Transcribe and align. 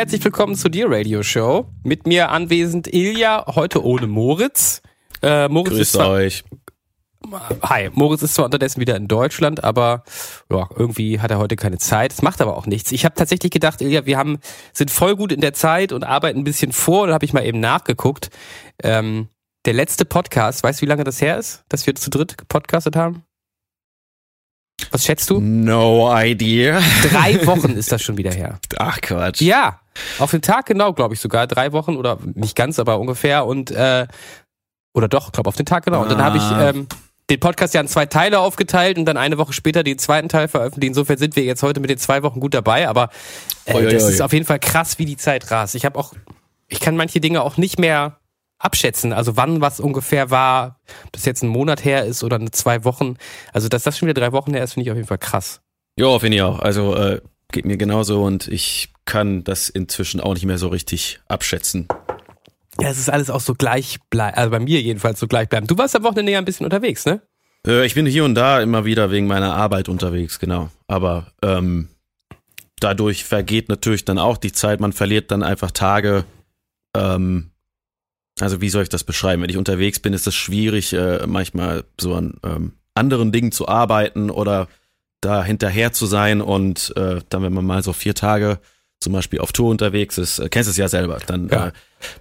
herzlich 0.00 0.24
willkommen 0.24 0.54
zu 0.54 0.70
dir 0.70 0.90
Radio 0.90 1.22
Show. 1.22 1.66
Mit 1.82 2.06
mir 2.06 2.30
anwesend 2.30 2.90
Ilja, 2.90 3.44
heute 3.48 3.84
ohne 3.84 4.06
Moritz. 4.06 4.80
Äh, 5.20 5.46
Moritz 5.48 5.72
Grüß 5.72 5.80
ist 5.80 5.92
zwar, 5.92 6.08
euch. 6.08 6.42
Hi, 7.60 7.90
Moritz 7.92 8.22
ist 8.22 8.32
zwar 8.32 8.46
unterdessen 8.46 8.80
wieder 8.80 8.96
in 8.96 9.08
Deutschland, 9.08 9.62
aber 9.62 10.04
ja, 10.50 10.70
irgendwie 10.74 11.20
hat 11.20 11.30
er 11.30 11.36
heute 11.36 11.54
keine 11.56 11.76
Zeit. 11.76 12.12
Das 12.12 12.22
macht 12.22 12.40
aber 12.40 12.56
auch 12.56 12.64
nichts. 12.64 12.92
Ich 12.92 13.04
habe 13.04 13.14
tatsächlich 13.14 13.52
gedacht, 13.52 13.82
Ilja, 13.82 14.06
wir 14.06 14.16
haben 14.16 14.38
sind 14.72 14.90
voll 14.90 15.16
gut 15.16 15.32
in 15.32 15.42
der 15.42 15.52
Zeit 15.52 15.92
und 15.92 16.02
arbeiten 16.02 16.38
ein 16.38 16.44
bisschen 16.44 16.72
vor. 16.72 17.06
Da 17.06 17.12
habe 17.12 17.26
ich 17.26 17.34
mal 17.34 17.44
eben 17.44 17.60
nachgeguckt. 17.60 18.30
Ähm, 18.82 19.28
der 19.66 19.74
letzte 19.74 20.06
Podcast, 20.06 20.62
weißt 20.62 20.80
du, 20.80 20.86
wie 20.86 20.88
lange 20.88 21.04
das 21.04 21.20
her 21.20 21.36
ist, 21.36 21.62
dass 21.68 21.86
wir 21.86 21.94
zu 21.94 22.08
dritt 22.08 22.38
gepodcastet 22.38 22.96
haben? 22.96 23.24
Was 24.90 25.04
schätzt 25.04 25.30
du? 25.30 25.40
No 25.40 26.10
idea. 26.12 26.80
Drei 27.10 27.46
Wochen 27.46 27.72
ist 27.72 27.92
das 27.92 28.02
schon 28.02 28.16
wieder 28.16 28.32
her. 28.32 28.58
Ach 28.78 29.00
Quatsch. 29.00 29.40
Ja, 29.40 29.80
auf 30.18 30.30
den 30.30 30.42
Tag 30.42 30.66
genau, 30.66 30.92
glaube 30.92 31.14
ich 31.14 31.20
sogar. 31.20 31.46
Drei 31.46 31.72
Wochen 31.72 31.96
oder 31.96 32.18
nicht 32.34 32.56
ganz, 32.56 32.78
aber 32.78 32.98
ungefähr. 32.98 33.46
Und 33.46 33.70
äh, 33.70 34.06
oder 34.92 35.08
doch, 35.08 35.32
glaube 35.32 35.48
auf 35.48 35.56
den 35.56 35.66
Tag 35.66 35.84
genau. 35.84 36.02
Und 36.02 36.10
dann 36.10 36.22
habe 36.22 36.38
ich 36.38 36.42
ah. 36.42 36.70
ähm, 36.70 36.86
den 37.30 37.40
Podcast 37.40 37.74
ja 37.74 37.80
in 37.80 37.88
zwei 37.88 38.06
Teile 38.06 38.40
aufgeteilt 38.40 38.98
und 38.98 39.04
dann 39.04 39.16
eine 39.16 39.38
Woche 39.38 39.52
später 39.52 39.82
den 39.82 39.98
zweiten 39.98 40.28
Teil 40.28 40.48
veröffentlicht. 40.48 40.88
Insofern 40.88 41.16
sind 41.16 41.36
wir 41.36 41.44
jetzt 41.44 41.62
heute 41.62 41.80
mit 41.80 41.90
den 41.90 41.98
zwei 41.98 42.22
Wochen 42.22 42.40
gut 42.40 42.54
dabei. 42.54 42.88
Aber 42.88 43.10
äh, 43.66 43.74
oi, 43.74 43.86
oi, 43.86 43.92
das 43.92 44.04
oi. 44.04 44.10
ist 44.10 44.20
auf 44.20 44.32
jeden 44.32 44.46
Fall 44.46 44.58
krass, 44.58 44.98
wie 44.98 45.04
die 45.04 45.16
Zeit 45.16 45.50
rast. 45.50 45.74
Ich 45.74 45.84
habe 45.84 45.98
auch, 45.98 46.12
ich 46.68 46.80
kann 46.80 46.96
manche 46.96 47.20
Dinge 47.20 47.42
auch 47.42 47.56
nicht 47.56 47.78
mehr 47.78 48.19
abschätzen, 48.60 49.12
also 49.12 49.36
wann 49.36 49.60
was 49.60 49.80
ungefähr 49.80 50.30
war, 50.30 50.78
ob 51.06 51.12
das 51.12 51.24
jetzt 51.24 51.42
ein 51.42 51.48
Monat 51.48 51.84
her 51.84 52.04
ist 52.04 52.22
oder 52.22 52.36
eine 52.36 52.50
zwei 52.50 52.84
Wochen. 52.84 53.16
Also 53.52 53.68
dass 53.68 53.82
das 53.82 53.98
schon 53.98 54.08
wieder 54.08 54.20
drei 54.20 54.32
Wochen 54.32 54.54
her 54.54 54.62
ist, 54.62 54.74
finde 54.74 54.84
ich 54.84 54.90
auf 54.90 54.96
jeden 54.96 55.08
Fall 55.08 55.18
krass. 55.18 55.60
Ja, 55.96 56.18
finde 56.18 56.36
ich 56.36 56.42
auch. 56.42 56.60
Also 56.60 56.94
äh, 56.94 57.20
geht 57.50 57.64
mir 57.64 57.76
genauso 57.76 58.22
und 58.22 58.48
ich 58.48 58.92
kann 59.06 59.42
das 59.42 59.68
inzwischen 59.68 60.20
auch 60.20 60.34
nicht 60.34 60.44
mehr 60.44 60.58
so 60.58 60.68
richtig 60.68 61.20
abschätzen. 61.26 61.88
Ja, 62.80 62.88
es 62.88 62.98
ist 62.98 63.10
alles 63.10 63.30
auch 63.30 63.40
so 63.40 63.54
gleich 63.54 63.98
bleiben, 64.10 64.36
also 64.36 64.50
bei 64.50 64.60
mir 64.60 64.80
jedenfalls 64.80 65.18
so 65.18 65.26
gleich 65.26 65.48
bleiben. 65.48 65.66
Du 65.66 65.76
warst 65.76 65.96
am 65.96 66.04
Wochenende 66.04 66.32
ja 66.32 66.38
ein 66.38 66.44
bisschen 66.44 66.64
unterwegs, 66.64 67.04
ne? 67.04 67.20
Äh, 67.66 67.84
ich 67.84 67.94
bin 67.94 68.06
hier 68.06 68.24
und 68.24 68.34
da 68.34 68.60
immer 68.60 68.84
wieder 68.84 69.10
wegen 69.10 69.26
meiner 69.26 69.54
Arbeit 69.54 69.88
unterwegs, 69.88 70.38
genau. 70.38 70.70
Aber 70.86 71.32
ähm, 71.42 71.88
dadurch 72.78 73.24
vergeht 73.24 73.68
natürlich 73.68 74.04
dann 74.04 74.18
auch 74.18 74.36
die 74.36 74.52
Zeit, 74.52 74.80
man 74.80 74.92
verliert 74.92 75.30
dann 75.30 75.42
einfach 75.42 75.70
Tage, 75.70 76.24
ähm, 76.96 77.49
also 78.40 78.60
wie 78.60 78.68
soll 78.68 78.82
ich 78.82 78.88
das 78.88 79.04
beschreiben? 79.04 79.42
Wenn 79.42 79.50
ich 79.50 79.56
unterwegs 79.56 80.00
bin, 80.00 80.12
ist 80.12 80.26
es 80.26 80.34
schwierig, 80.34 80.92
äh, 80.92 81.26
manchmal 81.26 81.84
so 82.00 82.14
an 82.14 82.34
ähm, 82.44 82.72
anderen 82.94 83.32
Dingen 83.32 83.52
zu 83.52 83.68
arbeiten 83.68 84.30
oder 84.30 84.68
da 85.20 85.44
hinterher 85.44 85.92
zu 85.92 86.06
sein 86.06 86.40
und 86.40 86.92
äh, 86.96 87.20
dann, 87.28 87.42
wenn 87.42 87.52
man 87.52 87.64
mal 87.64 87.82
so 87.82 87.92
vier 87.92 88.14
Tage 88.14 88.58
zum 89.00 89.14
Beispiel 89.14 89.40
auf 89.40 89.52
Tour 89.52 89.70
unterwegs 89.70 90.18
ist, 90.18 90.38
äh, 90.38 90.48
kennst 90.48 90.68
du 90.68 90.72
es 90.72 90.76
ja 90.76 90.88
selber, 90.88 91.18
dann 91.26 91.48
ja. 91.48 91.68
äh, 91.68 91.72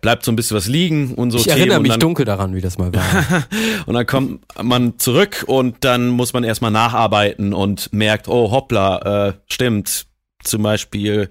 bleibt 0.01 0.23
so 0.23 0.31
ein 0.31 0.35
bisschen 0.35 0.55
was 0.55 0.67
liegen 0.67 1.13
und 1.13 1.31
so. 1.31 1.37
Ich 1.37 1.43
Themen 1.43 1.57
erinnere 1.57 1.81
mich 1.81 1.91
dann, 1.91 1.99
dunkel 1.99 2.25
daran, 2.25 2.55
wie 2.55 2.61
das 2.61 2.77
mal 2.77 2.93
war. 2.93 3.45
und 3.85 3.93
dann 3.93 4.05
kommt 4.05 4.41
man 4.61 4.97
zurück 4.97 5.43
und 5.47 5.83
dann 5.83 6.07
muss 6.07 6.33
man 6.33 6.43
erstmal 6.43 6.71
nacharbeiten 6.71 7.53
und 7.53 7.91
merkt, 7.91 8.27
oh 8.29 8.51
hoppla, 8.51 9.27
äh, 9.27 9.33
stimmt, 9.47 10.07
zum 10.43 10.63
Beispiel 10.63 11.29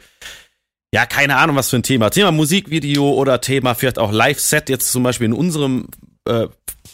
ja, 0.94 1.06
keine 1.06 1.36
Ahnung, 1.36 1.56
was 1.56 1.70
für 1.70 1.76
ein 1.76 1.82
Thema. 1.82 2.10
Thema 2.10 2.32
Musikvideo 2.32 3.12
oder 3.12 3.40
Thema 3.40 3.74
vielleicht 3.74 3.98
auch 3.98 4.12
Live-Set, 4.12 4.68
jetzt 4.68 4.90
zum 4.90 5.02
Beispiel 5.02 5.26
in 5.26 5.32
unserem 5.32 5.88
äh, 6.26 6.48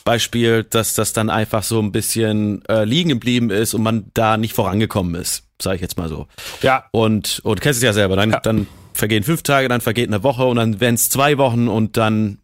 Beispiel, 0.04 0.64
dass 0.64 0.94
das 0.94 1.12
dann 1.12 1.30
einfach 1.30 1.62
so 1.62 1.80
ein 1.80 1.92
bisschen 1.92 2.64
äh, 2.66 2.84
liegen 2.84 3.08
geblieben 3.08 3.50
ist 3.50 3.74
und 3.74 3.82
man 3.82 4.10
da 4.14 4.36
nicht 4.36 4.52
vorangekommen 4.52 5.14
ist, 5.14 5.44
sage 5.60 5.76
ich 5.76 5.82
jetzt 5.82 5.96
mal 5.96 6.08
so. 6.08 6.26
Ja. 6.60 6.86
Und, 6.92 7.40
und 7.44 7.60
kennst 7.60 7.78
es 7.78 7.84
ja 7.84 7.92
selber, 7.92 8.16
dann, 8.16 8.32
ja. 8.32 8.40
dann 8.40 8.66
vergehen 8.92 9.22
fünf 9.22 9.42
Tage, 9.42 9.68
dann 9.68 9.80
vergeht 9.80 10.08
eine 10.08 10.22
Woche 10.22 10.44
und 10.44 10.56
dann 10.56 10.80
werden 10.80 10.94
es 10.96 11.08
zwei 11.08 11.38
Wochen 11.38 11.68
und 11.68 11.96
dann, 11.96 12.38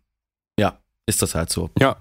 ja, 0.59 0.78
ist 1.06 1.22
das 1.22 1.34
halt 1.34 1.50
so. 1.50 1.71
Ja. 1.78 1.97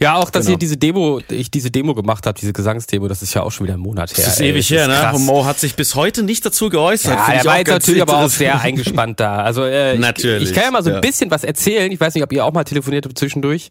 Ja, 0.00 0.16
auch, 0.16 0.30
dass 0.30 0.46
genau. 0.46 0.54
ihr 0.54 0.58
diese 0.58 0.76
Demo, 0.76 1.20
ich 1.28 1.50
diese 1.50 1.70
Demo 1.70 1.94
gemacht 1.94 2.26
habe, 2.26 2.38
diese 2.38 2.52
Gesangsdemo, 2.52 3.08
das 3.08 3.22
ist 3.22 3.34
ja 3.34 3.42
auch 3.42 3.50
schon 3.50 3.66
wieder 3.66 3.74
ein 3.74 3.80
Monat 3.80 4.16
her. 4.16 4.24
Das 4.24 4.34
ist 4.34 4.40
ey, 4.40 4.50
ewig 4.50 4.70
her, 4.70 4.88
ne? 4.88 5.12
Und 5.14 5.24
Mo 5.24 5.44
hat 5.44 5.58
sich 5.58 5.74
bis 5.74 5.94
heute 5.94 6.22
nicht 6.22 6.44
dazu 6.44 6.68
geäußert. 6.68 7.16
Ja, 7.16 7.32
er 7.32 7.44
war 7.44 7.58
jetzt 7.58 7.68
natürlich 7.68 8.02
aber 8.02 8.18
auch 8.18 8.28
sehr 8.28 8.60
eingespannt 8.60 9.20
da. 9.20 9.38
Also 9.38 9.64
äh, 9.64 9.98
natürlich. 9.98 10.44
Ich, 10.44 10.48
ich, 10.50 10.54
kann 10.54 10.64
ja 10.64 10.70
mal 10.70 10.82
so 10.82 10.90
ein 10.90 10.96
ja. 10.96 11.00
bisschen 11.00 11.30
was 11.30 11.44
erzählen. 11.44 11.90
Ich 11.90 12.00
weiß 12.00 12.14
nicht, 12.14 12.24
ob 12.24 12.32
ihr 12.32 12.44
auch 12.44 12.52
mal 12.52 12.64
telefoniert 12.64 13.04
habt 13.04 13.18
zwischendurch. 13.18 13.70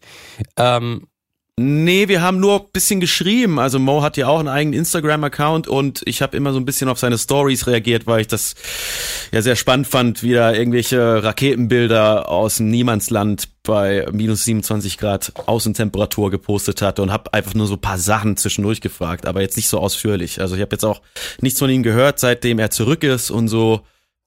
Ähm, 0.56 1.06
Nee, 1.56 2.08
wir 2.08 2.20
haben 2.20 2.40
nur 2.40 2.72
bisschen 2.72 2.98
geschrieben. 2.98 3.60
Also 3.60 3.78
Mo 3.78 4.02
hat 4.02 4.16
ja 4.16 4.26
auch 4.26 4.40
einen 4.40 4.48
eigenen 4.48 4.76
Instagram-Account 4.80 5.68
und 5.68 6.02
ich 6.04 6.20
habe 6.20 6.36
immer 6.36 6.52
so 6.52 6.58
ein 6.58 6.64
bisschen 6.64 6.88
auf 6.88 6.98
seine 6.98 7.16
Stories 7.16 7.68
reagiert, 7.68 8.08
weil 8.08 8.22
ich 8.22 8.26
das 8.26 8.56
ja 9.30 9.40
sehr 9.40 9.54
spannend 9.54 9.86
fand, 9.86 10.24
wie 10.24 10.32
da 10.32 10.52
irgendwelche 10.52 11.22
Raketenbilder 11.22 12.28
aus 12.28 12.56
dem 12.56 12.70
Niemandsland 12.70 13.50
bei 13.62 14.04
minus 14.10 14.44
27 14.44 14.98
Grad 14.98 15.32
Außentemperatur 15.46 16.32
gepostet 16.32 16.82
hat 16.82 16.98
und 16.98 17.12
habe 17.12 17.32
einfach 17.32 17.54
nur 17.54 17.68
so 17.68 17.76
paar 17.76 17.98
Sachen 17.98 18.36
zwischendurch 18.36 18.80
gefragt, 18.80 19.24
aber 19.24 19.40
jetzt 19.40 19.56
nicht 19.56 19.68
so 19.68 19.78
ausführlich. 19.78 20.40
Also 20.40 20.56
ich 20.56 20.60
habe 20.60 20.74
jetzt 20.74 20.84
auch 20.84 21.02
nichts 21.40 21.60
von 21.60 21.70
ihm 21.70 21.84
gehört, 21.84 22.18
seitdem 22.18 22.58
er 22.58 22.70
zurück 22.70 23.04
ist 23.04 23.30
und 23.30 23.46
so. 23.46 23.82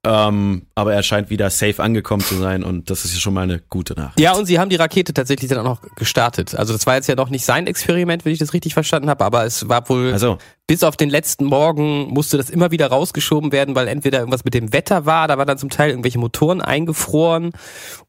Ähm, 0.09 0.67
aber 0.73 0.93
er 0.93 1.03
scheint 1.03 1.29
wieder 1.29 1.49
safe 1.49 1.83
angekommen 1.83 2.23
zu 2.23 2.35
sein 2.35 2.63
und 2.63 2.89
das 2.89 3.03
ist 3.03 3.13
ja 3.13 3.19
schon 3.19 3.33
mal 3.33 3.41
eine 3.41 3.59
gute 3.59 3.93
Nachricht. 3.93 4.21
Ja, 4.21 4.33
und 4.35 4.45
sie 4.45 4.57
haben 4.57 4.69
die 4.69 4.77
Rakete 4.77 5.13
tatsächlich 5.13 5.49
dann 5.49 5.59
auch 5.59 5.81
noch 5.81 5.95
gestartet. 5.95 6.55
Also 6.55 6.71
das 6.71 6.87
war 6.87 6.95
jetzt 6.95 7.09
ja 7.09 7.15
noch 7.15 7.29
nicht 7.29 7.43
sein 7.43 7.67
Experiment, 7.67 8.23
wenn 8.23 8.31
ich 8.31 8.39
das 8.39 8.53
richtig 8.53 8.73
verstanden 8.73 9.09
habe, 9.09 9.25
aber 9.25 9.43
es 9.43 9.67
war 9.67 9.89
wohl 9.89 10.13
also. 10.13 10.37
bis 10.65 10.83
auf 10.83 10.95
den 10.95 11.09
letzten 11.09 11.43
Morgen 11.43 12.07
musste 12.13 12.37
das 12.37 12.49
immer 12.49 12.71
wieder 12.71 12.87
rausgeschoben 12.87 13.51
werden, 13.51 13.75
weil 13.75 13.89
entweder 13.89 14.19
irgendwas 14.19 14.45
mit 14.45 14.53
dem 14.53 14.71
Wetter 14.71 15.05
war, 15.05 15.27
da 15.27 15.37
waren 15.37 15.47
dann 15.47 15.57
zum 15.57 15.69
Teil 15.69 15.89
irgendwelche 15.89 16.19
Motoren 16.19 16.61
eingefroren 16.61 17.51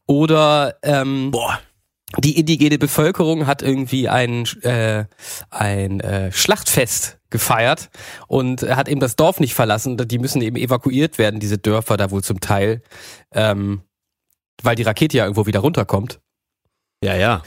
oder 0.07 0.75
ähm, 0.83 1.31
Boah 1.31 1.59
die 2.17 2.39
indigene 2.39 2.79
Bevölkerung 2.79 3.45
hat 3.45 3.61
irgendwie 3.61 4.09
ein, 4.09 4.45
äh, 4.63 5.05
ein 5.51 5.99
äh, 5.99 6.31
Schlachtfest 6.31 7.18
gefeiert 7.29 7.89
und 8.27 8.63
hat 8.63 8.87
eben 8.87 8.99
das 8.99 9.15
Dorf 9.15 9.39
nicht 9.39 9.53
verlassen. 9.53 9.97
Die 9.97 10.19
müssen 10.19 10.41
eben 10.41 10.55
evakuiert 10.55 11.17
werden, 11.17 11.39
diese 11.39 11.57
Dörfer 11.57 11.97
da 11.97 12.11
wohl 12.11 12.23
zum 12.23 12.39
Teil, 12.39 12.81
ähm, 13.31 13.81
weil 14.61 14.75
die 14.75 14.83
Rakete 14.83 15.17
ja 15.17 15.25
irgendwo 15.25 15.45
wieder 15.45 15.59
runterkommt. 15.59 16.19
Ja, 17.03 17.15
ja. 17.15 17.43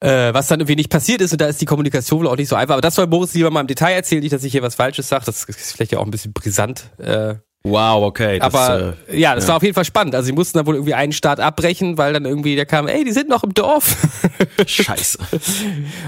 Äh, 0.00 0.32
was 0.32 0.46
dann 0.46 0.60
irgendwie 0.60 0.76
nicht 0.76 0.90
passiert 0.90 1.20
ist 1.20 1.32
und 1.32 1.40
da 1.40 1.48
ist 1.48 1.60
die 1.60 1.66
Kommunikation 1.66 2.20
wohl 2.20 2.28
auch 2.28 2.36
nicht 2.36 2.48
so 2.48 2.56
einfach. 2.56 2.74
Aber 2.74 2.82
das 2.82 2.94
soll 2.94 3.08
Moritz 3.08 3.34
lieber 3.34 3.50
mal 3.50 3.62
im 3.62 3.66
Detail 3.66 3.94
erzählen, 3.94 4.22
nicht, 4.22 4.32
dass 4.32 4.44
ich 4.44 4.52
hier 4.52 4.62
was 4.62 4.76
Falsches 4.76 5.08
sage. 5.08 5.24
Das 5.24 5.44
ist 5.44 5.72
vielleicht 5.72 5.92
ja 5.92 5.98
auch 5.98 6.04
ein 6.04 6.12
bisschen 6.12 6.32
brisant. 6.32 6.90
Äh, 6.98 7.36
Wow, 7.64 8.04
okay. 8.04 8.38
Das, 8.38 8.54
Aber 8.54 8.94
äh, 9.08 9.18
ja, 9.18 9.34
das 9.34 9.44
ja. 9.44 9.48
war 9.48 9.56
auf 9.56 9.62
jeden 9.62 9.74
Fall 9.74 9.84
spannend. 9.84 10.14
Also 10.14 10.26
sie 10.26 10.32
mussten 10.32 10.58
dann 10.58 10.66
wohl 10.66 10.76
irgendwie 10.76 10.94
einen 10.94 11.12
Start 11.12 11.40
abbrechen, 11.40 11.98
weil 11.98 12.12
dann 12.12 12.24
irgendwie 12.24 12.54
der 12.54 12.66
kam, 12.66 12.86
ey, 12.86 13.04
die 13.04 13.12
sind 13.12 13.28
noch 13.28 13.42
im 13.42 13.52
Dorf. 13.52 13.96
Scheiße. 14.66 15.18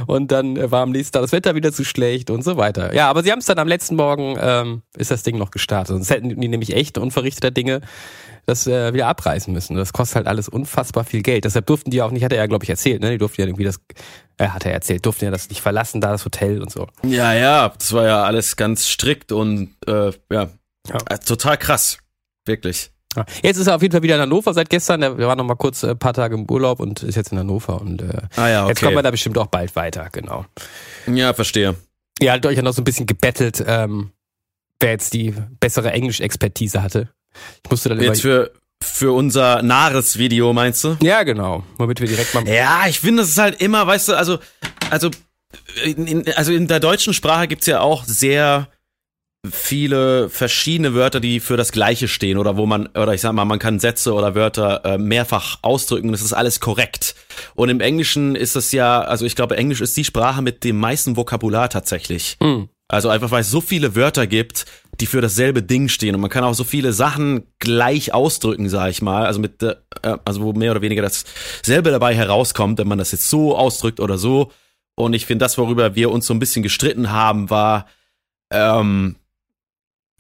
und 0.07 0.31
dann 0.31 0.71
war 0.71 0.83
am 0.83 0.93
nächsten 0.93 1.13
Tag 1.13 1.23
das 1.23 1.33
Wetter 1.33 1.55
wieder 1.55 1.73
zu 1.73 1.85
schlecht 1.85 2.31
und 2.31 2.43
so 2.43 2.57
weiter. 2.57 2.95
Ja, 2.95 3.11
aber 3.11 3.23
sie 3.23 3.33
haben 3.33 3.41
es 3.41 3.47
dann 3.47 3.59
am 3.59 3.69
letzten 3.69 3.97
Morgen, 3.97 4.37
ähm, 4.41 4.83
ist 4.97 5.11
das 5.11 5.23
Ding 5.23 5.39
noch 5.39 5.51
gestartet. 5.51 5.89
Sonst 5.89 6.11
hätten 6.11 6.41
die 6.41 6.49
nämlich 6.49 6.75
echt 6.75 6.99
unverrichteter 6.99 7.51
Dinge 7.51 7.81
das 8.47 8.67
äh, 8.67 8.93
wieder 8.93 9.07
abreißen 9.07 9.53
müssen. 9.53 9.77
Das 9.77 9.93
kostet 9.93 10.17
halt 10.17 10.27
alles 10.27 10.49
unfassbar 10.49 11.05
viel 11.05 11.23
Geld. 11.23 11.45
Deshalb 11.45 11.67
durften 11.67 11.91
die 11.91 12.03
auch 12.03 12.11
nicht, 12.11 12.25
hat 12.25 12.33
er 12.33 12.39
ja, 12.39 12.47
glaube 12.47 12.65
ich, 12.65 12.71
erzählt, 12.71 13.03
ne? 13.03 13.11
Die 13.11 13.19
durften 13.19 13.41
ja 13.41 13.47
irgendwie 13.47 13.65
das, 13.65 13.81
äh, 14.39 14.49
hat 14.49 14.67
er 14.67 14.73
erzählt, 14.73 15.05
durften 15.07 15.27
ja 15.27 15.31
das 15.31 15.49
nicht 15.49 15.61
verlassen, 15.61 16.01
da 16.01 16.11
das 16.13 16.25
Hotel 16.25 16.61
und 16.61 16.71
so. 16.71 16.87
Ja, 17.03 17.33
ja, 17.33 17.73
das 17.79 17.93
war 17.93 18.07
ja 18.07 18.23
alles 18.25 18.57
ganz 18.57 18.89
strikt 18.89 19.33
und 19.33 19.77
äh, 19.87 20.13
ja, 20.31 20.49
ja. 20.91 20.99
Äh, 21.09 21.19
total 21.19 21.57
krass. 21.57 21.99
Wirklich. 22.47 22.91
Jetzt 23.43 23.57
ist 23.57 23.67
er 23.67 23.75
auf 23.75 23.83
jeden 23.83 23.91
Fall 23.91 24.03
wieder 24.03 24.15
in 24.15 24.21
Hannover 24.21 24.55
seit 24.55 24.71
gestern. 24.71 25.03
Er 25.03 25.19
war 25.19 25.35
noch 25.35 25.45
mal 25.45 25.57
kurz 25.57 25.83
ein 25.83 25.91
äh, 25.91 25.95
paar 25.97 26.15
Tage 26.15 26.37
im 26.37 26.49
Urlaub 26.49 26.79
und 26.79 27.03
ist 27.03 27.17
jetzt 27.17 27.33
in 27.33 27.39
Hannover. 27.39 27.81
Und 27.81 28.03
äh, 28.03 28.23
ah 28.37 28.49
ja, 28.49 28.63
okay. 28.63 28.71
jetzt 28.71 28.83
kommt 28.83 28.95
man 28.95 29.03
da 29.03 29.11
bestimmt 29.11 29.37
auch 29.37 29.49
bald 29.49 29.75
weiter, 29.75 30.09
genau. 30.13 30.47
Ja, 31.07 31.33
verstehe. 31.35 31.75
Ihr 32.21 32.33
habt 32.33 32.47
euch 32.47 32.57
ja 32.57 32.63
noch 32.63 32.73
so 32.73 32.83
ein 32.83 32.85
bisschen 32.85 33.07
gebettelt, 33.07 33.65
ähm, 33.67 34.13
wer 34.79 34.91
jetzt 34.91 35.13
die 35.13 35.35
bessere 35.59 35.91
Englisch-Expertise 35.91 36.83
hatte. 36.83 37.09
Ich 37.65 37.71
musste 37.71 37.89
dann 37.89 38.01
Jetzt 38.01 38.23
für, 38.23 38.53
für 38.81 39.13
unser 39.13 39.63
Nares-Video, 39.63 40.53
meinst 40.53 40.85
du? 40.85 40.97
Ja, 41.03 41.25
genau. 41.25 41.65
Womit 41.79 42.01
wir 42.01 42.07
direkt 42.07 42.33
mal. 42.35 42.47
Ja, 42.47 42.85
ich 42.87 43.01
finde, 43.01 43.23
das 43.23 43.31
ist 43.31 43.39
halt 43.39 43.61
immer, 43.61 43.87
weißt 43.87 44.09
du, 44.09 44.15
also, 44.15 44.39
also, 44.89 45.11
in, 45.85 46.31
also 46.37 46.53
in 46.53 46.69
der 46.69 46.79
deutschen 46.79 47.13
Sprache 47.13 47.49
gibt's 47.49 47.67
ja 47.67 47.81
auch 47.81 48.05
sehr 48.05 48.69
viele 49.49 50.29
verschiedene 50.29 50.95
Wörter, 50.95 51.21
die 51.21 51.41
für 51.41 51.57
das 51.57 51.73
Gleiche 51.73 52.09
stehen 52.09 52.37
oder 52.37 52.57
wo 52.57 52.67
man, 52.67 52.89
oder 52.89 53.15
ich 53.15 53.23
sag 53.23 53.33
mal, 53.33 53.47
man 53.47 53.59
kann 53.59 53.81
Sätze 53.81 54.13
oder 54.13 54.35
Wörter 54.35 54.85
äh, 54.85 54.99
mehrfach 54.99 55.59
ausdrücken, 55.63 56.13
das 56.13 56.21
ist 56.21 56.35
alles 56.35 56.61
korrekt. 56.61 57.15
Und 57.55 57.71
im 57.71 57.81
Englischen 57.81 58.37
ist 58.37 58.55
es 58.55 58.73
ja, 58.73 59.01
also 59.01 59.25
ich 59.25 59.37
glaube, 59.37 59.57
Englisch 59.57 59.81
ist 59.81 59.97
die 59.97 60.05
Sprache 60.05 60.43
mit 60.43 60.63
dem 60.63 60.79
meisten 60.79 61.17
Vokabular 61.17 61.71
tatsächlich. 61.71 62.37
Mhm. 62.41 62.69
Also 62.89 63.09
einfach, 63.09 63.31
weil 63.31 63.43
es 63.43 63.51
so 63.51 63.61
viele 63.61 63.95
Wörter 63.95 64.27
gibt, 64.27 64.67
die 65.01 65.07
für 65.07 65.21
dasselbe 65.21 65.63
Ding 65.63 65.89
stehen 65.89 66.15
und 66.15 66.21
man 66.21 66.29
kann 66.29 66.45
auch 66.45 66.55
so 66.55 66.65
viele 66.65 66.93
Sachen 66.93 67.45
gleich 67.61 68.13
ausdrücken, 68.13 68.69
sag 68.69 68.91
ich 68.91 69.01
mal, 69.01 69.25
also 69.25 69.41
mit, 69.41 69.63
äh, 69.63 69.77
also 70.25 70.43
wo 70.43 70.53
mehr 70.53 70.73
oder 70.73 70.83
weniger 70.83 71.03
dasselbe 71.03 71.91
dabei 71.91 72.15
herauskommt, 72.15 72.79
wenn 72.79 72.89
man 72.89 72.99
das 72.99 73.13
jetzt 73.13 73.31
so 73.31 73.57
ausdrückt 73.57 74.01
oder 74.01 74.19
so. 74.19 74.53
Und 74.97 75.15
ich 75.15 75.25
finde, 75.25 75.45
das, 75.45 75.57
worüber 75.57 75.95
wir 75.95 76.11
uns 76.11 76.27
so 76.27 76.35
ein 76.35 76.41
bisschen 76.41 76.63
gestritten 76.63 77.11
haben, 77.11 77.49
war, 77.49 77.87
ähm, 78.53 79.17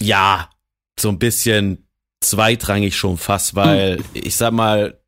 ja, 0.00 0.50
so 0.98 1.08
ein 1.08 1.18
bisschen 1.18 1.86
zweitrangig 2.20 2.96
schon 2.96 3.16
fast, 3.16 3.54
weil 3.54 3.98
mhm. 3.98 4.04
ich 4.14 4.36
sag 4.36 4.52
mal, 4.52 5.00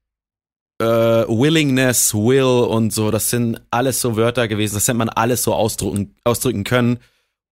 äh, 0.81 0.85
Willingness, 0.85 2.15
Will 2.15 2.43
und 2.43 2.93
so, 2.93 3.11
das 3.11 3.31
sind 3.31 3.61
alles 3.71 4.01
so 4.01 4.17
Wörter 4.17 4.49
gewesen, 4.49 4.75
das 4.75 4.89
hätte 4.89 4.99
man 4.99 5.09
alles 5.09 5.43
so 5.43 5.55
ausdrücken, 5.55 6.15
ausdrücken 6.25 6.65
können. 6.65 6.99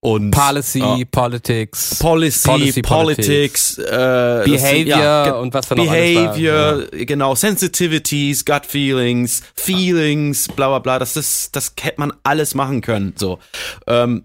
Und, 0.03 0.31
Policy, 0.31 0.81
uh, 0.81 1.05
Politics. 1.11 1.97
Policy, 1.99 2.49
Policy 2.49 2.81
Politics, 2.83 3.77
äh, 3.77 4.43
Behavior 4.47 4.99
ja, 4.99 5.35
und 5.35 5.53
was 5.53 5.67
für 5.67 5.75
noch 5.75 5.85
Behavior, 5.85 6.87
ja. 6.91 7.05
genau, 7.05 7.35
Sensitivities, 7.35 8.47
Gut 8.47 8.65
Feelings, 8.65 9.43
Feelings, 9.55 10.49
bla 10.49 10.69
bla 10.69 10.79
bla, 10.79 10.99
das 10.99 11.19
ist, 11.19 11.55
das 11.55 11.75
hätte 11.79 12.01
man 12.01 12.15
alles 12.23 12.55
machen 12.55 12.81
können, 12.81 13.13
so. 13.19 13.41
Ähm, 13.87 14.25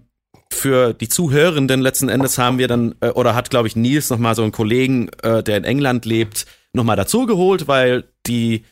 für 0.56 0.92
die 0.92 1.08
Zuhörenden 1.08 1.80
letzten 1.80 2.08
Endes 2.08 2.38
haben 2.38 2.58
wir 2.58 2.68
dann, 2.68 2.94
äh, 3.00 3.10
oder 3.10 3.34
hat, 3.34 3.50
glaube 3.50 3.68
ich, 3.68 3.76
Nils 3.76 4.10
nochmal 4.10 4.34
so 4.34 4.42
einen 4.42 4.52
Kollegen, 4.52 5.08
äh, 5.22 5.42
der 5.42 5.56
in 5.56 5.64
England 5.64 6.04
lebt, 6.04 6.46
nochmal 6.72 6.96
dazugeholt, 6.96 7.68
weil 7.68 8.04
die 8.26 8.64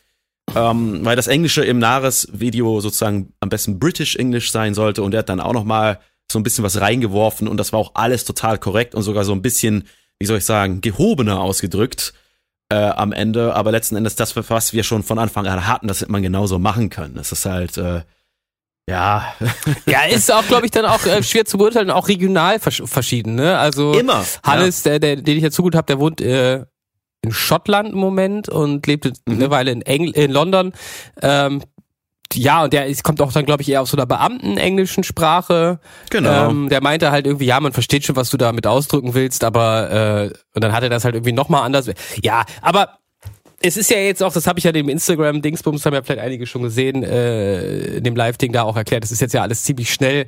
ähm, 0.53 1.03
weil 1.03 1.15
das 1.15 1.27
Englische 1.27 1.63
im 1.63 1.79
Nares-Video 1.79 2.79
sozusagen 2.79 3.33
am 3.39 3.49
besten 3.49 3.79
British 3.79 4.15
English 4.15 4.51
sein 4.51 4.73
sollte. 4.73 5.01
Und 5.01 5.13
er 5.13 5.19
hat 5.19 5.29
dann 5.29 5.39
auch 5.39 5.53
noch 5.53 5.63
mal 5.63 5.99
so 6.31 6.39
ein 6.39 6.43
bisschen 6.43 6.63
was 6.63 6.79
reingeworfen. 6.79 7.47
Und 7.47 7.57
das 7.57 7.73
war 7.73 7.79
auch 7.79 7.95
alles 7.95 8.25
total 8.25 8.59
korrekt 8.59 8.95
und 8.95 9.01
sogar 9.01 9.23
so 9.23 9.33
ein 9.33 9.41
bisschen, 9.41 9.85
wie 10.19 10.25
soll 10.25 10.37
ich 10.37 10.45
sagen, 10.45 10.81
gehobener 10.81 11.39
ausgedrückt 11.39 12.13
äh, 12.69 12.75
am 12.75 13.11
Ende, 13.11 13.55
aber 13.55 13.71
letzten 13.71 13.95
Endes 13.95 14.15
das, 14.15 14.35
was 14.35 14.73
wir 14.73 14.83
schon 14.83 15.03
von 15.03 15.19
Anfang 15.19 15.45
an 15.45 15.67
hatten, 15.67 15.87
das 15.87 16.01
hätte 16.01 16.11
man 16.11 16.23
genauso 16.23 16.57
machen 16.59 16.89
können. 16.89 17.15
Das 17.15 17.31
ist 17.31 17.45
halt, 17.45 17.77
äh, 17.77 18.01
ja. 18.89 19.33
ja, 19.85 20.03
ist 20.03 20.31
auch, 20.31 20.45
glaube 20.47 20.65
ich, 20.65 20.71
dann 20.71 20.85
auch 20.85 21.05
äh, 21.05 21.23
schwer 21.23 21.45
zu 21.45 21.57
beurteilen, 21.57 21.89
auch 21.89 22.07
regional 22.07 22.59
vers 22.59 22.81
verschieden, 22.85 23.35
ne? 23.35 23.57
Also 23.57 23.93
Immer. 23.93 24.23
Hannes, 24.43 24.83
ja. 24.83 24.91
der, 24.91 24.99
der, 24.99 25.23
den 25.23 25.37
ich 25.37 25.43
ja 25.43 25.51
zugut 25.51 25.75
habe, 25.75 25.87
der 25.87 25.99
wohnt 25.99 26.21
äh, 26.21 26.65
in 27.21 27.31
Schottland 27.31 27.93
im 27.93 27.99
Moment 27.99 28.49
und 28.49 28.85
lebte 28.85 29.13
mhm. 29.25 29.35
eine 29.35 29.49
Weile 29.49 29.71
in, 29.71 29.81
Engl 29.81 30.11
in 30.11 30.31
London. 30.31 30.73
Ähm, 31.21 31.63
ja, 32.33 32.63
und 32.63 32.73
der 32.73 32.87
ist, 32.87 33.03
kommt 33.03 33.21
auch 33.21 33.31
dann, 33.31 33.45
glaube 33.45 33.61
ich, 33.61 33.69
eher 33.69 33.81
aus 33.81 33.91
so 33.91 33.97
einer 33.97 34.05
Beamten-englischen 34.05 35.03
Sprache. 35.03 35.79
Genau. 36.09 36.49
Ähm, 36.49 36.69
der 36.69 36.81
meinte 36.81 37.11
halt 37.11 37.25
irgendwie, 37.25 37.45
ja, 37.45 37.59
man 37.59 37.71
versteht 37.71 38.03
schon, 38.03 38.15
was 38.15 38.29
du 38.29 38.37
damit 38.37 38.67
ausdrücken 38.67 39.13
willst, 39.13 39.43
aber 39.43 39.91
äh, 39.91 40.33
und 40.53 40.63
dann 40.63 40.73
hat 40.73 40.83
er 40.83 40.89
das 40.89 41.05
halt 41.05 41.15
irgendwie 41.15 41.31
nochmal 41.31 41.63
anders. 41.63 41.89
Ja, 42.21 42.45
aber 42.61 42.99
es 43.61 43.77
ist 43.77 43.89
ja 43.89 43.97
jetzt 43.97 44.21
auch, 44.21 44.33
das 44.33 44.47
habe 44.47 44.59
ich 44.59 44.65
ja 44.65 44.71
dem 44.71 44.89
Instagram-Dingsbums, 44.89 45.85
haben 45.85 45.93
ja 45.93 46.03
vielleicht 46.03 46.21
einige 46.21 46.45
schon 46.45 46.63
gesehen, 46.63 47.03
äh, 47.03 47.97
in 47.97 48.03
dem 48.03 48.15
Live-Ding 48.15 48.51
da 48.51 48.63
auch 48.63 48.75
erklärt, 48.75 49.03
das 49.03 49.11
ist 49.11 49.21
jetzt 49.21 49.33
ja 49.33 49.41
alles 49.41 49.63
ziemlich 49.63 49.93
schnell 49.93 50.27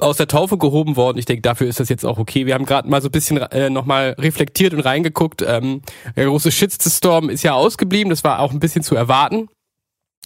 aus 0.00 0.16
der 0.16 0.28
Taufe 0.28 0.58
gehoben 0.58 0.96
worden. 0.96 1.18
Ich 1.18 1.24
denke, 1.24 1.42
dafür 1.42 1.66
ist 1.66 1.80
das 1.80 1.88
jetzt 1.88 2.04
auch 2.04 2.18
okay. 2.18 2.46
Wir 2.46 2.54
haben 2.54 2.66
gerade 2.66 2.88
mal 2.88 3.02
so 3.02 3.08
ein 3.08 3.12
bisschen 3.12 3.38
äh, 3.38 3.68
nochmal 3.68 4.14
reflektiert 4.18 4.72
und 4.72 4.80
reingeguckt. 4.80 5.42
Ähm, 5.42 5.82
der 6.16 6.26
große 6.26 6.52
Shitstorm 6.52 7.30
ist 7.30 7.42
ja 7.42 7.54
ausgeblieben. 7.54 8.10
Das 8.10 8.22
war 8.22 8.40
auch 8.40 8.52
ein 8.52 8.60
bisschen 8.60 8.84
zu 8.84 8.94
erwarten. 8.94 9.48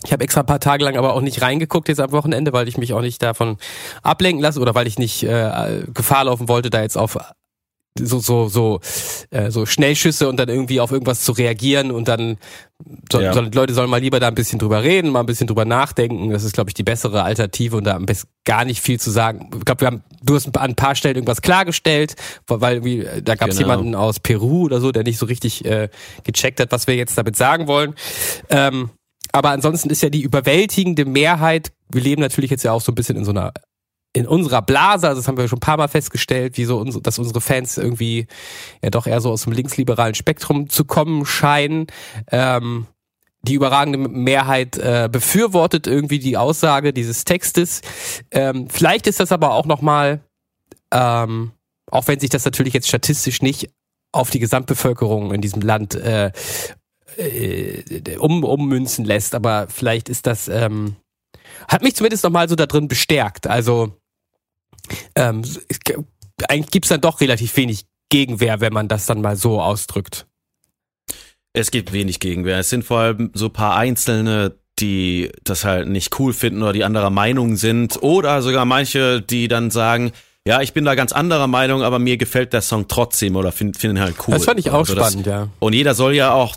Ich 0.04 0.12
habe 0.12 0.24
extra 0.24 0.40
ein 0.40 0.46
paar 0.46 0.60
Tage 0.60 0.84
lang 0.84 0.96
aber 0.96 1.14
auch 1.14 1.20
nicht 1.20 1.42
reingeguckt 1.42 1.88
jetzt 1.88 2.00
am 2.00 2.12
Wochenende, 2.12 2.52
weil 2.52 2.68
ich 2.68 2.76
mich 2.76 2.92
auch 2.92 3.00
nicht 3.00 3.22
davon 3.22 3.56
ablenken 4.02 4.42
lasse 4.42 4.60
oder 4.60 4.74
weil 4.74 4.86
ich 4.86 4.98
nicht 4.98 5.22
äh, 5.22 5.84
Gefahr 5.94 6.24
laufen 6.24 6.48
wollte, 6.48 6.70
da 6.70 6.82
jetzt 6.82 6.98
auf 6.98 7.18
so 7.98 8.20
so 8.20 8.48
so 8.48 8.80
äh, 9.30 9.50
so 9.50 9.66
Schnellschüsse 9.66 10.28
und 10.28 10.36
dann 10.38 10.48
irgendwie 10.48 10.80
auf 10.80 10.92
irgendwas 10.92 11.22
zu 11.22 11.32
reagieren 11.32 11.90
und 11.90 12.08
dann 12.08 12.38
so, 13.10 13.20
ja. 13.20 13.32
so, 13.32 13.42
Leute 13.42 13.74
sollen 13.74 13.90
mal 13.90 14.00
lieber 14.00 14.18
da 14.18 14.28
ein 14.28 14.34
bisschen 14.34 14.58
drüber 14.58 14.82
reden, 14.82 15.10
mal 15.10 15.20
ein 15.20 15.26
bisschen 15.26 15.46
drüber 15.46 15.64
nachdenken. 15.64 16.30
Das 16.30 16.42
ist 16.42 16.54
glaube 16.54 16.70
ich 16.70 16.74
die 16.74 16.82
bessere 16.82 17.22
Alternative 17.22 17.76
und 17.76 17.84
da 17.84 17.94
am 17.94 18.06
besten 18.06 18.28
gar 18.44 18.64
nicht 18.64 18.80
viel 18.80 18.98
zu 18.98 19.10
sagen. 19.10 19.50
Ich 19.56 19.64
glaube, 19.64 19.82
wir 19.82 19.86
haben 19.88 20.04
du 20.22 20.34
hast 20.34 20.46
an 20.46 20.70
ein 20.70 20.74
paar 20.74 20.94
Stellen 20.94 21.16
irgendwas 21.16 21.42
klargestellt, 21.42 22.14
weil 22.46 22.84
wie, 22.84 23.06
da 23.22 23.34
gab 23.34 23.50
es 23.50 23.58
genau. 23.58 23.70
jemanden 23.70 23.94
aus 23.94 24.20
Peru 24.20 24.64
oder 24.64 24.80
so, 24.80 24.90
der 24.90 25.04
nicht 25.04 25.18
so 25.18 25.26
richtig 25.26 25.64
äh, 25.64 25.88
gecheckt 26.24 26.60
hat, 26.60 26.72
was 26.72 26.86
wir 26.86 26.96
jetzt 26.96 27.16
damit 27.18 27.36
sagen 27.36 27.66
wollen. 27.66 27.94
Ähm, 28.48 28.90
aber 29.32 29.50
ansonsten 29.50 29.90
ist 29.90 30.02
ja 30.02 30.10
die 30.10 30.22
überwältigende 30.22 31.04
Mehrheit, 31.04 31.72
wir 31.90 32.02
leben 32.02 32.20
natürlich 32.20 32.50
jetzt 32.50 32.64
ja 32.64 32.72
auch 32.72 32.80
so 32.80 32.92
ein 32.92 32.94
bisschen 32.94 33.16
in 33.16 33.24
so 33.24 33.30
einer 33.30 33.52
in 34.14 34.26
unserer 34.26 34.62
Blase, 34.62 35.08
also 35.08 35.20
das 35.20 35.28
haben 35.28 35.38
wir 35.38 35.48
schon 35.48 35.58
ein 35.58 35.60
paar 35.60 35.78
Mal 35.78 35.88
festgestellt, 35.88 36.58
wie 36.58 36.66
so 36.66 36.78
unsere, 36.78 37.02
dass 37.02 37.18
unsere 37.18 37.40
Fans 37.40 37.78
irgendwie 37.78 38.26
ja 38.82 38.90
doch 38.90 39.06
eher 39.06 39.20
so 39.20 39.30
aus 39.30 39.44
dem 39.44 39.52
linksliberalen 39.52 40.14
Spektrum 40.14 40.68
zu 40.68 40.84
kommen 40.84 41.24
scheinen. 41.24 41.86
Ähm, 42.30 42.86
die 43.42 43.54
überragende 43.54 43.98
Mehrheit 43.98 44.76
äh, 44.78 45.08
befürwortet 45.10 45.86
irgendwie 45.86 46.18
die 46.18 46.36
Aussage 46.36 46.92
dieses 46.92 47.24
Textes. 47.24 47.80
Ähm, 48.30 48.68
vielleicht 48.70 49.06
ist 49.06 49.18
das 49.18 49.32
aber 49.32 49.52
auch 49.52 49.66
nochmal, 49.66 50.20
ähm, 50.92 51.50
auch 51.90 52.06
wenn 52.06 52.20
sich 52.20 52.30
das 52.30 52.44
natürlich 52.44 52.74
jetzt 52.74 52.88
statistisch 52.88 53.42
nicht 53.42 53.70
auf 54.12 54.30
die 54.30 54.38
Gesamtbevölkerung 54.38 55.32
in 55.32 55.40
diesem 55.40 55.62
Land 55.62 55.94
äh, 55.94 56.30
äh, 57.16 58.16
um, 58.18 58.44
ummünzen 58.44 59.04
lässt, 59.04 59.34
aber 59.34 59.66
vielleicht 59.68 60.08
ist 60.08 60.26
das, 60.26 60.48
ähm, 60.48 60.96
hat 61.66 61.82
mich 61.82 61.96
zumindest 61.96 62.22
nochmal 62.22 62.48
so 62.48 62.54
da 62.54 62.66
drin 62.66 62.88
bestärkt. 62.88 63.46
Also 63.46 63.96
ähm, 65.14 65.42
eigentlich 66.48 66.70
gibt's 66.70 66.88
dann 66.88 67.00
doch 67.00 67.20
relativ 67.20 67.56
wenig 67.56 67.86
Gegenwehr, 68.08 68.60
wenn 68.60 68.72
man 68.72 68.88
das 68.88 69.06
dann 69.06 69.20
mal 69.20 69.36
so 69.36 69.60
ausdrückt. 69.60 70.26
Es 71.54 71.70
gibt 71.70 71.92
wenig 71.92 72.20
Gegenwehr. 72.20 72.58
Es 72.58 72.70
sind 72.70 72.84
vor 72.84 72.98
allem 72.98 73.30
so 73.34 73.48
paar 73.48 73.76
Einzelne, 73.76 74.54
die 74.78 75.30
das 75.44 75.64
halt 75.64 75.88
nicht 75.88 76.18
cool 76.18 76.32
finden 76.32 76.62
oder 76.62 76.72
die 76.72 76.84
anderer 76.84 77.10
Meinung 77.10 77.56
sind. 77.56 78.02
Oder 78.02 78.42
sogar 78.42 78.64
manche, 78.64 79.20
die 79.20 79.48
dann 79.48 79.70
sagen, 79.70 80.12
ja, 80.46 80.60
ich 80.60 80.72
bin 80.72 80.84
da 80.84 80.94
ganz 80.94 81.12
anderer 81.12 81.46
Meinung, 81.46 81.82
aber 81.82 81.98
mir 81.98 82.16
gefällt 82.16 82.52
der 82.52 82.62
Song 82.62 82.88
trotzdem 82.88 83.36
oder 83.36 83.52
finden 83.52 83.74
find 83.74 83.94
ihn 83.94 84.00
halt 84.00 84.16
cool. 84.26 84.34
Das 84.34 84.44
fand 84.44 84.58
ich 84.58 84.70
auch 84.70 84.80
also 84.80 84.94
spannend, 84.94 85.26
das, 85.26 85.32
ja. 85.32 85.48
Und 85.60 85.72
jeder 85.72 85.94
soll 85.94 86.14
ja 86.14 86.32
auch 86.32 86.56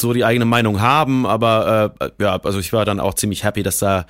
so 0.00 0.12
die 0.12 0.24
eigene 0.24 0.44
Meinung 0.44 0.80
haben, 0.80 1.26
aber 1.26 1.94
äh, 2.00 2.10
ja, 2.20 2.40
also 2.42 2.58
ich 2.58 2.72
war 2.72 2.84
dann 2.84 2.98
auch 2.98 3.14
ziemlich 3.14 3.44
happy, 3.44 3.62
dass 3.62 3.78
da 3.78 4.06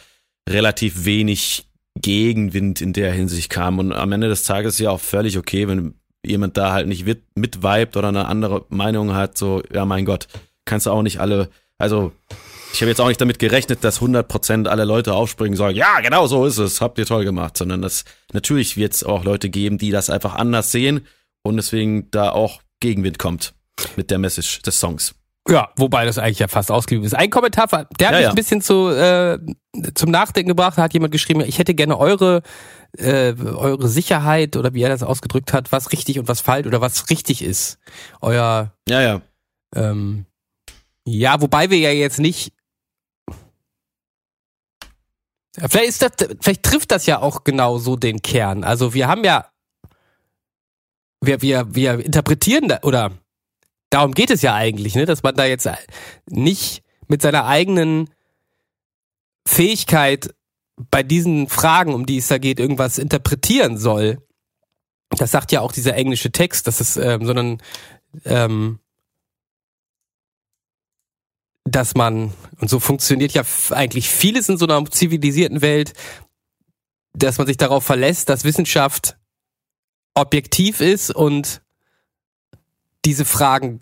relativ 0.49 1.05
wenig 1.05 1.67
Gegenwind 2.01 2.81
in 2.81 2.93
der 2.93 3.13
Hinsicht 3.13 3.51
kam. 3.51 3.79
Und 3.79 3.93
am 3.93 4.13
Ende 4.13 4.29
des 4.29 4.45
Tages 4.45 4.75
ist 4.75 4.81
ja 4.81 4.91
auch 4.91 5.01
völlig 5.01 5.39
okay, 5.39 5.69
wenn 5.69 5.95
jemand 6.25 6.57
da 6.57 6.73
halt 6.73 6.87
nicht 6.87 7.05
mitweibt 7.35 7.97
oder 7.97 8.09
eine 8.09 8.27
andere 8.27 8.65
Meinung 8.69 9.15
hat, 9.15 9.37
so, 9.37 9.63
ja 9.73 9.85
mein 9.85 10.05
Gott, 10.05 10.29
kannst 10.65 10.87
du 10.87 10.91
auch 10.91 11.03
nicht 11.03 11.19
alle, 11.19 11.49
also 11.79 12.13
ich 12.73 12.81
habe 12.81 12.89
jetzt 12.89 13.01
auch 13.01 13.09
nicht 13.09 13.21
damit 13.21 13.39
gerechnet, 13.39 13.85
dass 13.85 14.01
100% 14.01 14.67
alle 14.67 14.85
Leute 14.85 15.15
aufspringen 15.15 15.57
sagen, 15.57 15.77
ja, 15.77 16.01
genau 16.01 16.27
so 16.27 16.47
ist 16.47 16.59
es, 16.59 16.81
habt 16.81 16.99
ihr 16.99 17.07
toll 17.07 17.25
gemacht, 17.25 17.57
sondern 17.57 17.83
dass 17.83 18.05
natürlich 18.33 18.77
wird 18.77 18.95
es 18.95 19.05
auch 19.05 19.25
Leute 19.25 19.51
geben, 19.51 19.79
die 19.79 19.91
das 19.91 20.11
einfach 20.11 20.35
anders 20.35 20.73
sehen 20.73 21.07
und 21.43 21.57
deswegen 21.57 22.11
da 22.11 22.31
auch 22.31 22.63
Gegenwind 22.81 23.19
kommt 23.19 23.55
mit 23.97 24.11
der 24.11 24.19
Message 24.19 24.63
des 24.63 24.79
Songs. 24.79 25.15
Ja, 25.49 25.71
wobei 25.77 26.05
das 26.05 26.19
eigentlich 26.19 26.39
ja 26.39 26.47
fast 26.47 26.71
ausgeblieben 26.71 27.05
ist. 27.05 27.15
Ein 27.15 27.31
Kommentar, 27.31 27.67
der 27.67 27.81
hat 27.81 28.01
ja, 28.01 28.11
mich 28.11 28.23
ja. 28.23 28.29
ein 28.29 28.35
bisschen 28.37 28.61
zu, 28.61 28.91
äh, 28.91 29.39
zum 29.95 30.11
Nachdenken 30.11 30.49
gebracht. 30.49 30.79
Da 30.79 30.83
hat 30.83 30.95
jemand 30.95 31.13
geschrieben, 31.13 31.41
ich 31.41 31.59
hätte 31.59 31.75
gerne 31.75 31.99
eure, 31.99 32.43
äh, 32.97 33.35
eure 33.35 33.89
Sicherheit 33.89 34.57
oder 34.57 34.73
wie 34.73 34.83
er 34.83 34.89
das 34.89 35.03
ausgedrückt 35.03 35.53
hat, 35.53 35.73
was 35.73 35.91
richtig 35.91 36.21
und 36.21 36.29
was 36.29 36.41
falsch 36.41 36.67
oder 36.67 36.81
was 36.81 37.11
richtig 37.11 37.43
ist. 37.43 37.79
Euer. 38.21 38.73
Ja, 38.89 39.03
ja. 39.03 39.21
Ähm, 39.75 40.27
ja, 41.05 41.41
wobei 41.41 41.71
wir 41.71 41.79
ja 41.79 41.91
jetzt 41.91 42.21
nicht. 42.21 42.53
Vielleicht 45.59 45.89
ist 45.89 46.03
das, 46.03 46.13
vielleicht 46.41 46.63
trifft 46.63 46.93
das 46.93 47.07
ja 47.07 47.21
auch 47.21 47.43
genau 47.43 47.79
so 47.79 47.97
den 47.97 48.23
Kern. 48.23 48.63
Also 48.63 48.95
wir 48.95 49.09
haben 49.09 49.25
ja, 49.25 49.51
wir, 51.21 51.43
wir, 51.43 51.75
wir 51.75 52.05
interpretieren 52.05 52.69
da, 52.69 52.79
oder 52.83 53.11
darum 53.93 54.13
geht 54.13 54.31
es 54.31 54.43
ja 54.43 54.55
eigentlich, 54.55 54.95
ne? 54.95 55.05
dass 55.05 55.23
man 55.23 55.35
da 55.35 55.45
jetzt 55.45 55.69
nicht 56.29 56.83
mit 57.09 57.21
seiner 57.21 57.47
eigenen 57.47 58.09
Fähigkeit 59.47 60.35
bei 60.91 61.03
diesen 61.03 61.49
Fragen, 61.49 61.93
um 61.93 62.07
die 62.07 62.17
es 62.17 62.29
da 62.29 62.39
geht, 62.39 62.59
irgendwas 62.59 62.99
interpretieren 62.99 63.77
soll. 63.77 64.19
Das 65.11 65.31
sagt 65.31 65.53
ja 65.53 65.61
auch 65.61 65.73
dieser 65.73 65.95
englische 65.95 66.33
Text, 66.33 66.67
dass 66.67 66.81
es, 66.81 66.97
ähm, 66.97 67.27
sondern 67.27 67.59
ähm, 68.25 68.79
dass 71.65 71.95
man, 71.95 72.33
und 72.61 72.71
so 72.71 72.81
funktioniert 72.81 73.33
ja 73.33 73.43
eigentlich 73.71 74.09
vieles 74.09 74.49
in 74.49 74.57
so 74.57 74.67
einer 74.67 74.85
zivilisierten 74.91 75.61
Welt, 75.61 75.93
dass 77.13 77.37
man 77.37 77.47
sich 77.47 77.59
darauf 77.59 77.85
verlässt, 77.85 78.31
dass 78.31 78.45
Wissenschaft 78.45 79.19
objektiv 80.15 80.81
ist 80.81 81.15
und 81.15 81.63
diese 83.05 83.25
Fragen 83.25 83.81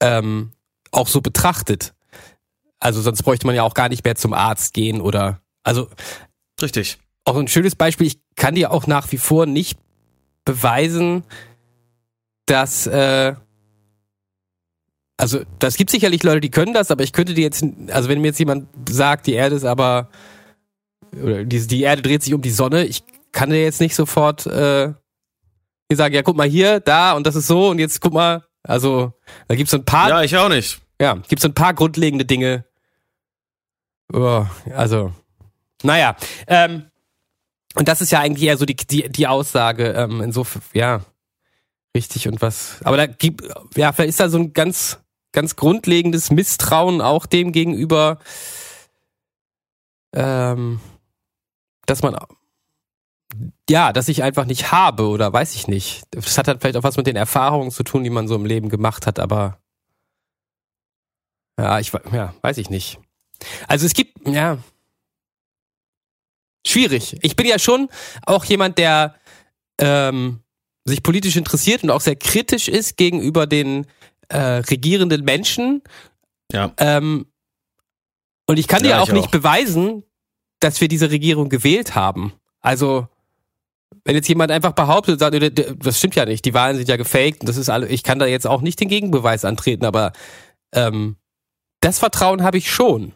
ähm, 0.00 0.52
auch 0.90 1.08
so 1.08 1.20
betrachtet. 1.20 1.94
Also 2.78 3.00
sonst 3.00 3.22
bräuchte 3.22 3.46
man 3.46 3.56
ja 3.56 3.62
auch 3.62 3.74
gar 3.74 3.88
nicht 3.88 4.04
mehr 4.04 4.16
zum 4.16 4.34
Arzt 4.34 4.74
gehen 4.74 5.00
oder 5.00 5.40
also 5.62 5.88
richtig. 6.60 6.98
Auch 7.24 7.36
ein 7.36 7.48
schönes 7.48 7.74
Beispiel. 7.74 8.06
Ich 8.06 8.20
kann 8.36 8.54
dir 8.54 8.70
auch 8.70 8.86
nach 8.86 9.10
wie 9.12 9.18
vor 9.18 9.46
nicht 9.46 9.78
beweisen, 10.44 11.24
dass 12.46 12.86
äh, 12.86 13.34
also 15.16 15.40
das 15.58 15.76
gibt 15.76 15.90
sicherlich 15.90 16.22
Leute, 16.22 16.40
die 16.40 16.50
können 16.50 16.74
das, 16.74 16.90
aber 16.90 17.02
ich 17.02 17.12
könnte 17.12 17.34
dir 17.34 17.42
jetzt, 17.42 17.64
also 17.88 18.08
wenn 18.08 18.20
mir 18.20 18.28
jetzt 18.28 18.38
jemand 18.38 18.68
sagt, 18.88 19.26
die 19.26 19.32
Erde 19.32 19.56
ist 19.56 19.64
aber 19.64 20.10
oder 21.20 21.44
die, 21.44 21.66
die 21.66 21.82
Erde 21.82 22.02
dreht 22.02 22.22
sich 22.22 22.34
um 22.34 22.42
die 22.42 22.50
Sonne, 22.50 22.84
ich 22.84 23.02
kann 23.32 23.50
dir 23.50 23.62
jetzt 23.62 23.80
nicht 23.80 23.94
sofort 23.94 24.46
äh, 24.46 24.92
Die 25.90 25.96
sagen, 25.96 26.14
ja, 26.14 26.22
guck 26.22 26.36
mal 26.36 26.48
hier, 26.48 26.80
da 26.80 27.12
und 27.12 27.26
das 27.26 27.34
ist 27.34 27.46
so 27.46 27.70
und 27.70 27.78
jetzt 27.78 28.00
guck 28.00 28.12
mal, 28.12 28.44
also 28.66 29.12
da 29.48 29.54
gibt's 29.54 29.74
ein 29.74 29.84
paar. 29.84 30.08
Ja, 30.08 30.22
ich 30.22 30.36
auch 30.36 30.48
nicht. 30.48 30.80
Ja, 31.00 31.14
gibt's 31.28 31.44
ein 31.44 31.54
paar 31.54 31.74
grundlegende 31.74 32.24
Dinge. 32.24 32.64
Oh, 34.12 34.46
also, 34.74 35.12
naja. 35.82 36.16
Ähm, 36.46 36.90
und 37.74 37.88
das 37.88 38.00
ist 38.00 38.12
ja 38.12 38.20
eigentlich 38.20 38.48
eher 38.48 38.56
so 38.56 38.64
die, 38.64 38.76
die, 38.76 39.08
die 39.08 39.26
Aussage, 39.26 39.90
ähm, 39.90 40.22
insofern, 40.22 40.62
ja, 40.72 41.04
richtig 41.94 42.28
und 42.28 42.40
was. 42.40 42.80
Aber 42.84 42.96
da 42.96 43.06
gibt, 43.06 43.42
ja, 43.76 43.92
vielleicht 43.92 44.10
ist 44.10 44.20
da 44.20 44.28
so 44.28 44.38
ein 44.38 44.52
ganz, 44.52 44.98
ganz 45.32 45.56
grundlegendes 45.56 46.30
Misstrauen 46.30 47.02
auch 47.02 47.26
dem 47.26 47.52
gegenüber, 47.52 48.18
ähm, 50.14 50.80
dass 51.84 52.02
man 52.02 52.16
ja, 53.68 53.92
dass 53.92 54.08
ich 54.08 54.22
einfach 54.22 54.44
nicht 54.44 54.70
habe 54.72 55.08
oder 55.08 55.32
weiß 55.32 55.54
ich 55.54 55.66
nicht. 55.68 56.04
Das 56.10 56.38
hat 56.38 56.48
halt 56.48 56.60
vielleicht 56.60 56.76
auch 56.76 56.82
was 56.82 56.96
mit 56.96 57.06
den 57.06 57.16
Erfahrungen 57.16 57.70
zu 57.70 57.82
tun, 57.82 58.04
die 58.04 58.10
man 58.10 58.28
so 58.28 58.34
im 58.34 58.44
Leben 58.44 58.68
gemacht 58.68 59.06
hat, 59.06 59.18
aber 59.18 59.58
ja, 61.58 61.80
ich 61.80 61.92
ja, 62.12 62.34
weiß 62.42 62.58
ich 62.58 62.70
nicht. 62.70 62.98
Also 63.66 63.86
es 63.86 63.94
gibt 63.94 64.28
ja 64.28 64.58
schwierig. 66.66 67.16
Ich 67.22 67.36
bin 67.36 67.46
ja 67.46 67.58
schon 67.58 67.88
auch 68.22 68.44
jemand, 68.44 68.78
der 68.78 69.14
ähm, 69.80 70.40
sich 70.84 71.02
politisch 71.02 71.36
interessiert 71.36 71.82
und 71.82 71.90
auch 71.90 72.00
sehr 72.00 72.16
kritisch 72.16 72.68
ist 72.68 72.96
gegenüber 72.96 73.46
den 73.46 73.86
äh, 74.28 74.38
regierenden 74.38 75.24
Menschen. 75.24 75.82
Ja. 76.52 76.72
Ähm, 76.78 77.26
und 78.46 78.58
ich 78.58 78.68
kann 78.68 78.84
ja, 78.84 78.96
dir 78.96 79.02
auch 79.02 79.12
nicht 79.12 79.28
auch. 79.28 79.30
beweisen, 79.30 80.04
dass 80.60 80.80
wir 80.80 80.88
diese 80.88 81.10
Regierung 81.10 81.48
gewählt 81.48 81.94
haben. 81.94 82.32
Also 82.60 83.08
wenn 84.04 84.14
jetzt 84.14 84.28
jemand 84.28 84.50
einfach 84.50 84.72
behauptet 84.72 85.14
und 85.14 85.18
sagt, 85.18 85.84
das 85.84 85.98
stimmt 85.98 86.14
ja 86.14 86.24
nicht, 86.24 86.44
die 86.44 86.54
Wahlen 86.54 86.76
sind 86.76 86.88
ja 86.88 86.96
gefaked 86.96 87.40
und 87.40 87.48
das 87.48 87.56
ist 87.56 87.68
alle, 87.68 87.88
ich 87.88 88.02
kann 88.02 88.18
da 88.18 88.26
jetzt 88.26 88.46
auch 88.46 88.60
nicht 88.60 88.80
den 88.80 88.88
Gegenbeweis 88.88 89.44
antreten, 89.44 89.84
aber 89.84 90.12
ähm, 90.74 91.16
das 91.80 91.98
Vertrauen 91.98 92.42
habe 92.42 92.58
ich 92.58 92.70
schon. 92.70 93.12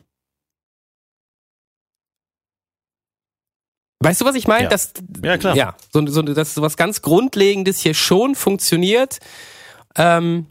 Weißt 4.02 4.20
du, 4.20 4.24
was 4.24 4.34
ich 4.34 4.46
meine? 4.46 4.70
Ja. 4.70 4.78
Ja, 5.22 5.38
klar. 5.38 5.56
Ja, 5.56 5.76
so, 5.92 6.06
so, 6.06 6.22
dass 6.22 6.54
so 6.54 6.62
was 6.62 6.76
ganz 6.76 7.02
Grundlegendes 7.02 7.80
hier 7.80 7.92
schon 7.94 8.34
funktioniert. 8.34 9.18
Ähm, 9.94 10.46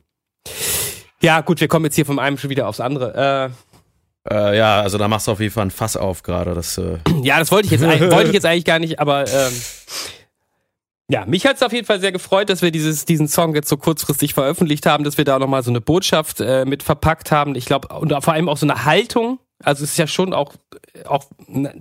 ja, 1.21 1.41
gut, 1.41 1.59
wir 1.59 1.67
kommen 1.67 1.85
jetzt 1.85 1.95
hier 1.95 2.05
vom 2.05 2.19
einen 2.19 2.37
schon 2.37 2.51
wieder 2.51 2.67
aufs 2.67 2.79
andere. 2.79 3.51
Äh, 3.51 3.68
äh, 4.29 4.57
ja, 4.57 4.81
also 4.81 4.97
da 4.97 5.07
machst 5.07 5.27
du 5.27 5.31
auf 5.31 5.39
jeden 5.39 5.53
Fall 5.53 5.65
ein 5.65 5.71
Fass 5.71 5.97
auf 5.97 6.23
gerade. 6.23 6.53
Das, 6.53 6.77
äh 6.77 6.97
ja, 7.23 7.39
das 7.39 7.51
wollte 7.51 7.65
ich 7.65 7.71
jetzt, 7.71 7.83
wollte 8.11 8.27
ich 8.27 8.33
jetzt 8.33 8.45
eigentlich 8.45 8.65
gar 8.65 8.79
nicht, 8.79 8.99
aber 8.99 9.27
ähm, 9.27 9.53
ja, 11.11 11.25
mich 11.25 11.45
hat 11.47 11.55
es 11.55 11.63
auf 11.63 11.73
jeden 11.73 11.87
Fall 11.87 11.99
sehr 11.99 12.11
gefreut, 12.11 12.49
dass 12.49 12.61
wir 12.61 12.69
dieses, 12.69 13.03
diesen 13.05 13.27
Song 13.27 13.55
jetzt 13.55 13.67
so 13.67 13.77
kurzfristig 13.77 14.35
veröffentlicht 14.35 14.85
haben, 14.85 15.03
dass 15.03 15.17
wir 15.17 15.25
da 15.25 15.39
nochmal 15.39 15.63
so 15.63 15.71
eine 15.71 15.81
Botschaft 15.81 16.39
äh, 16.39 16.65
mit 16.65 16.83
verpackt 16.83 17.31
haben. 17.31 17.55
Ich 17.55 17.65
glaube, 17.65 17.87
und 17.87 18.11
vor 18.23 18.33
allem 18.33 18.47
auch 18.47 18.57
so 18.57 18.67
eine 18.67 18.85
Haltung. 18.85 19.39
Also 19.61 19.83
es 19.83 19.91
ist 19.91 19.97
ja 19.97 20.07
schon 20.07 20.33
auch, 20.33 20.53
auch 21.05 21.25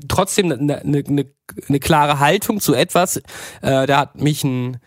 trotzdem 0.09 0.51
eine, 0.51 0.81
eine, 0.81 1.05
eine, 1.07 1.27
eine 1.69 1.79
klare 1.79 2.19
Haltung 2.19 2.61
zu 2.61 2.75
etwas. 2.75 3.19
Äh, 3.61 3.87
da 3.87 3.99
hat 3.99 4.21
mich 4.21 4.43
ein 4.45 4.79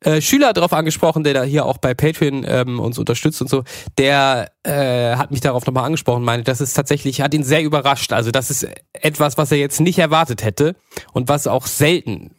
äh, 0.00 0.20
Schüler 0.20 0.52
darauf 0.52 0.72
angesprochen, 0.72 1.24
der 1.24 1.34
da 1.34 1.42
hier 1.42 1.64
auch 1.66 1.78
bei 1.78 1.94
Patreon 1.94 2.44
ähm, 2.46 2.80
uns 2.80 2.98
unterstützt 2.98 3.40
und 3.40 3.48
so, 3.48 3.64
der 3.98 4.50
äh, 4.62 5.16
hat 5.16 5.30
mich 5.30 5.40
darauf 5.40 5.66
nochmal 5.66 5.84
angesprochen, 5.84 6.24
meinte, 6.24 6.44
das 6.44 6.60
ist 6.60 6.74
tatsächlich, 6.74 7.20
hat 7.20 7.34
ihn 7.34 7.44
sehr 7.44 7.62
überrascht. 7.62 8.12
Also 8.12 8.30
das 8.30 8.50
ist 8.50 8.66
etwas, 8.92 9.38
was 9.38 9.52
er 9.52 9.58
jetzt 9.58 9.80
nicht 9.80 9.98
erwartet 9.98 10.44
hätte 10.44 10.76
und 11.12 11.28
was 11.28 11.46
auch 11.46 11.66
selten 11.66 12.30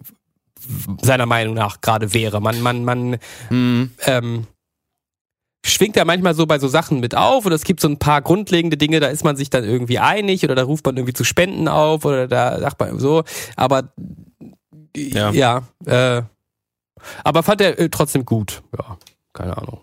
seiner 1.02 1.26
Meinung 1.26 1.56
nach 1.56 1.82
gerade 1.82 2.14
wäre. 2.14 2.42
Man, 2.42 2.62
man, 2.62 2.84
man 2.84 3.18
mhm. 3.50 3.92
ähm, 4.06 4.48
schwingt 5.66 5.96
ja 5.96 6.06
manchmal 6.06 6.34
so 6.34 6.46
bei 6.46 6.60
so 6.60 6.68
Sachen 6.68 7.00
mit 7.00 7.16
auf 7.16 7.46
oder 7.46 7.56
es 7.56 7.64
gibt 7.64 7.80
so 7.80 7.88
ein 7.88 8.00
paar 8.00 8.22
grundlegende 8.22 8.78
Dinge, 8.78 9.00
da 9.00 9.08
ist 9.08 9.24
man 9.24 9.36
sich 9.36 9.50
dann 9.50 9.64
irgendwie 9.64 10.00
einig 10.00 10.44
oder 10.44 10.56
da 10.56 10.64
ruft 10.64 10.86
man 10.86 10.98
irgendwie 10.98 11.14
zu 11.14 11.24
Spenden 11.24 11.68
auf 11.68 12.06
oder 12.06 12.28
da 12.28 12.60
sagt 12.60 12.80
man 12.80 13.00
so, 13.00 13.24
aber 13.56 13.92
ja, 14.96 15.32
ja 15.32 15.64
äh, 15.86 16.24
aber 17.24 17.44
fand 17.44 17.62
er 17.62 17.80
äh, 17.80 17.90
trotzdem 17.90 18.26
gut. 18.26 18.62
Ja, 18.78 18.98
keine 19.34 19.58
Ahnung. 19.58 19.82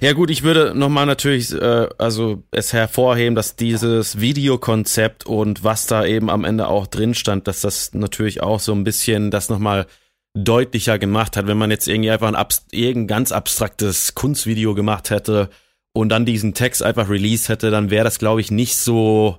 Ja 0.00 0.12
gut, 0.12 0.30
ich 0.30 0.42
würde 0.42 0.74
nochmal 0.74 1.06
natürlich 1.06 1.52
äh, 1.52 1.88
also 1.98 2.42
es 2.50 2.72
hervorheben, 2.72 3.34
dass 3.34 3.56
dieses 3.56 4.20
Videokonzept 4.20 5.26
und 5.26 5.64
was 5.64 5.86
da 5.86 6.04
eben 6.04 6.30
am 6.30 6.44
Ende 6.44 6.68
auch 6.68 6.86
drin 6.86 7.14
stand, 7.14 7.48
dass 7.48 7.62
das 7.62 7.94
natürlich 7.94 8.42
auch 8.42 8.60
so 8.60 8.72
ein 8.72 8.84
bisschen 8.84 9.30
das 9.30 9.48
nochmal 9.48 9.86
deutlicher 10.34 10.98
gemacht 10.98 11.36
hat, 11.36 11.46
wenn 11.46 11.58
man 11.58 11.70
jetzt 11.70 11.88
irgendwie 11.88 12.10
einfach 12.10 12.28
ein 12.28 12.34
abs 12.34 12.66
irgendein 12.70 13.06
ganz 13.06 13.32
abstraktes 13.32 14.14
Kunstvideo 14.14 14.74
gemacht 14.74 15.10
hätte 15.10 15.50
und 15.92 16.08
dann 16.08 16.26
diesen 16.26 16.54
Text 16.54 16.82
einfach 16.82 17.08
released 17.08 17.48
hätte, 17.48 17.70
dann 17.70 17.90
wäre 17.90 18.04
das 18.04 18.18
glaube 18.18 18.40
ich 18.40 18.50
nicht 18.50 18.76
so, 18.76 19.38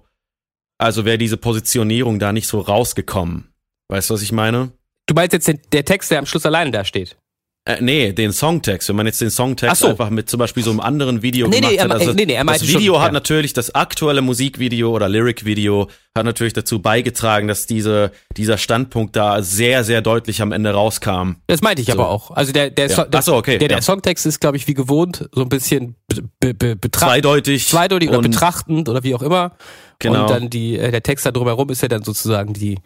also 0.77 1.05
wäre 1.05 1.17
diese 1.17 1.37
Positionierung 1.37 2.19
da 2.19 2.31
nicht 2.31 2.47
so 2.47 2.59
rausgekommen. 2.59 3.53
Weißt 3.89 4.09
du, 4.09 4.15
was 4.15 4.21
ich 4.21 4.31
meine? 4.31 4.71
Du 5.05 5.13
meinst 5.13 5.33
jetzt 5.33 5.47
den, 5.47 5.59
der 5.71 5.85
Text, 5.85 6.11
der 6.11 6.19
am 6.19 6.25
Schluss 6.25 6.45
alleine 6.45 6.71
da 6.71 6.85
steht? 6.85 7.17
Äh, 7.65 7.77
nee, 7.79 8.11
den 8.11 8.33
Songtext. 8.33 8.89
Wenn 8.89 8.97
man 8.97 9.05
jetzt 9.05 9.21
den 9.21 9.29
Songtext 9.29 9.81
so. 9.81 9.87
einfach 9.87 10.09
mit 10.09 10.29
zum 10.29 10.37
Beispiel 10.37 10.63
so 10.63 10.71
einem 10.71 10.81
anderen 10.81 11.21
Video 11.21 11.47
nee, 11.47 11.61
gemacht 11.61 11.73
nee, 11.73 11.79
hat. 11.79 11.91
Also 11.91 12.11
nee, 12.11 12.25
nee, 12.25 12.33
er 12.33 12.43
das 12.43 12.67
Video 12.67 12.95
schon, 12.95 13.01
hat 13.01 13.09
ja. 13.09 13.13
natürlich, 13.13 13.53
das 13.53 13.73
aktuelle 13.73 14.21
Musikvideo 14.21 14.91
oder 14.91 15.07
Lyric-Video 15.07 15.87
hat 16.17 16.25
natürlich 16.25 16.51
dazu 16.51 16.81
beigetragen, 16.81 17.47
dass 17.47 17.65
diese, 17.65 18.11
dieser 18.35 18.57
Standpunkt 18.57 19.15
da 19.15 19.41
sehr, 19.41 19.85
sehr 19.85 20.01
deutlich 20.01 20.41
am 20.41 20.51
Ende 20.51 20.71
rauskam. 20.71 21.35
Das 21.47 21.61
meinte 21.61 21.81
ich 21.81 21.87
so. 21.87 21.93
aber 21.93 22.09
auch. 22.09 22.31
Also 22.31 22.51
der, 22.51 22.69
der, 22.69 22.87
ja. 22.87 22.95
so, 22.95 23.03
der, 23.03 23.21
so, 23.21 23.35
okay, 23.35 23.57
der, 23.57 23.69
der 23.69 23.81
Songtext 23.81 24.25
ist, 24.25 24.41
glaube 24.41 24.57
ich, 24.57 24.67
wie 24.67 24.73
gewohnt, 24.73 25.29
so 25.31 25.41
ein 25.41 25.49
bisschen 25.49 25.95
be, 26.41 26.53
be, 26.53 26.75
be 26.75 26.91
zweideutig. 26.91 27.69
Zweideutig 27.69 28.09
oder 28.09 28.21
betrachtend 28.21 28.89
oder 28.89 29.03
wie 29.03 29.15
auch 29.15 29.21
immer. 29.21 29.53
Genau. 29.99 30.23
Und 30.23 30.29
dann 30.29 30.49
die, 30.49 30.77
äh, 30.77 30.91
der 30.91 31.01
Text 31.01 31.25
da 31.25 31.31
drumherum 31.31 31.69
ist 31.69 31.81
ja 31.81 31.87
dann 31.87 32.03
sozusagen 32.03 32.51
die, 32.53 32.77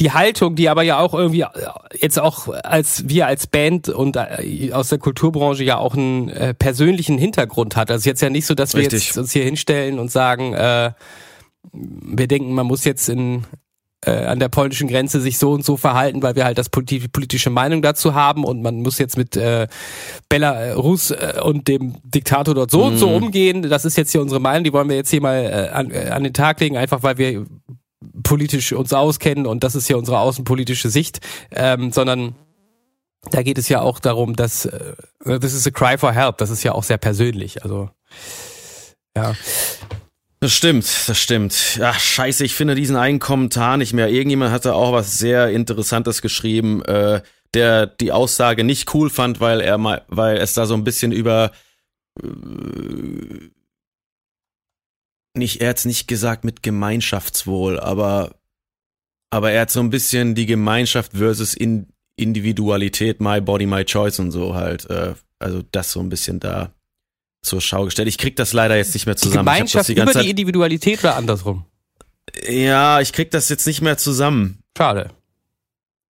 die 0.00 0.12
Haltung, 0.12 0.54
die 0.54 0.68
aber 0.68 0.82
ja 0.82 0.98
auch 0.98 1.14
irgendwie 1.14 1.42
äh, 1.42 1.48
jetzt 1.98 2.18
auch 2.18 2.48
als 2.48 3.08
wir 3.08 3.26
als 3.26 3.46
Band 3.46 3.88
und 3.88 4.16
äh, 4.16 4.72
aus 4.72 4.88
der 4.88 4.98
Kulturbranche 4.98 5.64
ja 5.64 5.78
auch 5.78 5.94
einen 5.94 6.28
äh, 6.28 6.54
persönlichen 6.54 7.18
Hintergrund 7.18 7.76
hat. 7.76 7.90
Also 7.90 8.08
jetzt 8.08 8.22
ja 8.22 8.30
nicht 8.30 8.46
so, 8.46 8.54
dass 8.54 8.74
wir 8.74 8.82
Richtig. 8.82 9.06
jetzt 9.06 9.18
uns 9.18 9.32
hier 9.32 9.44
hinstellen 9.44 9.98
und 9.98 10.10
sagen, 10.10 10.52
äh, 10.54 10.92
wir 11.72 12.28
denken, 12.28 12.52
man 12.52 12.66
muss 12.66 12.84
jetzt 12.84 13.08
in 13.08 13.44
äh, 14.06 14.10
an 14.10 14.38
der 14.38 14.48
polnischen 14.48 14.88
Grenze 14.88 15.20
sich 15.20 15.38
so 15.38 15.52
und 15.52 15.64
so 15.64 15.76
verhalten, 15.76 16.22
weil 16.22 16.36
wir 16.36 16.44
halt 16.44 16.58
das 16.58 16.68
politi 16.68 17.08
politische 17.08 17.50
Meinung 17.50 17.82
dazu 17.82 18.14
haben 18.14 18.44
und 18.44 18.62
man 18.62 18.82
muss 18.82 18.98
jetzt 18.98 19.16
mit 19.16 19.36
äh, 19.36 19.66
Belarus 20.28 21.10
äh, 21.10 21.40
und 21.42 21.68
dem 21.68 21.96
Diktator 22.02 22.54
dort 22.54 22.70
so 22.70 22.80
mm. 22.80 22.88
und 22.88 22.98
so 22.98 23.08
mhm. 23.08 23.24
umgehen. 23.24 23.62
Das 23.62 23.84
ist 23.84 23.96
jetzt 23.96 24.12
hier 24.12 24.20
unsere 24.20 24.40
Meinung, 24.40 24.64
die 24.64 24.72
wollen 24.72 24.88
wir 24.88 24.96
jetzt 24.96 25.10
hier 25.10 25.22
mal 25.22 25.36
äh, 25.36 25.68
an, 25.72 25.90
äh, 25.90 26.10
an 26.10 26.24
den 26.24 26.34
Tag 26.34 26.60
legen, 26.60 26.76
einfach 26.76 27.02
weil 27.02 27.18
wir 27.18 27.46
politisch 28.22 28.72
uns 28.72 28.92
auskennen 28.92 29.46
und 29.46 29.64
das 29.64 29.74
ist 29.74 29.88
ja 29.88 29.96
unsere 29.96 30.18
außenpolitische 30.18 30.90
Sicht, 30.90 31.20
ähm, 31.50 31.92
sondern 31.92 32.34
da 33.30 33.42
geht 33.42 33.58
es 33.58 33.68
ja 33.68 33.80
auch 33.80 34.00
darum, 34.00 34.36
dass 34.36 34.66
äh, 34.66 34.94
this 35.24 35.54
is 35.54 35.66
a 35.66 35.70
cry 35.70 35.96
for 35.96 36.12
help, 36.12 36.38
das 36.38 36.50
ist 36.50 36.62
ja 36.62 36.72
auch 36.72 36.84
sehr 36.84 36.98
persönlich, 36.98 37.62
also 37.62 37.90
ja. 39.16 39.34
Das 40.40 40.52
stimmt, 40.52 40.84
das 41.06 41.16
stimmt. 41.16 41.80
Ach, 41.82 41.98
scheiße, 41.98 42.44
ich 42.44 42.54
finde 42.54 42.74
diesen 42.74 42.96
einen 42.96 43.18
Kommentar 43.18 43.78
nicht 43.78 43.94
mehr. 43.94 44.10
Irgendjemand 44.10 44.52
hatte 44.52 44.74
auch 44.74 44.92
was 44.92 45.16
sehr 45.16 45.48
Interessantes 45.48 46.20
geschrieben, 46.20 46.84
äh, 46.84 47.22
der 47.54 47.86
die 47.86 48.12
Aussage 48.12 48.62
nicht 48.62 48.92
cool 48.92 49.08
fand, 49.08 49.40
weil 49.40 49.62
er 49.62 49.78
mal, 49.78 50.02
weil 50.08 50.36
es 50.36 50.52
da 50.52 50.66
so 50.66 50.74
ein 50.74 50.84
bisschen 50.84 51.12
über 51.12 51.52
äh, 52.22 52.26
nicht, 55.36 55.60
er 55.60 55.70
hat's 55.70 55.84
nicht 55.84 56.08
gesagt 56.08 56.44
mit 56.44 56.62
Gemeinschaftswohl, 56.62 57.80
aber, 57.80 58.34
aber 59.30 59.50
er 59.50 59.62
hat 59.62 59.70
so 59.70 59.80
ein 59.80 59.90
bisschen 59.90 60.34
die 60.34 60.46
Gemeinschaft 60.46 61.12
versus 61.12 61.54
in, 61.54 61.86
Individualität, 62.16 63.20
my 63.20 63.40
body, 63.40 63.66
my 63.66 63.84
choice 63.84 64.18
und 64.18 64.30
so 64.30 64.54
halt, 64.54 64.88
äh, 64.88 65.14
also 65.38 65.62
das 65.72 65.90
so 65.90 66.00
ein 66.00 66.08
bisschen 66.08 66.40
da 66.40 66.72
zur 67.42 67.60
Schau 67.60 67.84
gestellt. 67.84 68.08
Ich 68.08 68.18
krieg 68.18 68.36
das 68.36 68.52
leider 68.52 68.76
jetzt 68.76 68.94
nicht 68.94 69.06
mehr 69.06 69.16
zusammen. 69.16 69.46
Die 69.46 69.52
Gemeinschaft 69.52 69.88
die 69.88 70.00
über 70.00 70.12
die 70.12 70.30
Individualität 70.30 71.00
oder 71.00 71.16
andersrum? 71.16 71.64
Ja, 72.48 73.00
ich 73.00 73.12
krieg 73.12 73.30
das 73.30 73.48
jetzt 73.48 73.66
nicht 73.66 73.82
mehr 73.82 73.98
zusammen. 73.98 74.62
Schade. 74.76 75.10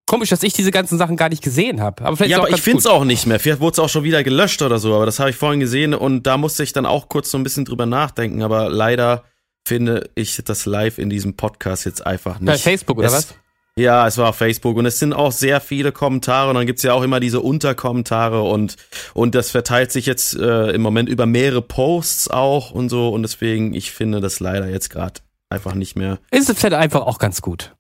Komisch, 0.07 0.29
dass 0.29 0.43
ich 0.43 0.53
diese 0.53 0.71
ganzen 0.71 0.99
Sachen 0.99 1.17
gar 1.17 1.31
nicht 1.31 1.43
gesehen 1.43 1.81
habe. 1.81 2.05
Aber 2.05 2.17
vielleicht 2.17 2.33
ja, 2.33 2.39
aber 2.39 2.51
ich 2.51 2.61
finde 2.61 2.81
es 2.81 2.87
auch 2.87 3.05
nicht 3.05 3.27
mehr. 3.27 3.41
Vielleicht 3.41 3.61
wurde 3.61 3.73
es 3.73 3.79
auch 3.79 3.89
schon 3.89 4.05
wieder 4.05 4.23
gelöscht 4.23 4.61
oder 4.61 4.79
so. 4.79 4.95
Aber 4.95 5.07
das 5.07 5.19
habe 5.19 5.31
ich 5.31 5.37
vorhin 5.37 5.61
gesehen 5.61 5.95
und 5.95 6.25
da 6.25 6.37
musste 6.37 6.63
ich 6.63 6.73
dann 6.73 6.85
auch 6.85 7.09
kurz 7.09 7.31
so 7.31 7.39
ein 7.39 7.43
bisschen 7.43 7.65
drüber 7.65 7.87
nachdenken. 7.87 8.43
Aber 8.43 8.69
leider 8.69 9.25
finde 9.67 10.11
ich 10.15 10.37
das 10.45 10.67
live 10.67 10.99
in 10.99 11.09
diesem 11.09 11.37
Podcast 11.37 11.87
jetzt 11.87 12.07
einfach 12.07 12.39
nicht. 12.39 12.47
Bei 12.47 12.59
Facebook 12.59 12.99
oder 12.99 13.09
es, 13.09 13.15
was? 13.15 13.35
Ja, 13.77 14.07
es 14.07 14.19
war 14.19 14.29
auf 14.29 14.37
Facebook 14.37 14.77
und 14.77 14.87
es 14.87 14.99
sind 14.99 15.13
auch 15.15 15.33
sehr 15.33 15.61
viele 15.61 15.91
Kommentare 15.91 16.51
und 16.51 16.55
dann 16.55 16.67
gibt's 16.67 16.85
ja 16.85 16.93
auch 16.93 17.03
immer 17.03 17.19
diese 17.19 17.41
Unterkommentare 17.41 18.43
und 18.43 18.77
und 19.15 19.35
das 19.35 19.51
verteilt 19.51 19.91
sich 19.91 20.07
jetzt 20.07 20.37
äh, 20.37 20.71
im 20.71 20.81
Moment 20.81 21.09
über 21.09 21.27
mehrere 21.27 21.61
Posts 21.61 22.29
auch 22.29 22.71
und 22.71 22.89
so 22.89 23.09
und 23.09 23.23
deswegen 23.23 23.75
ich 23.75 23.91
finde 23.91 24.21
das 24.21 24.39
leider 24.39 24.69
jetzt 24.69 24.91
gerade 24.91 25.21
einfach 25.51 25.75
nicht 25.75 25.97
mehr. 25.97 26.19
Ist 26.31 26.51
es 26.51 26.59
vielleicht 26.59 26.75
einfach 26.75 27.01
auch 27.01 27.19
ganz 27.19 27.43
gut. 27.43 27.75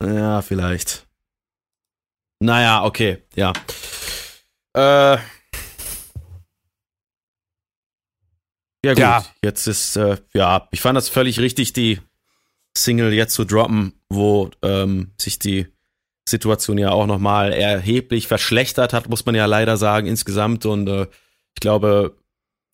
Ja, 0.00 0.40
vielleicht. 0.42 1.07
Naja, 2.40 2.84
okay, 2.84 3.18
ja. 3.34 3.52
Äh, 4.76 5.18
ja 8.84 8.92
gut, 8.94 8.98
ja. 8.98 9.24
jetzt 9.42 9.66
ist, 9.66 9.96
äh, 9.96 10.18
ja, 10.34 10.68
ich 10.70 10.80
fand 10.80 10.96
das 10.96 11.08
völlig 11.08 11.40
richtig, 11.40 11.72
die 11.72 12.00
Single 12.76 13.12
jetzt 13.12 13.34
zu 13.34 13.44
droppen, 13.44 14.00
wo 14.08 14.50
ähm, 14.62 15.12
sich 15.18 15.38
die 15.38 15.66
Situation 16.28 16.78
ja 16.78 16.90
auch 16.90 17.06
nochmal 17.06 17.52
erheblich 17.52 18.28
verschlechtert 18.28 18.92
hat, 18.92 19.08
muss 19.08 19.26
man 19.26 19.34
ja 19.34 19.46
leider 19.46 19.76
sagen, 19.76 20.06
insgesamt. 20.06 20.64
Und 20.66 20.88
äh, 20.88 21.06
ich 21.54 21.60
glaube, 21.60 22.16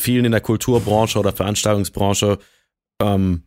vielen 0.00 0.26
in 0.26 0.33
der 0.33 0.40
Kulturbranche 0.40 1.18
oder 1.18 1.33
Veranstaltungsbranche 1.33 2.38
ähm, 3.00 3.44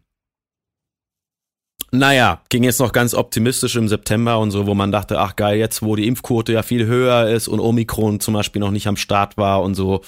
naja, 1.91 2.41
ging 2.49 2.63
jetzt 2.63 2.79
noch 2.79 2.91
ganz 2.91 3.13
optimistisch 3.13 3.75
im 3.75 3.87
September 3.87 4.39
und 4.39 4.51
so, 4.51 4.67
wo 4.67 4.73
man 4.73 4.91
dachte, 4.91 5.19
ach 5.19 5.35
geil, 5.35 5.57
jetzt 5.57 5.81
wo 5.81 5.95
die 5.95 6.07
Impfquote 6.07 6.53
ja 6.53 6.63
viel 6.63 6.85
höher 6.85 7.29
ist 7.29 7.47
und 7.47 7.59
Omikron 7.59 8.19
zum 8.19 8.33
Beispiel 8.33 8.59
noch 8.59 8.71
nicht 8.71 8.87
am 8.87 8.97
Start 8.97 9.37
war 9.37 9.61
und 9.61 9.75
so 9.75 10.01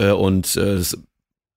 äh, 0.00 0.10
und 0.10 0.56
äh, 0.56 0.82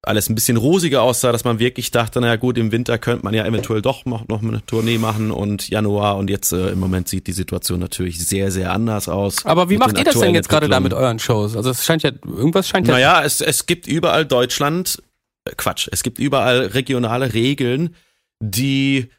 alles 0.04 0.30
ein 0.30 0.36
bisschen 0.36 0.58
rosiger 0.58 1.02
aussah, 1.02 1.32
dass 1.32 1.44
man 1.44 1.60
wirklich 1.60 1.92
dachte, 1.92 2.22
naja 2.22 2.36
gut, 2.38 2.58
im 2.58 2.72
Winter 2.72 2.98
könnte 2.98 3.26
man 3.26 3.34
ja 3.34 3.46
eventuell 3.46 3.82
doch 3.82 4.06
noch, 4.06 4.28
noch 4.28 4.42
eine 4.42 4.66
Tournee 4.66 5.00
machen 5.00 5.32
und 5.32 5.70
Januar 5.70 6.18
und 6.18 6.30
jetzt 6.30 6.54
äh, 6.54 6.70
im 6.70 6.80
Moment 6.80 7.10
sieht 7.10 7.28
die 7.28 7.34
Situation 7.34 7.80
natürlich 7.80 8.26
sehr, 8.26 8.52
sehr 8.52 8.72
anders 8.72 9.10
aus. 9.10 9.46
Aber 9.46 9.70
wie 9.70 9.78
macht 9.78 9.98
ihr 9.98 10.04
das 10.04 10.20
denn 10.20 10.36
jetzt 10.36 10.50
gerade 10.50 10.70
da 10.70 10.80
mit 10.80 10.94
euren 10.94 11.20
Shows? 11.20 11.56
Also 11.56 11.72
es 11.72 11.84
scheint 11.84 12.04
ja, 12.04 12.12
irgendwas 12.26 12.68
scheint 12.68 12.88
ja... 12.88 12.94
Naja, 12.94 13.24
es, 13.24 13.42
es 13.42 13.66
gibt 13.66 13.88
überall 13.88 14.26
Deutschland, 14.26 15.02
äh, 15.46 15.52
Quatsch, 15.58 15.90
es 15.92 16.04
gibt 16.04 16.20
überall 16.20 16.68
regionale 16.68 17.34
Regeln, 17.34 17.96
die 18.40 19.10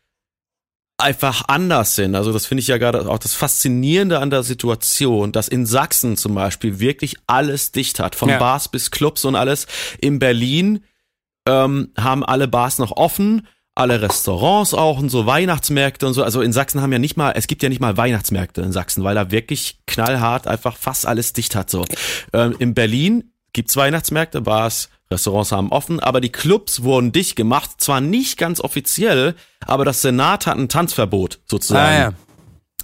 einfach 0.99 1.45
anders 1.47 1.95
sind. 1.95 2.17
Also 2.17 2.33
das 2.33 2.47
finde 2.47 2.61
ich 2.61 2.69
ja 2.69 2.77
gerade 2.77 3.09
auch 3.09 3.19
das 3.19 3.35
Faszinierende 3.35 4.19
an 4.19 4.31
der 4.31 4.43
Situation, 4.43 5.31
dass 5.33 5.49
in 5.49 5.65
Sachsen 5.65 6.17
zum 6.17 6.35
Beispiel 6.35 6.81
wirklich 6.81 7.17
alles 7.29 7.73
dicht 7.73 8.01
hat, 8.01 8.17
von 8.17 8.29
ja. 8.29 8.39
Bars 8.39 8.69
bis 8.69 8.91
Clubs 8.91 9.25
und 9.25 9.37
alles. 9.37 9.67
In 10.01 10.19
Berlin 10.19 10.85
ähm, 11.47 11.93
haben 11.97 12.25
alle 12.25 12.49
Bars 12.49 12.79
noch 12.79 12.93
offen, 12.93 13.47
alle 13.77 14.03
Restaurants 14.03 14.75
auch 14.75 14.99
und 14.99 15.09
so 15.09 15.25
Weihnachtsmärkte 15.25 16.05
und 16.05 16.15
so. 16.15 16.25
Also 16.25 16.43
in 16.43 16.53
Sachsen 16.53 16.83
haben 16.83 16.93
ja 16.93 16.99
nicht 16.99 17.17
mal, 17.17 17.33
es 17.37 17.47
gibt 17.47 17.63
ja 17.63 17.69
nicht 17.69 17.81
mal 17.81 17.97
Weihnachtsmärkte 17.97 18.61
in 18.63 18.73
Sachsen, 18.73 19.05
weil 19.05 19.15
da 19.15 19.31
wirklich 19.31 19.79
knallhart 19.87 20.49
einfach 20.49 20.77
fast 20.77 21.07
alles 21.07 21.33
dicht 21.33 21.55
hat. 21.55 21.71
So 21.71 21.85
ähm, 22.33 22.57
in 22.59 22.75
Berlin 22.75 23.33
gibt's 23.53 23.77
Weihnachtsmärkte, 23.77 24.41
Bars, 24.41 24.89
Restaurants 25.11 25.53
haben 25.53 25.73
offen, 25.73 26.01
aber 26.01 26.21
die 26.21 26.31
Clubs 26.31 26.83
wurden 26.83 27.13
dicht 27.13 27.37
gemacht, 27.37 27.71
zwar 27.79 28.01
nicht 28.01 28.37
ganz 28.37 28.61
offiziell, 28.61 29.35
aber 29.65 29.85
das 29.85 30.03
Senat 30.03 30.47
hat 30.47 30.59
ein 30.59 30.69
Tanzverbot 30.69 31.41
sozusagen. 31.47 31.97
Ah, 31.97 31.99
ja 31.99 32.13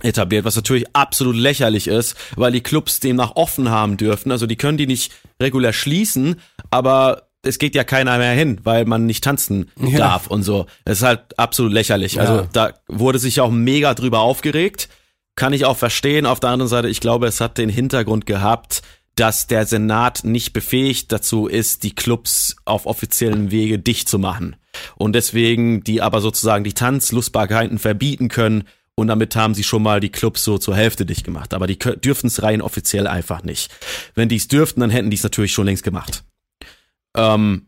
etabliert, 0.02 0.44
was 0.44 0.56
natürlich 0.56 0.84
absolut 0.92 1.36
lächerlich 1.36 1.86
ist, 1.86 2.14
weil 2.36 2.52
die 2.52 2.60
Clubs 2.60 3.00
demnach 3.00 3.36
offen 3.36 3.70
haben 3.70 3.96
dürfen. 3.96 4.32
Also 4.32 4.46
die 4.46 4.56
können 4.56 4.76
die 4.76 4.86
nicht 4.86 5.12
regulär 5.40 5.72
schließen, 5.72 6.36
aber 6.70 7.28
es 7.42 7.58
geht 7.58 7.74
ja 7.74 7.84
keiner 7.84 8.18
mehr 8.18 8.32
hin, 8.32 8.60
weil 8.64 8.84
man 8.84 9.06
nicht 9.06 9.24
tanzen 9.24 9.70
ja. 9.78 9.98
darf 9.98 10.26
und 10.26 10.42
so. 10.42 10.66
Das 10.84 10.98
ist 10.98 11.04
halt 11.04 11.38
absolut 11.38 11.72
lächerlich. 11.72 12.20
Also 12.20 12.32
ja. 12.32 12.38
Also 12.40 12.50
da 12.52 12.72
wurde 12.88 13.18
sich 13.18 13.40
auch 13.40 13.50
mega 13.50 13.94
drüber 13.94 14.20
aufgeregt. 14.20 14.88
Kann 15.36 15.52
ich 15.52 15.64
auch 15.64 15.76
verstehen. 15.76 16.26
Auf 16.26 16.40
der 16.40 16.50
anderen 16.50 16.68
Seite, 16.68 16.88
ich 16.88 17.00
glaube, 17.00 17.26
es 17.26 17.40
hat 17.40 17.58
den 17.58 17.68
Hintergrund 17.68 18.24
gehabt, 18.26 18.82
dass 19.16 19.46
der 19.46 19.66
Senat 19.66 20.24
nicht 20.24 20.52
befähigt 20.52 21.12
dazu 21.12 21.46
ist, 21.46 21.82
die 21.82 21.94
Clubs 21.94 22.56
auf 22.64 22.86
offiziellen 22.86 23.50
Wege 23.50 23.78
dicht 23.78 24.08
zu 24.08 24.18
machen. 24.18 24.56
Und 24.96 25.14
deswegen 25.14 25.84
die 25.84 26.02
aber 26.02 26.20
sozusagen 26.20 26.64
die 26.64 26.72
Tanzlustbarkeiten 26.72 27.78
verbieten 27.78 28.28
können 28.28 28.64
und 28.96 29.08
damit 29.08 29.34
haben 29.34 29.54
sie 29.54 29.64
schon 29.64 29.82
mal 29.82 30.00
die 30.00 30.10
Clubs 30.10 30.44
so 30.44 30.58
zur 30.58 30.76
Hälfte 30.76 31.04
dicht 31.04 31.24
gemacht. 31.24 31.52
Aber 31.52 31.66
die 31.66 31.78
dürften 31.78 32.28
es 32.28 32.42
rein 32.42 32.62
offiziell 32.62 33.06
einfach 33.06 33.42
nicht. 33.42 33.72
Wenn 34.14 34.28
die 34.28 34.36
es 34.36 34.48
dürften, 34.48 34.80
dann 34.80 34.90
hätten 34.90 35.10
die 35.10 35.16
es 35.16 35.22
natürlich 35.22 35.52
schon 35.52 35.66
längst 35.66 35.82
gemacht. 35.82 36.22
Ähm, 37.16 37.66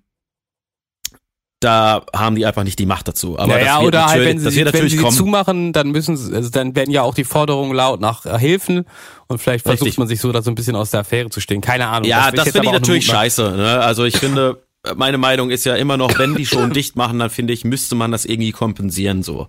da 1.61 2.05
haben 2.14 2.37
die 2.37 2.45
einfach 2.45 2.64
nicht 2.64 2.79
die 2.79 2.87
Macht 2.87 3.09
dazu. 3.09 3.38
Aber 3.38 3.55
naja, 3.55 3.81
oder 3.81 4.07
halt, 4.07 4.25
wenn 4.25 4.38
sie, 4.38 4.64
wenn 4.64 4.88
sie 4.88 5.09
zumachen, 5.09 5.73
dann 5.73 5.90
müssen 5.90 6.16
sie, 6.16 6.35
also 6.35 6.51
dann 6.51 6.77
werden 6.77 6.90
ja 6.90 7.03
auch 7.03 7.14
die 7.14 7.25
Forderungen 7.25 7.75
laut 7.75 8.01
nach 8.01 8.25
Hilfen 8.38 8.85
und 9.27 9.38
vielleicht 9.40 9.64
versucht 9.64 9.83
Richtig. 9.83 9.99
man 9.99 10.09
sich 10.09 10.21
so 10.21 10.33
da 10.33 10.42
so 10.42 10.51
ein 10.51 10.55
bisschen 10.55 10.77
aus 10.77 10.90
der 10.90 11.01
Affäre 11.01 11.31
zu 11.31 11.40
stehen. 11.40 11.62
Keine 11.62 11.87
Ahnung. 11.87 12.09
Ja, 12.09 12.31
das, 12.31 12.45
das 12.45 12.53
finde 12.53 12.69
ich 12.69 12.73
natürlich 12.73 13.07
scheiße. 13.07 13.55
Ne? 13.57 13.81
Also 13.81 14.05
ich 14.05 14.19
finde, 14.19 14.62
meine 14.95 15.19
Meinung 15.19 15.51
ist 15.51 15.64
ja 15.64 15.75
immer 15.77 15.97
noch, 15.97 16.19
wenn 16.19 16.35
die 16.35 16.47
schon 16.47 16.73
dicht 16.73 16.95
machen, 16.95 17.19
dann 17.19 17.31
finde 17.31 17.55
ich, 17.55 17.64
müsste 17.64 17.95
man 17.95 18.12
das 18.12 18.27
irgendwie 18.27 18.53
kompensieren 18.53 19.23
so. 19.23 19.49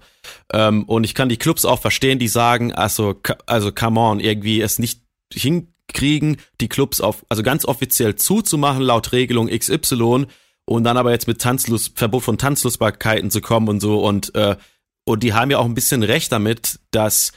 Ähm, 0.52 0.84
und 0.86 1.04
ich 1.04 1.14
kann 1.14 1.30
die 1.30 1.38
Clubs 1.38 1.66
auch 1.66 1.80
verstehen, 1.80 2.20
die 2.20 2.30
sagen, 2.30 2.74
also, 2.74 3.16
also 3.46 3.72
come 3.72 4.00
on, 4.00 4.20
irgendwie 4.20 4.62
es 4.62 4.80
nicht 4.80 5.02
hinkriegen, 5.34 6.38
die 6.62 6.70
Clubs 6.70 7.02
auf, 7.02 7.26
also 7.28 7.44
ganz 7.44 7.66
offiziell 7.66 8.16
zuzumachen 8.16 8.82
laut 8.82 9.12
Regelung 9.12 9.50
XY 9.50 10.28
und 10.68 10.84
dann 10.84 10.98
aber 10.98 11.12
jetzt 11.12 11.28
mit 11.28 11.40
Tanzlust, 11.42 11.98
Verbot 11.98 12.24
von 12.24 12.38
Tanzlustbarkeiten 12.38 13.32
zu 13.32 13.42
kommen 13.42 13.70
und 13.70 13.80
so. 13.80 14.04
Und 14.04 14.36
äh, 14.36 14.58
und 15.06 15.24
die 15.24 15.34
haben 15.34 15.50
ja 15.50 15.58
auch 15.58 15.66
ein 15.66 15.74
bisschen 15.74 16.04
recht 16.04 16.32
damit, 16.32 16.80
dass 16.92 17.32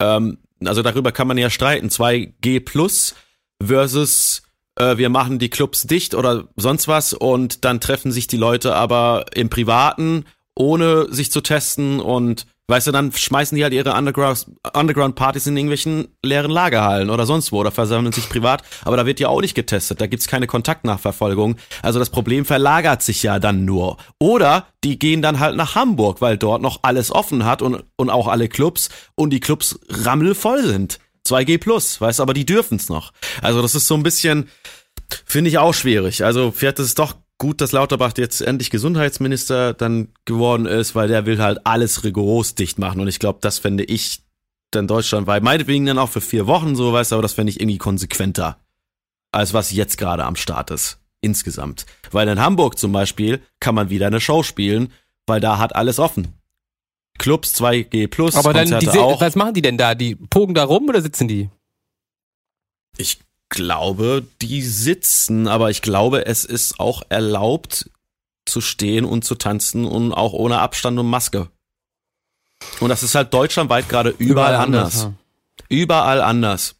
ähm, 0.00 0.38
also 0.64 0.82
darüber 0.82 1.10
kann 1.12 1.26
man 1.26 1.38
ja 1.38 1.50
streiten, 1.50 1.88
2G 1.88 2.64
plus 2.64 3.14
versus 3.62 4.42
äh, 4.76 4.98
wir 4.98 5.08
machen 5.08 5.38
die 5.38 5.50
Clubs 5.50 5.86
dicht 5.86 6.14
oder 6.14 6.48
sonst 6.56 6.88
was. 6.88 7.14
Und 7.14 7.64
dann 7.64 7.80
treffen 7.80 8.12
sich 8.12 8.26
die 8.26 8.36
Leute 8.36 8.74
aber 8.74 9.26
im 9.34 9.48
Privaten, 9.48 10.24
ohne 10.54 11.12
sich 11.12 11.32
zu 11.32 11.40
testen. 11.40 12.00
Und 12.00 12.46
Weißt 12.68 12.88
du, 12.88 12.90
dann 12.90 13.12
schmeißen 13.12 13.56
die 13.56 13.62
halt 13.62 13.72
ihre 13.72 13.94
Underground-Partys 13.94 15.46
in 15.46 15.56
irgendwelchen 15.56 16.08
leeren 16.24 16.50
Lagerhallen 16.50 17.10
oder 17.10 17.24
sonst 17.24 17.52
wo 17.52 17.60
oder 17.60 17.70
versammeln 17.70 18.12
sich 18.12 18.28
privat, 18.28 18.64
aber 18.84 18.96
da 18.96 19.06
wird 19.06 19.20
ja 19.20 19.28
auch 19.28 19.40
nicht 19.40 19.54
getestet, 19.54 20.00
da 20.00 20.08
gibt's 20.08 20.26
keine 20.26 20.48
Kontaktnachverfolgung. 20.48 21.56
Also 21.82 22.00
das 22.00 22.10
Problem 22.10 22.44
verlagert 22.44 23.02
sich 23.02 23.22
ja 23.22 23.38
dann 23.38 23.64
nur. 23.64 23.98
Oder 24.18 24.66
die 24.82 24.98
gehen 24.98 25.22
dann 25.22 25.38
halt 25.38 25.56
nach 25.56 25.76
Hamburg, 25.76 26.20
weil 26.20 26.38
dort 26.38 26.60
noch 26.60 26.80
alles 26.82 27.12
offen 27.12 27.44
hat 27.44 27.62
und, 27.62 27.84
und 27.96 28.10
auch 28.10 28.26
alle 28.26 28.48
Clubs 28.48 28.88
und 29.14 29.30
die 29.30 29.40
Clubs 29.40 29.78
rammelvoll 29.88 30.64
sind. 30.64 30.98
2G 31.26 31.58
plus, 31.58 32.00
weißt 32.00 32.18
du, 32.18 32.22
aber 32.22 32.34
die 32.34 32.46
dürfen's 32.46 32.88
noch. 32.88 33.12
Also 33.42 33.62
das 33.62 33.76
ist 33.76 33.86
so 33.86 33.94
ein 33.94 34.02
bisschen, 34.02 34.48
finde 35.24 35.50
ich 35.50 35.58
auch 35.58 35.74
schwierig. 35.74 36.24
Also 36.24 36.50
vielleicht 36.50 36.80
ist 36.80 36.86
es 36.86 36.94
doch 36.94 37.14
gut, 37.38 37.60
dass 37.60 37.72
Lauterbach 37.72 38.12
jetzt 38.16 38.40
endlich 38.40 38.70
Gesundheitsminister 38.70 39.74
dann 39.74 40.08
geworden 40.24 40.66
ist, 40.66 40.94
weil 40.94 41.08
der 41.08 41.26
will 41.26 41.42
halt 41.42 41.60
alles 41.64 42.04
rigoros 42.04 42.54
dicht 42.54 42.78
machen. 42.78 43.00
Und 43.00 43.08
ich 43.08 43.18
glaube, 43.18 43.38
das 43.42 43.58
fände 43.58 43.84
ich 43.84 44.22
dann 44.70 44.86
deutschlandweit, 44.86 45.42
meinetwegen 45.42 45.86
dann 45.86 45.98
auch 45.98 46.10
für 46.10 46.20
vier 46.20 46.46
Wochen 46.46 46.74
so, 46.74 46.92
weißt 46.92 47.12
du, 47.12 47.16
aber 47.16 47.22
das 47.22 47.34
fände 47.34 47.50
ich 47.50 47.60
irgendwie 47.60 47.78
konsequenter, 47.78 48.58
als 49.32 49.54
was 49.54 49.70
jetzt 49.72 49.96
gerade 49.96 50.24
am 50.24 50.36
Start 50.36 50.70
ist. 50.70 50.98
Insgesamt. 51.20 51.86
Weil 52.10 52.28
in 52.28 52.40
Hamburg 52.40 52.78
zum 52.78 52.92
Beispiel 52.92 53.42
kann 53.60 53.74
man 53.74 53.90
wieder 53.90 54.06
eine 54.06 54.20
Show 54.20 54.42
spielen, 54.42 54.92
weil 55.26 55.40
da 55.40 55.58
hat 55.58 55.74
alles 55.74 55.98
offen. 55.98 56.34
Clubs 57.18 57.54
2G 57.54 58.08
plus, 58.08 58.36
aber 58.36 58.52
dann 58.52 58.78
die, 58.78 58.88
auch. 58.90 59.20
was 59.20 59.36
machen 59.36 59.54
die 59.54 59.62
denn 59.62 59.78
da? 59.78 59.94
Die 59.94 60.14
pogen 60.14 60.54
da 60.54 60.64
rum 60.64 60.88
oder 60.88 61.00
sitzen 61.00 61.28
die? 61.28 61.48
Ich 62.98 63.18
glaube, 63.48 64.26
die 64.42 64.62
sitzen, 64.62 65.48
aber 65.48 65.70
ich 65.70 65.82
glaube, 65.82 66.26
es 66.26 66.44
ist 66.44 66.80
auch 66.80 67.02
erlaubt 67.08 67.90
zu 68.44 68.60
stehen 68.60 69.04
und 69.04 69.24
zu 69.24 69.34
tanzen 69.34 69.84
und 69.84 70.12
auch 70.12 70.32
ohne 70.32 70.58
Abstand 70.58 70.98
und 70.98 71.06
Maske. 71.06 71.48
Und 72.80 72.88
das 72.88 73.02
ist 73.02 73.14
halt 73.14 73.34
deutschlandweit 73.34 73.88
gerade 73.88 74.10
überall, 74.10 74.26
überall, 74.28 74.54
anders. 74.54 75.04
anders. 75.04 75.20
Überall 75.68 76.20
anders. 76.22 76.76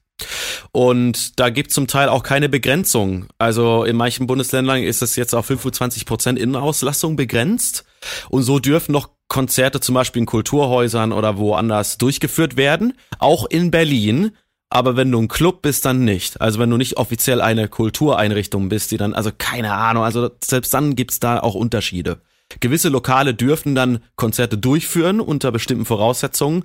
Und 0.73 1.39
da 1.39 1.51
gibt 1.51 1.73
zum 1.73 1.87
Teil 1.87 2.09
auch 2.09 2.23
keine 2.23 2.49
Begrenzung. 2.49 3.27
Also 3.39 3.85
in 3.85 3.97
manchen 3.97 4.27
Bundesländern 4.27 4.83
ist 4.83 5.03
es 5.03 5.17
jetzt 5.17 5.35
auf 5.35 5.47
25 5.47 6.07
Prozent 6.07 6.39
Innenauslastung 6.39 7.17
begrenzt. 7.17 7.85
Und 8.29 8.43
so 8.43 8.59
dürfen 8.59 8.93
noch 8.93 9.11
Konzerte 9.29 9.81
zum 9.81 9.95
Beispiel 9.95 10.21
in 10.21 10.27
Kulturhäusern 10.27 11.13
oder 11.13 11.37
woanders 11.37 11.99
durchgeführt 11.99 12.57
werden. 12.57 12.95
Auch 13.19 13.47
in 13.47 13.71
Berlin 13.71 14.33
aber 14.69 14.97
wenn 14.97 15.13
du 15.13 15.21
ein 15.21 15.29
Club 15.29 15.63
bist, 15.63 15.85
dann 15.85 16.05
nicht. 16.05 16.41
Also 16.41 16.59
wenn 16.59 16.71
du 16.71 16.77
nicht 16.77 16.97
offiziell 16.97 17.41
eine 17.41 17.69
Kultureinrichtung 17.69 18.69
bist, 18.69 18.91
die 18.91 18.97
dann, 18.97 19.15
also 19.15 19.31
keine 19.37 19.73
Ahnung, 19.73 20.03
also 20.03 20.31
selbst 20.43 20.75
dann 20.75 20.97
gibt's 20.97 21.21
da 21.21 21.41
auch 21.41 21.55
Unterschiede. 21.55 22.21
Gewisse 22.61 22.89
Lokale 22.89 23.35
dürfen 23.35 23.75
dann 23.75 24.03
Konzerte 24.17 24.59
durchführen 24.59 25.21
unter 25.21 25.53
bestimmten 25.53 25.85
Voraussetzungen, 25.85 26.65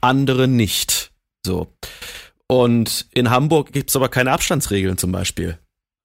andere 0.00 0.48
nicht. 0.48 1.12
So. 1.44 1.72
Und 2.46 3.06
in 3.12 3.30
Hamburg 3.30 3.72
gibt's 3.72 3.96
aber 3.96 4.08
keine 4.08 4.32
Abstandsregeln 4.32 4.98
zum 4.98 5.12
Beispiel. 5.12 5.58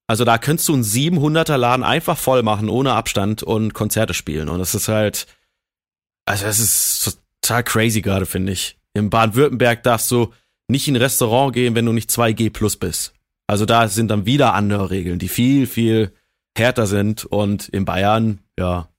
Also 0.08 0.24
da 0.24 0.38
könntest 0.38 0.70
du 0.70 0.74
einen 0.74 0.84
700er 0.84 1.58
Laden 1.58 1.84
einfach 1.84 2.18
voll 2.18 2.44
machen, 2.44 2.70
ohne 2.70 2.94
Abstand 2.94 3.42
und 3.42 3.74
Konzerte 3.74 4.14
spielen. 4.14 4.50
Und 4.50 4.60
das 4.60 4.76
ist 4.76 4.88
halt, 4.88 5.26
also 6.26 6.46
das 6.46 6.60
ist 6.60 7.20
total 7.42 7.64
crazy 7.64 8.02
gerade, 8.02 8.28
finde 8.28 8.52
ich. 8.52 8.78
In 8.94 9.10
Baden-Württemberg 9.10 9.82
darfst 9.82 10.12
du 10.12 10.32
nicht 10.68 10.88
in 10.88 10.96
ein 10.96 11.02
Restaurant 11.02 11.54
gehen, 11.54 11.76
wenn 11.76 11.86
du 11.86 11.92
nicht 11.92 12.10
2G 12.10 12.52
plus 12.52 12.78
bist. 12.78 13.14
Also 13.48 13.66
da 13.66 13.88
sind 13.88 14.10
dann 14.10 14.26
wieder 14.26 14.54
andere 14.54 14.90
Regeln, 14.90 15.20
die 15.20 15.28
viel, 15.28 15.68
viel 15.68 16.12
härter 16.58 16.88
sind. 16.88 17.26
Und 17.26 17.70
in 17.70 17.86
Bayern, 17.86 18.40
ja, 18.58 18.90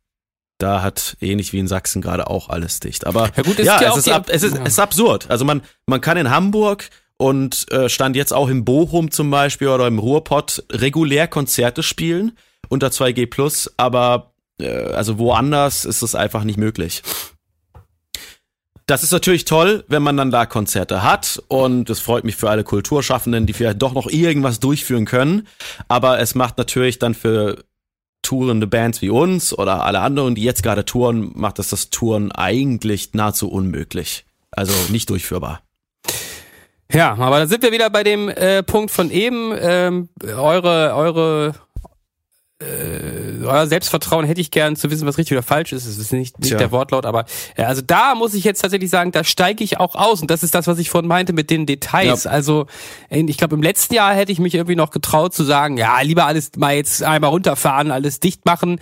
da 0.59 0.83
hat 0.83 1.16
ähnlich 1.20 1.52
wie 1.52 1.59
in 1.59 1.68
Sachsen 1.68 2.00
gerade 2.00 2.29
auch 2.29 2.48
alles 2.48 2.81
dicht. 2.81 3.07
Aber 3.07 3.31
ja, 3.37 3.42
gut, 3.42 3.59
ja, 3.59 3.81
ja 3.81 3.90
es, 3.90 3.98
ist 3.98 4.09
ab, 4.09 4.29
es, 4.29 4.42
ist, 4.42 4.57
es 4.57 4.68
ist 4.68 4.79
absurd. 4.79 5.31
Also 5.31 5.44
man, 5.44 5.62
man 5.87 6.00
kann 6.00 6.16
in 6.16 6.31
Hamburg 6.31 6.88
und 7.18 7.70
äh, 7.72 7.88
stand 7.88 8.16
jetzt 8.16 8.33
auch 8.33 8.48
im 8.48 8.64
Bochum 8.64 9.11
zum 9.11 9.31
Beispiel 9.31 9.68
oder 9.68 9.87
im 9.87 9.98
Ruhrpott 9.98 10.64
regulär 10.70 11.26
Konzerte 11.29 11.83
spielen 11.83 12.33
unter 12.68 12.88
2G 12.88 13.29
Plus, 13.29 13.72
aber 13.76 14.35
äh, 14.61 14.68
also 14.68 15.18
woanders 15.18 15.85
ist 15.85 16.02
es 16.02 16.14
einfach 16.14 16.44
nicht 16.44 16.59
möglich. 16.59 17.02
Das 18.88 19.03
ist 19.03 19.11
natürlich 19.11 19.44
toll, 19.44 19.85
wenn 19.88 20.05
man 20.05 20.16
dann 20.16 20.31
da 20.31 20.46
Konzerte 20.46 21.03
hat 21.03 21.42
und 21.49 21.90
es 21.90 21.99
freut 21.99 22.22
mich 22.22 22.37
für 22.37 22.49
alle 22.49 22.62
Kulturschaffenden, 22.62 23.44
die 23.44 23.53
vielleicht 23.53 23.83
doch 23.83 23.94
noch 23.94 24.07
irgendwas 24.07 24.61
durchführen 24.61 25.07
können. 25.07 25.49
Aber 25.88 26.20
es 26.20 26.37
macht 26.37 26.57
natürlich 26.57 27.01
dann 27.01 27.14
für 27.14 27.64
tourende 28.22 28.68
Bands 28.68 29.03
wie 29.03 29.11
uns 29.11 29.53
oder 29.53 29.85
alle 29.85 30.01
anderen, 30.01 30.37
die 30.37 30.44
jetzt 30.44 30.62
gerade 30.62 30.85
touren, 30.85 31.33
macht 31.35 31.59
das 31.59 31.70
das 31.70 31.90
Touren 31.90 32.31
eigentlich 32.31 33.12
nahezu 33.12 33.51
unmöglich. 33.51 34.25
Also 34.53 34.72
nicht 34.92 35.11
durchführbar. 35.11 35.62
Ja, 36.92 37.14
aber 37.18 37.40
da 37.40 37.46
sind 37.49 37.64
wir 37.64 37.72
wieder 37.72 37.90
bei 37.90 38.05
dem 38.05 38.29
äh, 38.29 38.62
Punkt 38.62 38.92
von 38.92 39.11
eben. 39.11 39.53
Ähm, 39.59 40.09
eure, 40.22 40.94
eure 40.94 41.55
äh, 42.59 43.45
euer 43.45 43.66
Selbstvertrauen 43.66 44.25
hätte 44.25 44.40
ich 44.40 44.51
gern 44.51 44.77
zu 44.77 44.90
wissen, 44.90 45.07
was 45.07 45.19
richtig 45.19 45.37
oder 45.37 45.42
falsch 45.42 45.73
ist. 45.73 45.85
Es 45.85 45.99
ist 45.99 46.12
nicht, 46.12 46.38
nicht 46.40 46.59
der 46.59 46.71
Wortlaut, 46.71 47.05
aber 47.05 47.27
äh, 47.55 47.64
also 47.64 47.83
da 47.83 48.14
muss 48.14 48.35
ich 48.35 48.45
jetzt 48.45 48.62
tatsächlich 48.62 48.90
sagen, 48.90 49.12
da 49.12 49.25
steige 49.25 49.62
ich 49.62 49.79
auch 49.79 49.95
aus. 49.95 50.23
Und 50.23 50.31
das 50.31 50.42
ist 50.42 50.55
das, 50.55 50.66
was 50.66 50.79
ich 50.79 50.88
vorhin 50.88 51.09
meinte 51.09 51.33
mit 51.33 51.51
den 51.51 51.66
Details. 51.66 52.25
Ja. 52.25 52.31
Also 52.31 52.66
ich 53.11 53.37
glaube, 53.37 53.55
im 53.57 53.62
letzten 53.62 53.95
Jahr 53.95 54.14
hätte 54.14 54.33
ich 54.33 54.38
mich 54.38 54.55
irgendwie 54.55 54.77
noch 54.77 54.90
getraut 54.90 55.35
zu 55.35 55.45
sagen, 55.45 55.77
ja, 55.77 56.01
lieber 56.01 56.27
alles 56.27 56.53
mal 56.57 56.75
jetzt 56.75 57.03
einmal 57.03 57.31
runterfahren, 57.31 57.90
alles 57.90 58.21
dicht 58.21 58.47
machen. 58.47 58.81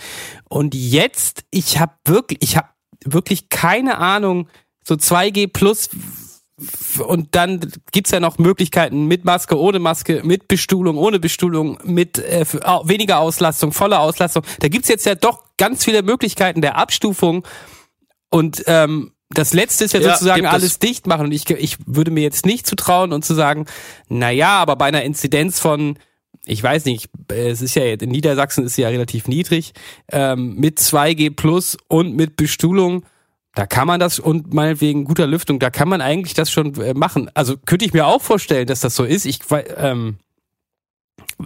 Und 0.49 0.75
jetzt, 0.75 1.45
ich 1.51 1.81
habe 1.81 1.93
wirklich, 2.05 2.39
ich 2.43 2.57
habe 2.57 2.69
wirklich 3.05 3.49
keine 3.49 3.99
Ahnung, 3.99 4.49
so 4.87 4.95
2G 4.95 5.53
plus 5.53 5.89
und 7.05 7.35
dann 7.35 7.61
gibt's 7.91 8.13
ja 8.13 8.21
noch 8.21 8.39
Möglichkeiten 8.39 9.07
mit 9.07 9.25
Maske, 9.25 9.59
ohne 9.59 9.81
Maske, 9.81 10.23
mit 10.25 10.47
Bestuhlung, 10.47 10.97
ohne 10.97 11.19
Bestuhlung, 11.19 11.79
mit 11.85 12.19
äh, 12.19 12.45
weniger 12.85 13.19
Auslastung, 13.19 13.73
voller 13.73 14.01
Auslastung. 14.01 14.45
Da 14.61 14.69
gibt's 14.69 14.89
jetzt 14.89 15.05
ja 15.05 15.17
doch 15.17 15.43
ganz 15.57 15.85
viele 15.85 16.03
Möglichkeiten 16.03 16.61
der 16.61 16.77
Abstufung. 16.77 17.45
Und 18.31 18.63
ähm, 18.67 19.13
das 19.31 19.53
letzte 19.53 19.85
ist 19.85 19.95
ja, 19.95 20.01
ja 20.01 20.13
sozusagen 20.13 20.47
alles 20.47 20.79
dicht 20.79 21.09
machen. 21.09 21.27
Und 21.27 21.33
ich, 21.33 21.51
ich 21.51 21.79
würde 21.87 22.13
mir 22.13 22.23
jetzt 22.23 22.47
nicht 22.47 22.67
zutrauen 22.67 23.13
und 23.13 23.25
zu 23.25 23.35
sagen, 23.35 23.67
na 24.09 24.31
ja, 24.31 24.59
aber 24.59 24.77
bei 24.77 24.87
einer 24.87 25.03
Inzidenz 25.03 25.59
von 25.59 25.99
ich 26.47 26.63
weiß 26.63 26.85
nicht, 26.85 27.09
es 27.29 27.63
ist 27.63 27.75
ja 27.75 27.85
in 27.85 28.11
Niedersachsen 28.11 28.65
ist 28.65 28.75
sie 28.75 28.83
ja 28.83 28.89
relativ 28.89 29.29
niedrig, 29.29 29.73
ähm, 30.13 30.57
mit 30.57 30.79
2G 30.79 31.35
plus 31.35 31.79
und 31.89 32.15
mit 32.17 32.37
Bestuhlung 32.37 33.05
da 33.55 33.67
kann 33.67 33.87
man 33.87 34.01
das 34.01 34.19
und 34.19 34.53
meinetwegen 34.53 35.05
guter 35.05 35.27
Lüftung, 35.27 35.59
da 35.59 35.71
kann 35.71 35.89
man 35.89 36.01
eigentlich 36.01 36.35
das 36.35 36.51
schon 36.51 36.75
äh, 36.81 36.95
machen. 36.95 37.31
Also 37.35 37.57
könnte 37.57 37.85
ich 37.85 37.93
mir 37.93 38.07
auch 38.07 38.23
vorstellen, 38.23 38.67
dass 38.67 38.81
das 38.81 38.97
so 38.97 39.05
ist. 39.05 39.25
Ich 39.27 39.41
ähm, 39.77 40.19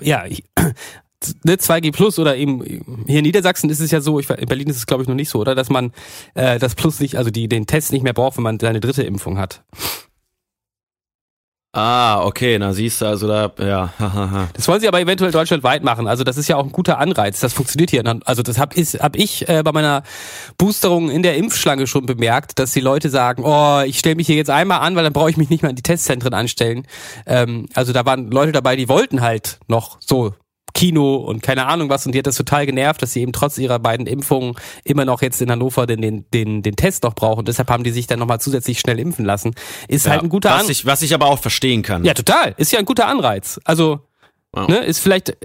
ja, 0.01 0.25
ich, 0.27 0.45
ne, 1.45 1.57
2G 1.57 1.93
Plus 1.93 2.19
oder 2.19 2.37
eben 2.37 2.63
hier 3.07 3.19
in 3.19 3.25
Niedersachsen 3.25 3.71
ist 3.71 3.81
es 3.81 3.91
ja 3.91 4.01
so, 4.01 4.19
ich, 4.19 4.29
in 4.31 4.47
Berlin 4.47 4.69
ist 4.69 4.77
es 4.77 4.87
glaube 4.87 5.03
ich 5.03 5.09
noch 5.09 5.15
nicht 5.15 5.29
so, 5.29 5.39
oder, 5.39 5.55
dass 5.55 5.71
man 5.71 5.93
äh, 6.35 6.59
das 6.59 6.75
Plus 6.75 7.01
nicht, 7.01 7.17
also 7.17 7.31
die 7.31 7.49
den 7.49 7.67
Test 7.67 7.93
nicht 7.93 8.03
mehr 8.03 8.15
braucht, 8.15 8.37
wenn 8.37 8.45
man 8.45 8.59
seine 8.59 8.81
dritte 8.81 9.03
Impfung 9.03 9.39
hat. 9.39 9.63
Ah, 11.73 12.25
okay, 12.25 12.59
na 12.59 12.73
siehst 12.73 13.03
du, 13.03 13.07
also 13.07 13.29
da, 13.29 13.53
ja. 13.59 13.93
das 14.55 14.67
wollen 14.69 14.81
sie 14.81 14.89
aber 14.89 15.01
eventuell 15.01 15.31
deutschlandweit 15.31 15.85
machen. 15.85 16.09
Also 16.09 16.25
das 16.25 16.39
ist 16.39 16.49
ja 16.49 16.57
auch 16.57 16.65
ein 16.65 16.73
guter 16.73 16.99
Anreiz. 16.99 17.41
Das 17.41 17.53
funktioniert 17.53 17.91
hier. 17.91 18.03
Also 18.25 18.43
das 18.43 18.59
habe 18.59 18.75
hab 18.81 19.17
ich 19.17 19.47
äh, 19.51 19.63
bei 19.63 19.73
meiner 19.73 20.03
Boosterung 20.57 21.11
in 21.11 21.23
der 21.23 21.37
Impfschlange 21.37 21.87
schon 21.87 22.07
bemerkt, 22.07 22.59
dass 22.59 22.73
die 22.73 22.81
Leute 22.81 23.11
sagen, 23.11 23.43
oh, 23.45 23.83
ich 23.85 23.99
stelle 23.99 24.17
mich 24.17 24.27
hier 24.27 24.37
jetzt 24.37 24.51
einmal 24.51 24.81
an, 24.81 24.97
weil 24.97 25.05
dann 25.05 25.13
brauche 25.13 25.29
ich 25.29 25.37
mich 25.37 25.51
nicht 25.51 25.63
mehr 25.63 25.71
in 25.71 25.77
die 25.77 25.83
Testzentren 25.83 26.33
anstellen. 26.33 26.87
Ähm, 27.27 27.69
also 27.75 27.93
da 27.93 28.07
waren 28.07 28.31
Leute 28.31 28.53
dabei, 28.53 28.75
die 28.75 28.89
wollten 28.89 29.21
halt 29.21 29.59
noch 29.69 29.99
so 30.01 30.35
Kino 30.75 31.17
und 31.17 31.43
keine 31.43 31.67
Ahnung 31.67 31.89
was 31.89 32.07
und 32.07 32.13
die 32.13 32.19
hat 32.19 32.27
das 32.27 32.37
total 32.37 32.67
genervt, 32.67 33.03
dass 33.03 33.13
sie 33.13 33.23
eben 33.23 33.33
trotz 33.33 33.59
ihrer 33.59 33.79
beiden 33.79 34.07
Impfungen 34.07 34.55
immer 34.85 35.05
noch 35.05 35.23
jetzt 35.23 35.41
in 35.41 35.51
Hannover 35.51 35.87
den, 35.87 36.01
den, 36.01 36.25
den, 36.33 36.63
den 36.63 36.77
Test 36.77 37.03
noch 37.05 37.15
brauchen. 37.15 37.45
Deshalb 37.45 37.71
haben 37.71 37.85
die 37.85 37.91
sich 37.91 38.07
dann 38.07 38.19
nochmal 38.19 38.41
zusätzlich 38.41 38.81
schnell 38.81 38.99
impfen 38.99 39.25
lassen. 39.25 39.55
Ist 39.89 40.07
ja, 40.07 40.13
halt 40.13 40.23
ein 40.23 40.29
guter 40.29 40.55
Anreiz. 40.55 40.85
Was 40.85 41.03
ich 41.03 41.15
aber 41.15 41.27
auch 41.27 41.39
verstehen 41.39 41.83
kann. 41.83 42.05
Ja, 42.05 42.15
total. 42.15 42.55
Ist 42.57 42.73
ja 42.73 42.79
ein 42.79 42.85
guter 42.85 43.07
Anreiz. 43.07 43.61
Also, 43.65 44.01
wow. 44.53 44.69
ne, 44.69 44.79
ist 44.79 44.99
vielleicht, 45.01 45.37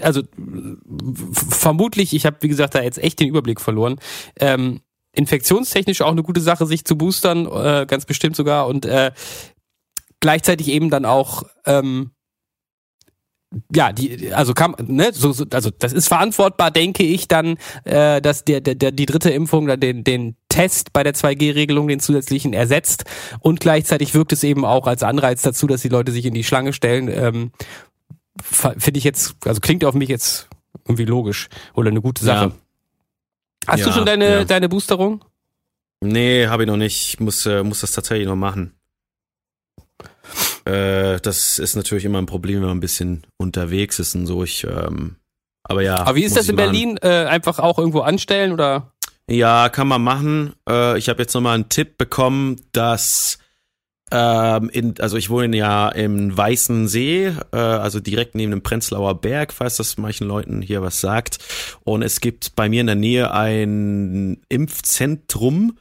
also 0.00 0.22
vermutlich, 1.32 2.14
ich 2.14 2.26
habe 2.26 2.36
wie 2.40 2.48
gesagt 2.48 2.74
da 2.74 2.82
jetzt 2.82 2.98
echt 2.98 3.20
den 3.20 3.28
Überblick 3.28 3.60
verloren. 3.60 3.98
Ähm, 4.38 4.80
infektionstechnisch 5.12 6.02
auch 6.02 6.12
eine 6.12 6.22
gute 6.22 6.40
Sache, 6.40 6.66
sich 6.66 6.84
zu 6.84 6.96
boostern, 6.96 7.46
äh, 7.46 7.86
ganz 7.86 8.04
bestimmt 8.04 8.36
sogar 8.36 8.66
und 8.66 8.84
äh, 8.84 9.12
gleichzeitig 10.20 10.68
eben 10.68 10.90
dann 10.90 11.04
auch 11.04 11.44
ähm, 11.64 12.10
ja, 13.74 13.92
die, 13.92 14.32
also 14.32 14.54
kann, 14.54 14.74
ne, 14.86 15.10
so, 15.12 15.32
so, 15.32 15.44
also 15.50 15.70
das 15.70 15.92
ist 15.92 16.08
verantwortbar, 16.08 16.70
denke 16.70 17.02
ich, 17.02 17.28
dann, 17.28 17.56
äh, 17.84 18.20
dass 18.20 18.44
der, 18.44 18.60
der, 18.60 18.74
der 18.74 18.92
die 18.92 19.06
dritte 19.06 19.30
Impfung 19.30 19.66
dann 19.66 19.80
den, 19.80 20.04
den 20.04 20.36
Test 20.48 20.92
bei 20.92 21.02
der 21.02 21.14
2G-Regelung, 21.14 21.88
den 21.88 22.00
zusätzlichen 22.00 22.52
ersetzt 22.52 23.04
und 23.40 23.60
gleichzeitig 23.60 24.14
wirkt 24.14 24.32
es 24.32 24.44
eben 24.44 24.64
auch 24.64 24.86
als 24.86 25.02
Anreiz 25.02 25.42
dazu, 25.42 25.66
dass 25.66 25.82
die 25.82 25.88
Leute 25.88 26.12
sich 26.12 26.24
in 26.24 26.34
die 26.34 26.44
Schlange 26.44 26.72
stellen. 26.72 27.08
Ähm, 27.08 27.52
Finde 28.42 28.98
ich 28.98 29.04
jetzt, 29.04 29.36
also 29.44 29.60
klingt 29.60 29.84
auf 29.84 29.94
mich 29.94 30.08
jetzt 30.08 30.48
irgendwie 30.84 31.06
logisch 31.06 31.48
oder 31.74 31.90
eine 31.90 32.02
gute 32.02 32.24
Sache. 32.24 32.46
Ja. 32.46 32.52
Hast 33.66 33.80
ja, 33.80 33.86
du 33.86 33.92
schon 33.92 34.06
deine, 34.06 34.30
ja. 34.30 34.44
deine 34.44 34.68
Boosterung? 34.68 35.24
Nee, 36.00 36.46
habe 36.46 36.64
ich 36.64 36.66
noch 36.68 36.76
nicht. 36.76 37.08
Ich 37.08 37.20
muss, 37.20 37.46
äh, 37.46 37.62
muss 37.62 37.80
das 37.80 37.92
tatsächlich 37.92 38.28
noch 38.28 38.36
machen. 38.36 38.75
Äh, 40.66 41.20
das 41.20 41.58
ist 41.58 41.76
natürlich 41.76 42.04
immer 42.04 42.18
ein 42.18 42.26
Problem, 42.26 42.60
wenn 42.60 42.68
man 42.68 42.78
ein 42.78 42.80
bisschen 42.80 43.24
unterwegs 43.36 43.98
ist 43.98 44.14
und 44.14 44.26
so. 44.26 44.42
Ich, 44.42 44.64
ähm, 44.64 45.16
aber 45.62 45.82
ja. 45.82 45.98
Aber 45.98 46.16
wie 46.16 46.24
ist 46.24 46.36
das 46.36 46.48
in 46.48 46.56
Berlin? 46.56 46.98
Äh, 47.02 47.24
einfach 47.26 47.58
auch 47.58 47.78
irgendwo 47.78 48.00
anstellen 48.00 48.52
oder? 48.52 48.92
Ja, 49.28 49.68
kann 49.68 49.88
man 49.88 50.02
machen. 50.02 50.54
Äh, 50.68 50.98
ich 50.98 51.08
habe 51.08 51.22
jetzt 51.22 51.34
nochmal 51.34 51.54
einen 51.54 51.68
Tipp 51.68 51.98
bekommen, 51.98 52.60
dass 52.72 53.38
ähm, 54.12 54.70
in, 54.70 54.94
also 55.00 55.16
ich 55.16 55.30
wohne 55.30 55.56
ja 55.56 55.88
im 55.88 56.36
Weißen 56.36 56.86
See, 56.86 57.32
äh, 57.52 57.56
also 57.56 57.98
direkt 57.98 58.36
neben 58.36 58.52
dem 58.52 58.62
Prenzlauer 58.62 59.20
Berg, 59.20 59.52
falls 59.52 59.76
das 59.76 59.98
manchen 59.98 60.28
Leuten 60.28 60.62
hier 60.62 60.82
was 60.82 61.00
sagt. 61.00 61.38
Und 61.84 62.02
es 62.02 62.20
gibt 62.20 62.54
bei 62.54 62.68
mir 62.68 62.80
in 62.80 62.86
der 62.86 62.96
Nähe 62.96 63.32
ein 63.32 64.42
Impfzentrum, 64.48 65.78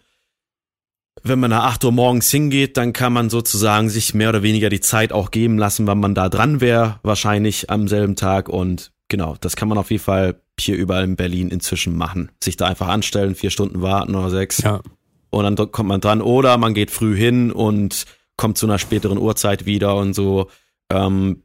wenn 1.24 1.40
man 1.40 1.50
nach 1.50 1.64
8 1.66 1.86
Uhr 1.86 1.92
morgens 1.92 2.30
hingeht, 2.30 2.78
dann 2.78 2.94
kann 2.94 3.14
man 3.14 3.30
sozusagen 3.30 3.90
sich 3.90 4.14
mehr 4.14 4.30
oder 4.30 4.44
weniger 4.44 4.70
die 4.70 4.82
Zeit 4.82 5.14
auch 5.14 5.32
geben 5.32 5.58
lassen, 5.58 5.88
wann 5.88 6.00
man 6.00 6.14
da 6.14 6.30
dran 6.30 6.62
wäre, 6.62 7.00
wahrscheinlich 7.04 7.70
am 7.70 7.88
selben 7.88 8.16
Tag. 8.16 8.50
Und 8.50 8.92
genau, 9.08 9.36
das 9.40 9.56
kann 9.56 9.68
man 9.68 9.78
auf 9.78 9.92
jeden 9.92 10.04
Fall 10.04 10.42
hier 10.60 10.76
überall 10.76 11.04
in 11.04 11.16
Berlin 11.16 11.50
inzwischen 11.50 11.96
machen. 11.98 12.32
Sich 12.44 12.58
da 12.58 12.68
einfach 12.68 12.88
anstellen, 12.88 13.36
vier 13.36 13.50
Stunden 13.50 13.82
warten 13.82 14.16
oder 14.16 14.30
sechs. 14.30 14.62
Ja. 14.62 14.82
Und 15.30 15.44
dann 15.44 15.72
kommt 15.72 15.90
man 15.90 16.02
dran. 16.02 16.22
Oder 16.22 16.58
man 16.58 16.74
geht 16.74 16.92
früh 16.92 17.16
hin 17.16 17.52
und 17.52 18.06
kommt 18.38 18.58
zu 18.58 18.66
einer 18.66 18.80
späteren 18.80 19.18
Uhrzeit 19.18 19.66
wieder 19.66 19.96
und 19.96 20.14
so. 20.14 20.50
Ähm, 20.92 21.44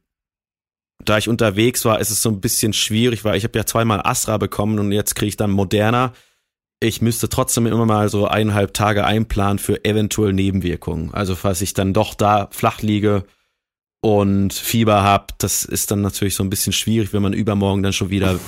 da 1.05 1.17
ich 1.17 1.29
unterwegs 1.29 1.85
war, 1.85 2.01
ist 2.01 2.11
es 2.11 2.23
so 2.23 2.29
ein 2.29 2.41
bisschen 2.41 2.73
schwierig, 2.73 3.25
weil 3.25 3.37
ich 3.37 3.45
habe 3.45 3.59
ja 3.59 3.65
zweimal 3.65 4.03
Astra 4.05 4.37
bekommen 4.37 4.79
und 4.79 4.93
jetzt 4.93 5.15
kriege 5.15 5.29
ich 5.29 5.37
dann 5.37 5.51
Moderna 5.51 6.13
ich 6.81 7.03
müsste 7.03 7.29
trotzdem 7.29 7.67
immer 7.67 7.85
mal 7.85 8.09
so 8.09 8.27
eineinhalb 8.27 8.73
Tage 8.73 9.05
einplanen 9.05 9.59
für 9.59 9.85
eventuell 9.85 10.33
Nebenwirkungen. 10.33 11.13
Also 11.13 11.37
falls 11.37 11.61
ich 11.61 11.75
dann 11.75 11.93
doch 11.93 12.15
da 12.15 12.49
flach 12.51 12.81
liege 12.81 13.25
und 14.01 14.55
Fieber 14.55 15.03
hab, 15.03 15.39
das 15.39 15.65
ist 15.65 15.91
dann 15.91 16.01
natürlich 16.01 16.35
so 16.35 16.43
ein 16.43 16.51
bisschen 16.51 16.73
schwierig, 16.73 17.13
wenn 17.13 17.23
man 17.23 17.35
übermorgen 17.35 17.83
dann 17.83 17.93
schon 17.93 18.09
wieder 18.09 18.41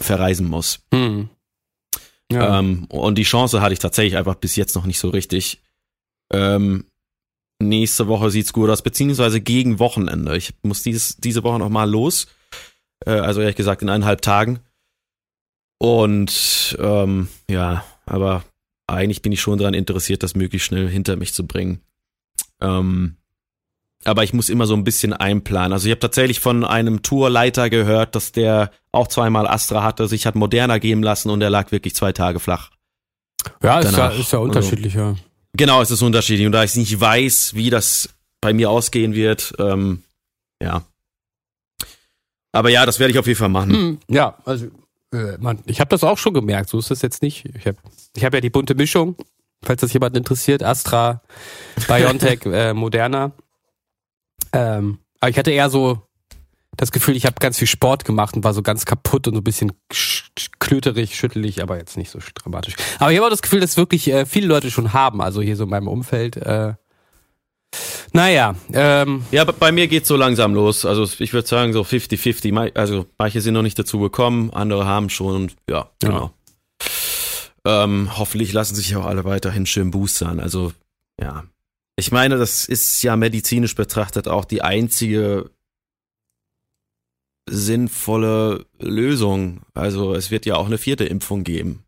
verreisen 0.00 0.46
muss. 0.46 0.80
Hm. 0.92 1.30
Ja. 2.30 2.58
Ähm, 2.58 2.84
und 2.90 3.16
die 3.16 3.22
Chance 3.22 3.62
hatte 3.62 3.72
ich 3.72 3.78
tatsächlich 3.78 4.18
einfach 4.18 4.34
bis 4.34 4.54
jetzt 4.54 4.74
noch 4.74 4.84
nicht 4.84 4.98
so 4.98 5.08
richtig. 5.08 5.62
Ähm, 6.30 6.84
nächste 7.58 8.06
Woche 8.06 8.30
sieht's 8.30 8.52
gut 8.52 8.68
aus, 8.68 8.82
beziehungsweise 8.82 9.40
gegen 9.40 9.78
Wochenende. 9.78 10.36
Ich 10.36 10.52
muss 10.62 10.82
dieses, 10.82 11.16
diese 11.16 11.42
Woche 11.42 11.58
noch 11.58 11.70
mal 11.70 11.90
los. 11.90 12.26
Äh, 13.06 13.12
also 13.12 13.40
ehrlich 13.40 13.56
gesagt 13.56 13.80
in 13.80 13.88
eineinhalb 13.88 14.20
Tagen. 14.20 14.60
Und 15.78 16.76
ähm, 16.80 17.28
ja, 17.48 17.84
aber 18.06 18.44
eigentlich 18.86 19.22
bin 19.22 19.32
ich 19.32 19.40
schon 19.40 19.58
daran 19.58 19.74
interessiert, 19.74 20.22
das 20.22 20.34
möglichst 20.34 20.66
schnell 20.66 20.88
hinter 20.88 21.16
mich 21.16 21.32
zu 21.32 21.46
bringen. 21.46 21.80
Ähm, 22.60 23.16
aber 24.04 24.24
ich 24.24 24.32
muss 24.32 24.48
immer 24.48 24.66
so 24.66 24.74
ein 24.74 24.84
bisschen 24.84 25.12
einplanen. 25.12 25.72
Also 25.72 25.86
ich 25.86 25.90
habe 25.90 26.00
tatsächlich 26.00 26.40
von 26.40 26.64
einem 26.64 27.02
Tourleiter 27.02 27.68
gehört, 27.68 28.14
dass 28.14 28.32
der 28.32 28.70
auch 28.92 29.08
zweimal 29.08 29.46
Astra 29.46 29.82
hatte, 29.82 30.08
sich 30.08 30.26
hat 30.26 30.34
Moderna 30.34 30.78
geben 30.78 31.02
lassen 31.02 31.30
und 31.30 31.42
er 31.42 31.50
lag 31.50 31.72
wirklich 31.72 31.94
zwei 31.94 32.12
Tage 32.12 32.40
flach. 32.40 32.70
Ja, 33.62 33.80
ist 33.80 33.96
ja, 33.96 34.08
ist 34.08 34.32
ja 34.32 34.38
unterschiedlich, 34.38 34.96
also, 34.96 35.10
ja. 35.10 35.16
Genau, 35.54 35.82
es 35.82 35.90
ist 35.90 36.02
unterschiedlich. 36.02 36.46
Und 36.46 36.52
da 36.52 36.64
ich 36.64 36.74
nicht 36.76 37.00
weiß, 37.00 37.54
wie 37.54 37.70
das 37.70 38.10
bei 38.40 38.52
mir 38.52 38.70
ausgehen 38.70 39.14
wird, 39.14 39.54
ähm, 39.58 40.02
ja. 40.62 40.82
Aber 42.52 42.70
ja, 42.70 42.86
das 42.86 42.98
werde 42.98 43.12
ich 43.12 43.18
auf 43.18 43.26
jeden 43.26 43.38
Fall 43.38 43.48
machen. 43.48 43.72
Hm, 43.72 43.98
ja, 44.08 44.38
also 44.44 44.68
äh, 45.12 45.38
man, 45.38 45.62
ich 45.66 45.80
habe 45.80 45.90
das 45.90 46.04
auch 46.04 46.18
schon 46.18 46.34
gemerkt, 46.34 46.68
so 46.70 46.78
ist 46.78 46.90
das 46.90 47.02
jetzt 47.02 47.22
nicht. 47.22 47.44
Ich 47.56 47.66
habe 47.66 47.78
ich 48.16 48.24
hab 48.24 48.34
ja 48.34 48.40
die 48.40 48.50
bunte 48.50 48.74
Mischung, 48.74 49.16
falls 49.62 49.80
das 49.80 49.92
jemand 49.92 50.16
interessiert, 50.16 50.62
Astra, 50.62 51.22
BioNTech, 51.86 52.40
äh, 52.46 52.74
Moderna. 52.74 53.32
Ähm, 54.52 54.98
aber 55.20 55.30
ich 55.30 55.38
hatte 55.38 55.50
eher 55.50 55.70
so 55.70 56.02
das 56.76 56.92
Gefühl, 56.92 57.16
ich 57.16 57.26
habe 57.26 57.36
ganz 57.40 57.58
viel 57.58 57.66
Sport 57.66 58.04
gemacht 58.04 58.36
und 58.36 58.44
war 58.44 58.54
so 58.54 58.62
ganz 58.62 58.84
kaputt 58.84 59.26
und 59.26 59.34
so 59.34 59.40
ein 59.40 59.44
bisschen 59.44 59.72
klöterig, 60.60 61.16
schüttelig, 61.16 61.60
aber 61.62 61.76
jetzt 61.76 61.96
nicht 61.96 62.10
so 62.10 62.20
dramatisch. 62.34 62.76
Aber 62.98 63.10
ich 63.10 63.18
habe 63.18 63.26
auch 63.26 63.30
das 63.30 63.42
Gefühl, 63.42 63.60
dass 63.60 63.76
wirklich 63.76 64.08
äh, 64.08 64.26
viele 64.26 64.46
Leute 64.46 64.70
schon 64.70 64.92
haben, 64.92 65.20
also 65.20 65.42
hier 65.42 65.56
so 65.56 65.64
in 65.64 65.70
meinem 65.70 65.88
Umfeld. 65.88 66.36
Äh, 66.36 66.74
naja. 68.12 68.54
Ähm, 68.72 69.24
ja, 69.30 69.44
bei 69.44 69.72
mir 69.72 69.88
geht's 69.88 70.08
so 70.08 70.16
langsam 70.16 70.54
los. 70.54 70.84
Also 70.84 71.04
ich 71.22 71.32
würde 71.32 71.46
sagen 71.46 71.72
so 71.72 71.82
50-50. 71.82 72.76
Also 72.76 73.06
manche 73.18 73.40
sind 73.40 73.54
noch 73.54 73.62
nicht 73.62 73.78
dazu 73.78 73.98
gekommen, 73.98 74.50
andere 74.50 74.86
haben 74.86 75.10
schon 75.10 75.34
und 75.34 75.56
ja, 75.68 75.90
genau. 76.00 76.32
Ja. 77.64 77.84
Ähm, 77.84 78.16
hoffentlich 78.16 78.52
lassen 78.52 78.74
sich 78.74 78.96
auch 78.96 79.04
alle 79.04 79.24
weiterhin 79.24 79.66
schön 79.66 79.90
boostern. 79.90 80.40
Also 80.40 80.72
ja. 81.20 81.44
Ich 81.96 82.12
meine, 82.12 82.38
das 82.38 82.64
ist 82.64 83.02
ja 83.02 83.16
medizinisch 83.16 83.74
betrachtet 83.74 84.28
auch 84.28 84.44
die 84.44 84.62
einzige 84.62 85.50
sinnvolle 87.50 88.66
Lösung. 88.78 89.62
Also 89.74 90.14
es 90.14 90.30
wird 90.30 90.46
ja 90.46 90.56
auch 90.56 90.66
eine 90.66 90.78
vierte 90.78 91.04
Impfung 91.04 91.44
geben. 91.44 91.84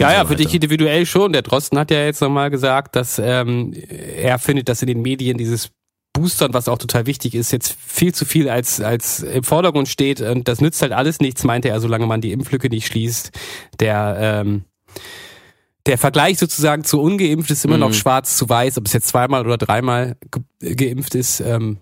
Ja, 0.00 0.12
ja, 0.12 0.22
so 0.22 0.28
für 0.28 0.36
dich 0.36 0.54
individuell 0.54 1.06
schon. 1.06 1.32
Der 1.32 1.42
Drosten 1.42 1.78
hat 1.78 1.90
ja 1.90 2.04
jetzt 2.04 2.20
nochmal 2.20 2.50
gesagt, 2.50 2.96
dass 2.96 3.18
ähm, 3.18 3.72
er 3.72 4.38
findet, 4.38 4.68
dass 4.68 4.82
in 4.82 4.88
den 4.88 5.02
Medien 5.02 5.38
dieses 5.38 5.70
Boostern, 6.12 6.52
was 6.54 6.68
auch 6.68 6.78
total 6.78 7.06
wichtig 7.06 7.34
ist, 7.34 7.52
jetzt 7.52 7.76
viel 7.78 8.12
zu 8.14 8.24
viel 8.24 8.48
als, 8.48 8.80
als 8.80 9.20
im 9.20 9.44
Vordergrund 9.44 9.88
steht. 9.88 10.20
Und 10.20 10.48
das 10.48 10.60
nützt 10.60 10.82
halt 10.82 10.92
alles 10.92 11.20
nichts, 11.20 11.44
meinte 11.44 11.68
er, 11.68 11.80
solange 11.80 12.06
man 12.06 12.20
die 12.20 12.32
Impflücke 12.32 12.68
nicht 12.68 12.86
schließt. 12.86 13.30
Der, 13.78 14.16
ähm, 14.18 14.64
der 15.86 15.98
Vergleich 15.98 16.38
sozusagen 16.38 16.84
zu 16.84 17.00
ungeimpft 17.00 17.50
ist 17.50 17.64
immer 17.64 17.76
mhm. 17.76 17.80
noch 17.80 17.94
schwarz 17.94 18.36
zu 18.36 18.48
weiß, 18.48 18.78
ob 18.78 18.86
es 18.86 18.92
jetzt 18.92 19.08
zweimal 19.08 19.46
oder 19.46 19.56
dreimal 19.56 20.16
ge 20.60 20.74
geimpft 20.74 21.14
ist. 21.14 21.40
Ähm, 21.40 21.78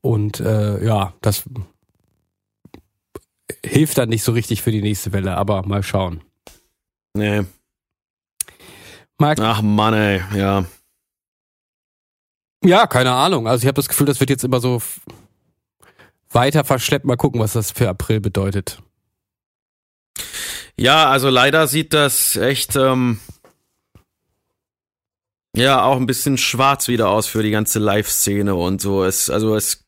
und 0.00 0.40
äh, 0.40 0.84
ja, 0.84 1.14
das 1.20 1.44
hilft 3.64 3.98
dann 3.98 4.08
nicht 4.08 4.22
so 4.22 4.32
richtig 4.32 4.62
für 4.62 4.70
die 4.70 4.82
nächste 4.82 5.12
Welle, 5.12 5.36
aber 5.36 5.66
mal 5.66 5.82
schauen. 5.82 6.22
Nee. 7.14 7.44
Mark 9.18 9.38
Ach 9.40 9.62
Mann, 9.62 9.94
ey, 9.94 10.22
ja. 10.36 10.64
Ja, 12.64 12.86
keine 12.86 13.12
Ahnung. 13.12 13.46
Also 13.46 13.62
ich 13.62 13.66
habe 13.68 13.76
das 13.76 13.88
Gefühl, 13.88 14.06
das 14.06 14.20
wird 14.20 14.30
jetzt 14.30 14.42
immer 14.42 14.60
so 14.60 14.82
weiter 16.30 16.64
verschleppt. 16.64 17.04
Mal 17.04 17.16
gucken, 17.16 17.40
was 17.40 17.52
das 17.52 17.70
für 17.70 17.88
April 17.88 18.20
bedeutet. 18.20 18.82
Ja, 20.76 21.08
also 21.08 21.28
leider 21.28 21.68
sieht 21.68 21.92
das 21.92 22.36
echt 22.36 22.74
ähm, 22.74 23.20
ja 25.54 25.84
auch 25.84 25.96
ein 25.96 26.06
bisschen 26.06 26.36
schwarz 26.36 26.88
wieder 26.88 27.10
aus 27.10 27.28
für 27.28 27.42
die 27.42 27.52
ganze 27.52 27.78
Live-Szene 27.78 28.54
und 28.56 28.80
so. 28.80 29.04
Es, 29.04 29.30
also 29.30 29.54
es 29.54 29.83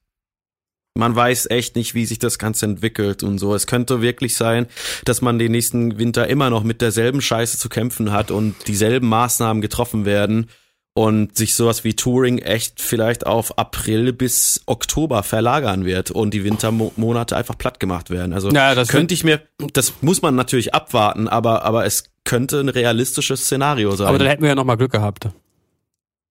man 0.97 1.15
weiß 1.15 1.51
echt 1.51 1.77
nicht, 1.77 1.95
wie 1.95 2.07
sich 2.07 2.19
das 2.19 2.39
Ganze 2.39 2.67
entwickelt 2.67 3.23
und 3.23 3.39
so. 3.39 3.55
Es 3.55 3.67
könnte 3.67 4.03
wirklich 4.03 4.37
sein, 4.37 4.67
dass 5.05 5.23
man 5.23 5.39
den 5.39 5.53
nächsten 5.53 5.99
Winter 5.99 6.27
immer 6.29 6.51
noch 6.51 6.65
mit 6.65 6.81
derselben 6.81 7.21
Scheiße 7.21 7.59
zu 7.59 7.69
kämpfen 7.69 8.13
hat 8.13 8.31
und 8.31 8.55
dieselben 8.67 9.09
Maßnahmen 9.09 9.61
getroffen 9.61 10.05
werden 10.05 10.49
und 10.95 11.37
sich 11.37 11.55
sowas 11.55 11.85
wie 11.85 11.95
Touring 11.95 12.39
echt 12.39 12.81
vielleicht 12.81 13.27
auf 13.27 13.59
April 13.59 14.15
bis 14.15 14.63
Oktober 14.65 15.23
verlagern 15.23 15.85
wird 15.85 16.11
und 16.11 16.33
die 16.33 16.43
Wintermonate 16.43 17.37
einfach 17.37 17.59
platt 17.59 17.79
gemacht 17.79 18.09
werden. 18.09 18.33
Also 18.33 18.51
ja, 18.51 18.75
das 18.75 18.89
könnte 18.89 19.13
ich 19.13 19.23
mir, 19.23 19.43
das 19.75 19.93
muss 20.01 20.23
man 20.23 20.35
natürlich 20.35 20.75
abwarten, 20.75 21.29
aber, 21.29 21.65
aber 21.65 21.85
es 21.85 22.05
könnte 22.25 22.61
ein 22.61 22.71
realistisches 22.71 23.45
Szenario 23.45 23.95
sein. 23.95 24.09
Aber 24.09 24.19
dann 24.19 24.29
hätten 24.29 24.43
wir 24.43 24.49
ja 24.49 24.55
nochmal 24.55 24.79
Glück 24.79 24.93
gehabt 24.93 25.29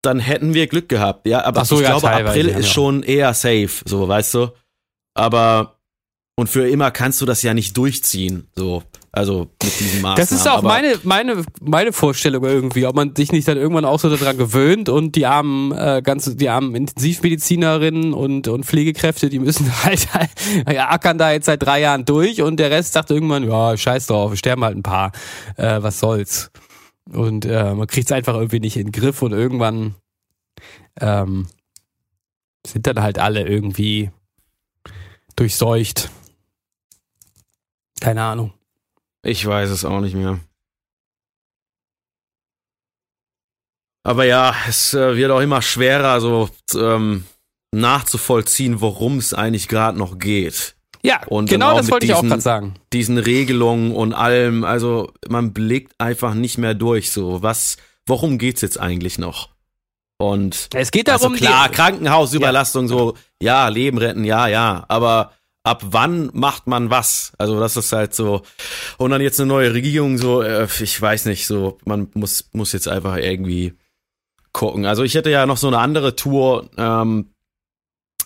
dann 0.06 0.20
hätten 0.20 0.54
wir 0.54 0.68
Glück 0.68 0.90
gehabt. 0.90 1.28
Ja, 1.28 1.44
aber 1.44 1.66
so, 1.66 1.76
ich 1.76 1.82
ja, 1.82 1.98
glaube, 1.98 2.12
April 2.12 2.48
ist 2.48 2.70
schon 2.70 3.04
eher 3.04 3.34
safe, 3.34 3.70
so, 3.86 4.08
weißt 4.08 4.34
du? 4.36 4.48
Aber, 5.14 5.76
und 6.36 6.50
für 6.50 6.68
immer 6.68 6.92
kannst 6.92 7.22
du 7.22 7.26
das 7.26 7.42
ja 7.42 7.54
nicht 7.54 7.76
durchziehen, 7.78 8.48
so. 8.56 8.84
Also 9.16 9.48
mit 9.64 9.80
diesem 9.80 10.02
Maßnahmen. 10.02 10.18
Das 10.18 10.34
ist 10.34 10.46
auch 10.46 10.62
meine, 10.62 11.00
meine, 11.04 11.44
meine 11.62 11.94
Vorstellung 11.94 12.44
irgendwie, 12.44 12.86
ob 12.86 12.98
man 12.98 13.16
sich 13.16 13.32
nicht 13.32 13.48
dann 13.48 13.56
irgendwann 13.56 13.86
auch 13.86 13.98
so 13.98 14.14
daran 14.14 14.38
gewöhnt 14.38 14.90
und 14.90 15.16
die 15.16 15.26
armen, 15.26 15.72
äh, 15.72 16.02
ganze, 16.04 16.36
die 16.36 16.50
armen 16.50 16.76
Intensivmedizinerinnen 16.76 18.14
und, 18.14 18.50
und 18.50 18.66
Pflegekräfte, 18.66 19.30
die 19.30 19.40
müssen 19.40 19.72
halt, 19.84 20.06
ja, 20.70 20.90
ackern 20.90 21.18
da 21.18 21.32
jetzt 21.32 21.46
seit 21.46 21.64
drei 21.64 21.80
Jahren 21.80 22.04
durch 22.04 22.42
und 22.42 22.58
der 22.58 22.72
Rest 22.72 22.92
sagt 22.92 23.10
irgendwann, 23.10 23.50
ja, 23.50 23.78
scheiß 23.78 24.08
drauf, 24.08 24.36
sterben 24.36 24.66
halt 24.66 24.76
ein 24.76 24.84
paar, 24.84 25.14
äh, 25.56 25.82
was 25.82 26.02
soll's. 26.02 26.52
Und 27.12 27.46
äh, 27.46 27.74
man 27.74 27.88
kriegt 27.88 28.08
es 28.08 28.12
einfach 28.12 28.34
irgendwie 28.34 28.60
nicht 28.60 28.78
in 28.78 28.88
den 28.88 28.92
Griff 28.92 29.22
und 29.22 29.32
irgendwann 29.32 29.96
ähm, 31.00 31.48
sind 32.66 32.88
dann 32.88 33.02
halt 33.02 33.20
alle 33.20 33.48
irgendwie 33.48 34.12
durchseucht. 35.36 36.10
Keine 38.02 38.24
Ahnung. 38.24 38.54
Ich 39.24 39.46
weiß 39.46 39.70
es 39.70 39.86
auch 39.86 40.02
nicht 40.02 40.16
mehr. 40.16 40.40
Aber 44.04 44.26
ja, 44.26 44.56
es 44.68 44.94
äh, 44.94 45.16
wird 45.16 45.32
auch 45.32 45.40
immer 45.40 45.64
schwerer, 45.64 46.22
so 46.22 46.50
ähm, 46.76 47.26
nachzuvollziehen, 47.72 48.80
worum 48.80 49.18
es 49.18 49.34
eigentlich 49.34 49.68
gerade 49.68 49.98
noch 49.98 50.20
geht. 50.20 50.75
Ja, 51.06 51.22
und 51.28 51.50
genau 51.50 51.76
das 51.76 51.92
wollte 51.92 52.08
diesen, 52.08 52.18
ich 52.18 52.24
auch 52.24 52.28
gerade 52.28 52.42
sagen. 52.42 52.76
Diesen 52.94 53.18
Regelungen 53.18 53.92
und 53.92 54.14
allem, 54.14 54.64
also 54.64 55.12
man 55.28 55.54
blickt 55.54 55.94
einfach 56.00 56.34
nicht 56.34 56.58
mehr 56.58 56.74
durch. 56.74 57.12
So, 57.12 57.42
was, 57.42 57.78
worum 58.06 58.38
geht's 58.38 58.62
jetzt 58.62 58.80
eigentlich 58.80 59.18
noch? 59.18 59.50
Und 60.18 60.70
es 60.74 60.92
geht 60.92 61.08
darum, 61.08 61.34
also 61.34 61.44
klar, 61.44 61.70
Krankenhausüberlastung, 61.70 62.86
ja. 62.86 62.90
so, 62.90 63.18
ja, 63.42 63.68
Leben 63.68 63.98
retten, 63.98 64.24
ja, 64.24 64.48
ja, 64.48 64.86
aber 64.88 65.34
ab 65.64 65.82
wann 65.86 66.30
macht 66.34 66.68
man 66.68 66.90
was? 66.90 67.34
Also 67.38 67.60
das 67.60 67.76
ist 67.76 67.92
halt 67.92 68.14
so. 68.14 68.44
Und 68.98 69.12
dann 69.12 69.22
jetzt 69.22 69.40
eine 69.40 69.48
neue 69.48 69.74
Regierung, 69.74 70.18
so, 70.18 70.42
äh, 70.42 70.68
ich 70.80 71.02
weiß 71.02 71.26
nicht, 71.26 71.48
so, 71.48 71.80
man 71.86 72.10
muss, 72.14 72.50
muss 72.54 72.72
jetzt 72.72 72.88
einfach 72.88 73.18
irgendwie 73.18 73.74
gucken. 74.54 74.86
Also 74.86 75.04
ich 75.04 75.16
hätte 75.16 75.32
ja 75.32 75.46
noch 75.46 75.58
so 75.58 75.68
eine 75.68 75.80
andere 75.80 76.16
Tour 76.16 76.70
ähm, 76.78 77.34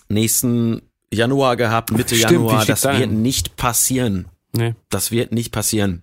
nächsten 0.08 0.82
Januar 1.12 1.56
gehabt, 1.56 1.90
Mitte 1.90 2.14
Stimmt, 2.14 2.32
Januar. 2.32 2.64
Das 2.64 2.84
wird 2.84 3.10
nicht 3.10 3.56
passieren. 3.56 4.28
Nee. 4.52 4.74
Das 4.88 5.10
wird 5.10 5.32
nicht 5.32 5.52
passieren. 5.52 6.02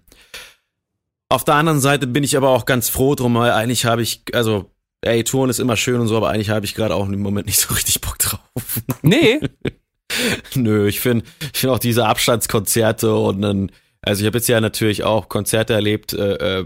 Auf 1.30 1.44
der 1.44 1.56
anderen 1.56 1.82
Seite 1.82 2.08
bin 2.08 2.24
ich 2.24 2.38
aber 2.38 2.50
auch 2.50 2.66
ganz 2.66 2.90
froh 2.90 3.16
drum, 3.16 3.36
weil 3.36 3.52
eigentlich 3.52 3.86
habe 3.86 4.02
ich, 4.02 4.24
also, 4.34 4.72
ey, 5.02 5.24
Touren 5.24 5.50
ist 5.50 5.60
immer 5.60 5.76
schön 5.76 6.00
und 6.00 6.08
so, 6.08 6.16
aber 6.16 6.30
eigentlich 6.30 6.50
habe 6.50 6.66
ich 6.66 6.74
gerade 6.74 6.96
auch 6.96 7.08
im 7.08 7.20
Moment 7.22 7.48
nicht 7.48 7.60
so 7.60 7.74
richtig 7.74 8.02
Bock 8.02 8.18
drauf. 8.20 8.40
Nee. 9.02 9.40
Nö, 10.56 10.88
ich 10.88 11.02
finde 11.02 11.26
ich 11.54 11.60
finde 11.60 11.74
auch 11.74 11.80
diese 11.80 12.06
Abstandskonzerte 12.06 13.14
und 13.14 13.42
dann, 13.42 13.72
also 14.02 14.22
ich 14.22 14.26
habe 14.26 14.38
jetzt 14.38 14.48
ja 14.48 14.62
natürlich 14.62 15.04
auch 15.04 15.28
Konzerte 15.28 15.74
erlebt, 15.74 16.14
äh, 16.14 16.60
äh, 16.60 16.66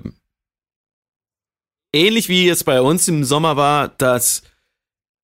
ähnlich 1.93 2.29
wie 2.29 2.47
es 2.47 2.63
bei 2.63 2.81
uns 2.81 3.07
im 3.07 3.23
Sommer 3.23 3.57
war, 3.57 3.87
dass 3.87 4.39
äh, 4.39 4.50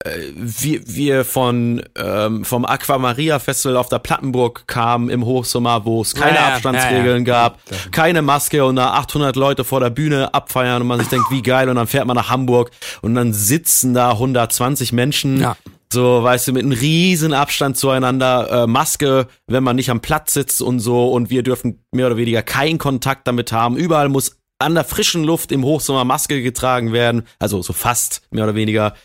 wir, 0.05 0.81
wir 0.85 1.25
von 1.25 1.81
ähm, 1.97 2.45
vom 2.45 2.65
Aquamaria 2.65 3.39
Festival 3.39 3.77
auf 3.77 3.89
der 3.89 3.99
Plattenburg 3.99 4.67
kamen 4.67 5.09
im 5.09 5.25
Hochsommer, 5.25 5.85
wo 5.85 6.01
es 6.01 6.13
keine 6.13 6.37
ja, 6.37 6.47
Abstandsregeln 6.49 7.25
ja, 7.25 7.33
ja. 7.33 7.49
gab, 7.49 7.59
keine 7.91 8.21
Maske 8.21 8.63
und 8.63 8.75
da 8.75 8.93
800 8.93 9.35
Leute 9.35 9.63
vor 9.63 9.79
der 9.79 9.89
Bühne 9.89 10.33
abfeiern 10.33 10.81
und 10.81 10.87
man 10.87 10.99
sich 10.99 11.09
denkt, 11.09 11.31
wie 11.31 11.41
geil 11.41 11.67
und 11.69 11.75
dann 11.75 11.87
fährt 11.87 12.05
man 12.05 12.15
nach 12.15 12.29
Hamburg 12.29 12.71
und 13.01 13.15
dann 13.15 13.33
sitzen 13.33 13.93
da 13.93 14.11
120 14.11 14.93
Menschen. 14.93 15.41
Ja. 15.41 15.57
So, 15.91 16.21
weißt 16.21 16.49
du, 16.49 16.53
mit 16.53 16.63
einem 16.63 16.73
riesen 16.73 17.33
Abstand 17.33 17.77
zueinander, 17.77 18.63
äh, 18.63 18.67
Maske, 18.67 19.27
wenn 19.47 19.63
man 19.63 19.77
nicht 19.77 19.89
am 19.89 20.01
Platz 20.01 20.33
sitzt 20.33 20.61
und 20.61 20.79
so 20.79 21.09
und 21.11 21.29
wir 21.29 21.43
dürfen 21.43 21.81
mehr 21.91 22.07
oder 22.07 22.17
weniger 22.17 22.43
keinen 22.43 22.77
Kontakt 22.77 23.25
damit 23.25 23.53
haben. 23.53 23.77
Überall 23.77 24.09
muss 24.09 24.36
an 24.59 24.75
der 24.75 24.83
frischen 24.83 25.23
Luft 25.23 25.51
im 25.51 25.63
Hochsommer 25.63 26.03
Maske 26.03 26.41
getragen 26.41 26.91
werden, 26.91 27.23
also 27.39 27.61
so 27.61 27.73
fast 27.73 28.21
mehr 28.31 28.45
oder 28.45 28.55
weniger. 28.55 28.95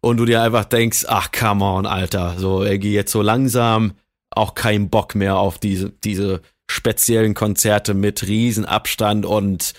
Und 0.00 0.18
du 0.18 0.24
dir 0.24 0.42
einfach 0.42 0.64
denkst, 0.64 1.06
ach 1.08 1.32
come 1.32 1.64
on, 1.64 1.86
Alter, 1.86 2.34
so 2.38 2.62
irgendwie 2.62 2.92
jetzt 2.92 3.12
so 3.12 3.22
langsam 3.22 3.94
auch 4.30 4.54
kein 4.54 4.90
Bock 4.90 5.14
mehr 5.16 5.36
auf 5.36 5.58
diese 5.58 5.90
diese 5.90 6.42
speziellen 6.70 7.34
Konzerte 7.34 7.94
mit 7.94 8.22
Riesenabstand 8.22 9.26
und 9.26 9.74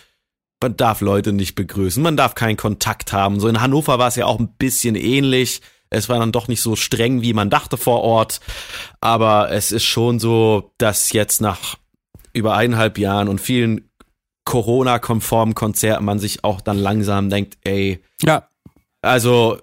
man 0.62 0.78
darf 0.78 1.02
Leute 1.02 1.32
nicht 1.32 1.56
begrüßen, 1.56 2.04
man 2.04 2.18
darf 2.18 2.36
keinen 2.36 2.58
Kontakt 2.58 3.14
haben. 3.14 3.40
So 3.40 3.48
in 3.48 3.62
Hannover 3.62 3.98
war 3.98 4.10
es 4.10 4.18
ja 4.18 4.26
auch 4.26 4.40
ein 4.40 4.54
bisschen 4.58 4.96
ähnlich. 4.96 5.62
Es 5.90 6.08
war 6.08 6.20
dann 6.20 6.32
doch 6.32 6.48
nicht 6.48 6.62
so 6.62 6.76
streng, 6.76 7.22
wie 7.22 7.34
man 7.34 7.50
dachte 7.50 7.78
vor 7.78 8.02
Ort. 8.02 8.40
Aber 9.02 9.52
es 9.52 9.72
ist 9.72 9.84
schon 9.84 10.20
so, 10.20 10.72
dass 10.78 11.12
jetzt 11.12 11.42
nach 11.42 11.78
über 12.34 12.56
eineinhalb 12.56 12.98
Jahren 12.98 13.28
und 13.28 13.42
vielen 13.42 13.91
Corona-konformen 14.46 15.56
Konzert 15.56 16.02
man 16.02 16.20
sich 16.20 16.44
auch 16.44 16.62
dann 16.62 16.78
langsam 16.78 17.30
denkt, 17.30 17.58
ey, 17.64 18.02
ja. 18.22 18.48
also 19.02 19.58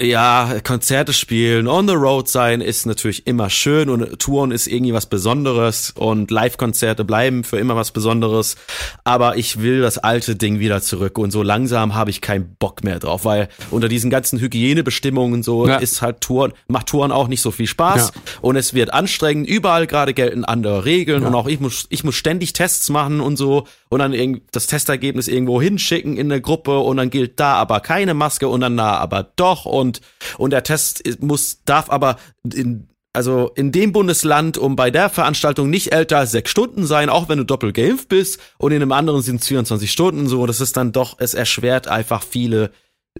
ja, 0.00 0.56
Konzerte 0.64 1.12
spielen, 1.12 1.68
on 1.68 1.88
the 1.88 1.94
road 1.94 2.28
sein 2.28 2.60
ist 2.60 2.84
natürlich 2.84 3.26
immer 3.26 3.48
schön 3.48 3.88
und 3.88 4.18
Touren 4.18 4.50
ist 4.50 4.66
irgendwie 4.66 4.92
was 4.92 5.06
Besonderes 5.06 5.92
und 5.96 6.30
Live-Konzerte 6.30 7.04
bleiben 7.04 7.44
für 7.44 7.58
immer 7.58 7.76
was 7.76 7.92
Besonderes. 7.92 8.56
Aber 9.04 9.36
ich 9.36 9.62
will 9.62 9.80
das 9.80 9.98
alte 9.98 10.36
Ding 10.36 10.58
wieder 10.58 10.82
zurück 10.82 11.18
und 11.18 11.30
so 11.30 11.42
langsam 11.42 11.94
habe 11.94 12.10
ich 12.10 12.20
keinen 12.20 12.56
Bock 12.56 12.82
mehr 12.82 12.98
drauf, 12.98 13.24
weil 13.24 13.48
unter 13.70 13.88
diesen 13.88 14.10
ganzen 14.10 14.40
Hygienebestimmungen 14.40 15.42
so 15.42 15.66
ja. 15.66 15.76
ist 15.76 16.02
halt 16.02 16.20
Touren, 16.20 16.52
macht 16.66 16.88
Touren 16.88 17.12
auch 17.12 17.28
nicht 17.28 17.40
so 17.40 17.50
viel 17.50 17.66
Spaß 17.66 18.12
ja. 18.14 18.20
und 18.42 18.56
es 18.56 18.74
wird 18.74 18.92
anstrengend. 18.92 19.48
Überall 19.48 19.86
gerade 19.86 20.12
gelten 20.12 20.44
andere 20.44 20.84
Regeln 20.84 21.22
ja. 21.22 21.28
und 21.28 21.34
auch 21.34 21.46
ich 21.46 21.60
muss, 21.60 21.86
ich 21.88 22.04
muss 22.04 22.16
ständig 22.16 22.52
Tests 22.52 22.90
machen 22.90 23.20
und 23.20 23.36
so 23.36 23.66
und 23.94 24.00
dann 24.00 24.40
das 24.50 24.66
Testergebnis 24.66 25.28
irgendwo 25.28 25.62
hinschicken 25.62 26.16
in 26.16 26.32
eine 26.32 26.40
Gruppe 26.40 26.80
und 26.80 26.96
dann 26.96 27.10
gilt 27.10 27.38
da 27.38 27.54
aber 27.54 27.78
keine 27.78 28.12
Maske 28.12 28.48
und 28.48 28.60
dann 28.60 28.76
da 28.76 28.96
aber 28.96 29.30
doch 29.36 29.66
und, 29.66 30.00
und 30.36 30.50
der 30.50 30.64
Test 30.64 31.04
muss, 31.22 31.62
darf 31.64 31.90
aber 31.90 32.16
in, 32.42 32.88
also 33.12 33.52
in 33.54 33.70
dem 33.70 33.92
Bundesland 33.92 34.58
um 34.58 34.74
bei 34.74 34.90
der 34.90 35.10
Veranstaltung 35.10 35.70
nicht 35.70 35.92
älter 35.92 36.18
als 36.18 36.32
sechs 36.32 36.50
Stunden 36.50 36.86
sein, 36.86 37.08
auch 37.08 37.28
wenn 37.28 37.38
du 37.38 37.44
doppelt 37.44 37.76
geimpft 37.76 38.08
bist 38.08 38.40
und 38.58 38.72
in 38.72 38.82
einem 38.82 38.90
anderen 38.90 39.22
sind 39.22 39.42
es 39.42 39.46
24 39.46 39.88
Stunden 39.88 40.26
so. 40.26 40.44
Das 40.44 40.60
ist 40.60 40.76
dann 40.76 40.90
doch, 40.90 41.14
es 41.20 41.34
erschwert 41.34 41.86
einfach 41.86 42.24
viele 42.24 42.72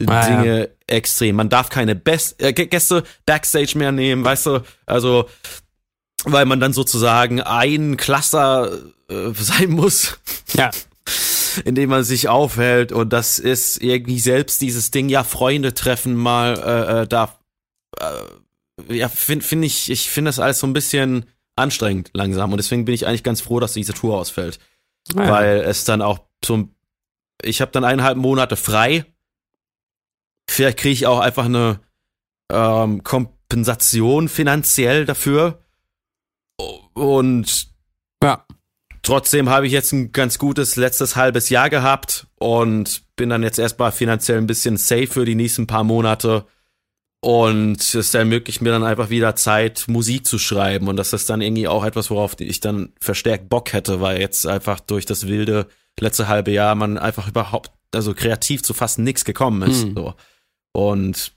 ah, 0.09 0.27
Dinge 0.27 0.59
ja. 0.59 0.67
extrem. 0.89 1.37
Man 1.37 1.51
darf 1.51 1.69
keine 1.69 1.95
Best 1.95 2.43
äh, 2.43 2.53
Gäste 2.53 3.05
Backstage 3.27 3.79
mehr 3.79 3.93
nehmen, 3.93 4.25
weißt 4.25 4.47
du? 4.47 4.65
Also, 4.87 5.27
weil 6.25 6.47
man 6.47 6.61
dann 6.61 6.73
sozusagen 6.73 7.41
ein 7.41 7.97
Cluster 7.97 8.71
äh, 9.09 9.31
sein 9.35 9.71
muss. 9.71 10.19
Ja. 10.55 10.71
In 11.65 11.75
dem 11.75 11.91
man 11.91 12.03
sich 12.03 12.29
aufhält. 12.29 12.91
Und 12.91 13.13
das 13.13 13.39
ist 13.39 13.81
irgendwie 13.83 14.19
selbst 14.19 14.61
dieses 14.61 14.91
Ding, 14.91 15.09
ja, 15.09 15.23
Freunde 15.23 15.75
treffen 15.75 16.15
mal, 16.15 16.59
äh, 16.59 17.03
äh, 17.03 17.07
da, 17.07 17.39
äh, 18.01 18.97
ja, 18.97 19.09
finde 19.09 19.45
find 19.45 19.65
ich, 19.65 19.91
ich 19.91 20.11
finde 20.11 20.31
das 20.31 20.41
alles 20.41 20.59
so 20.59 20.67
ein 20.67 20.73
bisschen 20.73 21.27
anstrengend 21.55 22.11
langsam. 22.13 22.51
Und 22.53 22.57
deswegen 22.57 22.85
bin 22.85 22.95
ich 22.95 23.07
eigentlich 23.07 23.23
ganz 23.23 23.41
froh, 23.41 23.61
dass 23.61 23.73
diese 23.73 23.95
Tour 23.95 24.19
ausfällt, 24.19 24.59
ja. 25.15 25.31
weil 25.31 25.61
es 25.61 25.85
dann 25.85 26.03
auch 26.03 26.21
so, 26.45 26.69
ich 27.43 27.61
habe 27.61 27.71
dann 27.71 27.85
eineinhalb 27.85 28.17
Monate 28.17 28.57
frei, 28.57 29.05
vielleicht 30.49 30.79
kriege 30.79 30.93
ich 30.93 31.07
auch 31.07 31.21
einfach 31.21 31.45
eine 31.45 31.81
ähm, 32.51 33.05
Kompensation 33.05 34.29
finanziell 34.29 35.05
dafür 35.05 35.63
und 36.95 37.69
ja. 38.23 38.47
Trotzdem 39.03 39.51
habe 39.51 39.67
ich 39.67 39.73
jetzt 39.73 39.93
ein 39.93 40.12
ganz 40.12 40.38
gutes 40.38 40.77
letztes 40.77 41.14
halbes 41.14 41.51
Jahr 41.51 41.69
gehabt 41.69 42.27
und 42.37 43.03
bin 43.17 43.29
dann 43.29 43.43
jetzt 43.43 43.59
erstmal 43.59 43.93
finanziell 43.93 44.38
ein 44.38 44.47
bisschen 44.47 44.79
safe 44.79 45.09
für 45.09 45.27
die 45.27 45.35
nächsten 45.35 45.67
paar 45.67 45.85
Monate. 45.85 46.47
Und 47.21 47.95
es 47.95 48.14
ermöglicht 48.14 48.62
mir 48.62 48.71
dann 48.71 48.83
einfach 48.83 49.11
wieder 49.11 49.37
Zeit, 49.37 49.85
Musik 49.88 50.27
zu 50.27 50.38
schreiben. 50.38 50.88
Und 50.88 50.97
das 50.97 51.12
ist 51.12 51.29
dann 51.29 51.43
irgendwie 51.43 51.69
auch 51.69 51.85
etwas, 51.85 52.11
worauf 52.11 52.38
ich 52.38 52.61
dann 52.61 52.93
verstärkt 52.99 53.49
Bock 53.51 53.75
hätte, 53.75 54.01
weil 54.01 54.21
jetzt 54.21 54.47
einfach 54.47 54.81
durch 54.81 55.05
das 55.05 55.27
wilde 55.27 55.67
letzte 56.01 56.29
halbe 56.29 56.51
Jahr 56.51 56.75
man 56.75 56.99
einfach 56.99 57.29
überhaupt, 57.29 57.73
also 57.95 58.14
kreativ 58.14 58.62
zu 58.62 58.75
fast 58.75 58.99
nichts 58.99 59.25
gekommen 59.25 59.71
ist. 59.71 59.85
Mhm. 59.87 59.95
So. 59.95 60.14
Und 60.73 61.33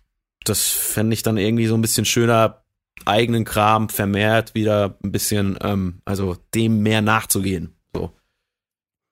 das 0.46 0.68
fände 0.68 1.14
ich 1.14 1.24
dann 1.24 1.38
irgendwie 1.38 1.68
so 1.68 1.76
ein 1.76 1.82
bisschen 1.82 2.06
schöner, 2.06 2.64
eigenen 3.06 3.46
Kram 3.46 3.90
vermehrt 3.90 4.56
wieder 4.56 4.98
ein 5.04 5.12
bisschen, 5.12 5.58
ähm, 5.62 6.02
also 6.06 6.38
dem 6.54 6.82
mehr 6.82 7.02
nachzugehen. 7.02 7.76
So. 7.94 8.12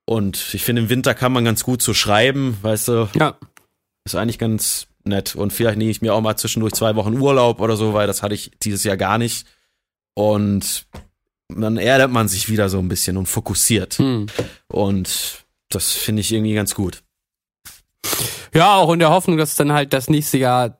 Und 0.05 0.53
ich 0.53 0.63
finde, 0.63 0.83
im 0.83 0.89
Winter 0.89 1.13
kann 1.13 1.31
man 1.31 1.45
ganz 1.45 1.63
gut 1.63 1.81
so 1.81 1.93
schreiben, 1.93 2.57
weißt 2.61 2.87
du? 2.89 3.09
Ja. 3.15 3.37
Ist 4.05 4.15
eigentlich 4.15 4.39
ganz 4.39 4.87
nett. 5.03 5.35
Und 5.35 5.53
vielleicht 5.53 5.77
nehme 5.77 5.91
ich 5.91 6.01
mir 6.01 6.13
auch 6.13 6.21
mal 6.21 6.37
zwischendurch 6.37 6.73
zwei 6.73 6.95
Wochen 6.95 7.19
Urlaub 7.19 7.59
oder 7.61 7.75
so, 7.75 7.93
weil 7.93 8.07
das 8.07 8.21
hatte 8.21 8.35
ich 8.35 8.51
dieses 8.61 8.83
Jahr 8.83 8.97
gar 8.97 9.17
nicht. 9.17 9.47
Und 10.13 10.87
dann 11.49 11.77
erdet 11.77 12.11
man 12.11 12.27
sich 12.27 12.49
wieder 12.49 12.69
so 12.69 12.79
ein 12.79 12.87
bisschen 12.87 13.17
und 13.17 13.27
fokussiert. 13.27 13.95
Hm. 13.95 14.27
Und 14.67 15.45
das 15.69 15.91
finde 15.91 16.21
ich 16.21 16.31
irgendwie 16.31 16.55
ganz 16.55 16.75
gut. 16.75 17.03
Ja, 18.53 18.75
auch 18.75 18.91
in 18.93 18.99
der 18.99 19.09
Hoffnung, 19.09 19.37
dass 19.37 19.55
dann 19.55 19.73
halt 19.73 19.93
das 19.93 20.09
nächste 20.09 20.37
Jahr 20.37 20.79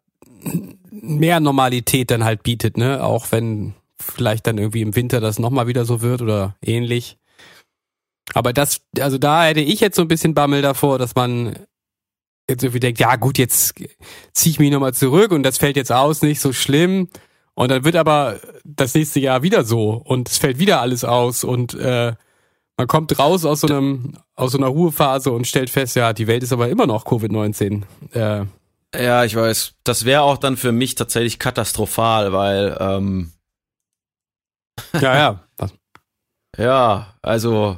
mehr 1.08 1.40
Normalität 1.40 2.12
dann 2.12 2.24
halt 2.24 2.44
bietet, 2.44 2.78
ne? 2.78 3.04
Auch 3.04 3.32
wenn 3.32 3.74
vielleicht 4.00 4.48
dann 4.48 4.58
irgendwie 4.58 4.82
im 4.82 4.96
Winter 4.96 5.20
das 5.20 5.40
nochmal 5.40 5.68
wieder 5.68 5.86
so 5.86 6.02
wird 6.02 6.22
oder 6.22 6.56
ähnlich. 6.62 7.18
Aber 8.34 8.54
das, 8.54 8.82
also 9.00 9.18
da 9.18 9.46
hätte 9.46 9.62
ich 9.62 9.80
jetzt 9.80 9.96
so 9.96 10.02
ein 10.02 10.08
bisschen 10.08 10.34
Bammel 10.34 10.62
davor, 10.62 10.98
dass 10.98 11.16
man 11.16 11.56
jetzt 12.50 12.64
irgendwie 12.64 12.80
denkt, 12.80 13.00
ja 13.00 13.16
gut, 13.16 13.38
jetzt 13.38 13.76
ziehe 14.34 14.52
ich 14.52 14.60
mich 14.60 14.72
nochmal 14.72 14.94
zurück 14.94 15.32
und 15.32 15.44
das 15.44 15.58
fällt 15.58 15.78
jetzt 15.78 15.92
aus, 15.92 16.22
nicht 16.22 16.40
so 16.40 16.54
schlimm. 16.54 17.10
Und 17.54 17.72
dann 17.72 17.86
wird 17.86 17.96
aber 17.96 18.40
das 18.66 18.94
nächste 18.94 19.20
Jahr 19.20 19.42
wieder 19.42 19.64
so 19.64 19.92
und 19.92 20.30
es 20.30 20.38
fällt 20.38 20.60
wieder 20.60 20.82
alles 20.82 21.06
aus 21.06 21.44
und 21.44 21.74
äh, 21.76 22.14
man 22.78 22.88
kommt 22.88 23.18
raus 23.18 23.46
aus 23.46 23.62
so 23.62 23.68
einem 23.68 24.18
aus 24.36 24.52
so 24.52 24.58
einer 24.58 24.68
Ruhephase 24.68 25.32
und 25.32 25.48
stellt 25.48 25.70
fest, 25.70 25.96
ja, 25.96 26.12
die 26.12 26.28
Welt 26.28 26.44
ist 26.44 26.52
aber 26.52 26.68
immer 26.68 26.86
noch 26.86 27.06
Covid-19. 27.06 27.84
Äh, 28.12 28.46
ja, 28.94 29.24
ich 29.26 29.36
weiß. 29.36 29.76
Das 29.84 30.06
wäre 30.06 30.22
auch 30.22 30.38
dann 30.38 30.58
für 30.58 30.72
mich 30.72 30.96
tatsächlich 30.96 31.40
katastrophal, 31.40 32.34
weil 32.34 32.78
ähm, 32.80 33.34
ja, 34.94 35.16
ja. 35.16 35.48
Was? 35.58 35.74
Ja, 36.58 37.16
also 37.22 37.78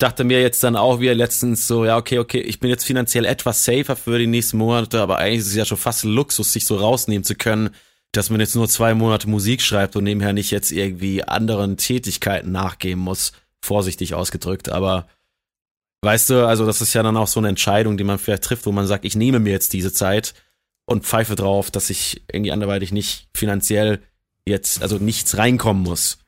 dachte 0.00 0.24
mir 0.24 0.40
jetzt 0.40 0.62
dann 0.64 0.76
auch 0.76 1.00
wieder 1.00 1.14
letztens 1.14 1.66
so, 1.66 1.84
ja, 1.84 1.96
okay, 1.96 2.18
okay, 2.18 2.40
ich 2.40 2.60
bin 2.60 2.70
jetzt 2.70 2.84
finanziell 2.84 3.24
etwas 3.24 3.64
safer 3.64 3.96
für 3.96 4.18
die 4.18 4.26
nächsten 4.26 4.56
Monate, 4.56 5.00
aber 5.00 5.18
eigentlich 5.18 5.40
ist 5.40 5.48
es 5.48 5.54
ja 5.54 5.64
schon 5.64 5.78
fast 5.78 6.04
ein 6.04 6.12
Luxus, 6.12 6.52
sich 6.52 6.66
so 6.66 6.76
rausnehmen 6.76 7.24
zu 7.24 7.34
können, 7.34 7.70
dass 8.12 8.30
man 8.30 8.40
jetzt 8.40 8.56
nur 8.56 8.68
zwei 8.68 8.94
Monate 8.94 9.28
Musik 9.28 9.62
schreibt 9.62 9.96
und 9.96 10.04
nebenher 10.04 10.32
nicht 10.32 10.50
jetzt 10.50 10.72
irgendwie 10.72 11.22
anderen 11.22 11.76
Tätigkeiten 11.76 12.50
nachgehen 12.50 12.98
muss, 12.98 13.32
vorsichtig 13.62 14.14
ausgedrückt, 14.14 14.70
aber 14.70 15.06
Weißt 16.02 16.30
du, 16.30 16.46
also 16.46 16.64
das 16.64 16.80
ist 16.80 16.94
ja 16.94 17.02
dann 17.02 17.16
auch 17.16 17.26
so 17.26 17.40
eine 17.40 17.48
Entscheidung, 17.48 17.96
die 17.96 18.04
man 18.04 18.18
vielleicht 18.18 18.44
trifft, 18.44 18.66
wo 18.66 18.72
man 18.72 18.86
sagt, 18.86 19.04
ich 19.04 19.16
nehme 19.16 19.38
mir 19.38 19.52
jetzt 19.52 19.72
diese 19.72 19.92
Zeit 19.92 20.34
und 20.86 21.04
pfeife 21.04 21.36
drauf, 21.36 21.70
dass 21.70 21.90
ich 21.90 22.22
irgendwie 22.32 22.52
anderweitig 22.52 22.90
nicht 22.90 23.28
finanziell 23.34 24.00
jetzt, 24.46 24.82
also 24.82 24.96
nichts 24.96 25.36
reinkommen 25.36 25.82
muss. 25.82 26.18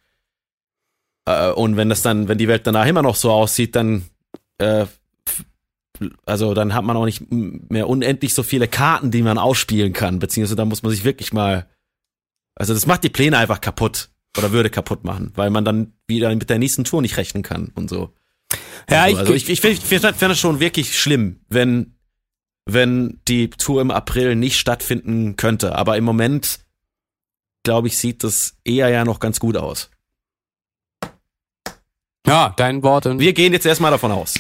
Äh, 1.25 1.51
und 1.53 1.77
wenn 1.77 1.89
das 1.89 2.03
dann, 2.03 2.29
wenn 2.29 2.39
die 2.39 2.49
Welt 2.49 2.67
danach 2.67 2.87
immer 2.87 3.03
noch 3.03 3.17
so 3.17 3.31
aussieht, 3.33 3.75
dann, 3.75 4.05
äh, 4.59 4.87
also 6.27 6.53
dann 6.53 6.75
hat 6.75 6.85
man 6.85 6.97
auch 6.97 7.07
nicht 7.07 7.31
mehr 7.31 7.89
unendlich 7.89 8.35
so 8.35 8.43
viele 8.43 8.69
Karten, 8.69 9.11
die 9.11 9.23
man 9.23 9.39
ausspielen 9.39 9.93
kann, 9.93 10.19
beziehungsweise 10.19 10.57
da 10.57 10.65
muss 10.65 10.83
man 10.83 10.93
sich 10.93 11.05
wirklich 11.05 11.33
mal, 11.33 11.67
also 12.55 12.75
das 12.75 12.87
macht 12.87 13.05
die 13.05 13.09
Pläne 13.09 13.39
einfach 13.39 13.61
kaputt 13.61 14.11
oder 14.37 14.53
würde 14.53 14.69
kaputt 14.69 15.05
machen, 15.05 15.33
weil 15.35 15.51
man 15.51 15.65
dann 15.65 15.95
wieder 16.07 16.35
mit 16.35 16.51
der 16.51 16.59
nächsten 16.59 16.85
Tour 16.85 17.03
nicht 17.03 17.17
rechnen 17.17 17.43
kann 17.43 17.71
und 17.75 17.89
so. 17.89 18.13
Ja, 18.91 19.07
ich, 19.09 19.17
also 19.17 19.33
ich, 19.33 19.49
ich, 19.49 19.65
ich 19.65 19.81
finde 19.81 20.13
das 20.13 20.39
schon 20.39 20.61
wirklich 20.61 20.99
schlimm, 20.99 21.41
wenn, 21.49 21.97
wenn 22.67 23.21
die 23.29 23.51
Tour 23.51 23.81
im 23.81 23.91
April 23.91 24.35
nicht 24.37 24.59
stattfinden 24.59 25.37
könnte. 25.37 25.75
Aber 25.77 25.97
im 25.97 26.05
Moment, 26.05 26.61
glaube 27.63 27.89
ich, 27.89 27.97
sieht 27.97 28.25
das 28.25 28.57
eher 28.65 28.89
ja 28.89 29.05
noch 29.05 29.21
ganz 29.21 29.41
gut 29.41 29.57
aus. 29.57 29.91
Ja, 32.27 32.55
dein 32.57 32.83
Wort. 32.83 33.19
Wir 33.19 33.33
gehen 33.33 33.53
jetzt 33.53 33.67
erstmal 33.67 33.91
davon 33.91 34.13
aus. 34.13 34.35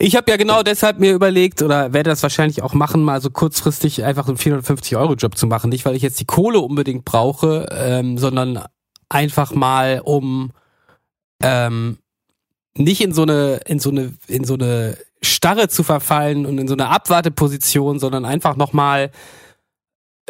Ich 0.00 0.14
habe 0.14 0.30
ja 0.30 0.36
genau 0.36 0.62
deshalb 0.62 1.00
mir 1.00 1.12
überlegt 1.12 1.60
oder 1.60 1.92
werde 1.92 2.10
das 2.10 2.22
wahrscheinlich 2.22 2.62
auch 2.62 2.72
machen, 2.72 3.02
mal 3.02 3.20
so 3.20 3.30
kurzfristig 3.30 4.04
einfach 4.04 4.28
einen 4.28 4.36
450 4.36 4.96
Euro 4.96 5.14
Job 5.14 5.36
zu 5.36 5.48
machen. 5.48 5.70
Nicht, 5.70 5.84
weil 5.84 5.96
ich 5.96 6.02
jetzt 6.02 6.20
die 6.20 6.24
Kohle 6.24 6.60
unbedingt 6.60 7.04
brauche, 7.04 7.66
ähm, 7.72 8.16
sondern 8.16 8.64
einfach 9.08 9.52
mal 9.52 10.00
um 10.04 10.52
ähm, 11.42 11.98
nicht 12.78 13.00
in 13.00 13.12
so 13.12 13.22
eine, 13.22 13.60
in 13.66 13.78
so 13.78 13.90
eine, 13.90 14.14
in 14.26 14.44
so 14.44 14.54
eine 14.54 14.96
Starre 15.22 15.68
zu 15.68 15.82
verfallen 15.82 16.46
und 16.46 16.58
in 16.58 16.68
so 16.68 16.74
eine 16.74 16.88
Abwarteposition, 16.88 17.98
sondern 17.98 18.24
einfach 18.24 18.56
nochmal 18.56 19.10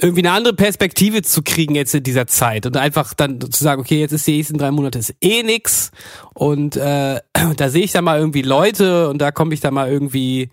irgendwie 0.00 0.22
eine 0.22 0.32
andere 0.32 0.54
Perspektive 0.54 1.22
zu 1.22 1.42
kriegen 1.42 1.74
jetzt 1.74 1.94
in 1.94 2.02
dieser 2.02 2.26
Zeit 2.26 2.66
und 2.66 2.76
einfach 2.76 3.14
dann 3.14 3.40
zu 3.40 3.62
sagen, 3.62 3.80
okay, 3.80 3.98
jetzt 4.00 4.12
ist 4.12 4.26
die 4.26 4.36
nächsten 4.36 4.58
drei 4.58 4.70
Monate 4.70 4.98
ist 4.98 5.14
eh 5.20 5.42
nix 5.42 5.90
und 6.34 6.76
äh, 6.76 7.20
da 7.56 7.68
sehe 7.68 7.84
ich 7.84 7.92
dann 7.92 8.04
mal 8.04 8.18
irgendwie 8.18 8.42
Leute 8.42 9.08
und 9.08 9.18
da 9.18 9.32
komme 9.32 9.54
ich 9.54 9.60
dann 9.60 9.74
mal 9.74 9.90
irgendwie 9.90 10.50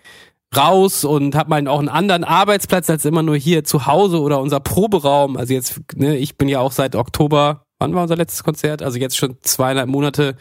raus 0.56 1.04
und 1.04 1.36
habe 1.36 1.50
mal 1.50 1.68
auch 1.68 1.80
einen 1.80 1.90
anderen 1.90 2.24
Arbeitsplatz 2.24 2.90
als 2.90 3.06
immer 3.06 3.24
nur 3.24 3.36
hier 3.36 3.64
zu 3.64 3.86
Hause 3.86 4.22
oder 4.22 4.40
unser 4.40 4.60
Proberaum. 4.60 5.38
Also 5.38 5.54
jetzt, 5.54 5.82
ne, 5.96 6.18
ich 6.18 6.38
bin 6.38 6.48
ja 6.48 6.60
auch 6.60 6.72
seit 6.72 6.96
Oktober, 6.96 7.66
wann 7.78 7.94
war 7.94 8.04
unser 8.04 8.16
letztes 8.16 8.44
Konzert? 8.44 8.82
Also 8.82 8.98
jetzt 8.98 9.18
schon 9.18 9.38
zweieinhalb 9.42 9.90
Monate 9.90 10.38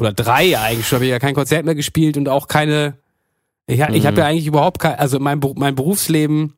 oder 0.00 0.12
drei 0.12 0.58
eigentlich 0.58 0.88
schon, 0.88 0.96
habe 0.96 1.04
ich 1.04 1.10
ja 1.10 1.18
kein 1.18 1.34
Konzert 1.34 1.64
mehr 1.64 1.74
gespielt 1.74 2.16
und 2.16 2.28
auch 2.28 2.48
keine, 2.48 2.94
ich, 3.66 3.78
mhm. 3.78 3.94
ich 3.94 4.06
habe 4.06 4.20
ja 4.20 4.26
eigentlich 4.26 4.46
überhaupt 4.46 4.80
kein, 4.80 4.98
also 4.98 5.20
mein, 5.20 5.40
mein 5.56 5.74
Berufsleben 5.74 6.54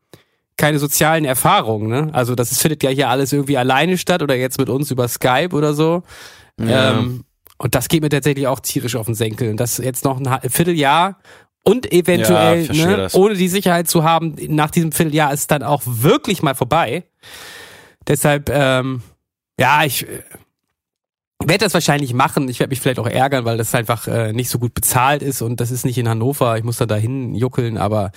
keine 0.56 0.78
sozialen 0.78 1.24
Erfahrungen, 1.24 1.88
ne? 1.88 2.10
Also 2.12 2.34
das 2.34 2.56
findet 2.58 2.82
ja 2.82 2.90
hier 2.90 3.08
alles 3.08 3.32
irgendwie 3.32 3.56
alleine 3.56 3.98
statt 3.98 4.22
oder 4.22 4.36
jetzt 4.36 4.58
mit 4.58 4.68
uns 4.68 4.90
über 4.90 5.08
Skype 5.08 5.50
oder 5.52 5.74
so. 5.74 6.02
Ja. 6.60 6.92
Ähm, 6.92 7.24
und 7.58 7.74
das 7.74 7.88
geht 7.88 8.02
mir 8.02 8.10
tatsächlich 8.10 8.46
auch 8.46 8.60
tierisch 8.60 8.96
auf 8.96 9.06
den 9.06 9.14
Senkel. 9.14 9.50
Und 9.50 9.56
das 9.58 9.78
jetzt 9.78 10.04
noch 10.04 10.20
ein 10.20 10.50
Vierteljahr 10.50 11.18
und 11.64 11.90
eventuell, 11.92 12.70
ja, 12.72 12.86
ne, 12.86 13.08
ohne 13.12 13.34
die 13.34 13.48
Sicherheit 13.48 13.88
zu 13.88 14.04
haben, 14.04 14.36
nach 14.48 14.70
diesem 14.70 14.92
Vierteljahr 14.92 15.32
ist 15.32 15.50
dann 15.50 15.62
auch 15.62 15.82
wirklich 15.84 16.42
mal 16.42 16.54
vorbei. 16.54 17.04
Deshalb, 18.06 18.50
ähm, 18.50 19.02
ja, 19.58 19.84
ich 19.84 20.06
werde 21.48 21.64
das 21.64 21.74
wahrscheinlich 21.74 22.14
machen. 22.14 22.48
Ich 22.48 22.60
werde 22.60 22.70
mich 22.70 22.80
vielleicht 22.80 22.98
auch 22.98 23.06
ärgern, 23.06 23.44
weil 23.44 23.58
das 23.58 23.74
einfach 23.74 24.06
äh, 24.06 24.32
nicht 24.32 24.48
so 24.48 24.58
gut 24.58 24.74
bezahlt 24.74 25.22
ist 25.22 25.42
und 25.42 25.60
das 25.60 25.70
ist 25.70 25.84
nicht 25.84 25.98
in 25.98 26.08
Hannover. 26.08 26.56
Ich 26.56 26.64
muss 26.64 26.76
da 26.76 26.86
dahin 26.86 27.34
juckeln, 27.34 27.78
aber 27.78 28.12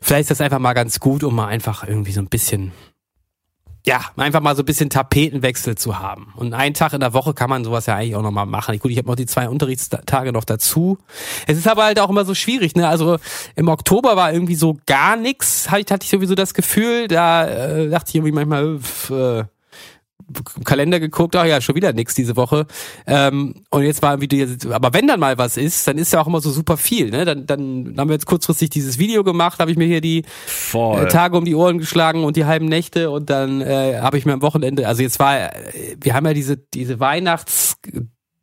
vielleicht 0.00 0.22
ist 0.22 0.30
das 0.30 0.40
einfach 0.40 0.58
mal 0.58 0.74
ganz 0.74 1.00
gut, 1.00 1.24
um 1.24 1.34
mal 1.34 1.46
einfach 1.46 1.86
irgendwie 1.86 2.12
so 2.12 2.20
ein 2.20 2.28
bisschen 2.28 2.72
ja, 3.88 4.02
einfach 4.16 4.42
mal 4.42 4.54
so 4.54 4.62
ein 4.62 4.66
bisschen 4.66 4.90
Tapetenwechsel 4.90 5.76
zu 5.76 5.98
haben. 5.98 6.34
Und 6.36 6.52
einen 6.52 6.74
Tag 6.74 6.92
in 6.92 7.00
der 7.00 7.14
Woche 7.14 7.32
kann 7.32 7.48
man 7.48 7.64
sowas 7.64 7.86
ja 7.86 7.96
eigentlich 7.96 8.16
auch 8.16 8.22
nochmal 8.22 8.44
machen. 8.44 8.78
Gut, 8.78 8.90
ich 8.90 8.98
habe 8.98 9.08
noch 9.08 9.16
die 9.16 9.24
zwei 9.24 9.48
Unterrichtstage 9.48 10.30
noch 10.30 10.44
dazu. 10.44 10.98
Es 11.46 11.56
ist 11.56 11.66
aber 11.66 11.84
halt 11.84 11.98
auch 11.98 12.10
immer 12.10 12.26
so 12.26 12.34
schwierig, 12.34 12.74
ne? 12.76 12.86
Also 12.86 13.18
im 13.56 13.68
Oktober 13.68 14.14
war 14.14 14.30
irgendwie 14.30 14.56
so 14.56 14.76
gar 14.84 15.16
nichts, 15.16 15.70
hatte 15.70 15.96
ich 16.02 16.10
sowieso 16.10 16.34
das 16.34 16.52
Gefühl. 16.52 17.08
Da 17.08 17.46
äh, 17.46 17.88
dachte 17.88 18.10
ich 18.10 18.14
irgendwie 18.16 18.32
manchmal, 18.32 18.78
äh, 19.10 19.44
Kalender 20.64 21.00
geguckt, 21.00 21.36
ach 21.36 21.46
ja, 21.46 21.60
schon 21.60 21.74
wieder 21.74 21.92
nix 21.92 22.14
diese 22.14 22.36
Woche. 22.36 22.66
Ähm, 23.06 23.54
und 23.70 23.82
jetzt 23.82 24.02
war 24.02 24.20
wieder, 24.20 24.46
aber 24.74 24.92
wenn 24.92 25.06
dann 25.06 25.20
mal 25.20 25.38
was 25.38 25.56
ist, 25.56 25.86
dann 25.86 25.98
ist 25.98 26.12
ja 26.12 26.20
auch 26.20 26.26
immer 26.26 26.40
so 26.40 26.50
super 26.50 26.76
viel. 26.76 27.10
Ne? 27.10 27.24
Dann, 27.24 27.46
dann 27.46 27.94
haben 27.96 28.08
wir 28.08 28.14
jetzt 28.14 28.26
kurzfristig 28.26 28.70
dieses 28.70 28.98
Video 28.98 29.24
gemacht, 29.24 29.58
habe 29.60 29.70
ich 29.70 29.76
mir 29.76 29.86
hier 29.86 30.00
die 30.00 30.24
äh, 30.74 31.06
Tage 31.06 31.36
um 31.36 31.44
die 31.44 31.54
Ohren 31.54 31.78
geschlagen 31.78 32.24
und 32.24 32.36
die 32.36 32.44
halben 32.44 32.66
Nächte 32.66 33.10
und 33.10 33.30
dann 33.30 33.60
äh, 33.60 33.98
habe 34.00 34.18
ich 34.18 34.26
mir 34.26 34.34
am 34.34 34.42
Wochenende, 34.42 34.86
also 34.86 35.02
jetzt 35.02 35.18
war, 35.18 35.36
äh, 35.36 35.96
wir 36.00 36.14
haben 36.14 36.26
ja 36.26 36.34
diese 36.34 36.56
diese 36.56 37.00
Weihnachts 37.00 37.76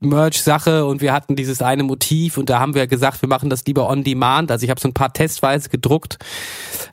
Merch-Sache 0.06 0.86
und 0.86 1.02
wir 1.02 1.14
hatten 1.14 1.36
dieses 1.36 1.62
eine 1.62 1.84
Motiv 1.84 2.38
und 2.38 2.50
da 2.50 2.60
haben 2.60 2.76
wir 2.76 2.88
gesagt, 2.88 3.22
wir 3.22 3.30
machen 3.30 3.50
das 3.50 3.66
lieber 3.66 3.90
on 3.90 4.04
demand. 4.04 4.52
Also 4.52 4.64
ich 4.64 4.70
habe 4.70 4.80
so 4.80 4.88
ein 4.88 4.94
paar 4.94 5.14
testweise 5.14 5.70
gedruckt, 5.70 6.18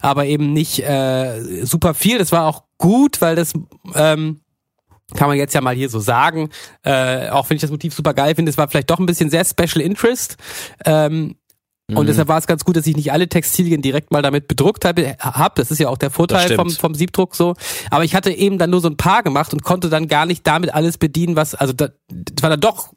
aber 0.01 0.26
eben 0.26 0.53
nicht 0.53 0.80
äh, 0.80 1.64
super 1.64 1.95
viel. 1.95 2.18
Das 2.18 2.32
war 2.32 2.47
auch 2.47 2.64
gut, 2.78 3.20
weil 3.20 3.36
das 3.36 3.53
ähm, 3.95 4.40
kann 5.15 5.29
man 5.29 5.37
jetzt 5.37 5.55
ja 5.55 5.61
mal 5.61 5.75
hier 5.75 5.89
so 5.89 6.01
sagen. 6.01 6.51
Äh, 6.83 7.29
auch 7.31 7.49
wenn 7.51 7.57
ich 7.57 7.61
das 7.61 7.71
Motiv 7.71 7.95
super 7.95 8.15
geil 8.15 8.35
finde, 8.35 8.51
es 8.51 8.59
war 8.59 8.69
vielleicht 8.69 8.91
doch 8.91 8.99
ein 8.99 9.07
bisschen 9.07 9.31
sehr 9.31 9.45
Special 9.45 9.81
Interest. 9.81 10.37
Ähm, 10.85 11.37
mhm. 11.89 11.97
Und 11.97 12.07
deshalb 12.07 12.29
war 12.29 12.39
es 12.39 12.47
ganz 12.47 12.65
gut, 12.65 12.77
dass 12.77 12.87
ich 12.87 12.97
nicht 12.97 13.13
alle 13.13 13.29
Textilien 13.29 13.83
direkt 13.83 14.11
mal 14.11 14.23
damit 14.23 14.49
bedruckt 14.49 14.85
habe. 14.85 15.17
Hab. 15.19 15.57
Das 15.57 15.71
ist 15.71 15.79
ja 15.79 15.89
auch 15.89 15.99
der 15.99 16.11
Vorteil 16.11 16.55
vom, 16.55 16.71
vom 16.71 16.95
Siebdruck 16.95 17.35
so. 17.35 17.55
Aber 17.91 18.05
ich 18.05 18.15
hatte 18.15 18.31
eben 18.31 18.59
dann 18.59 18.71
nur 18.71 18.81
so 18.81 18.89
ein 18.89 18.97
paar 18.97 19.23
gemacht 19.23 19.53
und 19.53 19.63
konnte 19.63 19.89
dann 19.89 20.09
gar 20.09 20.27
nicht 20.27 20.47
damit 20.47 20.75
alles 20.75 20.99
bedienen, 20.99 21.37
was, 21.37 21.55
also 21.55 21.73
da, 21.73 21.89
das 22.09 22.43
war 22.43 22.51
dann 22.51 22.61
doch 22.61 22.93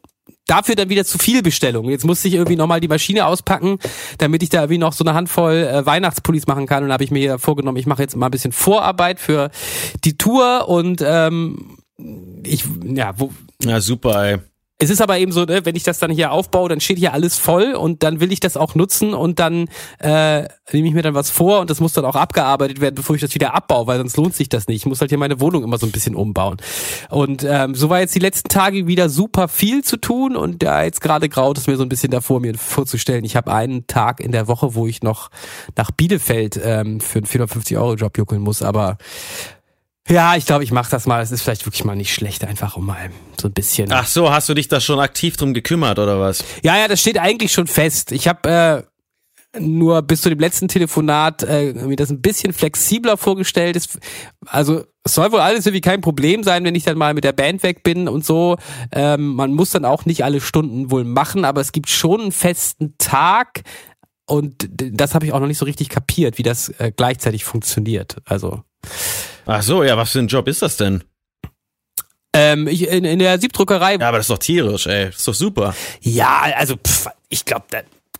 dafür 0.47 0.75
dann 0.75 0.89
wieder 0.89 1.05
zu 1.05 1.17
viel 1.17 1.41
Bestellungen. 1.41 1.89
Jetzt 1.91 2.05
musste 2.05 2.27
ich 2.27 2.35
irgendwie 2.35 2.55
nochmal 2.55 2.79
die 2.79 2.87
Maschine 2.87 3.25
auspacken, 3.25 3.79
damit 4.17 4.43
ich 4.43 4.49
da 4.49 4.61
irgendwie 4.61 4.77
noch 4.77 4.93
so 4.93 5.03
eine 5.03 5.13
Handvoll 5.13 5.55
äh, 5.55 5.85
Weihnachtspullis 5.85 6.47
machen 6.47 6.67
kann. 6.67 6.83
Und 6.83 6.91
habe 6.91 7.03
ich 7.03 7.11
mir 7.11 7.39
vorgenommen, 7.39 7.77
ich 7.77 7.87
mache 7.87 8.01
jetzt 8.01 8.15
mal 8.15 8.27
ein 8.27 8.31
bisschen 8.31 8.51
Vorarbeit 8.51 9.19
für 9.19 9.49
die 10.03 10.17
Tour 10.17 10.67
und 10.67 11.01
ähm, 11.03 11.77
ich, 12.43 12.65
ja, 12.83 13.17
wo. 13.17 13.31
Ja, 13.63 13.79
super, 13.81 14.25
ey. 14.25 14.39
Es 14.77 14.89
ist 14.89 15.01
aber 15.01 15.17
eben 15.17 15.31
so, 15.31 15.45
ne, 15.45 15.65
wenn 15.65 15.77
ich 15.77 15.83
das 15.83 15.99
dann 15.99 16.11
hier 16.11 16.33
aufbaue, 16.33 16.67
dann 16.67 16.81
steht 16.81 16.97
hier 16.97 17.13
alles 17.13 17.37
voll 17.37 17.75
und 17.75 18.03
dann 18.03 18.19
will 18.19 18.33
ich 18.33 18.41
das 18.41 18.57
auch 18.57 18.75
nutzen 18.75 19.13
und 19.13 19.39
dann 19.39 19.69
äh, 19.99 20.49
nehme 20.73 20.89
ich 20.89 20.93
mir 20.93 21.01
dann 21.01 21.13
was 21.13 21.29
vor 21.29 21.61
und 21.61 21.69
das 21.69 21.79
muss 21.79 21.93
dann 21.93 22.03
auch 22.03 22.17
abgearbeitet 22.17 22.81
werden, 22.81 22.93
bevor 22.93 23.15
ich 23.15 23.21
das 23.21 23.33
wieder 23.33 23.55
abbaue, 23.55 23.87
weil 23.87 23.99
sonst 23.99 24.17
lohnt 24.17 24.35
sich 24.35 24.49
das 24.49 24.67
nicht. 24.67 24.81
Ich 24.81 24.85
muss 24.85 24.99
halt 24.99 25.11
hier 25.11 25.17
meine 25.17 25.39
Wohnung 25.39 25.63
immer 25.63 25.77
so 25.77 25.85
ein 25.85 25.93
bisschen 25.93 26.13
umbauen. 26.13 26.57
Und 27.09 27.45
ähm, 27.47 27.73
so 27.73 27.89
war 27.89 28.01
jetzt 28.01 28.15
die 28.15 28.19
letzten 28.19 28.49
Tage 28.49 28.85
wieder 28.85 29.07
super 29.07 29.47
viel 29.47 29.81
zu 29.81 29.95
tun 29.95 30.35
und 30.35 30.61
da 30.61 30.83
jetzt 30.83 30.99
gerade 30.99 31.29
graut 31.29 31.57
es 31.57 31.67
mir 31.67 31.77
so 31.77 31.83
ein 31.83 31.89
bisschen 31.89 32.11
davor, 32.11 32.41
mir 32.41 32.55
vorzustellen, 32.55 33.23
ich 33.23 33.37
habe 33.37 33.53
einen 33.53 33.87
Tag 33.87 34.19
in 34.19 34.33
der 34.33 34.49
Woche, 34.49 34.75
wo 34.75 34.87
ich 34.87 35.01
noch 35.03 35.29
nach 35.77 35.89
Bielefeld 35.91 36.59
ähm, 36.61 36.99
für 36.99 37.19
einen 37.19 37.27
450 37.27 37.77
Euro 37.77 37.95
Job 37.95 38.17
juckeln 38.17 38.41
muss, 38.41 38.61
aber 38.61 38.97
ja, 40.07 40.35
ich 40.35 40.45
glaube, 40.45 40.63
ich 40.63 40.71
mache 40.71 40.91
das 40.91 41.07
mal. 41.07 41.21
Es 41.21 41.31
ist 41.31 41.41
vielleicht 41.41 41.65
wirklich 41.65 41.83
mal 41.83 41.95
nicht 41.95 42.13
schlecht, 42.13 42.45
einfach 42.45 42.77
um 42.77 42.85
mal 42.85 43.09
so 43.39 43.47
ein 43.47 43.53
bisschen. 43.53 43.91
Ach 43.91 44.07
so, 44.07 44.31
hast 44.31 44.47
du 44.49 44.53
dich 44.53 44.67
da 44.67 44.79
schon 44.79 44.99
aktiv 44.99 45.35
drum 45.37 45.53
gekümmert 45.53 45.97
oder 45.97 46.19
was? 46.19 46.43
Ja, 46.63 46.77
ja, 46.77 46.87
das 46.87 47.01
steht 47.01 47.17
eigentlich 47.17 47.51
schon 47.51 47.67
fest. 47.67 48.11
Ich 48.11 48.27
habe 48.27 48.49
äh, 49.55 49.59
nur 49.59 50.01
bis 50.03 50.21
zu 50.21 50.29
dem 50.29 50.39
letzten 50.39 50.67
Telefonat 50.67 51.43
äh, 51.43 51.73
mir 51.73 51.95
das 51.95 52.11
ein 52.11 52.21
bisschen 52.21 52.53
flexibler 52.53 53.17
vorgestellt. 53.17 53.75
Ist, 53.75 53.97
also 54.45 54.83
es 55.03 55.15
soll 55.15 55.31
wohl 55.31 55.39
alles 55.39 55.65
irgendwie 55.65 55.81
kein 55.81 56.01
Problem 56.01 56.43
sein, 56.43 56.63
wenn 56.65 56.75
ich 56.75 56.83
dann 56.83 56.97
mal 56.97 57.13
mit 57.13 57.23
der 57.23 57.33
Band 57.33 57.63
weg 57.63 57.81
bin 57.81 58.07
und 58.07 58.23
so. 58.23 58.57
Ähm, 58.91 59.35
man 59.35 59.53
muss 59.53 59.71
dann 59.71 59.85
auch 59.85 60.05
nicht 60.05 60.23
alle 60.23 60.39
Stunden 60.39 60.91
wohl 60.91 61.03
machen, 61.03 61.45
aber 61.45 61.61
es 61.61 61.71
gibt 61.71 61.89
schon 61.89 62.21
einen 62.21 62.31
festen 62.31 62.95
Tag. 62.97 63.63
Und 64.27 64.67
das 64.69 65.13
habe 65.13 65.25
ich 65.25 65.33
auch 65.33 65.39
noch 65.39 65.47
nicht 65.47 65.59
so 65.59 65.65
richtig 65.65 65.89
kapiert, 65.89 66.37
wie 66.37 66.43
das 66.43 66.69
äh, 66.69 66.91
gleichzeitig 66.95 67.43
funktioniert. 67.43 68.17
Also 68.25 68.63
Ach 69.45 69.61
so, 69.61 69.83
ja, 69.83 69.97
was 69.97 70.11
für 70.11 70.19
ein 70.19 70.27
Job 70.27 70.47
ist 70.47 70.61
das 70.61 70.77
denn? 70.77 71.03
Ähm, 72.33 72.67
ich, 72.67 72.87
in, 72.87 73.05
in 73.05 73.19
der 73.19 73.39
Siebdruckerei. 73.39 73.95
Ja, 73.95 74.09
aber 74.09 74.17
das 74.17 74.25
ist 74.25 74.31
doch 74.31 74.39
tierisch, 74.39 74.87
ey. 74.87 75.05
Das 75.05 75.17
ist 75.17 75.27
doch 75.27 75.33
super. 75.33 75.73
Ja, 76.01 76.41
also 76.57 76.75
pff, 76.75 77.07
ich 77.29 77.45
glaube, 77.45 77.65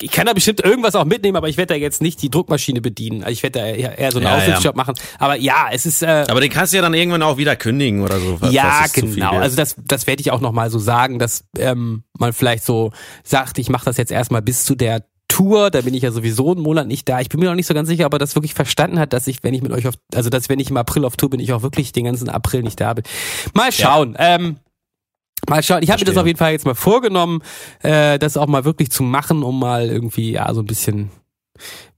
ich 0.02 0.12
kann 0.12 0.26
da 0.26 0.34
bestimmt 0.34 0.62
irgendwas 0.62 0.96
auch 0.96 1.06
mitnehmen, 1.06 1.36
aber 1.36 1.50
ich 1.50 1.58
werde 1.58 1.74
da 1.74 1.80
jetzt 1.80 2.02
nicht 2.02 2.22
die 2.22 2.30
Druckmaschine 2.30 2.82
bedienen. 2.82 3.24
Also 3.24 3.32
ich 3.32 3.44
werde 3.44 3.60
da 3.60 3.66
eher, 3.66 4.12
so 4.12 4.20
einen 4.20 4.28
ja, 4.28 4.38
Aushilfsjob 4.38 4.76
ja. 4.76 4.78
machen. 4.78 4.96
Aber 5.20 5.36
ja, 5.36 5.68
es 5.72 5.86
ist. 5.86 6.02
Äh, 6.02 6.26
aber 6.28 6.42
den 6.42 6.50
kannst 6.50 6.74
du 6.74 6.78
ja 6.78 6.82
dann 6.82 6.94
irgendwann 6.94 7.24
auch 7.24 7.38
wieder 7.38 7.56
kündigen 7.56 8.04
oder 8.04 8.20
so. 8.20 8.40
Ja, 8.50 8.86
genau. 8.92 9.32
Also 9.32 9.56
das, 9.56 9.76
das 9.86 10.08
werde 10.08 10.22
ich 10.22 10.32
auch 10.32 10.42
noch 10.42 10.52
mal 10.52 10.70
so 10.70 10.80
sagen, 10.80 11.20
dass 11.20 11.46
ähm, 11.58 12.04
man 12.18 12.34
vielleicht 12.34 12.66
so 12.66 12.92
sagt, 13.24 13.58
ich 13.58 13.70
mache 13.70 13.86
das 13.86 13.98
jetzt 13.98 14.12
erstmal 14.12 14.42
bis 14.42 14.66
zu 14.66 14.76
der 14.76 15.06
Tour, 15.28 15.72
da 15.72 15.82
bin 15.82 15.94
ich 15.94 16.04
ja 16.04 16.12
sowieso 16.12 16.52
einen 16.52 16.62
Monat 16.62 16.88
nicht 16.88 17.10
da. 17.10 17.20
Ich 17.20 17.30
bin 17.30 17.40
mir 17.40 17.48
noch 17.48 17.56
nicht 17.56 17.68
so 17.68 17.74
ganz 17.74 17.88
sicher, 17.88 18.06
ob 18.06 18.14
er 18.14 18.20
das 18.20 18.36
wirklich 18.36 18.54
verstanden 18.54 19.00
hat, 19.00 19.14
dass 19.14 19.28
ich, 19.28 19.44
wenn 19.44 19.54
ich 19.54 19.62
mit 19.62 19.72
euch 19.72 19.88
auf, 19.88 19.96
also 20.14 20.30
dass 20.30 20.50
wenn 20.50 20.60
ich 20.60 20.70
im 20.70 20.78
April 20.78 21.06
auf 21.06 21.18
Tour 21.18 21.30
bin, 21.30 21.40
ich 21.40 21.54
auch 21.54 21.62
wirklich 21.62 21.92
den 21.92 22.06
ganzen 22.06 22.30
April 22.30 22.64
nicht 22.64 22.80
da 22.80 22.94
bin. 22.94 23.04
Mal 23.54 23.72
schauen. 23.72 24.14
Ja. 24.14 24.36
Ähm, 24.36 24.58
Mal 25.48 25.62
schauen. 25.62 25.84
Ich 25.84 25.92
habe 25.92 26.00
mir 26.00 26.06
das 26.06 26.18
auf 26.18 26.26
jeden 26.26 26.40
Fall 26.40 26.54
jetzt 26.54 26.66
mal 26.66 26.76
vorgenommen, 26.76 27.42
äh, 27.84 28.18
das 28.18 28.38
auch 28.38 28.48
mal 28.48 28.66
wirklich 28.66 28.90
zu 28.90 29.04
machen, 29.04 29.44
um 29.44 29.60
mal 29.60 29.90
irgendwie 29.90 30.32
ja 30.32 30.52
so 30.54 30.62
ein 30.62 30.66
bisschen, 30.66 31.12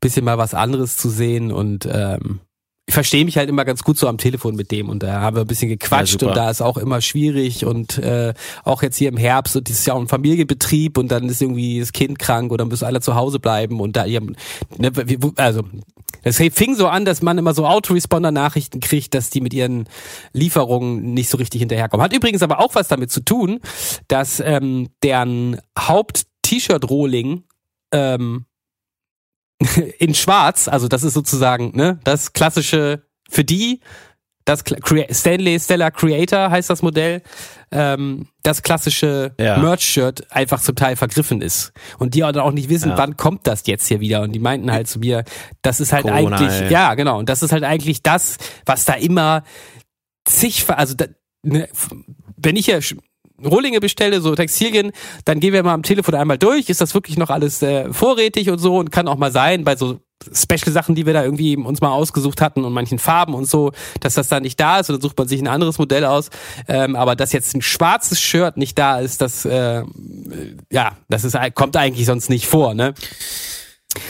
bisschen 0.01 0.25
mal 0.25 0.37
was 0.37 0.53
anderes 0.53 0.97
zu 0.97 1.09
sehen 1.09 1.51
und 1.51 1.87
ähm, 1.89 2.41
ich 2.87 2.93
verstehe 2.93 3.25
mich 3.25 3.37
halt 3.37 3.49
immer 3.49 3.65
ganz 3.65 3.83
gut 3.83 3.97
so 3.97 4.07
am 4.07 4.17
Telefon 4.17 4.55
mit 4.55 4.71
dem 4.71 4.87
und 4.87 5.03
da 5.03 5.19
haben 5.19 5.35
wir 5.35 5.41
ein 5.41 5.47
bisschen 5.47 5.67
gequatscht 5.67 6.21
ja, 6.21 6.29
und 6.29 6.37
da 6.37 6.49
ist 6.49 6.61
auch 6.61 6.77
immer 6.77 7.01
schwierig 7.01 7.65
und 7.65 7.97
äh, 7.97 8.33
auch 8.63 8.81
jetzt 8.81 8.95
hier 8.95 9.09
im 9.09 9.17
Herbst 9.17 9.57
und 9.57 9.69
das 9.69 9.79
ist 9.79 9.87
ja 9.87 9.93
auch 9.93 9.99
ein 9.99 10.07
Familienbetrieb 10.07 10.97
und 10.97 11.09
dann 11.09 11.27
ist 11.27 11.41
irgendwie 11.41 11.81
das 11.81 11.91
Kind 11.91 12.17
krank 12.17 12.49
oder 12.51 12.63
müssen 12.63 12.85
alle 12.85 13.01
zu 13.01 13.13
Hause 13.15 13.39
bleiben 13.39 13.81
und 13.81 13.97
da 13.97 14.05
ihr, 14.05 14.21
ne, 14.21 14.91
also 15.35 15.63
das 16.23 16.37
fing 16.37 16.75
so 16.75 16.87
an, 16.87 17.03
dass 17.03 17.21
man 17.21 17.37
immer 17.37 17.53
so 17.53 17.65
Autoresponder-Nachrichten 17.65 18.79
kriegt, 18.79 19.13
dass 19.13 19.29
die 19.29 19.41
mit 19.41 19.53
ihren 19.53 19.89
Lieferungen 20.31 21.13
nicht 21.13 21.29
so 21.29 21.37
richtig 21.37 21.59
hinterherkommen. 21.59 22.03
Hat 22.03 22.13
übrigens 22.13 22.41
aber 22.41 22.59
auch 22.59 22.73
was 22.73 22.87
damit 22.87 23.11
zu 23.11 23.19
tun, 23.19 23.59
dass 24.07 24.39
ähm, 24.39 24.89
deren 25.03 25.59
Haupt-T-Shirt-Rolling 25.77 27.43
ähm, 27.91 28.45
in 29.99 30.13
Schwarz, 30.13 30.67
also 30.67 30.87
das 30.87 31.03
ist 31.03 31.13
sozusagen 31.13 31.71
ne, 31.75 31.99
das 32.03 32.33
klassische 32.33 33.03
für 33.29 33.43
die, 33.43 33.81
das 34.47 34.63
Stanley 35.11 35.59
Stella 35.59 35.91
Creator 35.91 36.49
heißt 36.49 36.69
das 36.69 36.81
Modell, 36.81 37.21
ähm, 37.69 38.27
das 38.43 38.63
klassische 38.63 39.35
ja. 39.37 39.57
Merch-Shirt 39.57 40.31
einfach 40.31 40.61
zum 40.61 40.75
Teil 40.75 40.95
vergriffen 40.95 41.41
ist. 41.41 41.73
Und 41.99 42.13
die 42.13 42.23
auch 42.23 42.51
nicht 42.53 42.69
wissen, 42.69 42.91
ja. 42.91 42.97
wann 42.97 43.17
kommt 43.17 43.45
das 43.45 43.63
jetzt 43.67 43.87
hier 43.87 43.99
wieder. 43.99 44.21
Und 44.21 44.31
die 44.31 44.39
meinten 44.39 44.71
halt 44.71 44.87
zu 44.87 44.99
mir, 44.99 45.25
das 45.63 45.81
ist 45.81 45.91
halt 45.91 46.03
Corona, 46.03 46.37
eigentlich, 46.37 46.61
ey. 46.61 46.71
ja 46.71 46.95
genau, 46.95 47.19
und 47.19 47.27
das 47.27 47.43
ist 47.43 47.51
halt 47.51 47.65
eigentlich 47.65 48.03
das, 48.03 48.37
was 48.65 48.85
da 48.85 48.93
immer 48.93 49.43
zig, 50.23 50.65
also 50.69 50.93
da, 50.95 51.07
ne, 51.43 51.67
wenn 52.37 52.55
ich 52.55 52.67
ja 52.67 52.79
Rohlinge 53.43 53.79
bestelle, 53.79 54.21
so 54.21 54.35
Textilien, 54.35 54.91
dann 55.25 55.39
gehen 55.39 55.53
wir 55.53 55.63
mal 55.63 55.73
am 55.73 55.83
Telefon 55.83 56.15
einmal 56.15 56.37
durch, 56.37 56.69
ist 56.69 56.81
das 56.81 56.93
wirklich 56.93 57.17
noch 57.17 57.29
alles 57.29 57.61
äh, 57.61 57.91
vorrätig 57.93 58.49
und 58.49 58.59
so 58.59 58.77
und 58.77 58.91
kann 58.91 59.07
auch 59.07 59.17
mal 59.17 59.31
sein, 59.31 59.63
bei 59.63 59.75
so 59.75 59.99
Special-Sachen, 60.33 60.95
die 60.95 61.05
wir 61.05 61.13
da 61.13 61.23
irgendwie 61.23 61.55
uns 61.55 61.79
mal 61.79 61.91
ausgesucht 61.91 62.41
hatten 62.41 62.65
und 62.65 62.73
manchen 62.73 62.99
Farben 62.99 63.33
und 63.33 63.45
so, 63.45 63.71
dass 63.99 64.15
das 64.15 64.27
da 64.27 64.39
nicht 64.39 64.59
da 64.59 64.79
ist 64.79 64.89
und 64.89 64.95
dann 64.95 65.01
sucht 65.01 65.17
man 65.17 65.27
sich 65.27 65.39
ein 65.39 65.47
anderes 65.47 65.77
Modell 65.77 66.05
aus. 66.05 66.29
Ähm, 66.67 66.95
aber 66.95 67.15
dass 67.15 67.33
jetzt 67.33 67.55
ein 67.55 67.61
schwarzes 67.61 68.19
Shirt 68.19 68.57
nicht 68.57 68.77
da 68.77 68.99
ist, 68.99 69.21
das 69.21 69.45
äh, 69.45 69.83
ja, 70.71 70.97
das 71.07 71.23
ist 71.23 71.37
kommt 71.53 71.77
eigentlich 71.77 72.05
sonst 72.05 72.29
nicht 72.29 72.47
vor, 72.47 72.73
ne? 72.73 72.93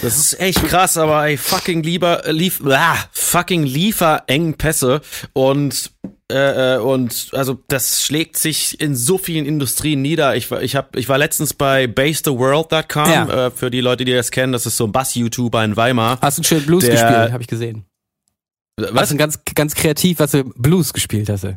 Das 0.01 0.17
ist 0.17 0.39
echt 0.39 0.63
krass, 0.65 0.97
aber 0.97 1.27
ey, 1.27 1.37
fucking 1.37 1.83
lieber, 1.83 2.23
lief, 2.27 2.61
ah, 2.65 2.97
fucking 3.11 3.63
Lieferengpässe 3.63 5.01
und 5.33 5.91
äh, 6.31 6.75
äh, 6.75 6.79
und 6.79 7.29
also 7.31 7.57
das 7.67 8.03
schlägt 8.03 8.37
sich 8.37 8.81
in 8.81 8.95
so 8.95 9.17
vielen 9.17 9.45
Industrien 9.45 10.01
nieder. 10.01 10.35
Ich 10.35 10.51
war, 10.51 10.61
ich 10.61 10.75
hab, 10.75 10.95
ich 10.95 11.07
war 11.07 11.17
letztens 11.17 11.53
bei 11.53 11.87
basetheworld.com, 11.87 13.09
ja. 13.09 13.47
äh, 13.47 13.51
für 13.51 13.71
die 13.71 13.81
Leute, 13.81 14.03
die 14.03 14.13
das 14.13 14.31
kennen, 14.31 14.51
das 14.51 14.65
ist 14.65 14.77
so 14.77 14.85
ein 14.85 14.91
Bass-YouTuber 14.91 15.63
in 15.63 15.77
Weimar. 15.77 16.19
Hast 16.21 16.37
du 16.37 16.41
einen 16.41 16.45
schönen 16.45 16.65
Blues 16.65 16.83
der, 16.83 16.91
gespielt, 16.91 17.31
habe 17.31 17.41
ich 17.41 17.47
gesehen. 17.47 17.85
Was? 18.77 18.93
Was 18.93 19.11
ein 19.11 19.17
ganz, 19.17 19.39
ganz 19.55 19.73
kreativ, 19.73 20.19
was 20.19 20.31
du 20.31 20.43
Blues 20.43 20.93
gespielt 20.93 21.29
hast. 21.29 21.45
Äh, 21.45 21.55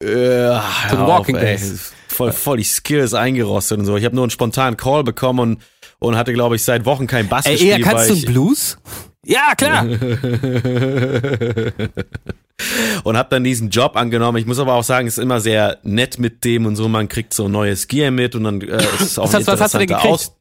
so 0.00 0.98
Walking 0.98 1.36
Days. 1.36 1.92
Voll, 2.08 2.32
voll 2.32 2.58
die 2.58 2.64
Skills 2.64 3.14
eingerostet 3.14 3.78
und 3.78 3.86
so. 3.86 3.96
Ich 3.96 4.04
habe 4.04 4.14
nur 4.14 4.24
einen 4.24 4.30
spontanen 4.30 4.76
Call 4.76 5.04
bekommen 5.04 5.38
und 5.40 5.62
und 6.02 6.16
hatte, 6.16 6.32
glaube 6.32 6.56
ich, 6.56 6.64
seit 6.64 6.84
Wochen 6.84 7.06
kein 7.06 7.28
Bass 7.28 7.46
Ey, 7.46 7.52
gespielt. 7.52 7.78
Eher, 7.78 7.84
kannst 7.84 8.10
du 8.10 8.20
Blues? 8.26 8.76
Ja, 9.24 9.54
klar. 9.56 9.86
und 13.04 13.16
habe 13.16 13.28
dann 13.30 13.44
diesen 13.44 13.70
Job 13.70 13.96
angenommen. 13.96 14.38
Ich 14.38 14.46
muss 14.46 14.58
aber 14.58 14.74
auch 14.74 14.84
sagen, 14.84 15.06
es 15.08 15.18
ist 15.18 15.22
immer 15.22 15.40
sehr 15.40 15.78
nett 15.82 16.18
mit 16.18 16.44
dem 16.44 16.66
und 16.66 16.76
so. 16.76 16.88
Man 16.88 17.08
kriegt 17.08 17.34
so 17.34 17.48
neues 17.48 17.88
Gear 17.88 18.10
mit 18.10 18.34
und 18.34 18.44
dann 18.44 18.60
äh, 18.60 18.76
ist 18.76 19.00
es 19.00 19.18
auch 19.18 19.24
Was 19.24 19.34
hast- 19.34 19.48
ein 19.48 19.52
was 19.54 19.60
hast 19.60 19.74
du 19.74 19.78
denn 19.78 19.86
gekriegt? 19.88 20.06
Aus. 20.06 20.36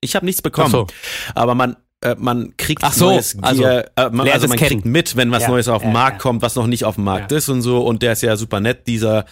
Ich 0.00 0.14
habe 0.14 0.26
nichts 0.26 0.42
bekommen, 0.42 0.68
Ach 0.68 0.72
so. 0.72 0.86
aber 1.34 1.54
man 1.54 1.76
äh, 2.02 2.14
man 2.18 2.54
kriegt 2.58 2.84
Ach 2.84 2.92
so, 2.92 3.06
neues 3.06 3.32
Gear, 3.32 3.44
also, 3.46 3.64
äh, 3.64 3.84
man, 4.12 4.28
also 4.28 4.48
man 4.48 4.58
kriegt 4.58 4.84
mit, 4.84 5.16
wenn 5.16 5.30
was 5.30 5.44
Ja, 5.44 5.48
Neues 5.48 5.66
auf 5.68 5.80
den 5.80 5.88
ja, 5.88 5.94
Markt 5.94 6.16
ja. 6.18 6.22
kommt, 6.22 6.42
was 6.42 6.54
noch 6.54 6.66
nicht 6.66 6.84
auf 6.84 6.96
dem 6.96 7.04
Markt 7.04 7.32
Ja. 7.32 7.38
ist 7.38 7.48
und 7.48 7.62
so. 7.62 7.80
Und 7.80 8.02
der 8.02 8.12
ist 8.12 8.22
ja 8.22 8.36
super 8.36 8.60
nett, 8.60 8.86
dieser 8.86 9.24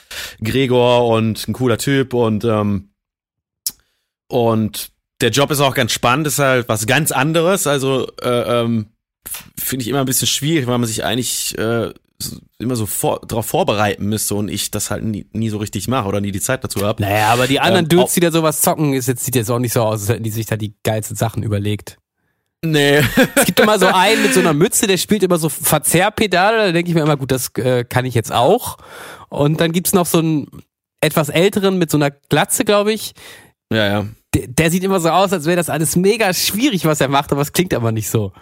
Gregor 0.42 1.06
und 1.08 1.46
ein 1.46 1.52
cooler 1.52 1.76
Typ 1.76 2.14
und 2.14 2.44
ähm, 2.44 2.88
und 4.28 4.88
der 5.20 5.30
Job 5.30 5.50
ist 5.50 5.60
auch 5.60 5.74
ganz 5.74 5.92
spannend, 5.92 6.26
ist 6.26 6.38
halt 6.38 6.68
was 6.68 6.86
ganz 6.86 7.12
anderes. 7.12 7.66
Also 7.66 8.10
äh, 8.22 8.28
ähm, 8.62 8.86
finde 9.58 9.82
ich 9.82 9.88
immer 9.88 10.00
ein 10.00 10.06
bisschen 10.06 10.26
schwierig, 10.26 10.66
weil 10.66 10.78
man 10.78 10.86
sich 10.88 11.04
eigentlich 11.04 11.56
äh, 11.58 11.92
immer 12.58 12.76
so 12.76 12.86
vor, 12.86 13.20
darauf 13.26 13.46
vorbereiten 13.46 14.06
müsste 14.06 14.34
und 14.34 14.48
ich 14.48 14.70
das 14.70 14.90
halt 14.90 15.04
nie, 15.04 15.26
nie 15.32 15.50
so 15.50 15.58
richtig 15.58 15.88
mache 15.88 16.08
oder 16.08 16.20
nie 16.20 16.32
die 16.32 16.40
Zeit 16.40 16.64
dazu 16.64 16.80
habe. 16.82 17.02
Naja, 17.02 17.28
aber 17.28 17.46
die 17.46 17.60
anderen 17.60 17.86
Ähm, 17.86 17.88
Dudes, 17.88 18.14
die 18.14 18.20
da 18.20 18.30
sowas 18.30 18.60
zocken, 18.60 18.94
ist 18.94 19.08
jetzt, 19.08 19.24
sieht 19.24 19.36
jetzt 19.36 19.50
auch 19.50 19.58
nicht 19.58 19.72
so 19.72 19.82
aus, 19.82 20.00
als 20.00 20.08
hätten 20.08 20.22
die 20.22 20.30
sich 20.30 20.46
da 20.46 20.56
die 20.56 20.74
geilsten 20.84 21.16
Sachen 21.16 21.42
überlegt. 21.42 21.98
Nee. 22.64 23.02
Es 23.34 23.44
gibt 23.44 23.60
immer 23.60 23.78
so 23.78 23.86
einen 23.92 24.22
mit 24.22 24.32
so 24.32 24.40
einer 24.40 24.54
Mütze, 24.54 24.86
der 24.86 24.96
spielt 24.96 25.22
immer 25.22 25.38
so 25.38 25.48
Verzerrpedale, 25.48 26.66
da 26.66 26.72
denke 26.72 26.88
ich 26.88 26.94
mir 26.94 27.02
immer, 27.02 27.16
gut, 27.16 27.30
das 27.30 27.50
äh, 27.56 27.84
kann 27.84 28.06
ich 28.06 28.14
jetzt 28.14 28.32
auch. 28.32 28.78
Und 29.28 29.60
dann 29.60 29.72
gibt's 29.72 29.92
noch 29.92 30.06
so 30.06 30.18
einen 30.18 30.48
etwas 31.00 31.28
älteren 31.28 31.76
mit 31.76 31.90
so 31.90 31.98
einer 31.98 32.10
Glatze, 32.10 32.64
glaube 32.64 32.92
ich. 32.92 33.12
ja, 33.72 33.86
ja. 33.86 34.06
Der, 34.34 34.48
der 34.48 34.70
sieht 34.70 34.82
immer 34.82 34.98
so 34.98 35.10
aus, 35.10 35.32
als 35.32 35.44
wäre 35.46 35.56
das 35.56 35.70
alles 35.70 35.94
mega 35.94 36.32
schwierig, 36.34 36.86
was 36.86 37.00
er 37.00 37.08
macht, 37.08 37.30
aber 37.30 37.42
es 37.42 37.52
klingt 37.52 37.72
aber 37.72 37.92
nicht 37.92 38.08
so. 38.08 38.32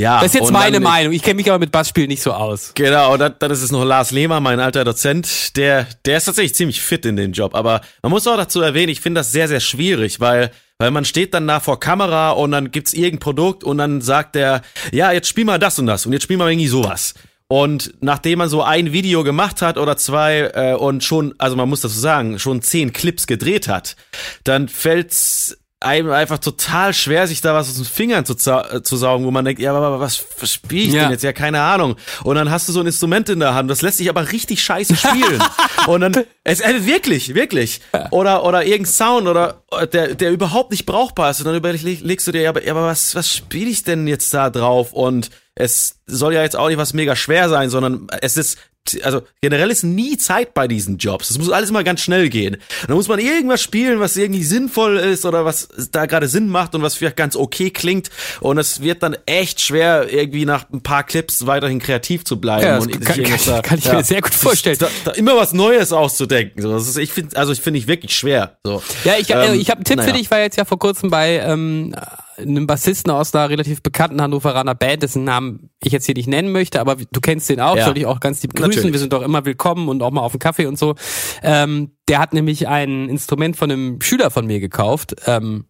Ja. 0.00 0.16
Das 0.20 0.34
ist 0.34 0.40
jetzt 0.40 0.50
meine 0.50 0.74
dann- 0.74 0.82
Meinung. 0.82 1.12
Ich 1.12 1.22
kenne 1.22 1.34
mich 1.34 1.48
aber 1.50 1.58
mit 1.58 1.70
Bassspielen 1.72 2.08
nicht 2.08 2.22
so 2.22 2.32
aus. 2.32 2.72
Genau, 2.74 3.16
dann, 3.18 3.34
dann 3.38 3.50
ist 3.50 3.60
es 3.62 3.70
noch 3.70 3.84
Lars 3.84 4.10
Lehmer, 4.10 4.40
mein 4.40 4.58
alter 4.58 4.84
Dozent, 4.84 5.56
der, 5.56 5.86
der 6.06 6.16
ist 6.16 6.24
tatsächlich 6.24 6.54
ziemlich 6.54 6.80
fit 6.80 7.04
in 7.04 7.16
den 7.16 7.32
Job. 7.32 7.54
Aber 7.54 7.82
man 8.02 8.10
muss 8.10 8.26
auch 8.26 8.36
dazu 8.36 8.62
erwähnen, 8.62 8.88
ich 8.88 9.00
finde 9.02 9.20
das 9.20 9.30
sehr, 9.30 9.46
sehr 9.46 9.60
schwierig, 9.60 10.18
weil, 10.18 10.50
weil 10.78 10.90
man 10.90 11.04
steht 11.04 11.34
dann 11.34 11.46
da 11.46 11.60
vor 11.60 11.78
Kamera 11.78 12.30
und 12.30 12.50
dann 12.52 12.70
gibt's 12.70 12.94
irgendein 12.94 13.18
Produkt 13.20 13.62
und 13.62 13.76
dann 13.78 14.00
sagt 14.00 14.36
der, 14.36 14.62
ja, 14.90 15.12
jetzt 15.12 15.28
spiel 15.28 15.44
mal 15.44 15.58
das 15.58 15.78
und 15.78 15.86
das 15.86 16.06
und 16.06 16.12
jetzt 16.14 16.22
spiel 16.22 16.38
mal 16.38 16.50
irgendwie 16.50 16.68
sowas. 16.68 17.12
Und 17.46 17.92
nachdem 18.00 18.38
man 18.38 18.48
so 18.48 18.62
ein 18.62 18.92
Video 18.92 19.24
gemacht 19.24 19.60
hat 19.60 19.76
oder 19.76 19.96
zwei 19.96 20.50
äh, 20.54 20.72
und 20.74 21.02
schon, 21.04 21.34
also 21.36 21.56
man 21.56 21.68
muss 21.68 21.80
dazu 21.80 21.98
sagen, 21.98 22.38
schon 22.38 22.62
zehn 22.62 22.92
Clips 22.92 23.26
gedreht 23.26 23.66
hat, 23.68 23.96
dann 24.44 24.68
fällt's 24.68 25.58
einem 25.82 26.10
einfach 26.10 26.38
total 26.38 26.92
schwer, 26.92 27.26
sich 27.26 27.40
da 27.40 27.54
was 27.54 27.68
aus 27.70 27.76
den 27.76 27.86
Fingern 27.86 28.26
zu, 28.26 28.34
äh, 28.34 28.82
zu 28.82 28.96
saugen, 28.98 29.24
wo 29.24 29.30
man 29.30 29.44
denkt, 29.46 29.60
ja, 29.62 29.72
aber 29.72 29.98
was, 29.98 30.22
was 30.38 30.52
spiele 30.52 30.82
ich 30.88 30.92
Ja. 30.92 31.02
denn 31.04 31.12
jetzt? 31.12 31.22
Ja, 31.24 31.32
keine 31.32 31.62
Ahnung. 31.62 31.96
Und 32.22 32.36
dann 32.36 32.50
hast 32.50 32.68
du 32.68 32.72
so 32.72 32.80
ein 32.80 32.86
Instrument 32.86 33.28
in 33.30 33.40
der 33.40 33.54
Hand, 33.54 33.70
das 33.70 33.80
lässt 33.80 33.96
sich 33.96 34.10
aber 34.10 34.30
richtig 34.30 34.62
scheiße 34.62 34.94
spielen. 34.94 35.42
und 35.86 36.00
dann, 36.02 36.12
es, 36.44 36.60
äh, 36.60 36.84
wirklich, 36.84 37.34
wirklich. 37.34 37.80
Oder, 38.10 38.44
oder 38.44 38.64
irgendein 38.64 38.92
Sound 38.92 39.26
oder, 39.26 39.62
äh, 39.72 39.86
der, 39.86 40.14
der 40.14 40.30
überhaupt 40.32 40.70
nicht 40.70 40.84
brauchbar 40.84 41.30
ist. 41.30 41.40
Und 41.40 41.46
dann 41.46 41.56
überlegst 41.56 42.26
du 42.26 42.32
dir, 42.32 42.42
ja, 42.42 42.50
aber, 42.50 42.62
ja, 42.62 42.72
aber 42.72 42.84
was, 42.86 43.14
was 43.14 43.32
spiele 43.32 43.70
ich 43.70 43.82
denn 43.82 44.06
jetzt 44.06 44.34
da 44.34 44.50
drauf? 44.50 44.92
Und 44.92 45.30
es 45.54 45.96
soll 46.06 46.34
ja 46.34 46.42
jetzt 46.42 46.56
auch 46.56 46.68
nicht 46.68 46.78
was 46.78 46.92
mega 46.94 47.16
schwer 47.16 47.48
sein, 47.48 47.70
sondern 47.70 48.06
es 48.20 48.36
ist, 48.36 48.58
also 49.02 49.22
generell 49.40 49.70
ist 49.70 49.84
nie 49.84 50.16
Zeit 50.16 50.52
bei 50.54 50.66
diesen 50.66 50.96
Jobs. 50.98 51.30
Es 51.30 51.38
muss 51.38 51.50
alles 51.50 51.70
immer 51.70 51.84
ganz 51.84 52.00
schnell 52.00 52.28
gehen. 52.28 52.56
Dann 52.86 52.96
muss 52.96 53.08
man 53.08 53.18
irgendwas 53.20 53.62
spielen, 53.62 54.00
was 54.00 54.16
irgendwie 54.16 54.42
sinnvoll 54.42 54.96
ist 54.96 55.24
oder 55.24 55.44
was 55.44 55.68
da 55.92 56.06
gerade 56.06 56.26
Sinn 56.28 56.48
macht 56.48 56.74
und 56.74 56.82
was 56.82 56.94
vielleicht 56.94 57.16
ganz 57.16 57.36
okay 57.36 57.70
klingt. 57.70 58.10
Und 58.40 58.58
es 58.58 58.80
wird 58.82 59.02
dann 59.02 59.16
echt 59.26 59.60
schwer, 59.60 60.12
irgendwie 60.12 60.44
nach 60.44 60.64
ein 60.72 60.82
paar 60.82 61.04
Clips 61.04 61.46
weiterhin 61.46 61.78
kreativ 61.78 62.24
zu 62.24 62.40
bleiben. 62.40 62.66
Ja, 62.66 62.76
das 62.76 62.86
und 62.86 62.94
sich 62.94 63.04
kann- 63.04 63.18
irgendwas 63.18 63.44
kann- 63.46 63.62
kann 63.62 63.78
ich 63.78 63.92
mir 63.92 64.04
sehr 64.04 64.22
gut 64.22 64.34
vorstellen. 64.34 64.76
Da, 64.80 64.88
da 65.04 65.10
immer 65.12 65.36
was 65.36 65.52
Neues 65.52 65.92
auszudenken. 65.92 66.60
So, 66.62 66.72
das 66.72 66.88
ist, 66.88 66.96
ich 66.98 67.12
finde, 67.12 67.36
also 67.36 67.52
ich 67.52 67.60
finde 67.60 67.78
ich 67.78 67.86
wirklich 67.86 68.16
schwer. 68.16 68.56
So. 68.64 68.82
Ja, 69.04 69.14
ich, 69.18 69.30
äh, 69.30 69.46
Ähm, 69.52 69.60
ich 69.60 69.68
habe 69.70 69.78
einen 69.78 69.84
Tipp 69.84 69.96
naja. 69.98 70.08
für 70.08 70.12
dich. 70.14 70.22
Ich 70.22 70.30
war 70.30 70.40
jetzt 70.40 70.56
ja 70.56 70.64
vor 70.64 70.78
kurzem 70.78 71.10
bei 71.10 71.38
ähm, 71.38 71.94
einem 72.40 72.66
Bassisten 72.66 73.10
aus 73.12 73.34
einer 73.34 73.48
relativ 73.50 73.82
bekannten 73.82 74.20
Hannoveraner 74.20 74.74
Band, 74.74 75.02
dessen 75.02 75.24
Namen 75.24 75.70
ich 75.82 75.92
jetzt 75.92 76.06
hier 76.06 76.14
nicht 76.14 76.28
nennen 76.28 76.52
möchte, 76.52 76.80
aber 76.80 76.96
du 76.96 77.20
kennst 77.20 77.48
den 77.48 77.60
auch, 77.60 77.76
Ja. 77.76 77.84
soll 77.86 77.98
ich 77.98 78.06
auch 78.06 78.20
ganz 78.20 78.42
lieb 78.42 78.54
grüßen. 78.54 78.70
Natürlich. 78.70 78.92
Wir 78.92 78.98
sind 79.00 79.12
doch 79.12 79.22
immer 79.22 79.44
willkommen 79.44 79.88
und 79.88 80.02
auch 80.02 80.10
mal 80.10 80.22
auf 80.22 80.32
einen 80.32 80.40
Kaffee 80.40 80.66
und 80.66 80.78
so. 80.78 80.94
Ähm, 81.42 81.92
der 82.08 82.18
hat 82.18 82.32
nämlich 82.32 82.68
ein 82.68 83.08
Instrument 83.08 83.56
von 83.56 83.70
einem 83.70 84.00
Schüler 84.00 84.30
von 84.30 84.46
mir 84.46 84.60
gekauft. 84.60 85.14
Ähm, 85.26 85.66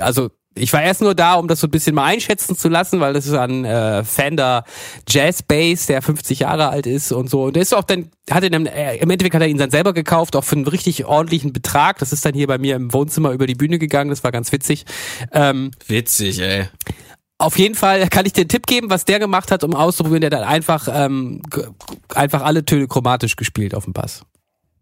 also 0.00 0.30
ich 0.58 0.72
war 0.72 0.82
erst 0.82 1.00
nur 1.00 1.14
da, 1.14 1.34
um 1.34 1.48
das 1.48 1.60
so 1.60 1.66
ein 1.66 1.70
bisschen 1.70 1.94
mal 1.94 2.04
einschätzen 2.04 2.56
zu 2.56 2.68
lassen, 2.68 3.00
weil 3.00 3.12
das 3.12 3.26
ist 3.26 3.34
ein 3.34 3.64
äh, 3.64 4.04
Fender 4.04 4.64
Jazz 5.08 5.42
Bass, 5.42 5.86
der 5.86 6.02
50 6.02 6.40
Jahre 6.40 6.68
alt 6.68 6.86
ist 6.86 7.12
und 7.12 7.30
so. 7.30 7.44
Und 7.44 7.56
der 7.56 7.62
ist 7.62 7.74
auch 7.74 7.84
dann, 7.84 8.10
hat 8.30 8.44
ihn 8.44 8.52
dann, 8.52 8.66
äh, 8.66 8.96
im 8.96 9.10
Endeffekt 9.10 9.34
hat 9.34 9.42
er 9.42 9.48
ihn 9.48 9.58
dann 9.58 9.70
selber 9.70 9.92
gekauft, 9.92 10.36
auch 10.36 10.44
für 10.44 10.56
einen 10.56 10.66
richtig 10.66 11.04
ordentlichen 11.06 11.52
Betrag. 11.52 11.98
Das 11.98 12.12
ist 12.12 12.24
dann 12.24 12.34
hier 12.34 12.46
bei 12.46 12.58
mir 12.58 12.76
im 12.76 12.92
Wohnzimmer 12.92 13.32
über 13.32 13.46
die 13.46 13.54
Bühne 13.54 13.78
gegangen, 13.78 14.10
das 14.10 14.24
war 14.24 14.32
ganz 14.32 14.52
witzig. 14.52 14.84
Ähm, 15.32 15.70
Witzig, 15.86 16.40
ey. 16.40 16.68
auf 17.38 17.58
jeden 17.58 17.74
Fall 17.74 18.08
kann 18.08 18.26
ich 18.26 18.32
dir 18.32 18.42
einen 18.42 18.48
Tipp 18.48 18.66
geben, 18.66 18.90
was 18.90 19.04
der 19.04 19.18
gemacht 19.18 19.50
hat, 19.50 19.64
um 19.64 19.74
auszuprobieren. 19.74 20.22
Der 20.22 20.30
hat 20.30 20.44
dann 20.44 20.48
einfach, 20.48 20.88
ähm, 20.92 21.42
einfach 22.14 22.42
alle 22.42 22.64
Töne 22.64 22.88
chromatisch 22.88 23.36
gespielt 23.36 23.74
auf 23.74 23.84
dem 23.84 23.92
Bass. 23.92 24.22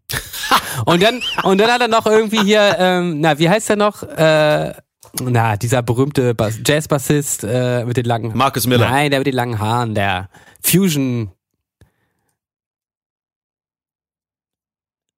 und 0.85 1.03
dann, 1.03 1.21
und 1.43 1.57
dann 1.57 1.69
hat 1.69 1.81
er 1.81 1.87
noch 1.87 2.05
irgendwie 2.05 2.41
hier, 2.41 2.77
ähm, 2.79 3.19
na, 3.19 3.39
wie 3.39 3.49
heißt 3.49 3.69
der 3.69 3.75
noch? 3.75 4.03
Äh, 4.03 4.73
na, 5.21 5.57
dieser 5.57 5.81
berühmte 5.81 6.33
Bass 6.35 6.59
Jazzbassist 6.65 7.43
äh, 7.43 7.85
mit 7.85 7.97
den 7.97 8.05
langen 8.05 8.35
Markus 8.37 8.67
Miller. 8.67 8.89
Nein, 8.89 9.11
der 9.11 9.19
mit 9.19 9.27
den 9.27 9.35
langen 9.35 9.59
Haaren, 9.59 9.95
der 9.95 10.29
Fusion. 10.61 11.31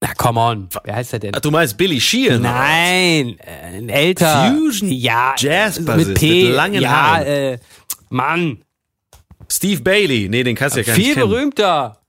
Na, 0.01 0.13
come 0.13 0.39
on. 0.39 0.69
Wer 0.83 0.95
heißt 0.95 1.13
der 1.13 1.19
denn? 1.19 1.31
Ach, 1.35 1.41
Du 1.41 1.51
meinst 1.51 1.77
Billy 1.77 1.99
Sheehan? 1.99 2.41
Nein, 2.41 3.37
äh, 3.39 3.77
ein 3.77 3.89
älter. 3.89 4.53
Fusion 4.55 4.89
ja, 4.89 5.35
Jazzbassist 5.37 6.07
mit 6.09 6.17
P, 6.19 6.43
mit 6.45 6.53
langen 6.55 6.81
ja, 6.81 6.89
Haaren. 6.89 7.27
Äh, 7.27 7.59
Mann, 8.09 8.63
Steve 9.51 9.81
Bailey. 9.81 10.29
Nee, 10.29 10.43
den 10.43 10.55
kannst 10.55 10.75
du 10.77 10.81
ja 10.81 10.85
gar 10.85 10.95
viel 10.95 11.05
nicht 11.05 11.15
kennen. 11.15 11.29
berühmter. 11.29 11.99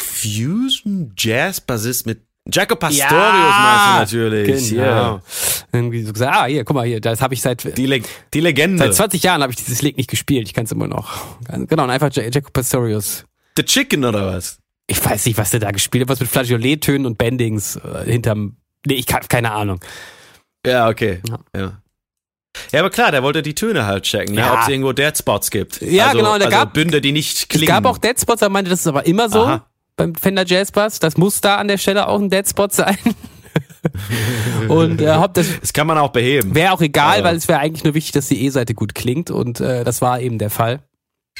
Fusion 0.00 1.12
Jazz 1.18 1.60
Bassist 1.60 2.06
mit 2.06 2.22
Jaco 2.52 2.76
Pastorius 2.76 3.10
Ja, 3.10 3.96
meinst 3.96 4.12
du 4.12 4.16
natürlich. 4.18 4.70
Genau. 4.70 4.82
Ja. 4.82 5.20
Irgendwie 5.72 6.02
so 6.02 6.12
gesagt, 6.12 6.36
ah, 6.36 6.44
hier, 6.44 6.64
guck 6.64 6.76
mal 6.76 6.86
hier, 6.86 7.00
das 7.00 7.20
habe 7.22 7.32
ich 7.34 7.40
seit 7.40 7.76
Die, 7.78 7.86
Le 7.86 8.02
die 8.34 8.40
Legende. 8.40 8.78
seit 8.84 8.94
20 8.94 9.22
Jahren 9.22 9.42
habe 9.42 9.50
ich 9.52 9.56
dieses 9.56 9.80
Lied 9.80 9.96
nicht 9.96 10.10
gespielt. 10.10 10.46
Ich 10.46 10.52
kann 10.54 10.64
es 10.66 10.72
immer 10.72 10.86
noch. 10.86 11.10
Genau, 11.48 11.84
und 11.84 11.90
einfach 11.90 12.12
J- 12.12 12.32
Jaco 12.34 12.50
Pastorius. 12.52 13.24
The 13.56 13.62
Chicken 13.64 14.04
oder 14.04 14.26
was? 14.26 14.58
Ich 14.86 15.02
weiß 15.02 15.24
nicht, 15.24 15.38
was 15.38 15.50
der 15.52 15.60
da 15.60 15.70
gespielt 15.70 16.02
hat, 16.02 16.08
was 16.10 16.20
mit 16.20 16.28
Flageolet-Tönen 16.28 17.06
und 17.06 17.16
Bendings 17.16 17.76
äh, 17.76 18.04
hinterm. 18.04 18.56
Nee, 18.86 18.94
ich 18.94 19.06
habe 19.14 19.26
keine 19.28 19.50
Ahnung. 19.52 19.80
Ja, 20.66 20.88
okay. 20.88 21.20
Ja. 21.26 21.38
Ja. 21.56 21.72
ja. 22.72 22.80
aber 22.80 22.90
klar, 22.90 23.10
der 23.10 23.22
wollte 23.22 23.40
die 23.40 23.54
Töne 23.54 23.86
halt 23.86 24.04
checken, 24.04 24.34
ja. 24.34 24.40
Ja. 24.48 24.52
ob 24.54 24.60
es 24.60 24.68
irgendwo 24.68 24.92
Dead 24.92 25.16
Spots 25.16 25.50
gibt. 25.50 25.80
Ja, 25.80 26.08
also, 26.08 26.18
genau, 26.18 26.34
und 26.34 26.40
da 26.40 26.46
also 26.46 26.58
gab- 26.58 26.74
Bünde, 26.74 27.00
die 27.00 27.12
nicht 27.12 27.48
klingen. 27.48 27.64
Es 27.64 27.68
gab 27.68 27.86
auch 27.86 27.96
Dead 27.96 28.20
Spots, 28.20 28.42
er 28.42 28.50
meinte, 28.50 28.70
das 28.70 28.80
ist 28.80 28.86
aber 28.86 29.06
immer 29.06 29.30
so 29.30 29.44
Aha. 29.44 29.66
Beim 29.96 30.14
Fender 30.14 30.44
Jazz 30.46 30.72
Bass. 30.72 30.98
Das 30.98 31.16
muss 31.16 31.40
da 31.40 31.56
an 31.56 31.68
der 31.68 31.78
Stelle 31.78 32.08
auch 32.08 32.20
ein 32.20 32.30
Dead 32.30 32.48
Spot 32.48 32.68
sein. 32.70 32.96
und 34.68 35.00
äh, 35.00 35.08
hab 35.08 35.34
das 35.34 35.60
Das 35.60 35.72
kann 35.72 35.86
man 35.86 35.98
auch 35.98 36.10
beheben. 36.10 36.54
wäre 36.54 36.72
auch 36.72 36.80
egal, 36.80 37.18
Aber- 37.20 37.28
weil 37.30 37.36
es 37.36 37.48
wäre 37.48 37.58
eigentlich 37.60 37.84
nur 37.84 37.94
wichtig, 37.94 38.12
dass 38.12 38.28
die 38.28 38.44
E-Seite 38.44 38.74
gut 38.74 38.94
klingt 38.94 39.30
und 39.30 39.60
äh, 39.60 39.84
das 39.84 40.00
war 40.02 40.20
eben 40.20 40.38
der 40.38 40.50
Fall. 40.50 40.80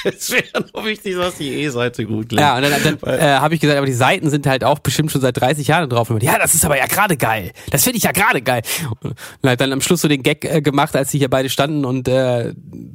Es 0.05 0.31
wäre 0.33 0.45
nur 0.75 0.85
wichtig, 0.85 1.15
dass 1.15 1.37
die 1.37 1.55
E-Seite 1.63 2.05
gut 2.05 2.29
klingt. 2.29 2.41
Ja, 2.41 2.57
und 2.57 2.63
dann, 2.63 2.99
dann 3.01 3.19
äh, 3.19 3.23
habe 3.39 3.55
ich 3.55 3.61
gesagt, 3.61 3.79
aber 3.79 3.87
die 3.87 3.93
Seiten 3.93 4.29
sind 4.29 4.47
halt 4.47 4.65
auch 4.65 4.81
bestimmt 4.81 5.11
schon 5.13 5.21
seit 5.21 5.41
30 5.41 5.69
Jahren 5.69 5.89
drauf. 5.89 6.11
Und 6.11 6.23
ja, 6.23 6.37
das 6.39 6.55
ist 6.55 6.65
aber 6.65 6.77
ja 6.77 6.87
gerade 6.87 7.17
geil. 7.17 7.53
Das 7.71 7.85
finde 7.85 7.99
ich 7.99 8.03
ja 8.05 8.11
gerade 8.13 8.43
geil. 8.43 8.63
Und 9.01 9.15
hat 9.49 9.61
dann 9.61 9.73
am 9.73 9.81
Schluss 9.81 10.01
so 10.01 10.09
den 10.09 10.23
Gag 10.25 10.45
äh, 10.45 10.61
gemacht, 10.63 10.97
als 10.97 11.13
sie 11.13 11.19
hier 11.19 11.31
beide 11.31 11.49
standen 11.49 11.85
und 11.85 12.09
äh, 12.09 12.53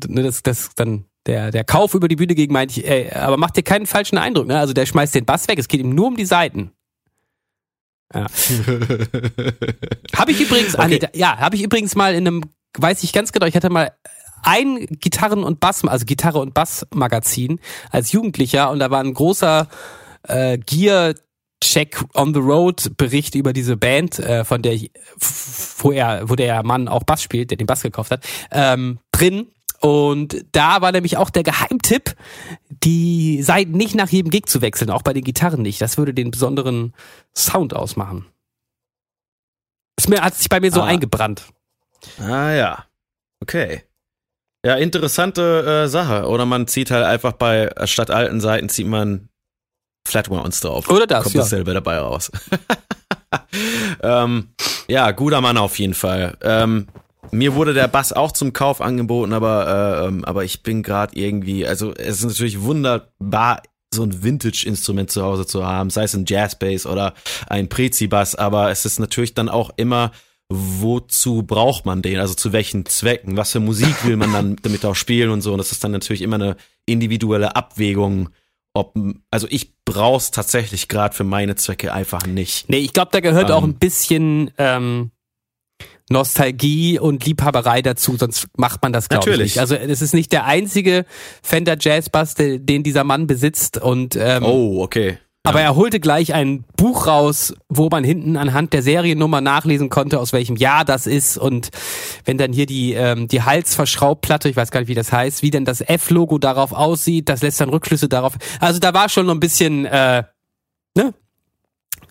ne, 0.08 0.24
das, 0.24 0.44
das 0.44 0.72
dann 0.76 1.06
der, 1.30 1.52
der 1.52 1.64
Kauf 1.64 1.94
über 1.94 2.08
die 2.08 2.16
Bühne 2.16 2.34
ging, 2.36 2.52
meinte 2.52 2.80
ich, 2.80 2.88
ey, 2.90 3.12
aber 3.12 3.38
macht 3.38 3.56
dir 3.56 3.64
keinen 3.64 3.86
falschen 3.86 4.18
Eindruck, 4.18 4.48
ne? 4.48 4.60
Also 4.60 4.74
der 4.74 4.86
schmeißt 4.88 5.14
den 5.14 5.26
Bass 5.26 5.48
weg, 5.48 5.60
es 5.60 5.68
geht 5.68 5.80
ihm 5.80 5.94
nur 5.94 6.08
um 6.08 6.18
die 6.18 6.26
Seiten. 6.26 6.72
Ja. 8.14 8.26
habe 10.18 10.32
ich 10.32 10.42
übrigens, 10.42 10.76
ah, 10.76 10.88
nee, 10.88 10.96
Okay. 10.96 11.08
da- 11.12 11.18
ja, 11.18 11.38
habe 11.38 11.56
ich 11.56 11.62
übrigens 11.64 11.96
mal 11.96 12.16
in 12.16 12.26
einem, 12.28 12.44
weiß 12.78 13.04
ich 13.04 13.14
ganz 13.14 13.32
genau, 13.32 13.46
ich 13.46 13.56
hatte 13.56 13.70
mal 13.70 13.92
ein 14.42 14.86
Gitarren- 15.00 15.44
und 15.44 15.60
Bass, 15.60 15.86
also 15.86 16.06
Gitarre- 16.06 16.40
und 16.40 16.54
Bass-Magazin 16.54 17.60
als 17.92 18.12
Jugendlicher 18.12 18.72
und 18.72 18.80
da 18.80 18.90
war 18.90 19.02
ein 19.04 19.14
großer 19.14 19.68
äh, 20.28 20.58
Gear 20.58 21.14
Check 21.62 22.02
on 22.16 22.34
the 22.34 22.40
Road 22.40 22.94
Bericht 22.98 23.36
über 23.36 23.52
diese 23.54 23.76
Band, 23.76 24.18
äh, 24.18 24.46
von 24.46 24.62
der 24.62 24.74
ich, 24.74 24.92
wo 25.80 25.92
er, 25.92 26.30
wo 26.30 26.36
der 26.36 26.64
Mann 26.64 26.88
auch 26.88 27.04
Bass 27.04 27.22
spielt, 27.22 27.52
der 27.52 27.58
den 27.58 27.68
Bass 27.68 27.82
gekauft 27.84 28.12
hat, 28.12 28.26
ähm, 28.52 29.00
drin. 29.12 29.48
Und 29.82 30.46
da 30.52 30.82
war 30.82 30.92
nämlich 30.92 31.18
auch 31.18 31.30
der 31.30 31.44
Geheimtipp, 31.44 32.16
die 32.70 33.42
Seiten 33.42 33.72
nicht 33.72 33.96
nach 33.96 34.10
jedem 34.10 34.30
Gig 34.30 34.48
zu 34.48 34.62
wechseln, 34.62 34.90
auch 34.90 35.02
bei 35.02 35.14
den 35.14 35.24
Gitarren 35.24 35.62
nicht. 35.62 35.82
Das 35.82 35.98
würde 35.98 36.14
den 36.14 36.32
besonderen 36.32 36.94
Sound 37.36 37.74
ausmachen. 37.74 38.26
Es 39.96 40.08
mir, 40.08 40.22
hat 40.22 40.36
sich 40.36 40.50
bei 40.50 40.60
mir 40.60 40.72
so 40.72 40.82
ah. 40.82 40.86
eingebrannt. 40.86 41.44
Ah 42.20 42.52
ja. 42.52 42.86
Okay. 43.42 43.84
Ja, 44.66 44.76
interessante 44.76 45.84
äh, 45.86 45.88
Sache. 45.88 46.28
Oder 46.28 46.46
man 46.46 46.68
zieht 46.68 46.92
halt 46.92 47.06
einfach 47.06 47.34
bei 47.34 47.70
statt 47.86 48.12
alten 48.12 48.42
Seiten 48.42 48.70
zieht 48.70 48.88
man 48.88 49.30
Flatwounds 50.06 50.60
drauf. 50.62 50.90
Oder 50.90 51.08
das. 51.08 51.24
Kommt 51.24 51.36
ja. 51.36 51.42
dasselbe 51.42 51.74
dabei 51.74 52.00
raus. 52.00 52.32
ähm, 54.04 54.50
ja, 54.88 55.12
guter 55.12 55.42
Mann 55.42 55.58
auf 55.58 55.80
jeden 55.80 55.94
Fall. 55.94 56.38
Ähm, 56.42 56.88
mir 57.32 57.56
wurde 57.56 57.74
der 57.74 57.88
Bass 57.88 58.14
auch 58.14 58.32
zum 58.32 58.54
Kauf 58.54 58.82
angeboten, 58.82 59.34
aber, 59.34 60.04
äh, 60.04 60.08
ähm, 60.08 60.26
aber 60.26 60.44
ich 60.44 60.64
bin 60.64 60.84
gerade 60.84 61.18
irgendwie, 61.18 61.66
also 61.66 61.94
es 61.94 62.20
ist 62.20 62.26
natürlich 62.26 62.62
wunderbar, 62.62 63.62
so 63.94 64.04
ein 64.04 64.24
Vintage-Instrument 64.24 65.10
zu 65.10 65.24
Hause 65.24 65.46
zu 65.46 65.66
haben, 65.66 65.90
sei 65.90 66.04
es 66.04 66.14
ein 66.14 66.26
Jazz-Bass 66.28 66.86
oder 66.86 67.14
ein 67.48 67.70
Prezi-Bass, 67.70 68.36
aber 68.36 68.70
es 68.70 68.86
ist 68.86 69.00
natürlich 69.00 69.34
dann 69.34 69.50
auch 69.50 69.72
immer, 69.78 70.12
wozu 70.50 71.44
braucht 71.44 71.86
man 71.86 72.02
den, 72.02 72.20
also 72.20 72.34
zu 72.34 72.52
welchen 72.52 72.86
Zwecken, 72.86 73.38
was 73.38 73.52
für 73.52 73.60
Musik 73.60 74.06
will 74.06 74.18
man 74.18 74.34
dann 74.34 74.56
damit 74.62 74.84
auch 74.86 74.96
spielen 74.96 75.30
und 75.30 75.42
so. 75.42 75.52
Und 75.52 75.60
das 75.60 75.72
ist 75.72 75.84
dann 75.84 75.92
natürlich 75.92 76.22
immer 76.22 76.36
eine 76.36 76.56
individuelle 76.86 77.56
Abwägung, 77.56 78.30
ob, 78.74 78.96
also 79.32 79.48
ich 79.50 79.74
brauch's 79.86 80.32
tatsächlich 80.32 80.88
gerade 80.88 81.16
für 81.16 81.24
meine 81.24 81.56
Zwecke 81.56 81.94
einfach 81.94 82.26
nicht. 82.26 82.70
Nee, 82.70 82.80
ich 82.80 82.94
glaube, 82.94 83.12
da 83.12 83.20
gehört 83.20 83.50
ähm, 83.50 83.56
auch 83.56 83.64
ein 83.64 83.76
bisschen 83.76 84.52
ähm, 84.58 85.12
Nostalgie 86.10 87.00
und 87.00 87.26
Liebhaberei 87.26 87.82
dazu, 87.82 88.18
sonst 88.18 88.48
macht 88.58 88.82
man 88.82 88.94
das 88.94 89.10
glaube 89.10 89.32
ich 89.32 89.38
nicht. 89.40 89.60
Also 89.60 89.76
es 89.76 90.02
ist 90.02 90.14
nicht 90.14 90.32
der 90.32 90.46
einzige 90.46 91.06
Fender 91.42 91.78
Jazz 91.80 92.10
Bass, 92.10 92.36
den 92.36 92.84
dieser 92.84 93.04
Mann 93.04 93.28
besitzt 93.28 93.78
und 93.78 94.16
ähm, 94.16 94.44
Oh, 94.44 94.82
okay. 94.82 95.18
Aber 95.44 95.62
er 95.62 95.76
holte 95.76 96.00
gleich 96.00 96.34
ein 96.34 96.66
Buch 96.76 97.08
raus, 97.08 97.54
wo 97.70 97.88
man 97.90 98.04
hinten 98.04 98.36
anhand 98.36 98.74
der 98.74 98.84
Seriennummer 98.84 99.40
nachlesen 99.40 99.90
konnte, 99.90 100.20
aus 100.20 100.34
welchem 100.34 100.58
Jahr 100.58 100.84
das 100.84 101.08
ist. 101.08 101.38
Und 101.38 101.70
wenn 102.26 102.38
dann 102.38 102.52
hier 102.52 102.66
die, 102.66 102.94
ähm, 102.94 103.28
die 103.30 103.42
Halsverschraubplatte, 103.42 104.50
ich 104.50 104.58
weiß 104.58 104.70
gar 104.70 104.82
nicht, 104.82 104.90
wie 104.90 104.96
das 104.96 105.14
heißt, 105.14 105.42
wie 105.42 105.50
denn 105.50 105.64
das 105.64 105.82
F-Logo 105.82 106.40
darauf 106.40 106.74
aussieht, 106.74 107.30
das 107.30 107.42
lässt 107.42 107.62
dann 107.62 107.70
Rückschlüsse 107.70 108.10
darauf. 108.10 108.34
Also 108.60 108.80
da 108.80 108.94
war 108.94 109.08
schon 109.08 109.28
noch 109.28 109.34
ein 109.34 109.40
bisschen, 109.40 109.86
äh, 109.86 110.24
ne? 110.96 111.14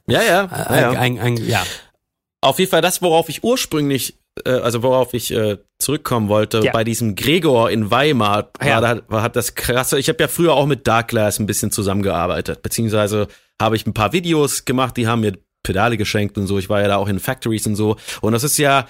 Ja, 0.09 0.23
ja. 0.23 0.45
Äh, 0.45 0.81
ja, 0.81 0.93
ja. 0.93 0.99
Ein, 0.99 1.19
ein, 1.19 1.37
ja. 1.37 1.63
Auf 2.41 2.59
jeden 2.59 2.71
Fall 2.71 2.83
das, 2.83 3.03
worauf 3.03 3.29
ich 3.29 3.43
ursprünglich, 3.43 4.17
äh, 4.45 4.51
also 4.51 4.83
worauf 4.83 5.15
ich 5.15 5.33
äh, 5.33 5.59
zurückkommen 5.79 6.29
wollte, 6.29 6.61
ja. 6.61 6.73
bei 6.73 6.85
diesem 6.85 7.17
Gregor 7.17 7.71
in 7.71 7.91
Weimar, 7.91 8.51
war, 8.59 8.69
ja. 8.69 8.81
da, 8.81 9.03
war 9.09 9.23
hat 9.23 9.37
das 9.37 9.55
krasse. 9.55 9.99
Ich 9.99 10.09
habe 10.09 10.23
ja 10.23 10.29
früher 10.29 10.55
auch 10.55 10.67
mit 10.67 10.87
Dark 10.87 11.09
Glass 11.09 11.39
ein 11.39 11.47
bisschen 11.47 11.73
zusammengearbeitet, 11.73 12.63
beziehungsweise 12.63 13.29
habe 13.61 13.77
ich 13.77 13.87
ein 13.87 13.95
paar 13.95 14.13
Videos 14.13 14.65
gemacht, 14.65 14.97
die 14.97 15.09
haben 15.09 15.21
mir 15.21 15.33
Pedale 15.65 15.97
geschenkt 15.97 16.39
und 16.39 16.47
so. 16.47 16.59
Ich 16.59 16.69
war 16.69 16.81
ja 16.81 16.87
da 16.89 16.97
auch 16.97 17.09
in 17.09 17.19
Factories 17.19 17.67
und 17.67 17.75
so. 17.75 17.97
Und 18.21 18.33
das 18.33 18.45
ist 18.45 18.59
ja, 18.59 18.87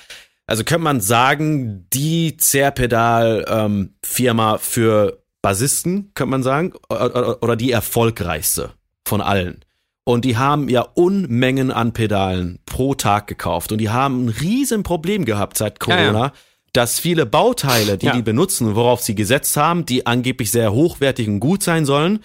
also 0.46 0.64
könnte 0.64 0.84
man 0.84 1.00
sagen, 1.00 1.86
die 1.92 2.36
Zerpedal-Firma 2.36 4.52
ähm, 4.52 4.58
für 4.60 5.22
Bassisten, 5.42 6.12
könnte 6.14 6.30
man 6.30 6.42
sagen, 6.42 6.72
oder, 6.90 7.42
oder 7.42 7.56
die 7.56 7.72
erfolgreichste 7.72 8.70
von 9.06 9.20
allen. 9.20 9.64
Und 10.08 10.24
die 10.24 10.38
haben 10.38 10.70
ja 10.70 10.88
Unmengen 10.94 11.70
an 11.70 11.92
Pedalen 11.92 12.60
pro 12.64 12.94
Tag 12.94 13.26
gekauft. 13.26 13.72
Und 13.72 13.78
die 13.78 13.90
haben 13.90 14.24
ein 14.24 14.28
riesen 14.30 14.82
Problem 14.82 15.26
gehabt 15.26 15.58
seit 15.58 15.80
Corona, 15.80 16.12
ja, 16.12 16.26
ja. 16.28 16.32
dass 16.72 16.98
viele 16.98 17.26
Bauteile, 17.26 17.98
die 17.98 18.06
ja. 18.06 18.12
die 18.16 18.22
benutzen, 18.22 18.74
worauf 18.74 19.02
sie 19.02 19.14
gesetzt 19.14 19.54
haben, 19.58 19.84
die 19.84 20.06
angeblich 20.06 20.50
sehr 20.50 20.72
hochwertig 20.72 21.28
und 21.28 21.40
gut 21.40 21.62
sein 21.62 21.84
sollen, 21.84 22.20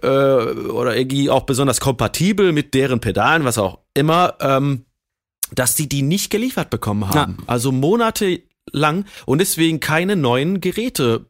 äh, 0.00 0.06
oder 0.06 0.96
irgendwie 0.96 1.28
auch 1.28 1.42
besonders 1.42 1.78
kompatibel 1.78 2.52
mit 2.52 2.72
deren 2.72 3.00
Pedalen, 3.00 3.44
was 3.44 3.58
auch 3.58 3.80
immer, 3.92 4.36
ähm, 4.40 4.86
dass 5.52 5.76
sie 5.76 5.90
die 5.90 6.00
nicht 6.00 6.30
geliefert 6.30 6.70
bekommen 6.70 7.10
haben. 7.10 7.36
Also 7.46 7.70
monatelang 7.70 9.04
und 9.26 9.42
deswegen 9.42 9.80
keine 9.80 10.16
neuen 10.16 10.62
Geräte. 10.62 11.26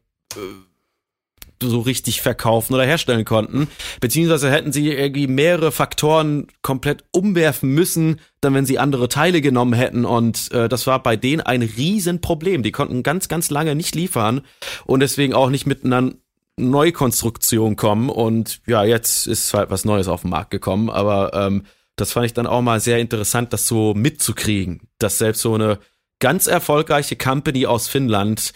So 1.61 1.79
richtig 1.79 2.21
verkaufen 2.21 2.73
oder 2.73 2.85
herstellen 2.85 3.25
konnten. 3.25 3.67
Beziehungsweise 3.99 4.51
hätten 4.51 4.71
sie 4.71 4.91
irgendwie 4.91 5.27
mehrere 5.27 5.71
Faktoren 5.71 6.47
komplett 6.61 7.03
umwerfen 7.11 7.69
müssen, 7.71 8.19
dann 8.41 8.53
wenn 8.53 8.65
sie 8.65 8.79
andere 8.79 9.09
Teile 9.09 9.41
genommen 9.41 9.73
hätten. 9.73 10.05
Und 10.05 10.51
äh, 10.51 10.69
das 10.69 10.87
war 10.87 11.01
bei 11.01 11.15
denen 11.15 11.41
ein 11.41 11.61
Riesenproblem. 11.61 12.63
Die 12.63 12.71
konnten 12.71 13.03
ganz, 13.03 13.27
ganz 13.27 13.49
lange 13.49 13.75
nicht 13.75 13.95
liefern 13.95 14.41
und 14.85 14.99
deswegen 14.99 15.33
auch 15.33 15.49
nicht 15.49 15.65
mit 15.65 15.83
einer 15.83 16.11
Neukonstruktion 16.57 17.75
kommen. 17.75 18.09
Und 18.09 18.61
ja, 18.65 18.83
jetzt 18.83 19.27
ist 19.27 19.53
halt 19.53 19.69
was 19.69 19.85
Neues 19.85 20.07
auf 20.07 20.21
den 20.21 20.31
Markt 20.31 20.51
gekommen. 20.51 20.89
Aber 20.89 21.33
ähm, 21.33 21.63
das 21.95 22.11
fand 22.11 22.25
ich 22.25 22.33
dann 22.33 22.47
auch 22.47 22.61
mal 22.61 22.79
sehr 22.79 22.99
interessant, 22.99 23.53
das 23.53 23.67
so 23.67 23.93
mitzukriegen, 23.93 24.87
dass 24.99 25.17
selbst 25.17 25.41
so 25.41 25.55
eine 25.55 25.79
ganz 26.19 26.47
erfolgreiche 26.47 27.15
Company 27.15 27.65
aus 27.65 27.87
Finnland 27.87 28.53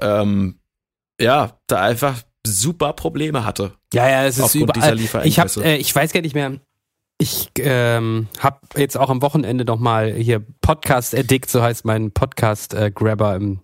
ähm, 0.00 0.58
ja, 1.20 1.58
da 1.66 1.80
einfach 1.80 2.22
super 2.46 2.92
Probleme 2.92 3.44
hatte. 3.44 3.72
Ja, 3.92 4.08
ja, 4.08 4.24
es 4.24 4.38
ist 4.38 4.54
überall. 4.54 4.98
Ich 5.24 5.38
hab, 5.38 5.56
äh, 5.56 5.76
ich 5.76 5.94
weiß 5.94 6.12
gar 6.12 6.20
nicht 6.20 6.34
mehr. 6.34 6.58
Ich 7.18 7.50
ähm, 7.58 8.28
habe 8.40 8.58
jetzt 8.76 8.98
auch 8.98 9.08
am 9.08 9.22
Wochenende 9.22 9.64
noch 9.64 9.78
mal 9.78 10.12
hier 10.12 10.44
Podcast 10.60 11.14
Addict, 11.14 11.48
so 11.48 11.62
heißt 11.62 11.84
mein 11.84 12.10
Podcast 12.10 12.74
äh, 12.74 12.90
Grabber 12.90 13.36
im 13.36 13.60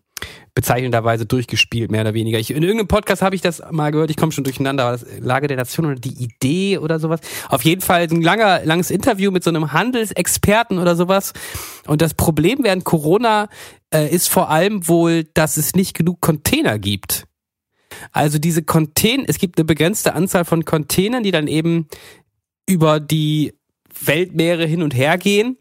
bezeichnenderweise 0.55 1.27
durchgespielt, 1.27 1.91
mehr 1.91 2.03
oder 2.03 2.15
weniger. 2.15 2.39
Ich, 2.39 2.51
in 2.51 2.63
irgendeinem 2.63 2.89
Podcast 2.89 3.23
habe 3.23 3.35
ich 3.35 3.41
das 3.41 3.63
mal 3.71 3.91
gehört, 3.91 4.11
ich 4.11 4.17
komme 4.17 4.33
schon 4.33 4.45
durcheinander, 4.45 4.85
war 4.85 4.93
das 4.93 5.07
Lage 5.19 5.47
der 5.47 5.57
Nation 5.57 5.87
oder 5.87 5.95
die 5.95 6.23
Idee 6.23 6.79
oder 6.79 6.99
sowas. 7.01 7.21
Auf 7.49 7.63
jeden 7.65 7.81
Fall 7.81 8.03
ein 8.03 8.23
langer, 8.23 8.65
langes 8.65 8.91
Interview 8.91 9.31
mit 9.31 9.43
so 9.45 9.51
einem 9.51 9.73
Handelsexperten 9.73 10.79
oder 10.79 10.97
sowas. 10.97 11.33
Und 11.87 12.03
das 12.03 12.15
Problem 12.15 12.59
während 12.63 12.85
Corona 12.85 13.49
äh, 13.93 14.09
ist 14.09 14.29
vor 14.29 14.51
allem 14.51 14.87
wohl, 14.87 15.25
dass 15.25 15.57
es 15.57 15.75
nicht 15.75 15.95
genug 15.95 16.21
Container 16.21 16.79
gibt. 16.79 17.25
Also 18.13 18.39
diese 18.39 18.63
Container, 18.63 19.25
es 19.27 19.39
gibt 19.39 19.59
eine 19.59 19.65
begrenzte 19.65 20.15
Anzahl 20.15 20.45
von 20.45 20.65
Containern, 20.65 21.23
die 21.23 21.31
dann 21.31 21.47
eben 21.47 21.89
über 22.67 23.01
die 23.01 23.55
Weltmeere 24.05 24.65
hin 24.67 24.83
und 24.83 24.95
her 24.95 25.19
gehen. 25.19 25.59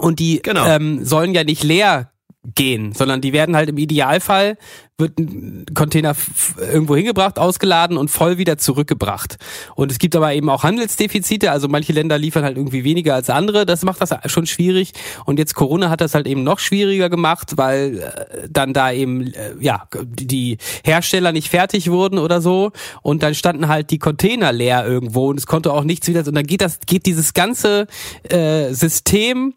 Und 0.00 0.18
die 0.18 0.40
genau. 0.42 0.66
ähm, 0.66 1.04
sollen 1.04 1.34
ja 1.34 1.44
nicht 1.44 1.62
leer 1.62 2.13
gehen, 2.54 2.92
sondern 2.92 3.20
die 3.20 3.32
werden 3.32 3.56
halt 3.56 3.68
im 3.68 3.78
Idealfall 3.78 4.56
wird 4.96 5.18
ein 5.18 5.66
Container 5.74 6.14
irgendwo 6.60 6.94
hingebracht, 6.94 7.38
ausgeladen 7.38 7.96
und 7.96 8.10
voll 8.12 8.38
wieder 8.38 8.58
zurückgebracht. 8.58 9.38
Und 9.74 9.90
es 9.90 9.98
gibt 9.98 10.14
aber 10.14 10.32
eben 10.34 10.48
auch 10.48 10.62
Handelsdefizite, 10.62 11.50
also 11.50 11.66
manche 11.66 11.92
Länder 11.92 12.16
liefern 12.16 12.44
halt 12.44 12.56
irgendwie 12.56 12.84
weniger 12.84 13.14
als 13.14 13.28
andere, 13.28 13.66
das 13.66 13.82
macht 13.82 14.00
das 14.00 14.14
schon 14.30 14.46
schwierig. 14.46 14.92
Und 15.24 15.40
jetzt 15.40 15.54
Corona 15.54 15.90
hat 15.90 16.00
das 16.00 16.14
halt 16.14 16.28
eben 16.28 16.44
noch 16.44 16.60
schwieriger 16.60 17.10
gemacht, 17.10 17.54
weil 17.56 17.98
äh, 17.98 18.48
dann 18.48 18.72
da 18.72 18.92
eben 18.92 19.32
äh, 19.32 19.54
ja 19.58 19.88
die 20.04 20.58
Hersteller 20.84 21.32
nicht 21.32 21.48
fertig 21.48 21.90
wurden 21.90 22.18
oder 22.18 22.40
so 22.40 22.70
und 23.02 23.24
dann 23.24 23.34
standen 23.34 23.66
halt 23.66 23.90
die 23.90 23.98
Container 23.98 24.52
leer 24.52 24.86
irgendwo 24.86 25.28
und 25.28 25.38
es 25.38 25.46
konnte 25.46 25.72
auch 25.72 25.84
nichts 25.84 26.06
wieder 26.06 26.24
und 26.24 26.34
dann 26.34 26.46
geht 26.46 26.60
das 26.60 26.78
geht 26.86 27.06
dieses 27.06 27.34
ganze 27.34 27.88
äh, 28.28 28.72
System 28.72 29.54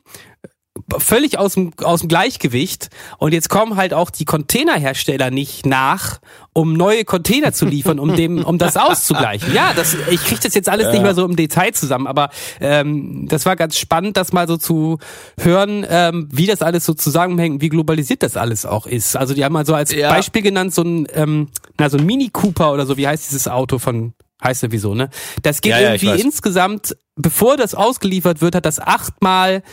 völlig 0.98 1.38
aus 1.38 1.54
dem, 1.54 1.72
aus 1.84 2.02
dem 2.02 2.10
Gleichgewicht. 2.10 2.90
Und 3.18 3.34
jetzt 3.34 3.50
kommen 3.50 3.76
halt 3.76 3.94
auch 3.94 4.10
die 4.10 4.26
Containerhersteller 4.26 5.32
nicht 5.32 5.66
nach, 5.66 6.20
um 6.54 6.74
neue 6.74 7.06
Container 7.06 7.54
zu 7.54 7.66
liefern, 7.66 8.00
um 8.00 8.16
dem, 8.16 8.44
um 8.44 8.58
das 8.58 8.78
auszugleichen. 8.78 9.54
Ja, 9.54 9.74
das, 9.74 9.96
ich 10.10 10.24
kriege 10.24 10.42
das 10.42 10.54
jetzt 10.56 10.70
alles 10.70 10.88
ja. 10.88 10.92
nicht 10.94 11.04
mehr 11.04 11.14
so 11.14 11.26
im 11.26 11.36
Detail 11.36 11.72
zusammen, 11.74 12.08
aber 12.08 12.30
ähm, 12.60 13.28
das 13.28 13.46
war 13.46 13.56
ganz 13.56 13.78
spannend, 13.78 14.18
das 14.18 14.34
mal 14.34 14.48
so 14.48 14.58
zu 14.58 14.98
hören, 15.40 15.86
ähm, 15.90 16.28
wie 16.32 16.48
das 16.48 16.62
alles 16.62 16.86
so 16.86 16.94
zusammenhängt, 16.94 17.62
wie 17.62 17.70
globalisiert 17.70 18.24
das 18.24 18.38
alles 18.38 18.66
auch 18.66 18.88
ist. 18.88 19.16
Also 19.16 19.34
die 19.34 19.46
haben 19.46 19.54
mal 19.54 19.66
so 19.66 19.76
als 19.76 19.92
ja. 19.94 20.10
Beispiel 20.10 20.42
genannt 20.42 20.74
so 20.74 20.82
ein, 20.82 21.08
ähm, 21.14 21.50
na 21.78 21.90
so 21.90 21.98
ein 21.98 22.06
Mini 22.06 22.30
Cooper 22.30 22.74
oder 22.74 22.86
so. 22.86 22.98
Wie 22.98 23.08
heißt 23.08 23.30
dieses 23.30 23.48
Auto 23.48 23.80
von 23.80 24.14
heißt 24.44 24.64
ja 24.64 24.72
wieso, 24.72 24.94
ne? 24.94 25.10
Das 25.42 25.62
geht 25.62 25.72
ja, 25.72 25.80
irgendwie 25.80 26.22
insgesamt, 26.22 26.96
bevor 27.16 27.58
das 27.58 27.76
ausgeliefert 27.76 28.42
wird, 28.42 28.56
hat 28.56 28.66
das 28.66 28.80
achtmal 28.80 29.64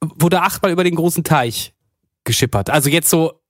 wurde 0.00 0.42
achtmal 0.42 0.72
über 0.72 0.84
den 0.84 0.94
großen 0.94 1.24
Teich 1.24 1.74
geschippert. 2.24 2.70
Also 2.70 2.88
jetzt 2.90 3.10
so, 3.10 3.40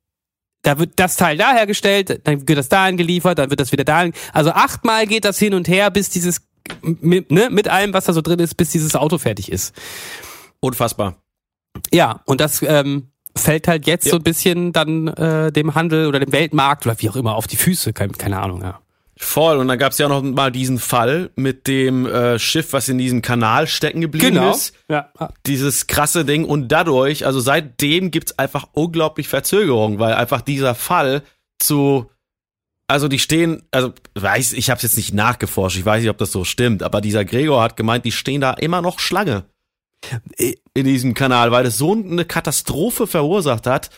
da 0.62 0.78
wird 0.78 0.92
das 0.96 1.16
Teil 1.16 1.36
da 1.36 1.52
hergestellt, 1.52 2.20
dann 2.24 2.48
wird 2.48 2.58
das 2.58 2.68
dahin 2.68 2.96
geliefert, 2.96 3.38
dann 3.38 3.50
wird 3.50 3.60
das 3.60 3.72
wieder 3.72 3.84
dahin. 3.84 4.12
Also 4.32 4.50
achtmal 4.50 5.06
geht 5.06 5.24
das 5.24 5.38
hin 5.38 5.54
und 5.54 5.68
her, 5.68 5.90
bis 5.90 6.10
dieses, 6.10 6.42
mit, 6.82 7.30
ne, 7.30 7.50
mit 7.50 7.68
allem, 7.68 7.92
was 7.92 8.04
da 8.04 8.12
so 8.12 8.22
drin 8.22 8.38
ist, 8.38 8.54
bis 8.56 8.70
dieses 8.70 8.96
Auto 8.96 9.18
fertig 9.18 9.50
ist. 9.50 9.74
Unfassbar. 10.60 11.16
Ja, 11.92 12.22
und 12.24 12.40
das 12.40 12.62
ähm, 12.62 13.10
fällt 13.36 13.68
halt 13.68 13.86
jetzt 13.86 14.06
ja. 14.06 14.12
so 14.12 14.16
ein 14.16 14.22
bisschen 14.22 14.72
dann 14.72 15.08
äh, 15.08 15.52
dem 15.52 15.74
Handel 15.74 16.06
oder 16.06 16.20
dem 16.20 16.32
Weltmarkt 16.32 16.86
oder 16.86 17.00
wie 17.00 17.10
auch 17.10 17.16
immer 17.16 17.36
auf 17.36 17.46
die 17.46 17.56
Füße, 17.56 17.92
keine, 17.92 18.12
keine 18.12 18.40
Ahnung, 18.40 18.62
ja. 18.62 18.80
Voll. 19.18 19.58
Und 19.58 19.68
dann 19.68 19.78
gab 19.78 19.92
es 19.92 19.98
ja 19.98 20.08
noch 20.08 20.22
mal 20.22 20.52
diesen 20.52 20.78
Fall 20.78 21.30
mit 21.34 21.66
dem 21.66 22.06
äh, 22.06 22.38
Schiff, 22.38 22.72
was 22.72 22.88
in 22.88 22.98
diesem 22.98 23.20
Kanal 23.20 23.66
stecken 23.66 24.00
geblieben 24.00 24.34
genau. 24.34 24.52
ist. 24.52 24.74
Ja. 24.88 25.10
Dieses 25.46 25.86
krasse 25.88 26.24
Ding. 26.24 26.44
Und 26.44 26.68
dadurch, 26.68 27.26
also 27.26 27.40
seitdem 27.40 28.10
gibt's 28.10 28.38
einfach 28.38 28.68
unglaublich 28.72 29.28
Verzögerung, 29.28 29.98
weil 29.98 30.14
einfach 30.14 30.40
dieser 30.40 30.74
Fall 30.74 31.22
zu 31.58 32.10
also 32.90 33.06
die 33.06 33.18
stehen, 33.18 33.64
also 33.70 33.92
weiß, 34.14 34.54
ich 34.54 34.70
habe 34.70 34.80
jetzt 34.80 34.96
nicht 34.96 35.12
nachgeforscht, 35.12 35.76
ich 35.76 35.84
weiß 35.84 36.00
nicht, 36.00 36.10
ob 36.10 36.16
das 36.16 36.32
so 36.32 36.44
stimmt, 36.44 36.82
aber 36.82 37.02
dieser 37.02 37.26
Gregor 37.26 37.62
hat 37.62 37.76
gemeint, 37.76 38.06
die 38.06 38.12
stehen 38.12 38.40
da 38.40 38.54
immer 38.54 38.80
noch 38.80 38.98
Schlange. 38.98 39.44
in 40.74 40.84
diesem 40.84 41.12
Kanal, 41.14 41.50
weil 41.50 41.66
es 41.66 41.76
so 41.76 41.92
eine 41.92 42.24
Katastrophe 42.24 43.06
verursacht 43.06 43.66
hat, 43.66 43.90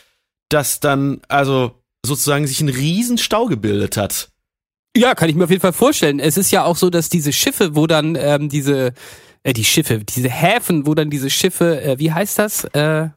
dass 0.49 0.79
dann 0.79 1.21
also 1.27 1.79
sozusagen 2.05 2.47
sich 2.47 2.61
ein 2.61 2.69
Riesenstau 2.69 3.45
gebildet 3.45 3.97
hat. 3.97 4.31
Ja, 4.95 5.15
kann 5.15 5.29
ich 5.29 5.35
mir 5.35 5.45
auf 5.45 5.49
jeden 5.49 5.61
Fall 5.61 5.73
vorstellen. 5.73 6.19
Es 6.19 6.37
ist 6.37 6.51
ja 6.51 6.65
auch 6.65 6.75
so, 6.75 6.89
dass 6.89 7.09
diese 7.09 7.31
Schiffe, 7.31 7.75
wo 7.75 7.87
dann 7.87 8.17
ähm, 8.19 8.49
diese, 8.49 8.93
äh, 9.43 9.53
die 9.53 9.63
Schiffe, 9.63 9.99
diese 9.99 10.29
Häfen, 10.29 10.85
wo 10.85 10.95
dann 10.95 11.09
diese 11.09 11.29
Schiffe, 11.29 11.81
äh, 11.81 11.99
wie 11.99 12.11
heißt 12.11 12.39
das? 12.39 12.65
Äh, 12.65 13.09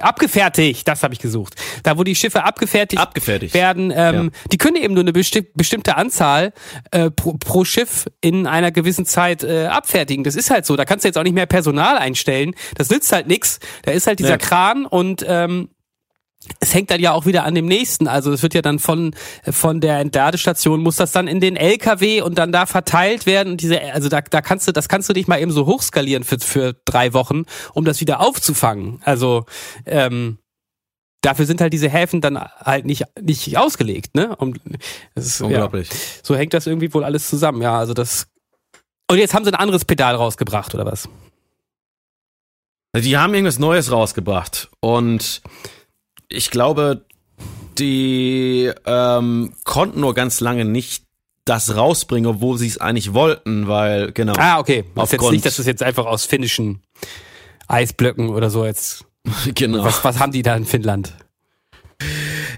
abgefertigt, 0.00 0.88
das 0.88 1.02
habe 1.02 1.12
ich 1.12 1.20
gesucht. 1.20 1.56
Da, 1.82 1.98
wo 1.98 2.04
die 2.04 2.14
Schiffe 2.14 2.44
abgefertigt, 2.44 3.02
abgefertigt. 3.02 3.52
werden, 3.52 3.92
ähm, 3.94 4.30
ja. 4.32 4.48
die 4.50 4.56
können 4.56 4.76
eben 4.76 4.94
nur 4.94 5.02
eine 5.02 5.12
besti 5.12 5.42
bestimmte 5.54 5.96
Anzahl 5.96 6.52
äh, 6.90 7.10
pro, 7.10 7.34
pro, 7.34 7.64
Schiff 7.64 8.06
in 8.20 8.46
einer 8.46 8.70
gewissen 8.70 9.04
Zeit 9.04 9.44
äh, 9.44 9.66
abfertigen. 9.66 10.24
Das 10.24 10.36
ist 10.36 10.50
halt 10.50 10.64
so. 10.64 10.76
Da 10.76 10.84
kannst 10.84 11.04
du 11.04 11.08
jetzt 11.08 11.18
auch 11.18 11.22
nicht 11.22 11.34
mehr 11.34 11.46
Personal 11.46 11.98
einstellen. 11.98 12.54
Das 12.76 12.88
nützt 12.90 13.12
halt 13.12 13.26
nix. 13.26 13.58
Da 13.82 13.92
ist 13.92 14.06
halt 14.06 14.20
dieser 14.20 14.30
ja. 14.30 14.38
Kran 14.38 14.86
und 14.86 15.24
ähm, 15.28 15.68
es 16.60 16.74
hängt 16.74 16.90
dann 16.90 17.00
ja 17.00 17.12
auch 17.12 17.26
wieder 17.26 17.44
an 17.44 17.54
dem 17.54 17.66
nächsten. 17.66 18.08
Also 18.08 18.32
es 18.32 18.42
wird 18.42 18.54
ja 18.54 18.62
dann 18.62 18.78
von 18.78 19.14
von 19.50 19.80
der 19.80 19.98
Entladestation 19.98 20.80
muss 20.80 20.96
das 20.96 21.12
dann 21.12 21.28
in 21.28 21.40
den 21.40 21.56
LKW 21.56 22.22
und 22.22 22.38
dann 22.38 22.52
da 22.52 22.66
verteilt 22.66 23.26
werden. 23.26 23.52
Und 23.52 23.60
diese, 23.60 23.80
also 23.92 24.08
da, 24.08 24.20
da 24.20 24.40
kannst 24.40 24.68
du, 24.68 24.72
das 24.72 24.88
kannst 24.88 25.08
du 25.08 25.12
nicht 25.12 25.28
mal 25.28 25.40
eben 25.40 25.52
so 25.52 25.66
hochskalieren 25.66 26.24
für 26.24 26.38
für 26.38 26.74
drei 26.84 27.12
Wochen, 27.12 27.44
um 27.72 27.84
das 27.84 28.00
wieder 28.00 28.20
aufzufangen. 28.20 29.00
Also 29.04 29.44
ähm, 29.86 30.38
dafür 31.22 31.46
sind 31.46 31.60
halt 31.60 31.72
diese 31.72 31.88
Häfen 31.88 32.20
dann 32.20 32.38
halt 32.38 32.84
nicht 32.86 33.04
nicht 33.20 33.56
ausgelegt. 33.56 34.14
Ne? 34.14 34.34
Um, 34.36 34.54
ist, 35.14 35.40
Unglaublich. 35.40 35.90
Ja, 35.90 35.96
so 36.22 36.36
hängt 36.36 36.54
das 36.54 36.66
irgendwie 36.66 36.92
wohl 36.94 37.04
alles 37.04 37.28
zusammen. 37.28 37.62
Ja, 37.62 37.78
also 37.78 37.94
das. 37.94 38.26
Und 39.10 39.18
jetzt 39.18 39.34
haben 39.34 39.44
sie 39.44 39.52
ein 39.52 39.60
anderes 39.60 39.84
Pedal 39.84 40.14
rausgebracht 40.14 40.74
oder 40.74 40.86
was? 40.86 41.08
Die 42.96 43.16
haben 43.16 43.34
irgendwas 43.34 43.58
Neues 43.58 43.90
rausgebracht 43.90 44.70
und 44.80 45.42
ich 46.28 46.50
glaube, 46.50 47.04
die 47.78 48.70
ähm, 48.86 49.54
konnten 49.64 50.00
nur 50.00 50.14
ganz 50.14 50.40
lange 50.40 50.64
nicht 50.64 51.04
das 51.44 51.76
rausbringen, 51.76 52.30
obwohl 52.30 52.58
sie 52.58 52.66
es 52.66 52.78
eigentlich 52.78 53.12
wollten, 53.12 53.68
weil, 53.68 54.12
genau. 54.12 54.34
Ah, 54.38 54.58
okay. 54.58 54.84
Ist 55.02 55.12
jetzt 55.12 55.30
nicht, 55.30 55.44
dass 55.44 55.58
es 55.58 55.66
jetzt 55.66 55.82
einfach 55.82 56.06
aus 56.06 56.24
finnischen 56.24 56.82
Eisblöcken 57.68 58.30
oder 58.30 58.50
so 58.50 58.64
jetzt. 58.64 59.04
genau. 59.54 59.84
Was, 59.84 60.04
was 60.04 60.18
haben 60.18 60.32
die 60.32 60.42
da 60.42 60.56
in 60.56 60.64
Finnland? 60.64 61.14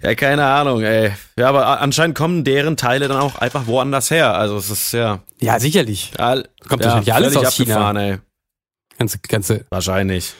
Ja, 0.03 0.15
keine 0.15 0.45
Ahnung, 0.45 0.83
ey. 0.83 1.13
Ja, 1.39 1.49
aber 1.49 1.81
anscheinend 1.81 2.17
kommen 2.17 2.45
deren 2.45 2.77
Teile 2.77 3.09
dann 3.09 3.19
auch 3.19 3.37
einfach 3.37 3.67
woanders 3.67 4.11
her. 4.11 4.35
Also 4.35 4.57
es 4.57 4.71
ist 4.71 4.93
ja. 4.93 5.21
Ja, 5.41 5.59
sicherlich. 5.59 6.13
All, 6.19 6.49
Kommt 6.69 6.83
ja, 6.83 6.89
wahrscheinlich 6.89 7.15
alles 7.15 7.37
aus 7.37 7.55
China. 7.55 7.93
Ey. 8.01 8.19
Ganze, 8.99 9.19
ganze. 9.19 9.67
Wahrscheinlich. 9.71 10.35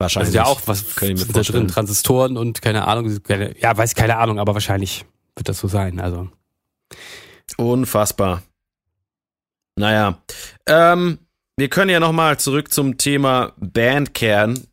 Wahrscheinlich. 0.00 0.28
Also 0.28 0.38
ja 0.38 0.46
auch, 0.46 0.62
was 0.64 0.96
können 0.96 1.18
sind 1.18 1.36
da 1.36 1.42
drin? 1.42 1.68
Transistoren 1.68 2.38
und 2.38 2.62
keine 2.62 2.88
Ahnung, 2.88 3.22
keine, 3.22 3.54
ja, 3.60 3.76
weiß 3.76 3.94
keine 3.94 4.16
Ahnung, 4.16 4.38
aber 4.38 4.54
wahrscheinlich 4.54 5.04
wird 5.36 5.50
das 5.50 5.58
so 5.58 5.68
sein. 5.68 6.00
Also. 6.00 6.30
Unfassbar. 7.58 8.42
Naja. 9.76 10.18
Ähm, 10.66 11.18
wir 11.58 11.68
können 11.68 11.90
ja 11.90 12.00
nochmal 12.00 12.40
zurück 12.40 12.72
zum 12.72 12.96
Thema 12.96 13.52
Bandkern. 13.58 14.66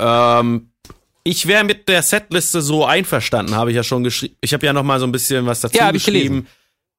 Ähm, 0.00 0.72
ich 1.22 1.46
wäre 1.46 1.62
mit 1.62 1.88
der 1.88 2.02
Setliste 2.02 2.60
so 2.60 2.84
einverstanden, 2.84 3.54
habe 3.54 3.70
ich 3.70 3.76
ja 3.76 3.84
schon 3.84 4.02
geschrieben. 4.02 4.34
Ich 4.40 4.52
habe 4.52 4.66
ja 4.66 4.72
nochmal 4.72 4.98
so 4.98 5.06
ein 5.06 5.12
bisschen 5.12 5.46
was 5.46 5.60
dazu 5.60 5.78
ja, 5.78 5.92
geschrieben. 5.92 6.48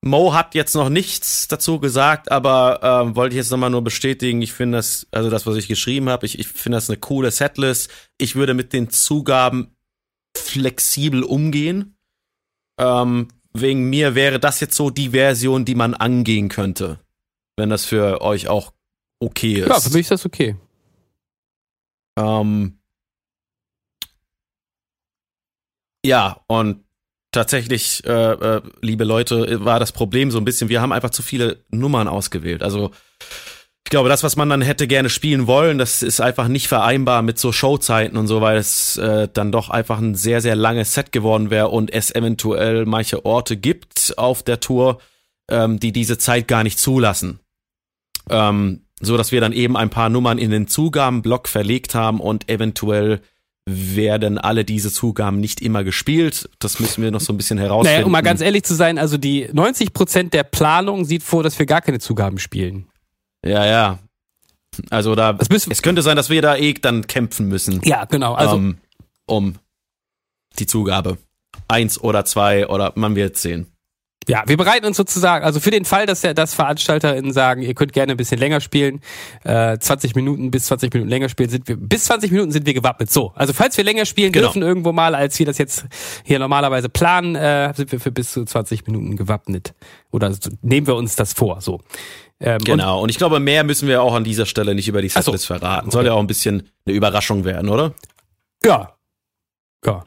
Mo 0.01 0.33
hat 0.33 0.53
jetzt 0.55 0.75
noch 0.75 0.89
nichts 0.89 1.47
dazu 1.47 1.79
gesagt, 1.79 2.31
aber 2.31 2.79
ähm, 2.83 3.15
wollte 3.15 3.33
ich 3.33 3.37
jetzt 3.37 3.51
nochmal 3.51 3.71
nur 3.71 3.83
bestätigen. 3.83 4.41
Ich 4.41 4.53
finde 4.53 4.77
das, 4.77 5.07
also 5.11 5.29
das, 5.29 5.45
was 5.45 5.55
ich 5.55 5.67
geschrieben 5.67 6.09
habe, 6.09 6.25
ich, 6.25 6.39
ich 6.39 6.47
finde 6.47 6.77
das 6.77 6.89
eine 6.89 6.99
coole 6.99 7.31
Setlist. 7.31 7.89
Ich 8.17 8.35
würde 8.35 8.53
mit 8.53 8.73
den 8.73 8.89
Zugaben 8.89 9.75
flexibel 10.37 11.23
umgehen. 11.23 11.97
Ähm, 12.79 13.29
wegen 13.53 13.89
mir 13.89 14.13
wäre 14.13 14.39
das 14.39 14.59
jetzt 14.59 14.75
so 14.75 14.91
die 14.91 15.09
Version, 15.09 15.65
die 15.65 15.75
man 15.75 15.95
angehen 15.95 16.49
könnte. 16.49 16.99
Wenn 17.57 17.69
das 17.69 17.85
für 17.85 18.21
euch 18.21 18.47
auch 18.47 18.73
okay 19.19 19.61
ist. 19.61 19.67
Ja, 19.67 19.79
für 19.79 19.89
mich 19.89 20.01
ist 20.01 20.11
das 20.11 20.25
okay. 20.25 20.55
Ähm, 22.19 22.79
ja, 26.05 26.43
und 26.47 26.86
tatsächlich, 27.37 28.03
äh, 28.05 28.11
äh, 28.11 28.61
liebe 28.81 29.03
Leute, 29.03 29.63
war 29.63 29.79
das 29.79 29.91
Problem 29.91 30.31
so 30.31 30.39
ein 30.39 30.45
bisschen, 30.45 30.69
wir 30.69 30.81
haben 30.81 30.91
einfach 30.91 31.11
zu 31.11 31.21
viele 31.21 31.63
Nummern 31.69 32.07
ausgewählt. 32.07 32.63
Also 32.63 32.91
ich 33.85 33.91
glaube, 33.91 34.09
das, 34.09 34.23
was 34.23 34.35
man 34.35 34.49
dann 34.49 34.63
hätte 34.63 34.87
gerne 34.87 35.09
spielen 35.09 35.45
wollen, 35.45 35.77
das 35.77 36.01
ist 36.01 36.19
einfach 36.19 36.47
nicht 36.47 36.67
vereinbar 36.67 37.21
mit 37.21 37.37
so 37.37 37.51
Showzeiten 37.51 38.17
und 38.17 38.27
so, 38.27 38.41
weil 38.41 38.57
es 38.57 38.97
äh, 38.97 39.29
dann 39.31 39.51
doch 39.51 39.69
einfach 39.69 39.99
ein 39.99 40.15
sehr, 40.15 40.41
sehr 40.41 40.55
langes 40.55 40.95
Set 40.95 41.11
geworden 41.11 41.51
wäre 41.51 41.69
und 41.69 41.93
es 41.93 42.13
eventuell 42.13 42.85
manche 42.85 43.23
Orte 43.23 43.55
gibt 43.55 44.15
auf 44.17 44.41
der 44.41 44.59
Tour, 44.59 44.99
ähm, 45.49 45.79
die 45.79 45.91
diese 45.91 46.17
Zeit 46.17 46.47
gar 46.47 46.63
nicht 46.63 46.79
zulassen. 46.79 47.39
Ähm, 48.29 48.81
so 48.99 49.15
dass 49.15 49.31
wir 49.31 49.41
dann 49.41 49.53
eben 49.53 49.77
ein 49.77 49.91
paar 49.91 50.09
Nummern 50.09 50.39
in 50.39 50.49
den 50.49 50.67
Zugabenblock 50.67 51.47
verlegt 51.47 51.93
haben 51.93 52.19
und 52.19 52.49
eventuell 52.49 53.21
werden 53.69 54.37
alle 54.37 54.63
diese 54.63 54.91
Zugaben 54.91 55.41
nicht 55.41 55.61
immer 55.61 55.83
gespielt. 55.83 56.49
Das 56.59 56.79
müssen 56.79 57.03
wir 57.03 57.11
noch 57.11 57.19
so 57.19 57.33
ein 57.33 57.37
bisschen 57.37 57.57
herausfinden. 57.57 57.95
Naja, 57.95 58.05
um 58.05 58.11
mal 58.11 58.21
ganz 58.21 58.39
ehrlich 58.39 58.63
zu 58.63 58.73
sein, 58.73 58.97
also 58.97 59.17
die 59.17 59.49
90 59.51 59.93
Prozent 59.93 60.33
der 60.33 60.43
Planung 60.43 61.03
sieht 61.03 61.21
vor, 61.21 61.43
dass 61.43 61.59
wir 61.59 61.65
gar 61.65 61.81
keine 61.81 61.99
Zugaben 61.99 62.39
spielen. 62.39 62.87
Ja, 63.45 63.65
ja. 63.65 63.99
Also 64.89 65.15
da, 65.15 65.37
es 65.39 65.81
könnte 65.81 66.01
sein, 66.01 66.15
dass 66.15 66.29
wir 66.29 66.41
da 66.41 66.55
eh 66.55 66.73
dann 66.73 67.07
kämpfen 67.07 67.47
müssen. 67.47 67.81
Ja, 67.83 68.05
genau. 68.05 68.35
Also 68.35 68.55
um, 68.55 68.77
um 69.25 69.55
die 70.59 70.65
Zugabe. 70.65 71.17
Eins 71.67 71.99
oder 71.99 72.23
zwei 72.23 72.67
oder 72.67 72.93
man 72.95 73.15
wird 73.15 73.37
sehen. 73.37 73.67
Ja, 74.27 74.43
wir 74.45 74.57
bereiten 74.57 74.85
uns 74.85 74.97
sozusagen, 74.97 75.45
also 75.45 75.59
für 75.61 75.71
den 75.71 75.85
Fall, 75.85 76.05
dass 76.05 76.21
der, 76.21 76.33
dass 76.33 76.53
VeranstalterInnen 76.53 77.31
sagen, 77.31 77.61
ihr 77.61 77.73
könnt 77.73 77.93
gerne 77.93 78.11
ein 78.11 78.17
bisschen 78.17 78.39
länger 78.39 78.59
spielen, 78.59 78.99
äh, 79.43 79.77
20 79.77 80.15
Minuten 80.15 80.51
bis 80.51 80.65
20 80.65 80.93
Minuten 80.93 81.09
länger 81.09 81.29
spielen, 81.29 81.49
sind 81.49 81.67
wir, 81.67 81.77
bis 81.77 82.05
20 82.05 82.31
Minuten 82.31 82.51
sind 82.51 82.65
wir 82.65 82.73
gewappnet. 82.73 83.09
So, 83.09 83.31
also 83.35 83.53
falls 83.53 83.77
wir 83.77 83.85
länger 83.85 84.05
spielen 84.05 84.33
genau. 84.33 84.47
dürfen 84.47 84.63
irgendwo 84.63 84.91
mal, 84.91 85.15
als 85.15 85.39
wir 85.39 85.45
das 85.45 85.57
jetzt 85.57 85.85
hier 86.23 86.39
normalerweise 86.39 86.89
planen, 86.89 87.35
äh, 87.35 87.73
sind 87.73 87.91
wir 87.91 88.01
für 88.01 88.11
bis 88.11 88.31
zu 88.33 88.43
20 88.43 88.85
Minuten 88.85 89.15
gewappnet. 89.15 89.73
Oder 90.11 90.33
so, 90.33 90.49
nehmen 90.61 90.87
wir 90.87 90.95
uns 90.95 91.15
das 91.15 91.31
vor, 91.31 91.61
so. 91.61 91.79
Ähm, 92.39 92.59
genau, 92.59 92.97
und, 92.97 93.03
und, 93.03 93.09
ich 93.09 93.17
glaube, 93.17 93.39
mehr 93.39 93.63
müssen 93.63 93.87
wir 93.87 94.01
auch 94.01 94.13
an 94.13 94.23
dieser 94.23 94.45
Stelle 94.45 94.75
nicht 94.75 94.87
über 94.87 95.01
die 95.01 95.09
Setlist 95.09 95.45
so. 95.45 95.55
verraten. 95.55 95.89
Soll 95.89 96.05
ja 96.05 96.13
auch 96.13 96.19
ein 96.19 96.27
bisschen 96.27 96.69
eine 96.85 96.95
Überraschung 96.95 97.45
werden, 97.45 97.69
oder? 97.69 97.93
Ja. 98.63 98.93
Ja. 99.85 100.03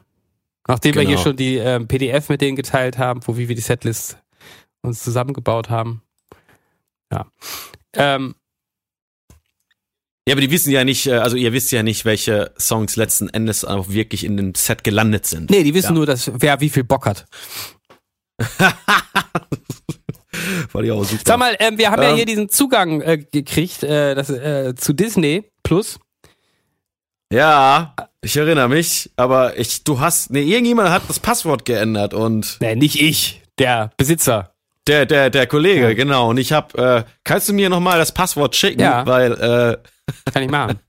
Nachdem 0.70 0.92
genau. 0.92 1.02
wir 1.02 1.08
hier 1.08 1.16
genau. 1.16 1.24
schon 1.24 1.36
die 1.36 1.56
ähm, 1.56 1.88
PDF 1.88 2.28
mit 2.28 2.40
denen 2.40 2.56
geteilt 2.56 2.96
haben, 2.96 3.20
wo 3.26 3.36
wie 3.36 3.48
wir 3.48 3.56
die 3.56 3.60
Setlist 3.60 4.18
uns 4.82 5.02
zusammengebaut 5.02 5.68
haben. 5.68 6.02
Ja. 7.12 7.26
Ähm, 7.94 8.36
ja, 10.28 10.34
aber 10.34 10.42
die 10.42 10.50
wissen 10.52 10.70
ja 10.70 10.84
nicht, 10.84 11.06
äh, 11.06 11.14
also 11.14 11.36
ihr 11.36 11.52
wisst 11.52 11.72
ja 11.72 11.82
nicht, 11.82 12.04
welche 12.04 12.52
Songs 12.56 12.94
letzten 12.94 13.28
Endes 13.28 13.64
auch 13.64 13.88
wirklich 13.88 14.22
in 14.22 14.36
dem 14.36 14.54
Set 14.54 14.84
gelandet 14.84 15.26
sind. 15.26 15.50
Nee, 15.50 15.64
die 15.64 15.74
wissen 15.74 15.88
ja. 15.88 15.94
nur, 15.94 16.06
dass 16.06 16.30
wer 16.32 16.60
wie 16.60 16.70
viel 16.70 16.84
Bock 16.84 17.06
hat. 17.06 17.26
War 20.72 20.82
die 20.82 20.92
auch 20.92 21.04
super. 21.04 21.22
Sag 21.26 21.38
mal, 21.38 21.56
ähm, 21.58 21.78
wir 21.78 21.90
haben 21.90 22.00
ähm, 22.00 22.10
ja 22.10 22.14
hier 22.14 22.26
diesen 22.26 22.48
Zugang 22.48 23.00
äh, 23.00 23.18
gekriegt 23.18 23.82
äh, 23.82 24.14
das, 24.14 24.30
äh, 24.30 24.74
zu 24.76 24.92
Disney 24.92 25.50
Plus. 25.64 25.98
Ja, 27.32 27.94
ich 28.22 28.36
erinnere 28.36 28.68
mich, 28.68 29.10
aber 29.16 29.58
ich, 29.58 29.84
du 29.84 30.00
hast, 30.00 30.30
nee, 30.30 30.42
irgendjemand 30.42 30.90
hat 30.90 31.02
das 31.08 31.20
Passwort 31.20 31.64
geändert 31.64 32.12
und. 32.12 32.58
Nee, 32.60 32.74
nicht 32.74 33.00
ich, 33.00 33.42
der 33.58 33.92
Besitzer. 33.96 34.52
Der, 34.86 35.06
der, 35.06 35.30
der 35.30 35.46
Kollege, 35.46 35.88
ja. 35.88 35.94
genau. 35.94 36.30
Und 36.30 36.38
ich 36.38 36.52
hab, 36.52 36.76
äh, 36.76 37.04
kannst 37.22 37.48
du 37.48 37.52
mir 37.52 37.68
nochmal 37.68 37.98
das 37.98 38.12
Passwort 38.12 38.56
schicken? 38.56 38.80
Ja. 38.80 39.06
Weil, 39.06 39.32
äh, 39.32 39.76
Kann 40.32 40.42
ich 40.42 40.50
machen. 40.50 40.80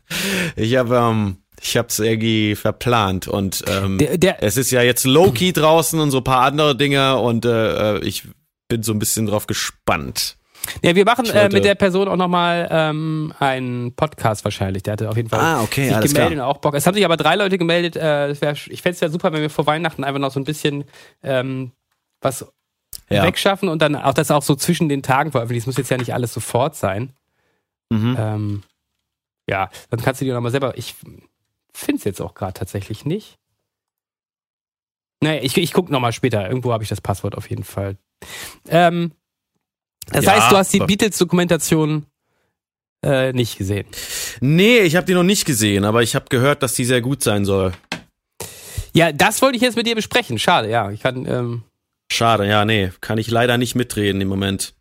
ich 0.56 0.76
habe, 0.76 0.94
ähm, 0.96 1.38
ich 1.60 1.76
hab's 1.76 1.98
irgendwie 1.98 2.54
verplant 2.54 3.26
und 3.26 3.64
ähm, 3.66 3.98
der, 3.98 4.16
der, 4.16 4.42
es 4.44 4.56
ist 4.56 4.70
ja 4.70 4.82
jetzt 4.82 5.04
Loki 5.04 5.52
draußen 5.52 5.98
und 5.98 6.12
so 6.12 6.20
paar 6.20 6.42
andere 6.42 6.76
Dinge 6.76 7.16
und 7.18 7.44
äh, 7.44 7.96
äh 7.96 8.04
ich 8.04 8.22
bin 8.68 8.84
so 8.84 8.92
ein 8.92 9.00
bisschen 9.00 9.26
drauf 9.26 9.48
gespannt. 9.48 10.37
Ja, 10.82 10.94
wir 10.94 11.04
machen 11.04 11.26
äh, 11.26 11.48
mit 11.48 11.64
der 11.64 11.74
Person 11.74 12.08
auch 12.08 12.16
nochmal 12.16 12.68
ähm, 12.70 13.32
einen 13.38 13.94
Podcast 13.94 14.44
wahrscheinlich. 14.44 14.82
Der 14.82 14.92
hatte 14.92 15.08
auf 15.08 15.16
jeden 15.16 15.28
Fall 15.28 15.40
ah, 15.40 15.62
okay, 15.62 15.88
sich 15.88 16.12
gemeldet 16.12 16.14
klar. 16.14 16.30
und 16.32 16.40
auch 16.40 16.58
Bock. 16.58 16.74
Es 16.74 16.86
haben 16.86 16.94
sich 16.94 17.04
aber 17.04 17.16
drei 17.16 17.36
Leute 17.36 17.58
gemeldet. 17.58 17.96
Äh, 17.96 18.40
wär, 18.40 18.52
ich 18.52 18.82
fände 18.82 18.94
es 18.94 19.00
ja 19.00 19.08
super, 19.08 19.32
wenn 19.32 19.40
wir 19.40 19.50
vor 19.50 19.66
Weihnachten 19.66 20.04
einfach 20.04 20.20
noch 20.20 20.32
so 20.32 20.40
ein 20.40 20.44
bisschen 20.44 20.84
ähm, 21.22 21.72
was 22.20 22.46
ja. 23.08 23.22
wegschaffen 23.22 23.68
und 23.68 23.82
dann 23.82 23.96
auch 23.96 24.14
das 24.14 24.30
auch 24.30 24.42
so 24.42 24.54
zwischen 24.54 24.88
den 24.88 25.02
Tagen 25.02 25.32
veröffentlichen. 25.32 25.62
Es 25.62 25.66
muss 25.66 25.76
jetzt 25.76 25.90
ja 25.90 25.96
nicht 25.96 26.14
alles 26.14 26.32
sofort 26.32 26.76
sein. 26.76 27.12
Mhm. 27.90 28.16
Ähm, 28.18 28.62
ja, 29.48 29.70
dann 29.90 30.00
kannst 30.00 30.20
du 30.20 30.24
dir 30.24 30.34
nochmal 30.34 30.50
selber. 30.50 30.76
Ich 30.76 30.94
finde 31.72 31.98
es 31.98 32.04
jetzt 32.04 32.20
auch 32.20 32.34
gerade 32.34 32.52
tatsächlich 32.52 33.04
nicht. 33.04 33.38
Naja, 35.20 35.40
ich, 35.42 35.56
ich 35.56 35.72
gucke 35.72 35.90
nochmal 35.90 36.12
später. 36.12 36.48
Irgendwo 36.48 36.72
habe 36.72 36.82
ich 36.82 36.88
das 36.88 37.00
Passwort 37.00 37.36
auf 37.36 37.50
jeden 37.50 37.64
Fall. 37.64 37.96
Ähm, 38.68 39.12
das 40.12 40.24
ja, 40.24 40.32
heißt, 40.32 40.52
du 40.52 40.56
hast 40.56 40.72
die 40.72 40.80
Beatles-Dokumentation 40.80 42.06
äh, 43.04 43.32
nicht 43.32 43.58
gesehen. 43.58 43.86
Nee, 44.40 44.80
ich 44.80 44.96
habe 44.96 45.06
die 45.06 45.14
noch 45.14 45.22
nicht 45.22 45.44
gesehen, 45.44 45.84
aber 45.84 46.02
ich 46.02 46.14
habe 46.14 46.26
gehört, 46.28 46.62
dass 46.62 46.74
die 46.74 46.84
sehr 46.84 47.00
gut 47.00 47.22
sein 47.22 47.44
soll. 47.44 47.72
Ja, 48.94 49.12
das 49.12 49.42
wollte 49.42 49.56
ich 49.56 49.62
jetzt 49.62 49.76
mit 49.76 49.86
dir 49.86 49.94
besprechen. 49.94 50.38
Schade, 50.38 50.70
ja. 50.70 50.90
Ich 50.90 51.00
kann. 51.00 51.26
Ähm 51.26 51.62
Schade, 52.10 52.46
ja, 52.46 52.64
nee, 52.64 52.90
kann 53.00 53.18
ich 53.18 53.30
leider 53.30 53.58
nicht 53.58 53.74
mitreden 53.74 54.20
im 54.20 54.28
Moment. 54.28 54.74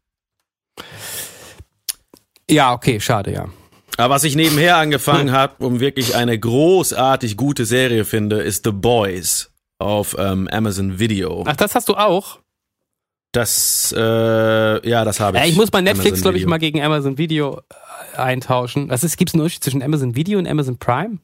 Ja, 2.50 2.74
okay, 2.74 3.00
schade, 3.00 3.34
ja. 3.34 3.50
Aber 3.98 4.16
was 4.16 4.24
ich 4.24 4.36
nebenher 4.36 4.78
angefangen 4.78 5.32
habe, 5.32 5.66
um 5.66 5.80
wirklich 5.80 6.16
eine 6.16 6.40
großartig 6.40 7.36
gute 7.36 7.66
Serie 7.66 8.06
finde, 8.06 8.42
ist 8.42 8.64
The 8.64 8.72
Boys 8.72 9.52
auf 9.80 10.16
ähm, 10.18 10.48
Amazon 10.52 11.00
Video. 11.00 11.44
Ach, 11.46 11.56
das 11.56 11.76
hast 11.76 11.90
du 11.90 11.96
auch? 11.96 12.40
Das, 13.34 13.94
äh, 13.96 14.90
ja, 14.90 15.06
das 15.06 15.20
habe 15.20 15.38
ich. 15.38 15.44
Ja, 15.44 15.50
ich 15.50 15.56
muss 15.56 15.72
mein 15.72 15.84
Netflix, 15.84 16.22
glaube 16.22 16.38
ich, 16.38 16.46
mal 16.46 16.58
gegen 16.58 16.82
Amazon 16.82 17.18
Video 17.18 17.62
äh, 18.14 18.18
eintauschen. 18.18 18.90
Was 18.90 19.04
ist, 19.04 19.18
gibt's 19.18 19.34
einen 19.34 19.42
Unterschied 19.42 19.64
zwischen 19.64 19.84
Amazon 19.84 20.16
Video 20.16 20.40
und 20.40 20.48
Amazon 20.48 20.78
Prime? 20.78 21.20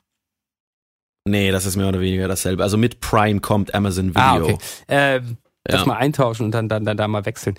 Nee, 1.25 1.51
das 1.51 1.65
ist 1.65 1.77
mehr 1.77 1.87
oder 1.87 2.01
weniger 2.01 2.27
dasselbe. 2.27 2.63
Also 2.63 2.77
mit 2.77 2.99
Prime 2.99 3.39
kommt 3.39 3.73
Amazon 3.73 4.09
Video. 4.09 4.21
Ah, 4.21 4.37
okay. 4.41 4.57
Äh, 4.87 5.21
das 5.63 5.81
ja. 5.81 5.87
mal 5.87 5.95
eintauschen 5.95 6.45
und 6.45 6.51
dann, 6.51 6.67
dann, 6.67 6.83
dann 6.83 6.97
da 6.97 7.07
mal 7.07 7.25
wechseln. 7.25 7.57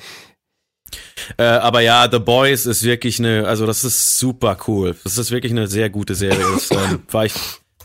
Äh, 1.39 1.45
aber 1.45 1.81
ja, 1.81 2.09
The 2.11 2.19
Boys 2.19 2.67
ist 2.67 2.83
wirklich 2.83 3.19
eine, 3.19 3.47
also 3.49 3.67
das 3.67 3.85
ist 3.85 4.19
super 4.19 4.59
cool. 4.69 4.95
Das 5.05 5.17
ist 5.17 5.31
wirklich 5.31 5.53
eine 5.53 5.67
sehr 5.67 5.89
gute 5.89 6.15
Serie. 6.15 6.45
Das, 6.53 6.71
ähm, 6.71 7.03
war 7.11 7.25
ich, 7.25 7.35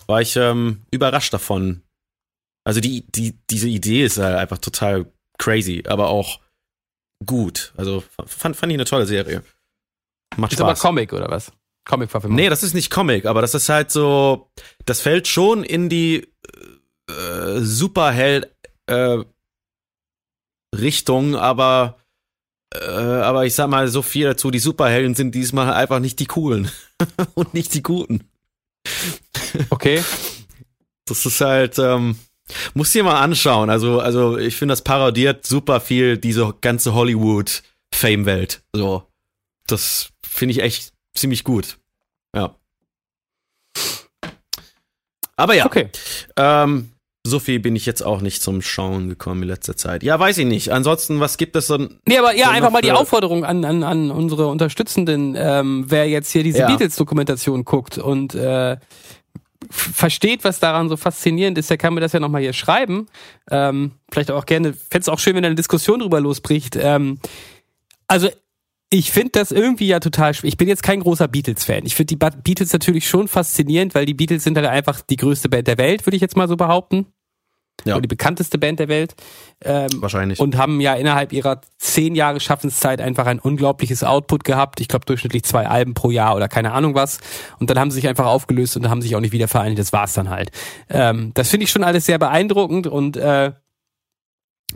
war 0.08 0.22
ich 0.22 0.36
ähm, 0.36 0.82
überrascht 0.92 1.34
davon. 1.34 1.84
Also 2.66 2.82
die, 2.82 3.06
die, 3.10 3.40
diese 3.50 3.70
Idee 3.70 4.04
ist 4.04 4.18
halt 4.18 4.36
einfach 4.36 4.58
total 4.58 5.06
crazy, 5.38 5.84
aber 5.88 6.10
auch 6.10 6.42
gut. 7.26 7.74
Also 7.78 8.04
fand, 8.28 8.56
fand 8.56 8.72
ich 8.72 8.78
eine 8.78 8.86
tolle 8.86 9.06
Serie. 9.06 9.44
Macht 10.38 10.54
ist 10.54 10.60
Spaß. 10.60 10.70
aber 10.70 10.80
Comic 10.80 11.14
oder 11.14 11.30
was? 11.30 11.52
Comic-Verfilmung? 11.86 12.36
Nee, 12.36 12.50
das 12.50 12.64
ist 12.64 12.74
nicht 12.74 12.92
Comic, 12.92 13.26
aber 13.26 13.42
das 13.42 13.56
ist 13.56 13.70
halt 13.70 13.92
so, 13.92 14.50
das 14.86 15.02
fällt 15.02 15.28
schon 15.28 15.64
in 15.64 15.90
die 15.90 16.28
äh, 17.10 17.60
Superheld 17.60 18.54
äh, 18.86 19.24
Richtung, 20.76 21.36
aber 21.36 21.98
äh, 22.74 22.86
aber 22.86 23.46
ich 23.46 23.56
sag 23.56 23.68
mal 23.70 23.88
so 23.88 24.02
viel 24.02 24.26
dazu, 24.26 24.52
die 24.52 24.60
Superhelden 24.60 25.16
sind 25.16 25.34
diesmal 25.34 25.74
einfach 25.74 26.00
nicht 26.00 26.20
die 26.20 26.28
coolen 26.28 26.72
und 27.34 27.54
nicht 27.54 27.74
die 27.74 27.82
guten. 27.82 28.30
Okay. 29.72 30.04
Das 31.06 31.26
ist 31.26 31.42
halt, 31.42 31.80
ähm, 31.80 32.20
muss 32.74 32.92
dir 32.92 33.04
mal 33.04 33.22
anschauen. 33.22 33.70
Also, 33.70 34.00
also 34.00 34.38
ich 34.38 34.56
finde, 34.56 34.74
das 34.74 34.84
parodiert 34.84 35.46
super 35.46 35.80
viel 35.80 36.18
diese 36.18 36.54
ganze 36.62 36.94
Hollywood-Fame-Welt. 36.94 38.62
So. 38.74 39.04
Das 39.68 40.10
finde 40.24 40.54
ich 40.54 40.60
echt 40.60 40.94
ziemlich 41.14 41.44
gut. 41.44 41.78
Ja. 42.36 42.56
Aber 45.36 45.54
ja. 45.54 45.66
Okay. 45.66 45.90
Ähm, 46.36 46.92
so 47.26 47.40
viel 47.40 47.60
bin 47.60 47.76
ich 47.76 47.86
jetzt 47.86 48.02
auch 48.02 48.22
nicht 48.22 48.42
zum 48.42 48.62
Schauen 48.62 49.10
gekommen 49.10 49.44
in 49.44 49.50
letzter 49.50 49.76
Zeit. 49.78 50.04
Ja, 50.04 50.20
weiß 50.20 50.38
ich 50.40 50.46
nicht. 50.46 50.72
Ansonsten, 50.72 51.20
was 51.20 51.38
gibt 51.38 51.56
es 51.56 51.68
dann? 51.68 52.00
Nee, 52.08 52.18
aber 52.18 52.36
ja, 52.36 52.50
einfach 52.50 52.72
mal 52.72 52.82
die 52.82 52.92
Aufforderung 52.92 53.46
an, 53.46 53.66
an, 53.66 53.84
an 53.84 54.12
unsere 54.12 54.48
Unterstützenden, 54.48 55.36
ähm, 55.38 55.86
wer 55.88 56.08
jetzt 56.08 56.32
hier 56.32 56.44
diese 56.44 56.60
ja. 56.60 56.68
Beatles-Dokumentation 56.68 57.66
guckt 57.66 57.98
und 57.98 58.36
äh, 58.36 58.78
versteht, 59.70 60.44
was 60.44 60.60
daran 60.60 60.90
so 60.90 60.98
faszinierend 60.98 61.58
ist, 61.58 61.70
der 61.70 61.78
kann 61.78 61.94
mir 61.94 62.00
das 62.00 62.14
ja 62.14 62.20
nochmal 62.20 62.42
hier 62.42 62.54
schreiben. 62.54 63.08
Ähm, 63.52 63.92
vielleicht 64.12 64.32
auch 64.32 64.46
gerne, 64.46 64.74
fände 64.74 65.02
es 65.02 65.10
auch 65.10 65.20
schön, 65.20 65.36
wenn 65.36 65.46
eine 65.46 65.56
Diskussion 65.56 66.00
drüber 66.00 66.22
losbricht. 66.22 66.78
Ähm, 66.78 67.20
also 68.08 68.30
ich 68.90 69.12
finde 69.12 69.32
das 69.34 69.52
irgendwie 69.52 69.88
ja 69.88 70.00
total 70.00 70.34
Ich 70.44 70.58
bin 70.58 70.68
jetzt 70.68 70.82
kein 70.82 71.02
großer 71.02 71.28
Beatles-Fan. 71.28 71.86
Ich 71.86 71.96
finde 71.96 72.16
die 72.16 72.42
Beatles 72.42 72.74
natürlich 72.74 73.08
schon 73.08 73.28
faszinierend, 73.28 73.94
weil 73.94 74.06
die 74.06 74.16
Beatles 74.16 74.44
sind 74.44 74.58
halt 74.58 74.68
einfach 74.68 75.02
die 75.02 75.18
größte 75.18 75.50
Band 75.50 75.68
der 75.68 75.78
Welt, 75.78 76.08
würde 76.08 76.16
ich 76.16 76.22
jetzt 76.22 76.36
mal 76.36 76.48
so 76.48 76.58
behaupten. 76.58 77.06
Ja. 77.86 78.00
Die 78.00 78.08
bekannteste 78.08 78.58
Band 78.58 78.80
der 78.80 78.88
Welt. 78.88 79.16
Ähm, 79.62 79.90
Wahrscheinlich. 79.96 80.40
Und 80.40 80.58
haben 80.58 80.80
ja 80.82 80.96
innerhalb 80.96 81.34
ihrer 81.34 81.62
zehn 81.78 82.16
Jahre 82.16 82.40
Schaffenszeit 82.40 83.02
einfach 83.02 83.26
ein 83.26 83.40
unglaubliches 83.40 84.04
Output 84.04 84.44
gehabt. 84.44 84.80
Ich 84.80 84.88
glaube 84.88 85.06
durchschnittlich 85.06 85.44
zwei 85.44 85.68
Alben 85.68 85.94
pro 85.94 86.12
Jahr 86.12 86.36
oder 86.36 86.48
keine 86.48 86.72
Ahnung 86.72 86.96
was. 86.96 87.20
Und 87.60 87.70
dann 87.70 87.80
haben 87.80 87.92
sie 87.92 87.96
sich 87.96 88.08
einfach 88.08 88.26
aufgelöst 88.26 88.78
und 88.78 88.90
haben 88.90 89.02
sich 89.02 89.16
auch 89.16 89.22
nicht 89.22 89.34
wieder 89.34 89.48
vereinigt. 89.48 89.80
Das 89.80 89.94
war's 89.94 90.14
dann 90.14 90.30
halt. 90.30 90.52
Ähm, 90.90 91.32
das 91.34 91.50
finde 91.50 91.66
ich 91.66 91.72
schon 91.72 91.84
alles 91.84 92.06
sehr 92.06 92.20
beeindruckend 92.20 92.88
und 92.88 93.18
äh, 93.18 93.52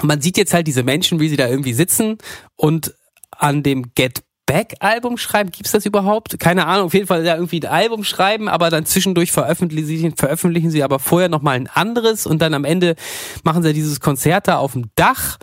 man 0.02 0.22
sieht 0.22 0.38
jetzt 0.38 0.54
halt 0.54 0.68
diese 0.68 0.84
Menschen, 0.84 1.20
wie 1.20 1.30
sie 1.30 1.38
da 1.38 1.48
irgendwie 1.48 1.74
sitzen 1.74 2.18
und 2.56 2.94
an 3.32 3.64
dem 3.64 3.94
Get 3.96 4.24
Back 4.46 4.76
Album 4.80 5.18
schreiben? 5.18 5.52
Gibt's 5.52 5.72
das 5.72 5.86
überhaupt? 5.86 6.40
Keine 6.40 6.68
Ahnung. 6.68 6.88
Auf 6.88 6.94
jeden 6.94 7.08
Fall 7.08 7.26
ja 7.26 7.36
irgendwie 7.36 7.62
ein 7.62 7.72
Album 7.72 8.04
schreiben, 8.04 8.50
aber 8.50 8.70
dann 8.70 8.86
zwischendurch 8.86 9.32
veröffentlichen 9.32 9.88
sie, 9.88 10.14
veröffentlichen 10.16 10.72
sie 10.72 10.84
aber 10.84 11.00
vorher 11.00 11.30
noch 11.30 11.42
mal 11.42 11.52
ein 11.52 11.68
anderes 11.68 12.26
und 12.26 12.42
dann 12.42 12.54
am 12.54 12.66
Ende 12.66 12.96
machen 13.44 13.64
sie 13.64 13.74
dieses 13.74 14.00
Konzert 14.00 14.48
da 14.48 14.58
auf 14.58 14.74
dem 14.74 14.90
Dach. 14.96 15.38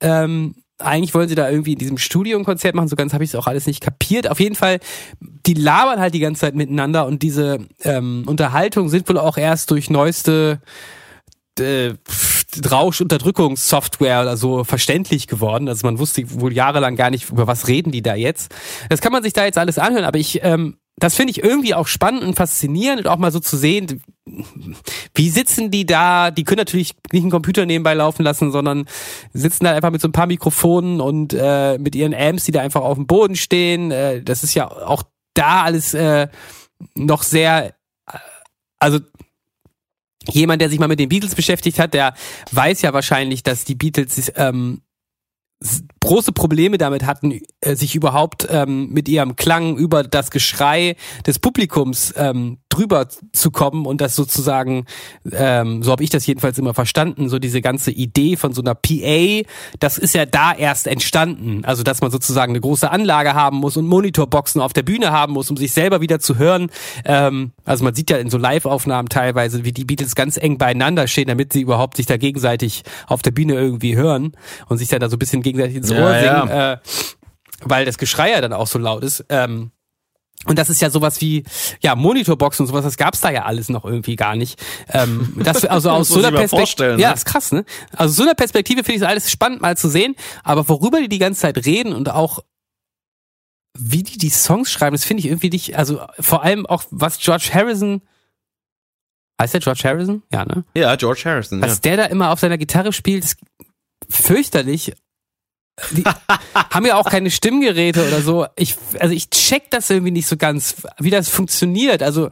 Ähm, 0.00 0.54
eigentlich 0.78 1.14
wollen 1.14 1.28
sie 1.28 1.34
da 1.34 1.48
irgendwie 1.48 1.72
in 1.72 1.78
diesem 1.78 1.98
Studio 1.98 2.38
ein 2.38 2.44
Konzert 2.44 2.74
machen, 2.74 2.88
so 2.88 2.96
ganz 2.96 3.12
habe 3.12 3.24
ich 3.24 3.30
es 3.30 3.36
auch 3.36 3.46
alles 3.46 3.66
nicht 3.66 3.80
kapiert. 3.80 4.28
Auf 4.28 4.40
jeden 4.40 4.54
Fall, 4.54 4.80
die 5.20 5.54
labern 5.54 6.00
halt 6.00 6.14
die 6.14 6.20
ganze 6.20 6.42
Zeit 6.42 6.54
miteinander 6.54 7.06
und 7.06 7.22
diese 7.22 7.58
ähm, 7.82 8.24
Unterhaltung 8.26 8.88
sind 8.88 9.08
wohl 9.08 9.18
auch 9.18 9.36
erst 9.36 9.70
durch 9.70 9.88
neueste 9.90 10.60
äh, 11.58 11.94
Rauschunterdrückungssoftware 12.70 14.22
oder 14.22 14.36
so 14.36 14.64
verständlich 14.64 15.26
geworden. 15.26 15.68
Also 15.68 15.86
man 15.86 15.98
wusste 15.98 16.22
wohl 16.40 16.52
jahrelang 16.52 16.96
gar 16.96 17.10
nicht, 17.10 17.30
über 17.30 17.46
was 17.46 17.68
reden 17.68 17.92
die 17.92 18.02
da 18.02 18.14
jetzt. 18.14 18.54
Das 18.88 19.00
kann 19.00 19.12
man 19.12 19.22
sich 19.22 19.32
da 19.32 19.44
jetzt 19.44 19.58
alles 19.58 19.78
anhören, 19.78 20.04
aber 20.04 20.18
ich, 20.18 20.40
ähm, 20.42 20.76
das 20.96 21.16
finde 21.16 21.32
ich 21.32 21.42
irgendwie 21.42 21.74
auch 21.74 21.88
spannend 21.88 22.22
und 22.22 22.34
faszinierend 22.34 23.00
und 23.00 23.08
auch 23.08 23.18
mal 23.18 23.32
so 23.32 23.40
zu 23.40 23.56
sehen, 23.56 24.02
wie 25.14 25.28
sitzen 25.28 25.70
die 25.70 25.86
da? 25.86 26.30
Die 26.30 26.44
können 26.44 26.58
natürlich 26.58 26.94
nicht 27.12 27.22
einen 27.22 27.30
Computer 27.30 27.66
nebenbei 27.66 27.94
laufen 27.94 28.22
lassen, 28.22 28.52
sondern 28.52 28.86
sitzen 29.32 29.64
da 29.64 29.72
einfach 29.72 29.90
mit 29.90 30.00
so 30.00 30.08
ein 30.08 30.12
paar 30.12 30.26
Mikrofonen 30.26 31.00
und 31.00 31.34
äh, 31.34 31.78
mit 31.78 31.94
ihren 31.94 32.14
Amps, 32.14 32.44
die 32.44 32.52
da 32.52 32.60
einfach 32.60 32.82
auf 32.82 32.96
dem 32.96 33.06
Boden 33.06 33.36
stehen. 33.36 33.90
Äh, 33.90 34.22
das 34.22 34.44
ist 34.44 34.54
ja 34.54 34.70
auch 34.70 35.02
da 35.34 35.62
alles 35.62 35.94
äh, 35.94 36.28
noch 36.94 37.22
sehr, 37.22 37.74
äh, 38.06 38.18
also 38.78 39.00
jemand, 40.30 40.62
der 40.62 40.68
sich 40.68 40.78
mal 40.78 40.88
mit 40.88 41.00
den 41.00 41.08
Beatles 41.08 41.34
beschäftigt 41.34 41.78
hat, 41.78 41.94
der 41.94 42.14
weiß 42.52 42.82
ja 42.82 42.92
wahrscheinlich, 42.92 43.42
dass 43.42 43.64
die 43.64 43.74
Beatles 43.74 44.32
ähm, 44.36 44.82
große 46.00 46.32
Probleme 46.32 46.78
damit 46.78 47.06
hatten, 47.06 47.40
äh, 47.60 47.74
sich 47.74 47.94
überhaupt 47.94 48.46
ähm, 48.50 48.90
mit 48.90 49.08
ihrem 49.08 49.36
Klang 49.36 49.76
über 49.76 50.02
das 50.02 50.30
Geschrei 50.30 50.96
des 51.26 51.38
Publikums 51.38 52.12
ähm, 52.16 52.58
drüber 52.74 53.06
zu 53.32 53.50
kommen 53.50 53.86
und 53.86 54.00
das 54.00 54.16
sozusagen, 54.16 54.86
ähm, 55.32 55.82
so 55.82 55.92
habe 55.92 56.02
ich 56.02 56.10
das 56.10 56.26
jedenfalls 56.26 56.58
immer 56.58 56.74
verstanden, 56.74 57.28
so 57.28 57.38
diese 57.38 57.60
ganze 57.60 57.90
Idee 57.90 58.36
von 58.36 58.52
so 58.52 58.62
einer 58.62 58.74
PA, 58.74 59.48
das 59.78 59.98
ist 59.98 60.14
ja 60.14 60.26
da 60.26 60.52
erst 60.52 60.86
entstanden. 60.86 61.64
Also 61.64 61.82
dass 61.82 62.00
man 62.00 62.10
sozusagen 62.10 62.52
eine 62.52 62.60
große 62.60 62.90
Anlage 62.90 63.34
haben 63.34 63.58
muss 63.58 63.76
und 63.76 63.86
Monitorboxen 63.86 64.60
auf 64.60 64.72
der 64.72 64.82
Bühne 64.82 65.12
haben 65.12 65.32
muss, 65.32 65.50
um 65.50 65.56
sich 65.56 65.72
selber 65.72 66.00
wieder 66.00 66.18
zu 66.18 66.38
hören. 66.38 66.70
Ähm, 67.04 67.52
also 67.64 67.84
man 67.84 67.94
sieht 67.94 68.10
ja 68.10 68.16
in 68.16 68.30
so 68.30 68.38
Live-Aufnahmen 68.38 69.08
teilweise, 69.08 69.64
wie 69.64 69.72
die 69.72 69.84
Beatles 69.84 70.14
ganz 70.14 70.36
eng 70.36 70.58
beieinander 70.58 71.06
stehen, 71.06 71.28
damit 71.28 71.52
sie 71.52 71.60
überhaupt 71.60 71.96
sich 71.96 72.06
da 72.06 72.16
gegenseitig 72.16 72.82
auf 73.06 73.22
der 73.22 73.30
Bühne 73.30 73.54
irgendwie 73.54 73.96
hören 73.96 74.32
und 74.68 74.78
sich 74.78 74.88
dann 74.88 75.00
da 75.00 75.08
so 75.08 75.16
ein 75.16 75.20
bisschen 75.20 75.42
gegenseitig 75.42 75.76
ins 75.76 75.90
Ohr 75.92 76.10
ja, 76.10 76.20
singen, 76.20 76.48
ja. 76.48 76.72
Äh, 76.72 76.78
weil 77.62 77.84
das 77.84 77.98
Geschrei 77.98 78.32
ja 78.32 78.40
dann 78.40 78.52
auch 78.52 78.66
so 78.66 78.78
laut 78.78 79.04
ist. 79.04 79.24
Ähm, 79.28 79.70
und 80.46 80.58
das 80.58 80.70
ist 80.70 80.80
ja 80.80 80.90
sowas 80.90 81.20
wie, 81.20 81.44
ja, 81.80 81.94
Monitorboxen 81.94 82.64
und 82.64 82.68
sowas, 82.68 82.84
das 82.84 82.96
gab's 82.96 83.20
da 83.20 83.30
ja 83.30 83.44
alles 83.44 83.68
noch 83.68 83.84
irgendwie 83.84 84.16
gar 84.16 84.36
nicht. 84.36 84.60
Ähm, 84.88 85.34
das, 85.36 85.64
also 85.64 85.90
aus 85.90 86.08
so 86.08 86.18
einer 86.18 86.32
Perspektive. 86.32 86.96
Ja, 87.00 87.08
ne? 87.08 87.14
ist 87.14 87.24
krass, 87.24 87.52
ne? 87.52 87.64
Also 87.92 88.14
so 88.14 88.22
einer 88.22 88.34
Perspektive 88.34 88.84
finde 88.84 88.96
ich 88.96 89.02
es 89.02 89.08
alles 89.08 89.30
spannend 89.30 89.62
mal 89.62 89.76
zu 89.76 89.88
sehen. 89.88 90.14
Aber 90.42 90.68
worüber 90.68 91.00
die 91.00 91.08
die 91.08 91.18
ganze 91.18 91.42
Zeit 91.42 91.64
reden 91.66 91.92
und 91.92 92.10
auch 92.10 92.40
wie 93.76 94.02
die 94.02 94.18
die 94.18 94.30
Songs 94.30 94.70
schreiben, 94.70 94.94
das 94.94 95.04
finde 95.04 95.20
ich 95.20 95.26
irgendwie 95.26 95.50
nicht, 95.50 95.76
also 95.76 96.00
vor 96.20 96.42
allem 96.42 96.64
auch, 96.66 96.84
was 96.90 97.18
George 97.18 97.50
Harrison, 97.52 98.02
heißt 99.40 99.54
der 99.54 99.60
George 99.60 99.80
Harrison? 99.84 100.22
Ja, 100.32 100.44
ne? 100.44 100.64
Ja, 100.76 100.94
George 100.96 101.22
Harrison. 101.24 101.60
Was 101.60 101.76
ja. 101.76 101.80
der 101.80 101.96
da 101.96 102.04
immer 102.04 102.30
auf 102.30 102.38
seiner 102.38 102.58
Gitarre 102.58 102.92
spielt, 102.92 103.24
ist 103.24 103.38
fürchterlich 104.08 104.94
die 105.90 106.04
haben 106.70 106.86
ja 106.86 106.96
auch 106.96 107.10
keine 107.10 107.30
Stimmgeräte 107.30 108.06
oder 108.06 108.20
so. 108.20 108.46
Ich, 108.56 108.76
also 109.00 109.14
ich 109.14 109.30
check 109.30 109.70
das 109.70 109.90
irgendwie 109.90 110.12
nicht 110.12 110.28
so 110.28 110.36
ganz, 110.36 110.76
wie 110.98 111.10
das 111.10 111.28
funktioniert. 111.28 112.02
Also 112.02 112.30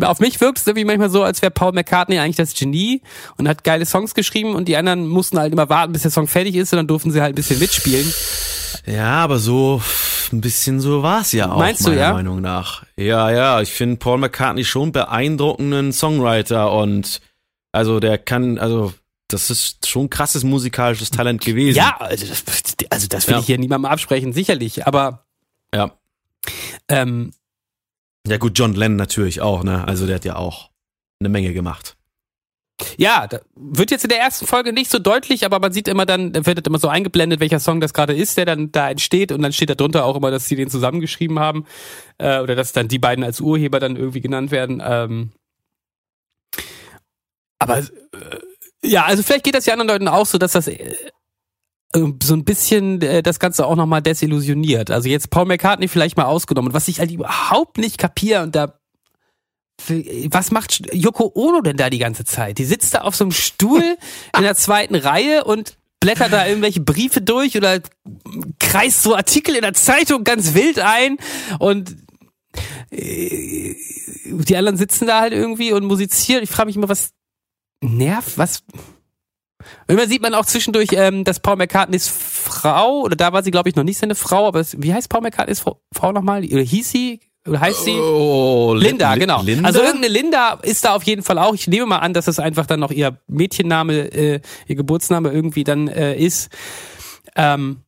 auf 0.00 0.20
mich 0.20 0.40
wirkt 0.40 0.58
es 0.58 0.66
irgendwie 0.66 0.84
manchmal 0.84 1.10
so, 1.10 1.22
als 1.22 1.42
wäre 1.42 1.50
Paul 1.50 1.72
McCartney 1.72 2.18
eigentlich 2.18 2.36
das 2.36 2.54
Genie 2.54 3.02
und 3.36 3.46
hat 3.46 3.62
geile 3.62 3.84
Songs 3.84 4.14
geschrieben 4.14 4.54
und 4.54 4.66
die 4.66 4.76
anderen 4.76 5.06
mussten 5.06 5.38
halt 5.38 5.52
immer 5.52 5.68
warten, 5.68 5.92
bis 5.92 6.02
der 6.02 6.10
Song 6.10 6.28
fertig 6.28 6.54
ist 6.54 6.72
und 6.72 6.78
dann 6.78 6.86
durften 6.86 7.10
sie 7.10 7.20
halt 7.20 7.32
ein 7.32 7.36
bisschen 7.36 7.58
mitspielen. 7.58 8.12
Ja, 8.86 9.22
aber 9.22 9.38
so 9.38 9.82
ein 10.32 10.40
bisschen 10.40 10.80
so 10.80 11.02
war's 11.02 11.32
ja 11.32 11.52
auch, 11.52 11.58
Meinst 11.58 11.82
meiner 11.82 11.94
du, 11.94 12.00
ja? 12.00 12.12
Meinung 12.14 12.40
nach. 12.40 12.84
Ja, 12.96 13.30
ja, 13.30 13.60
ich 13.60 13.70
finde 13.70 13.96
Paul 13.96 14.18
McCartney 14.18 14.64
schon 14.64 14.92
beeindruckenden 14.92 15.92
Songwriter 15.92 16.72
und 16.72 17.20
also 17.70 18.00
der 18.00 18.16
kann, 18.18 18.58
also 18.58 18.94
das 19.32 19.50
ist 19.50 19.86
schon 19.86 20.10
krasses 20.10 20.44
musikalisches 20.44 21.10
Talent 21.10 21.40
gewesen. 21.44 21.76
Ja, 21.76 21.96
also 21.98 22.26
das, 22.26 22.44
also 22.90 23.06
das 23.08 23.26
will 23.26 23.34
ja. 23.34 23.40
ich 23.40 23.46
hier 23.46 23.58
niemandem 23.58 23.90
absprechen, 23.90 24.32
sicherlich, 24.32 24.86
aber 24.86 25.24
ja. 25.74 25.92
Ähm, 26.88 27.32
Ja 28.26 28.38
gut, 28.38 28.58
John 28.58 28.74
Lennon 28.74 28.96
natürlich 28.96 29.40
auch, 29.40 29.64
ne? 29.64 29.86
Also 29.86 30.06
der 30.06 30.16
hat 30.16 30.24
ja 30.24 30.36
auch 30.36 30.70
eine 31.20 31.28
Menge 31.28 31.52
gemacht. 31.52 31.96
Ja, 32.96 33.28
wird 33.54 33.90
jetzt 33.90 34.04
in 34.04 34.08
der 34.08 34.18
ersten 34.18 34.46
Folge 34.46 34.72
nicht 34.72 34.90
so 34.90 34.98
deutlich, 34.98 35.44
aber 35.44 35.60
man 35.60 35.72
sieht 35.72 35.88
immer 35.88 36.06
dann, 36.06 36.32
da 36.32 36.44
wird 36.46 36.66
immer 36.66 36.78
so 36.78 36.88
eingeblendet, 36.88 37.40
welcher 37.40 37.60
Song 37.60 37.80
das 37.80 37.94
gerade 37.94 38.14
ist, 38.14 38.36
der 38.36 38.44
dann 38.44 38.72
da 38.72 38.90
entsteht 38.90 39.30
und 39.30 39.42
dann 39.42 39.52
steht 39.52 39.70
da 39.70 39.74
drunter 39.74 40.04
auch 40.04 40.16
immer, 40.16 40.30
dass 40.30 40.48
sie 40.48 40.56
den 40.56 40.70
zusammengeschrieben 40.70 41.38
haben 41.38 41.64
äh, 42.18 42.40
oder 42.40 42.56
dass 42.56 42.72
dann 42.72 42.88
die 42.88 42.98
beiden 42.98 43.24
als 43.24 43.40
Urheber 43.40 43.78
dann 43.78 43.96
irgendwie 43.96 44.20
genannt 44.20 44.50
werden. 44.50 44.82
Ähm, 44.84 45.32
aber 47.58 47.78
äh, 47.78 47.84
ja, 48.84 49.04
also 49.04 49.22
vielleicht 49.22 49.44
geht 49.44 49.54
das 49.54 49.66
ja 49.66 49.74
anderen 49.74 49.88
Leuten 49.88 50.08
auch 50.08 50.26
so, 50.26 50.38
dass 50.38 50.52
das 50.52 50.68
äh, 50.68 50.96
so 51.94 52.34
ein 52.34 52.44
bisschen 52.44 53.00
äh, 53.02 53.22
das 53.22 53.38
Ganze 53.38 53.66
auch 53.66 53.76
nochmal 53.76 54.02
desillusioniert. 54.02 54.90
Also 54.90 55.08
jetzt 55.08 55.30
Paul 55.30 55.46
McCartney 55.46 55.88
vielleicht 55.88 56.16
mal 56.16 56.24
ausgenommen, 56.24 56.72
was 56.72 56.88
ich 56.88 57.00
halt 57.00 57.10
überhaupt 57.10 57.78
nicht 57.78 57.98
kapiere 57.98 58.42
und 58.42 58.54
da 58.54 58.78
was 60.28 60.52
macht 60.52 60.94
Yoko 60.94 61.32
Ono 61.34 61.60
denn 61.60 61.76
da 61.76 61.90
die 61.90 61.98
ganze 61.98 62.24
Zeit? 62.24 62.58
Die 62.58 62.64
sitzt 62.64 62.94
da 62.94 63.00
auf 63.00 63.16
so 63.16 63.24
einem 63.24 63.32
Stuhl 63.32 63.96
in 64.36 64.42
der 64.42 64.54
zweiten 64.54 64.94
Reihe 64.94 65.44
und 65.44 65.76
blättert 65.98 66.32
da 66.32 66.46
irgendwelche 66.46 66.80
Briefe 66.80 67.20
durch 67.20 67.56
oder 67.56 67.80
kreist 68.58 69.02
so 69.02 69.16
Artikel 69.16 69.54
in 69.56 69.62
der 69.62 69.74
Zeitung 69.74 70.24
ganz 70.24 70.54
wild 70.54 70.78
ein 70.78 71.16
und 71.58 71.96
äh, 72.90 73.74
die 74.24 74.56
anderen 74.56 74.76
sitzen 74.76 75.06
da 75.06 75.20
halt 75.20 75.32
irgendwie 75.32 75.72
und 75.72 75.84
musizieren. 75.84 76.42
Ich 76.42 76.50
frage 76.50 76.66
mich 76.66 76.76
immer, 76.76 76.88
was 76.88 77.12
nervt, 77.82 78.38
was 78.38 78.64
und 79.86 79.94
immer 79.94 80.06
sieht 80.06 80.22
man 80.22 80.34
auch 80.34 80.46
zwischendurch, 80.46 80.88
ähm, 80.92 81.24
dass 81.24 81.40
Paul 81.40 81.56
McCartneys 81.56 82.08
Frau, 82.08 83.02
oder 83.02 83.16
da 83.16 83.32
war 83.32 83.42
sie, 83.42 83.50
glaube 83.50 83.68
ich, 83.68 83.76
noch 83.76 83.84
nicht 83.84 83.98
seine 83.98 84.14
Frau, 84.14 84.46
aber 84.46 84.60
es, 84.60 84.80
wie 84.80 84.92
heißt 84.92 85.08
Paul 85.08 85.22
McCartneys 85.22 85.60
Frau, 85.60 85.80
Frau 85.92 86.12
nochmal? 86.12 86.44
Oder 86.44 86.62
hieß 86.62 86.90
sie? 86.90 87.20
Oder 87.46 87.60
heißt 87.60 87.84
sie? 87.84 87.96
Oh, 87.98 88.74
Linda, 88.76 89.16
genau. 89.16 89.42
Linda? 89.42 89.66
Also 89.66 89.80
irgendeine 89.80 90.12
Linda 90.12 90.60
ist 90.62 90.84
da 90.84 90.94
auf 90.94 91.02
jeden 91.02 91.22
Fall 91.22 91.38
auch. 91.38 91.54
Ich 91.54 91.66
nehme 91.66 91.86
mal 91.86 91.98
an, 91.98 92.14
dass 92.14 92.28
es 92.28 92.38
einfach 92.38 92.66
dann 92.66 92.80
noch 92.80 92.92
ihr 92.92 93.18
Mädchenname, 93.26 94.12
äh, 94.12 94.40
ihr 94.68 94.76
Geburtsname 94.76 95.32
irgendwie 95.32 95.64
dann 95.64 95.88
äh, 95.88 96.14
ist. 96.14 96.50
Ähm, 97.34 97.80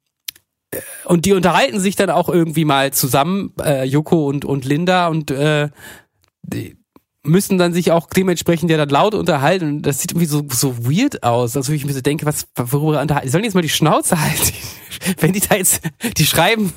äh, 0.73 0.81
und 1.05 1.25
die 1.25 1.35
unterhalten 1.35 1.79
sich 1.79 1.95
dann 1.95 2.11
auch 2.11 2.29
irgendwie 2.29 2.65
mal 2.65 2.93
zusammen, 2.93 3.53
äh, 3.63 3.85
Joko 3.85 4.27
und, 4.27 4.45
und 4.45 4.65
Linda, 4.65 5.07
und 5.07 5.31
äh, 5.31 5.69
die 6.43 6.77
müssen 7.25 7.59
dann 7.59 7.73
sich 7.73 7.91
auch 7.91 8.09
dementsprechend 8.09 8.71
ja 8.71 8.77
dann 8.77 8.89
laut 8.89 9.15
unterhalten. 9.15 9.83
Das 9.83 10.01
sieht 10.01 10.13
irgendwie 10.13 10.27
so, 10.27 10.45
so 10.51 10.87
weird 10.87 11.23
aus. 11.23 11.57
Also 11.57 11.73
ich 11.73 11.85
mir 11.85 11.93
so 11.93 12.01
denke, 12.01 12.27
was, 12.27 12.47
worüber 12.57 13.01
unterhalten? 13.01 13.27
Die 13.27 13.33
sollen 13.33 13.45
jetzt 13.45 13.55
mal 13.55 13.63
die 13.63 13.69
Schnauze 13.69 14.21
halten. 14.21 14.53
Wenn 15.19 15.33
die 15.33 15.41
da 15.41 15.57
jetzt, 15.57 15.83
die 16.17 16.27
schreiben 16.27 16.73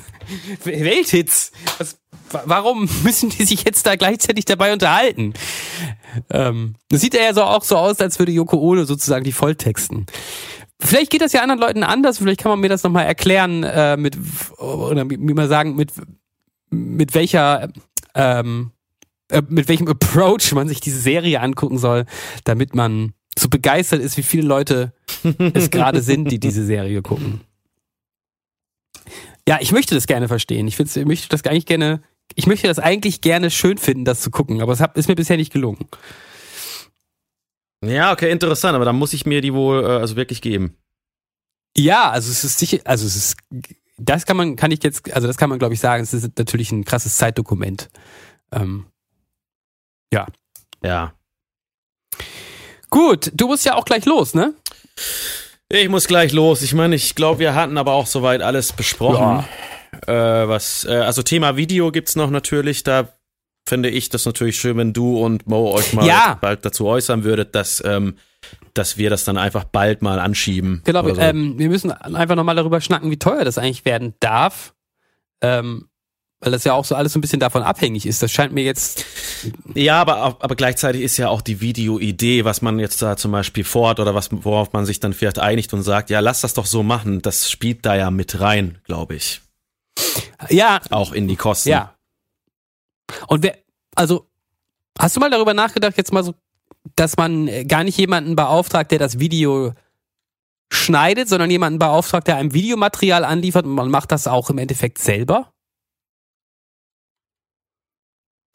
Welthits. 0.64 1.52
Was, 1.78 1.98
warum 2.44 2.88
müssen 3.02 3.30
die 3.30 3.44
sich 3.44 3.64
jetzt 3.64 3.86
da 3.86 3.96
gleichzeitig 3.96 4.44
dabei 4.44 4.72
unterhalten? 4.72 5.34
Ähm, 6.30 6.74
das 6.90 7.00
sieht 7.00 7.14
ja 7.14 7.32
so 7.32 7.42
auch 7.42 7.62
so 7.62 7.76
aus, 7.76 8.00
als 8.00 8.18
würde 8.18 8.32
Yoko 8.32 8.58
Ono 8.58 8.84
sozusagen 8.84 9.24
die 9.24 9.32
Volltexten. 9.32 10.06
Vielleicht 10.80 11.10
geht 11.10 11.22
das 11.22 11.32
ja 11.32 11.42
anderen 11.42 11.60
Leuten 11.60 11.82
anders, 11.82 12.18
vielleicht 12.18 12.40
kann 12.40 12.50
man 12.50 12.60
mir 12.60 12.68
das 12.68 12.84
nochmal 12.84 13.04
erklären, 13.04 13.64
äh, 13.64 13.96
mit, 13.96 14.16
oder 14.58 15.08
wie 15.10 15.16
man 15.16 15.48
sagen, 15.48 15.74
mit, 15.74 15.92
mit 16.70 17.14
welcher, 17.14 17.70
ähm, 18.14 18.70
äh, 19.30 19.42
mit 19.48 19.68
welchem 19.68 19.88
Approach 19.88 20.52
man 20.52 20.68
sich 20.68 20.80
diese 20.80 21.00
Serie 21.00 21.40
angucken 21.40 21.78
soll, 21.78 22.04
damit 22.44 22.74
man 22.74 23.14
so 23.38 23.48
begeistert 23.48 24.00
ist, 24.00 24.16
wie 24.16 24.22
viele 24.22 24.46
Leute 24.46 24.92
es 25.54 25.70
gerade 25.70 26.02
sind, 26.02 26.30
die 26.30 26.40
diese 26.40 26.64
Serie 26.64 27.02
gucken. 27.02 27.40
Ja, 29.48 29.58
ich 29.60 29.72
möchte 29.72 29.94
das 29.94 30.06
gerne 30.06 30.28
verstehen. 30.28 30.66
Ich, 30.68 30.76
find's, 30.76 30.96
ich 30.96 31.06
möchte 31.06 31.28
das 31.28 31.44
eigentlich 31.44 31.66
gerne 31.66 32.02
ich 32.34 32.46
möchte 32.46 32.68
das 32.68 32.78
eigentlich 32.78 33.20
gerne 33.20 33.50
schön 33.50 33.78
finden, 33.78 34.04
das 34.04 34.20
zu 34.20 34.30
gucken, 34.30 34.60
aber 34.60 34.72
es 34.72 34.80
hat, 34.80 34.96
ist 34.96 35.08
mir 35.08 35.14
bisher 35.14 35.36
nicht 35.36 35.52
gelungen. 35.52 35.88
Ja, 37.84 38.12
okay, 38.12 38.30
interessant, 38.30 38.74
aber 38.74 38.84
dann 38.84 38.96
muss 38.96 39.12
ich 39.12 39.24
mir 39.24 39.40
die 39.40 39.54
wohl 39.54 39.84
äh, 39.84 39.86
also 39.86 40.16
wirklich 40.16 40.42
geben. 40.42 40.76
Ja, 41.76 42.10
also 42.10 42.30
es 42.30 42.42
ist 42.42 42.58
sicher, 42.58 42.78
also 42.84 43.06
es 43.06 43.14
ist, 43.14 43.36
das 43.96 44.26
kann 44.26 44.36
man, 44.36 44.56
kann 44.56 44.70
ich 44.70 44.82
jetzt, 44.82 45.12
also 45.12 45.26
das 45.26 45.36
kann 45.36 45.48
man 45.48 45.58
glaube 45.58 45.74
ich 45.74 45.80
sagen, 45.80 46.02
es 46.02 46.12
ist 46.12 46.36
natürlich 46.38 46.72
ein 46.72 46.84
krasses 46.84 47.16
Zeitdokument. 47.16 47.88
Ähm, 48.50 48.86
ja. 50.12 50.26
Ja. 50.82 51.12
Gut, 52.90 53.30
du 53.34 53.48
musst 53.48 53.64
ja 53.64 53.74
auch 53.74 53.84
gleich 53.84 54.04
los, 54.06 54.34
ne? 54.34 54.54
Ich 55.68 55.88
muss 55.88 56.06
gleich 56.06 56.32
los. 56.32 56.62
Ich 56.62 56.74
meine, 56.74 56.94
ich 56.94 57.14
glaube, 57.14 57.40
wir 57.40 57.54
hatten 57.54 57.76
aber 57.76 57.92
auch 57.92 58.06
soweit 58.06 58.40
alles 58.40 58.72
besprochen. 58.72 59.44
Ja. 60.06 60.42
Äh, 60.42 60.48
was, 60.48 60.84
äh, 60.84 60.94
also 60.94 61.22
Thema 61.22 61.56
Video 61.56 61.90
gibt's 61.92 62.16
noch 62.16 62.30
natürlich, 62.30 62.82
da 62.84 63.08
finde 63.68 63.90
ich 63.90 64.08
das 64.08 64.24
natürlich 64.24 64.58
schön, 64.58 64.78
wenn 64.78 64.92
du 64.92 65.18
und 65.18 65.46
Mo 65.46 65.72
euch 65.72 65.92
mal 65.92 66.06
ja. 66.06 66.38
bald 66.40 66.64
dazu 66.64 66.86
äußern 66.86 67.24
würdet, 67.24 67.54
dass, 67.54 67.82
ähm, 67.84 68.16
dass 68.72 68.96
wir 68.96 69.10
das 69.10 69.24
dann 69.24 69.36
einfach 69.36 69.64
bald 69.64 70.00
mal 70.00 70.18
anschieben. 70.18 70.80
Genau, 70.84 71.06
so. 71.06 71.20
ähm, 71.20 71.58
wir 71.58 71.68
müssen 71.68 71.92
einfach 71.92 72.34
nochmal 72.34 72.56
darüber 72.56 72.80
schnacken, 72.80 73.10
wie 73.10 73.18
teuer 73.18 73.44
das 73.44 73.58
eigentlich 73.58 73.84
werden 73.84 74.14
darf. 74.20 74.74
Ähm, 75.42 75.88
weil 76.40 76.52
das 76.52 76.64
ja 76.64 76.72
auch 76.72 76.84
so 76.84 76.94
alles 76.94 77.12
so 77.12 77.18
ein 77.18 77.20
bisschen 77.20 77.40
davon 77.40 77.62
abhängig 77.62 78.06
ist. 78.06 78.22
Das 78.22 78.30
scheint 78.30 78.52
mir 78.52 78.62
jetzt. 78.62 79.04
Ja, 79.74 80.00
aber, 80.00 80.16
aber 80.16 80.54
gleichzeitig 80.54 81.02
ist 81.02 81.16
ja 81.16 81.28
auch 81.28 81.40
die 81.40 81.60
Videoidee, 81.60 82.44
was 82.44 82.62
man 82.62 82.78
jetzt 82.78 83.02
da 83.02 83.16
zum 83.16 83.32
Beispiel 83.32 83.64
fort 83.64 83.98
oder 83.98 84.14
was, 84.14 84.28
worauf 84.30 84.72
man 84.72 84.86
sich 84.86 85.00
dann 85.00 85.12
vielleicht 85.12 85.40
einigt 85.40 85.72
und 85.72 85.82
sagt, 85.82 86.10
ja, 86.10 86.20
lass 86.20 86.40
das 86.42 86.54
doch 86.54 86.66
so 86.66 86.82
machen. 86.82 87.22
Das 87.22 87.50
spielt 87.50 87.84
da 87.84 87.96
ja 87.96 88.10
mit 88.10 88.40
rein, 88.40 88.78
glaube 88.84 89.16
ich. 89.16 89.40
Ja. 90.48 90.80
Auch 90.90 91.12
in 91.12 91.26
die 91.26 91.36
Kosten. 91.36 91.70
Ja. 91.70 91.94
Und 93.26 93.42
wer, 93.42 93.56
also, 93.96 94.28
hast 94.98 95.16
du 95.16 95.20
mal 95.20 95.30
darüber 95.30 95.54
nachgedacht, 95.54 95.96
jetzt 95.96 96.12
mal 96.12 96.22
so, 96.22 96.34
dass 96.94 97.16
man 97.16 97.66
gar 97.66 97.82
nicht 97.82 97.98
jemanden 97.98 98.36
beauftragt, 98.36 98.92
der 98.92 99.00
das 99.00 99.18
Video 99.18 99.74
schneidet, 100.70 101.28
sondern 101.28 101.50
jemanden 101.50 101.80
beauftragt, 101.80 102.28
der 102.28 102.36
einem 102.36 102.52
Videomaterial 102.52 103.24
anliefert 103.24 103.64
und 103.64 103.74
man 103.74 103.90
macht 103.90 104.12
das 104.12 104.28
auch 104.28 104.50
im 104.50 104.58
Endeffekt 104.58 104.98
selber? 104.98 105.52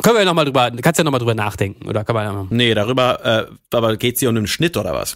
Können 0.01 0.15
wir 0.15 0.21
ja 0.21 0.25
nochmal 0.25 0.45
drüber, 0.45 0.71
kannst 0.81 0.97
ja 0.97 1.03
nochmal 1.03 1.19
drüber 1.19 1.35
nachdenken, 1.35 1.87
oder 1.87 2.03
kann 2.03 2.15
man 2.15 2.25
ja 2.25 2.47
Nee, 2.49 2.73
darüber, 2.73 3.25
äh, 3.25 3.75
aber 3.75 3.95
geht's 3.97 4.19
hier 4.19 4.29
um 4.29 4.35
den 4.35 4.47
Schnitt 4.47 4.75
oder 4.75 4.93
was? 4.93 5.15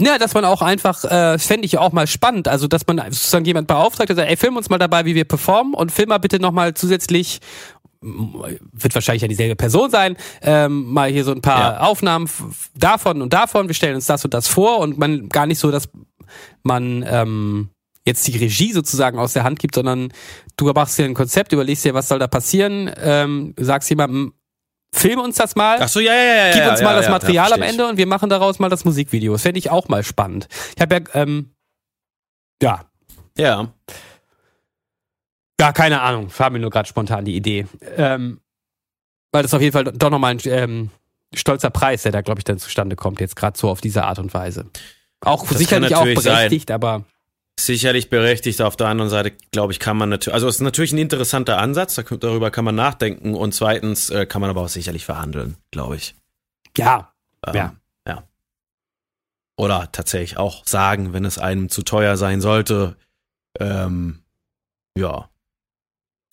Ja, 0.00 0.18
dass 0.18 0.34
man 0.34 0.44
auch 0.44 0.62
einfach, 0.62 1.04
äh, 1.04 1.38
fände 1.38 1.66
ich 1.66 1.78
auch 1.78 1.92
mal 1.92 2.08
spannend, 2.08 2.48
also 2.48 2.66
dass 2.66 2.86
man 2.86 2.96
sozusagen 2.96 3.44
jemand 3.44 3.68
beauftragt, 3.68 4.08
der 4.08 4.16
sagt, 4.16 4.28
ey, 4.28 4.36
film 4.36 4.56
uns 4.56 4.68
mal 4.68 4.78
dabei, 4.78 5.04
wie 5.04 5.14
wir 5.14 5.24
performen 5.24 5.74
und 5.74 5.92
film 5.92 6.08
mal 6.08 6.18
bitte 6.18 6.40
nochmal 6.40 6.74
zusätzlich 6.74 7.40
wird 8.04 8.94
wahrscheinlich 8.94 9.22
ja 9.22 9.28
dieselbe 9.28 9.56
Person 9.56 9.90
sein, 9.90 10.16
ähm, 10.42 10.92
mal 10.92 11.10
hier 11.10 11.24
so 11.24 11.32
ein 11.32 11.40
paar 11.40 11.74
ja. 11.74 11.80
Aufnahmen 11.80 12.28
davon 12.74 13.22
und 13.22 13.32
davon, 13.32 13.66
wir 13.66 13.74
stellen 13.74 13.94
uns 13.94 14.06
das 14.06 14.24
und 14.24 14.34
das 14.34 14.46
vor 14.46 14.78
und 14.80 14.98
man 14.98 15.28
gar 15.30 15.46
nicht 15.46 15.58
so, 15.58 15.70
dass 15.70 15.88
man 16.62 17.04
ähm, 17.08 17.70
jetzt 18.06 18.26
die 18.26 18.36
Regie 18.36 18.72
sozusagen 18.72 19.18
aus 19.18 19.32
der 19.32 19.44
Hand 19.44 19.58
gibt, 19.58 19.74
sondern 19.74 20.12
du 20.56 20.72
machst 20.72 20.98
dir 20.98 21.04
ein 21.04 21.14
Konzept, 21.14 21.52
überlegst 21.52 21.84
dir, 21.84 21.94
was 21.94 22.08
soll 22.08 22.18
da 22.18 22.26
passieren, 22.26 22.90
ähm, 22.98 23.54
sagst 23.58 23.90
jemandem, 23.90 24.34
film 24.92 25.20
uns 25.20 25.36
das 25.36 25.56
mal. 25.56 25.78
Ach 25.80 25.88
so, 25.88 26.00
ja, 26.00 26.14
ja, 26.14 26.46
ja. 26.46 26.52
Gib 26.52 26.70
uns 26.70 26.80
ja, 26.80 26.86
mal 26.86 26.94
ja, 26.94 27.00
das 27.00 27.10
Material 27.10 27.52
am 27.52 27.62
Ende 27.62 27.86
und 27.86 27.96
wir 27.96 28.06
machen 28.06 28.30
daraus 28.30 28.58
mal 28.58 28.68
das 28.68 28.84
Musikvideo. 28.84 29.32
Das 29.32 29.42
fände 29.42 29.58
ich 29.58 29.70
auch 29.70 29.88
mal 29.88 30.04
spannend. 30.04 30.48
Ich 30.76 30.80
habe 30.80 30.94
ja, 30.94 31.00
ähm, 31.14 31.50
ja. 32.62 32.84
Ja. 33.36 33.72
Ja, 35.60 35.72
keine 35.72 36.00
Ahnung. 36.00 36.30
War 36.36 36.50
mir 36.50 36.60
nur 36.60 36.70
gerade 36.70 36.88
spontan 36.88 37.24
die 37.24 37.36
Idee. 37.36 37.66
Ähm, 37.96 38.40
weil 39.32 39.42
das 39.42 39.54
auf 39.54 39.60
jeden 39.60 39.72
Fall 39.72 39.84
doch 39.84 40.10
nochmal 40.10 40.32
ein 40.32 40.40
ähm, 40.44 40.90
stolzer 41.34 41.70
Preis, 41.70 42.02
der 42.02 42.12
da, 42.12 42.20
glaube 42.20 42.40
ich, 42.40 42.44
dann 42.44 42.58
zustande 42.58 42.96
kommt, 42.96 43.20
jetzt 43.20 43.36
gerade 43.36 43.58
so 43.58 43.68
auf 43.68 43.80
diese 43.80 44.04
Art 44.04 44.18
und 44.18 44.32
Weise. 44.34 44.66
Auch 45.20 45.46
das 45.46 45.58
sicherlich 45.58 45.94
auch 45.96 46.04
berechtigt, 46.04 46.68
sein. 46.68 46.74
aber. 46.74 47.04
Sicherlich 47.58 48.10
berechtigt. 48.10 48.60
Auf 48.60 48.76
der 48.76 48.88
anderen 48.88 49.10
Seite, 49.10 49.32
glaube 49.52 49.72
ich, 49.72 49.78
kann 49.78 49.96
man 49.96 50.08
natürlich, 50.08 50.34
also 50.34 50.48
es 50.48 50.56
ist 50.56 50.60
natürlich 50.60 50.92
ein 50.92 50.98
interessanter 50.98 51.58
Ansatz, 51.58 51.94
darüber 51.94 52.50
kann 52.50 52.64
man 52.64 52.74
nachdenken 52.74 53.34
und 53.34 53.54
zweitens 53.54 54.10
äh, 54.10 54.26
kann 54.26 54.40
man 54.40 54.50
aber 54.50 54.62
auch 54.62 54.68
sicherlich 54.68 55.04
verhandeln, 55.04 55.56
glaube 55.70 55.96
ich. 55.96 56.16
Ja. 56.76 57.14
Ähm, 57.46 57.54
ja. 57.54 57.76
Ja. 58.08 58.28
Oder 59.56 59.90
tatsächlich 59.92 60.36
auch 60.36 60.66
sagen, 60.66 61.12
wenn 61.12 61.24
es 61.24 61.38
einem 61.38 61.68
zu 61.68 61.82
teuer 61.82 62.16
sein 62.16 62.40
sollte. 62.40 62.96
Ähm, 63.60 64.24
ja. 64.98 65.30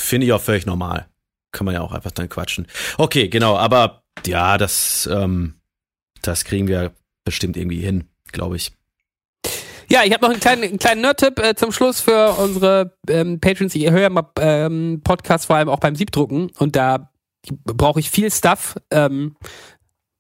Finde 0.02 0.26
ich 0.26 0.34
auch 0.34 0.42
völlig 0.42 0.66
normal. 0.66 1.08
Kann 1.52 1.66
man 1.66 1.76
ja 1.76 1.82
auch 1.82 1.92
einfach 1.92 2.12
dann 2.12 2.30
quatschen. 2.30 2.66
Okay, 2.98 3.28
genau, 3.28 3.58
aber 3.58 4.04
ja, 4.26 4.58
das, 4.58 5.08
ähm, 5.12 5.62
das 6.22 6.46
kriegen 6.46 6.68
wir 6.68 6.94
bestimmt 7.26 7.58
irgendwie 7.58 7.82
hin, 7.82 8.10
glaube 8.32 8.56
ich. 8.56 8.72
Ja, 9.92 10.06
ich 10.06 10.14
habe 10.14 10.24
noch 10.24 10.32
einen 10.32 10.40
kleinen, 10.40 10.64
einen 10.64 10.80
kleinen 10.80 11.02
Nerd-Tipp 11.02 11.38
äh, 11.40 11.54
zum 11.54 11.74
Schluss 11.74 12.00
für 12.00 12.38
unsere 12.38 12.96
ähm, 13.10 13.42
Patrons. 13.42 13.76
Ich 13.76 13.92
höre 13.92 14.04
ja 14.04 14.10
mal 14.10 14.24
ähm, 14.40 15.02
Podcasts 15.04 15.48
vor 15.48 15.58
allem 15.58 15.68
auch 15.68 15.82
beim 15.82 15.98
Siebdrucken 15.98 16.50
und 16.58 16.78
da 16.78 17.12
brauche 17.66 18.00
ich 18.00 18.10
viel 18.10 18.32
Stuff. 18.32 18.78
Ähm, 18.90 19.36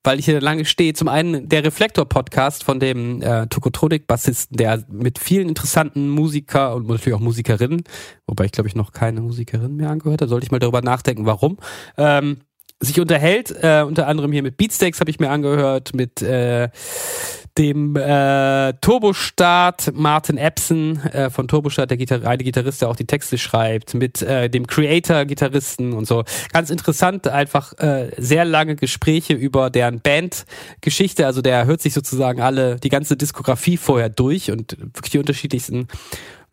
weil 0.04 0.20
ich 0.20 0.26
hier 0.26 0.42
lange 0.42 0.66
stehe. 0.66 0.94
Zum 0.94 1.08
einen 1.08 1.48
der 1.48 1.64
Reflektor-Podcast 1.64 2.66
von 2.66 2.82
dem 2.82 3.22
äh, 3.22 3.48
Tokotronik-Bassisten, 3.48 4.58
der 4.58 4.84
mit 4.90 5.20
vielen 5.20 5.48
interessanten 5.48 6.10
Musiker 6.10 6.76
und 6.76 6.90
natürlich 6.90 7.16
auch 7.16 7.22
Musikerinnen, 7.22 7.84
wobei 8.28 8.46
ich 8.46 8.52
glaube 8.52 8.68
ich 8.68 8.76
noch 8.76 8.92
keine 8.92 9.22
Musikerin 9.22 9.78
mehr 9.78 9.90
angehört 9.90 10.22
habe, 10.22 10.30
sollte 10.30 10.44
ich 10.44 10.52
mal 10.52 10.60
darüber 10.60 10.82
nachdenken, 10.82 11.26
warum. 11.26 11.58
Ähm, 11.98 12.40
sich 12.82 13.00
unterhält, 13.00 13.52
äh, 13.62 13.84
unter 13.88 14.08
anderem 14.08 14.32
hier 14.32 14.44
mit 14.44 14.58
Beatsteaks 14.58 15.00
habe 15.00 15.10
ich 15.10 15.20
mir 15.20 15.30
angehört, 15.30 15.94
mit 15.94 16.22
äh, 16.22 16.70
dem 17.58 17.96
äh, 17.96 18.74
Turbostart 18.82 19.94
Martin 19.94 20.38
Epson 20.38 20.98
äh, 21.12 21.30
von 21.30 21.48
Turbostart, 21.48 21.90
der 21.90 21.98
Gitar 21.98 22.26
eine 22.26 22.44
Gitarrist, 22.44 22.82
der 22.82 22.90
auch 22.90 22.96
die 22.96 23.06
Texte 23.06 23.38
schreibt, 23.38 23.94
mit 23.94 24.22
äh, 24.22 24.50
dem 24.50 24.68
Creator-Gitarristen 24.68 25.94
und 25.94 26.08
so. 26.08 26.24
Ganz 26.54 26.70
interessant, 26.70 27.28
einfach 27.28 27.78
äh, 27.80 28.12
sehr 28.18 28.46
lange 28.46 28.76
Gespräche 28.76 29.34
über 29.34 29.70
deren 29.70 30.00
Bandgeschichte. 30.00 31.26
Also 31.26 31.42
der 31.42 31.66
hört 31.66 31.82
sich 31.82 31.94
sozusagen 31.94 32.42
alle, 32.42 32.78
die 32.78 32.90
ganze 32.90 33.18
Diskografie 33.18 33.78
vorher 33.78 34.10
durch 34.10 34.50
und 34.50 34.78
wirklich 34.80 35.12
die 35.12 35.20
unterschiedlichsten 35.20 35.88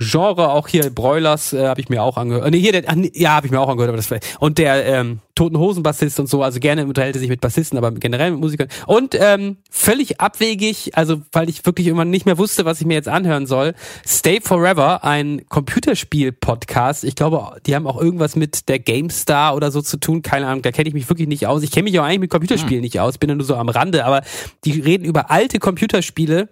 Genre, 0.01 0.51
auch 0.51 0.69
hier 0.69 0.91
Broilers 0.91 1.53
äh, 1.53 1.67
habe 1.67 1.81
ich 1.81 1.89
mir 1.89 2.05
auch 2.05 2.17
angehört. 2.17 2.47
Äh, 2.47 2.51
nee, 2.53 2.61
hier, 2.61 2.71
der, 2.71 2.85
ja, 3.15 3.33
habe 3.33 3.47
ich 3.47 3.51
mir 3.51 3.61
auch 3.61 3.69
angehört, 3.69 3.89
aber 3.89 3.97
das 3.97 4.09
und 4.39 4.59
der 4.59 4.87
ähm, 4.87 5.19
Toten 5.35 5.59
Hosen 5.59 5.85
Bassist 5.85 6.19
und 6.19 6.29
so, 6.29 6.43
also 6.43 6.59
gerne 6.59 6.85
unterhält 6.85 7.15
er 7.15 7.21
sich 7.21 7.29
mit 7.29 7.41
Bassisten, 7.41 7.79
aber 7.79 7.93
generell 7.93 8.33
mit 8.33 8.41
Musikern. 8.41 8.67
Und 8.87 9.17
ähm, 9.19 9.59
völlig 9.71 10.21
abwegig, 10.21 10.97
also 10.97 11.23
weil 11.31 11.49
ich 11.49 11.65
wirklich 11.65 11.87
immer 11.87 12.05
nicht 12.05 12.27
mehr 12.27 12.39
wusste, 12.39 12.65
was 12.65 12.81
ich 12.81 12.87
mir 12.87 12.95
jetzt 12.95 13.09
anhören 13.09 13.47
soll. 13.47 13.75
Stay 14.05 14.41
Forever, 14.41 15.05
ein 15.05 15.43
Computerspiel-Podcast. 15.49 17.05
Ich 17.05 17.15
glaube, 17.15 17.61
die 17.67 17.77
haben 17.77 17.87
auch 17.87 18.01
irgendwas 18.01 18.35
mit 18.35 18.69
der 18.69 18.81
GameStar 18.81 19.55
oder 19.55 19.71
so 19.71 19.81
zu 19.81 19.99
tun. 19.99 20.23
Keine 20.23 20.49
Ahnung, 20.49 20.63
da 20.63 20.73
kenne 20.73 20.89
ich 20.89 20.95
mich 20.95 21.09
wirklich 21.09 21.29
nicht 21.29 21.47
aus. 21.47 21.63
Ich 21.63 21.71
kenne 21.71 21.85
mich 21.85 21.99
auch 22.01 22.05
eigentlich 22.05 22.21
mit 22.21 22.31
Computerspielen 22.31 22.81
hm. 22.81 22.83
nicht 22.83 22.99
aus, 22.99 23.19
bin 23.19 23.31
ja 23.31 23.37
nur 23.37 23.47
so 23.47 23.55
am 23.55 23.69
Rande, 23.69 24.05
aber 24.05 24.23
die 24.65 24.81
reden 24.81 25.05
über 25.05 25.31
alte 25.31 25.61
Computerspiele, 25.61 26.49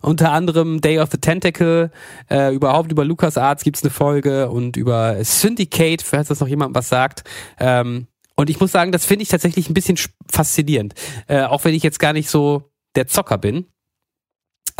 unter 0.00 0.30
anderem 0.30 0.80
Day 0.80 1.00
of 1.00 1.08
the 1.10 1.18
Tentacle, 1.18 1.90
äh, 2.30 2.54
überhaupt 2.54 2.87
überhaupt 2.92 2.92
über 2.92 3.04
LucasArts 3.04 3.64
gibt's 3.64 3.82
eine 3.82 3.90
Folge 3.90 4.50
und 4.50 4.76
über 4.76 5.22
Syndicate, 5.24 6.02
falls 6.02 6.28
das 6.28 6.40
noch 6.40 6.48
jemand 6.48 6.74
was 6.74 6.88
sagt. 6.88 7.24
Ähm, 7.58 8.06
und 8.36 8.50
ich 8.50 8.60
muss 8.60 8.72
sagen, 8.72 8.92
das 8.92 9.04
finde 9.04 9.24
ich 9.24 9.28
tatsächlich 9.28 9.68
ein 9.68 9.74
bisschen 9.74 9.98
faszinierend. 10.30 10.94
Äh, 11.26 11.42
auch 11.42 11.64
wenn 11.64 11.74
ich 11.74 11.82
jetzt 11.82 11.98
gar 11.98 12.12
nicht 12.12 12.30
so 12.30 12.70
der 12.94 13.08
Zocker 13.08 13.38
bin. 13.38 13.66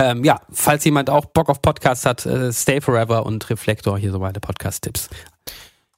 Ähm, 0.00 0.24
ja, 0.24 0.40
falls 0.50 0.84
jemand 0.84 1.10
auch 1.10 1.26
Bock 1.26 1.48
auf 1.48 1.60
Podcasts 1.60 2.06
hat, 2.06 2.24
äh, 2.24 2.52
Stay 2.52 2.80
Forever 2.80 3.26
und 3.26 3.50
Reflektor, 3.50 3.98
hier 3.98 4.12
so 4.12 4.20
meine 4.20 4.38
Podcast-Tipps. 4.38 5.08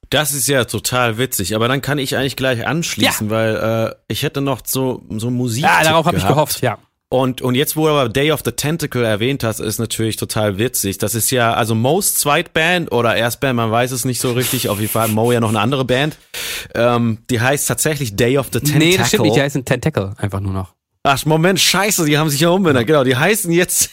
Das 0.09 0.33
ist 0.33 0.47
ja 0.47 0.65
total 0.65 1.17
witzig, 1.17 1.55
aber 1.55 1.67
dann 1.67 1.81
kann 1.81 1.99
ich 1.99 2.17
eigentlich 2.17 2.35
gleich 2.35 2.65
anschließen, 2.65 3.27
ja. 3.27 3.31
weil 3.31 3.55
äh, 3.55 3.95
ich 4.07 4.23
hätte 4.23 4.41
noch 4.41 4.61
so 4.65 5.03
so 5.09 5.29
Musik. 5.29 5.63
Ja, 5.63 5.83
darauf 5.83 6.05
habe 6.05 6.17
ich 6.17 6.27
gehofft, 6.27 6.61
ja. 6.61 6.79
Und, 7.13 7.41
und 7.41 7.55
jetzt, 7.55 7.75
wo 7.75 7.87
du 7.87 7.91
aber 7.91 8.07
Day 8.07 8.31
of 8.31 8.39
the 8.45 8.53
Tentacle 8.53 9.03
erwähnt 9.03 9.43
hast, 9.43 9.59
ist 9.59 9.79
natürlich 9.79 10.15
total 10.15 10.57
witzig. 10.57 10.97
Das 10.97 11.13
ist 11.13 11.29
ja, 11.29 11.53
also 11.53 11.75
Mo's 11.75 12.15
Zweitband 12.15 12.89
oder 12.93 13.17
Erstband, 13.17 13.57
man 13.57 13.69
weiß 13.69 13.91
es 13.91 14.05
nicht 14.05 14.21
so 14.21 14.31
richtig. 14.31 14.69
Auf 14.69 14.79
jeden 14.79 14.89
Fall 14.89 15.09
hat 15.09 15.11
Mo 15.11 15.29
ja 15.33 15.41
noch 15.41 15.49
eine 15.49 15.59
andere 15.59 15.83
Band. 15.83 16.17
Ähm, 16.73 17.17
die 17.29 17.41
heißt 17.41 17.67
tatsächlich 17.67 18.15
Day 18.15 18.37
of 18.37 18.47
the 18.53 18.61
Tentacle. 18.61 18.79
Nee, 18.79 18.95
das 18.95 19.09
stimmt 19.09 19.23
nicht, 19.23 19.35
die 19.35 19.41
heißen 19.41 19.65
Tentacle 19.65 20.13
einfach 20.19 20.39
nur 20.39 20.53
noch. 20.53 20.73
Ach, 21.03 21.25
Moment, 21.25 21.59
scheiße, 21.59 22.05
die 22.05 22.17
haben 22.17 22.29
sich 22.29 22.39
ja 22.39 22.47
umbenannt. 22.47 22.87
Genau, 22.87 23.03
die 23.03 23.17
heißen 23.17 23.51
jetzt 23.51 23.89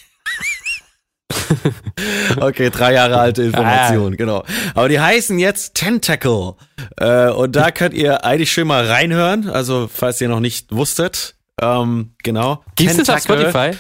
okay, 2.40 2.70
drei 2.70 2.92
Jahre 2.92 3.18
alte 3.18 3.42
Information, 3.42 4.12
ah. 4.12 4.16
genau. 4.16 4.44
Aber 4.74 4.88
die 4.88 5.00
heißen 5.00 5.40
jetzt 5.40 5.74
Tentacle. 5.74 6.54
Äh, 6.96 7.30
und 7.30 7.56
da 7.56 7.72
könnt 7.72 7.94
ihr 7.94 8.24
eigentlich 8.24 8.52
schön 8.52 8.68
mal 8.68 8.86
reinhören. 8.86 9.50
Also, 9.50 9.90
falls 9.92 10.20
ihr 10.20 10.28
noch 10.28 10.38
nicht 10.38 10.70
wusstet. 10.70 11.34
Ähm, 11.61 12.14
genau. 12.22 12.64
Gibt 12.76 12.90
es 12.90 12.96
das 12.98 13.09
auf 13.09 13.22
Spotify? 13.22 13.72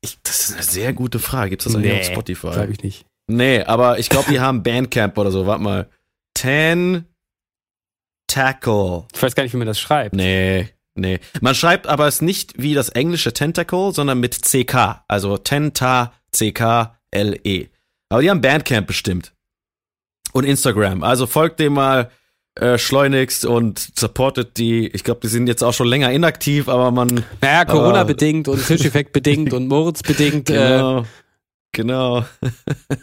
Ich, 0.00 0.18
das 0.22 0.40
ist 0.40 0.54
eine 0.54 0.62
sehr 0.62 0.92
gute 0.92 1.18
Frage. 1.18 1.50
Gibt 1.50 1.62
es 1.62 1.72
das 1.72 1.80
nee, 1.80 1.90
eigentlich 1.90 2.08
auf 2.08 2.12
Spotify? 2.12 2.50
Glaube 2.50 2.72
ich 2.72 2.82
nicht. 2.82 3.06
Nee, 3.26 3.62
aber 3.62 3.98
ich 3.98 4.08
glaube, 4.08 4.30
die 4.30 4.40
haben 4.40 4.62
Bandcamp 4.62 5.16
oder 5.18 5.30
so. 5.30 5.46
Warte 5.46 5.62
mal. 5.62 5.88
Ten 6.34 7.04
Tackle. 8.26 9.04
Ich 9.14 9.22
weiß 9.22 9.34
gar 9.34 9.42
nicht, 9.42 9.52
wie 9.52 9.58
man 9.58 9.66
das 9.66 9.78
schreibt. 9.78 10.14
Nee, 10.14 10.70
nee. 10.94 11.20
Man 11.40 11.54
schreibt 11.54 11.86
aber 11.86 12.06
es 12.06 12.22
nicht 12.22 12.60
wie 12.60 12.74
das 12.74 12.88
englische 12.88 13.32
Tentacle, 13.32 13.92
sondern 13.92 14.20
mit 14.20 14.40
CK. 14.42 15.04
Also 15.06 15.36
Tenta 15.36 16.12
CK 16.32 16.96
L 17.10 17.38
E. 17.44 17.68
Aber 18.08 18.22
die 18.22 18.30
haben 18.30 18.40
Bandcamp 18.40 18.86
bestimmt. 18.86 19.32
Und 20.32 20.44
Instagram. 20.44 21.02
Also 21.02 21.26
folgt 21.26 21.60
dem 21.60 21.74
mal 21.74 22.10
äh, 22.56 22.78
schleunigst 22.78 23.44
und 23.44 23.78
supportet 23.98 24.56
die. 24.56 24.88
Ich 24.88 25.04
glaube, 25.04 25.20
die 25.20 25.28
sind 25.28 25.46
jetzt 25.46 25.62
auch 25.62 25.72
schon 25.72 25.86
länger 25.86 26.12
inaktiv, 26.12 26.68
aber 26.68 26.90
man. 26.90 27.24
Naja, 27.40 27.64
Corona-bedingt 27.64 28.48
und 28.48 28.66
Tischeffekt-bedingt 28.66 29.52
und 29.52 29.68
Moritz-bedingt. 29.68 30.50
Äh, 30.50 30.54
genau. 30.54 31.00
Äh, 31.00 31.04
genau. 31.72 32.24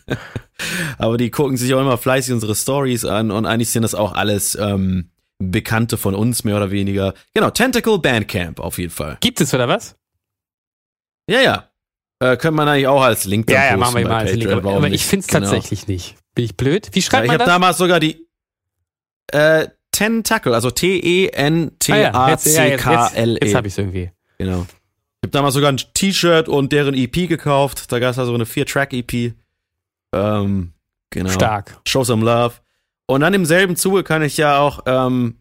aber 0.98 1.18
die 1.18 1.32
gucken 1.32 1.58
sich 1.58 1.74
auch 1.74 1.82
immer 1.82 1.98
fleißig 1.98 2.34
unsere 2.34 2.56
Stories 2.56 3.06
an 3.06 3.32
und 3.32 3.45
eigentlich 3.45 3.70
sind 3.70 3.84
das 3.84 3.95
auch 3.95 4.14
alles 4.14 4.56
ähm, 4.56 5.12
Bekannte 5.39 5.98
von 5.98 6.16
uns, 6.16 6.43
mehr 6.43 6.58
oder 6.58 6.72
weniger. 6.72 7.14
Genau, 7.34 7.50
Tentacle 7.50 8.00
Bandcamp 8.00 8.60
auf 8.60 8.78
jeden 8.78 8.91
Fall. 8.91 9.18
Gibt 9.22 9.39
es 9.39 9.54
oder 9.54 9.68
was? 9.68 9.95
Ja, 11.30 11.41
ja. 11.41 11.70
Äh, 12.20 12.36
könnte 12.38 12.52
man 12.52 12.68
eigentlich 12.68 12.88
auch 12.88 13.04
als 13.04 13.26
Link 13.26 13.48
dann 13.48 13.56
Ja, 13.56 13.66
ja, 13.68 13.78
machen 13.78 13.98
wir 13.98 14.08
mal 14.08 14.26
als 14.26 14.34
Link. 14.34 14.52
Aber, 14.52 14.74
aber 14.74 14.89
ich 14.89 15.06
finde 15.06 15.22
es 15.22 15.28
genau. 15.28 15.41
tatsächlich 15.41 15.88
nicht. 15.88 16.16
Bin 16.34 16.45
ich 16.45 16.58
blöd? 16.58 16.89
Wie 16.93 17.02
schreibt 17.02 17.26
ja, 17.26 17.32
man 17.32 17.38
das? 17.38 17.48
Ich 17.48 17.52
habe 17.54 17.62
damals 17.62 17.78
sogar 17.78 18.00
die 18.00 18.26
äh, 19.32 19.67
Tentacle, 19.91 20.53
also 20.53 20.69
T-E-N-T-A-C-K-L-E. 20.69 22.30
Jetzt, 23.34 23.43
jetzt, 23.43 23.55
habe 23.55 23.67
ich 23.67 23.73
es 23.73 23.78
irgendwie. 23.78 24.11
Genau. 24.38 24.61
Ich 24.61 25.23
habe 25.23 25.32
damals 25.32 25.55
sogar 25.55 25.71
ein 25.71 25.78
T-Shirt 25.78 26.47
und 26.47 26.71
deren 26.71 26.93
EP 26.93 27.28
gekauft. 27.28 27.91
Da 27.91 27.97
gab 27.99 28.11
es 28.11 28.19
also 28.19 28.34
eine 28.34 28.45
Vier-Track-EP. 28.45 29.34
Ähm, 30.13 30.73
genau. 31.09 31.30
Stark. 31.32 31.82
Show 31.88 32.03
some 32.03 32.23
love. 32.23 32.55
Und 33.07 33.21
dann 33.21 33.34
im 33.34 33.45
selben 33.45 33.75
Zuge 33.75 34.03
kann 34.03 34.21
ich 34.21 34.38
ja 34.38 34.59
auch 34.59 34.81
ähm, 34.85 35.39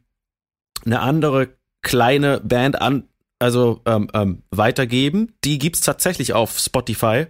eine 0.87 1.01
andere 1.01 1.51
kleine 1.83 2.41
Band 2.41 2.81
an, 2.81 3.09
also 3.39 3.83
ähm, 3.85 4.09
ähm, 4.15 4.43
weitergeben. 4.51 5.35
Die 5.45 5.59
gibt's 5.59 5.81
tatsächlich 5.81 6.33
auf 6.33 6.59
Spotify. 6.59 7.27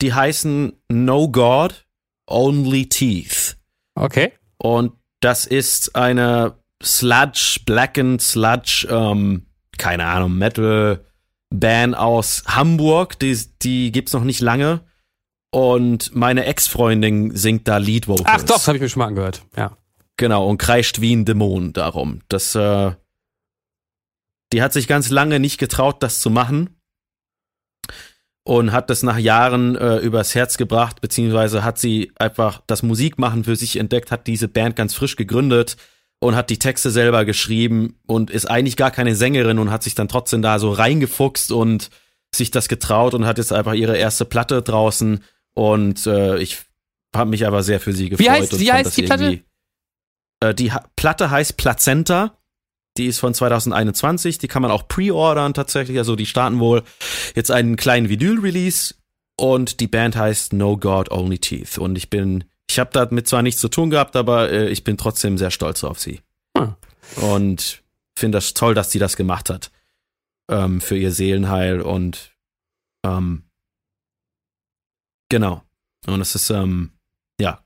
Die 0.00 0.14
heißen 0.14 0.72
No 0.88 1.28
God, 1.28 1.84
Only 2.26 2.88
Teeth. 2.88 3.58
Okay. 3.94 4.32
Und 4.56 4.92
das 5.22 5.46
ist 5.46 5.96
eine 5.96 6.58
Sludge, 6.82 7.60
Blackened 7.64 8.20
Sludge, 8.20 8.86
ähm, 8.90 9.46
keine 9.78 10.04
Ahnung, 10.04 10.36
Metal 10.36 11.04
Band 11.50 11.96
aus 11.96 12.42
Hamburg. 12.46 13.18
Die, 13.18 13.38
die 13.62 13.92
gibt's 13.92 14.12
noch 14.12 14.24
nicht 14.24 14.40
lange. 14.40 14.80
Und 15.50 16.14
meine 16.14 16.46
Ex-Freundin 16.46 17.36
singt 17.36 17.68
da 17.68 17.76
Lead 17.76 18.08
Vocals. 18.08 18.26
Ach 18.26 18.42
doch, 18.42 18.56
das 18.56 18.68
habe 18.68 18.78
ich 18.78 18.82
mir 18.82 18.88
schon 18.88 19.00
mal 19.00 19.06
angehört. 19.06 19.42
Ja. 19.56 19.76
Genau, 20.16 20.48
und 20.48 20.58
kreischt 20.58 21.00
wie 21.00 21.14
ein 21.14 21.24
Dämon 21.24 21.72
darum. 21.72 22.20
Das, 22.28 22.54
äh, 22.54 22.92
die 24.52 24.62
hat 24.62 24.72
sich 24.72 24.88
ganz 24.88 25.10
lange 25.10 25.40
nicht 25.40 25.58
getraut, 25.58 26.02
das 26.02 26.20
zu 26.20 26.30
machen 26.30 26.70
und 28.44 28.72
hat 28.72 28.90
das 28.90 29.02
nach 29.02 29.18
Jahren 29.18 29.76
äh, 29.76 29.98
übers 29.98 30.34
Herz 30.34 30.56
gebracht, 30.56 31.00
beziehungsweise 31.00 31.62
hat 31.62 31.78
sie 31.78 32.12
einfach 32.18 32.62
das 32.66 32.82
Musikmachen 32.82 33.44
für 33.44 33.56
sich 33.56 33.76
entdeckt, 33.76 34.10
hat 34.10 34.26
diese 34.26 34.48
Band 34.48 34.76
ganz 34.76 34.94
frisch 34.94 35.16
gegründet 35.16 35.76
und 36.18 36.34
hat 36.34 36.50
die 36.50 36.58
Texte 36.58 36.90
selber 36.90 37.24
geschrieben 37.24 37.98
und 38.06 38.30
ist 38.30 38.46
eigentlich 38.46 38.76
gar 38.76 38.90
keine 38.90 39.14
Sängerin 39.14 39.58
und 39.58 39.70
hat 39.70 39.82
sich 39.82 39.94
dann 39.94 40.08
trotzdem 40.08 40.42
da 40.42 40.58
so 40.58 40.72
reingefuchst 40.72 41.52
und 41.52 41.90
sich 42.34 42.50
das 42.50 42.68
getraut 42.68 43.14
und 43.14 43.26
hat 43.26 43.38
jetzt 43.38 43.52
einfach 43.52 43.74
ihre 43.74 43.96
erste 43.96 44.24
Platte 44.24 44.62
draußen 44.62 45.22
und 45.54 46.06
äh, 46.06 46.38
ich 46.38 46.58
habe 47.14 47.30
mich 47.30 47.46
aber 47.46 47.62
sehr 47.62 47.78
für 47.78 47.92
sie 47.92 48.08
gefreut. 48.08 48.26
Wie 48.26 48.30
heißt, 48.30 48.60
wie 48.60 48.72
heißt 48.72 48.96
die 48.96 49.02
Platte? 49.02 49.40
Äh, 50.40 50.54
die 50.54 50.72
ha 50.72 50.84
Platte 50.96 51.30
heißt 51.30 51.56
Plazenta 51.56 52.38
die 52.96 53.06
ist 53.06 53.18
von 53.18 53.34
2021, 53.34 54.38
die 54.38 54.48
kann 54.48 54.62
man 54.62 54.70
auch 54.70 54.86
pre-ordern 54.86 55.54
tatsächlich, 55.54 55.98
also 55.98 56.16
die 56.16 56.26
starten 56.26 56.60
wohl 56.60 56.82
jetzt 57.34 57.50
einen 57.50 57.76
kleinen 57.76 58.08
Vinyl-Release 58.08 58.94
und 59.36 59.80
die 59.80 59.86
Band 59.86 60.16
heißt 60.16 60.52
No 60.52 60.76
God 60.76 61.10
Only 61.10 61.38
Teeth 61.38 61.78
und 61.78 61.96
ich 61.96 62.10
bin, 62.10 62.44
ich 62.68 62.78
habe 62.78 62.90
damit 62.92 63.28
zwar 63.28 63.42
nichts 63.42 63.60
zu 63.60 63.68
tun 63.68 63.90
gehabt, 63.90 64.16
aber 64.16 64.50
äh, 64.50 64.68
ich 64.68 64.84
bin 64.84 64.96
trotzdem 64.96 65.38
sehr 65.38 65.50
stolz 65.50 65.84
auf 65.84 65.98
sie. 65.98 66.20
Hm. 66.56 66.74
Und 67.16 67.82
finde 68.14 68.36
das 68.36 68.54
toll, 68.54 68.74
dass 68.74 68.90
sie 68.90 68.98
das 68.98 69.16
gemacht 69.16 69.50
hat 69.50 69.70
ähm, 70.48 70.80
für 70.80 70.96
ihr 70.96 71.12
Seelenheil 71.12 71.80
und 71.80 72.32
ähm, 73.04 73.44
genau. 75.28 75.62
Und 76.06 76.20
es 76.20 76.34
ist, 76.34 76.50
ähm, 76.50 76.92
ja, 77.40 77.64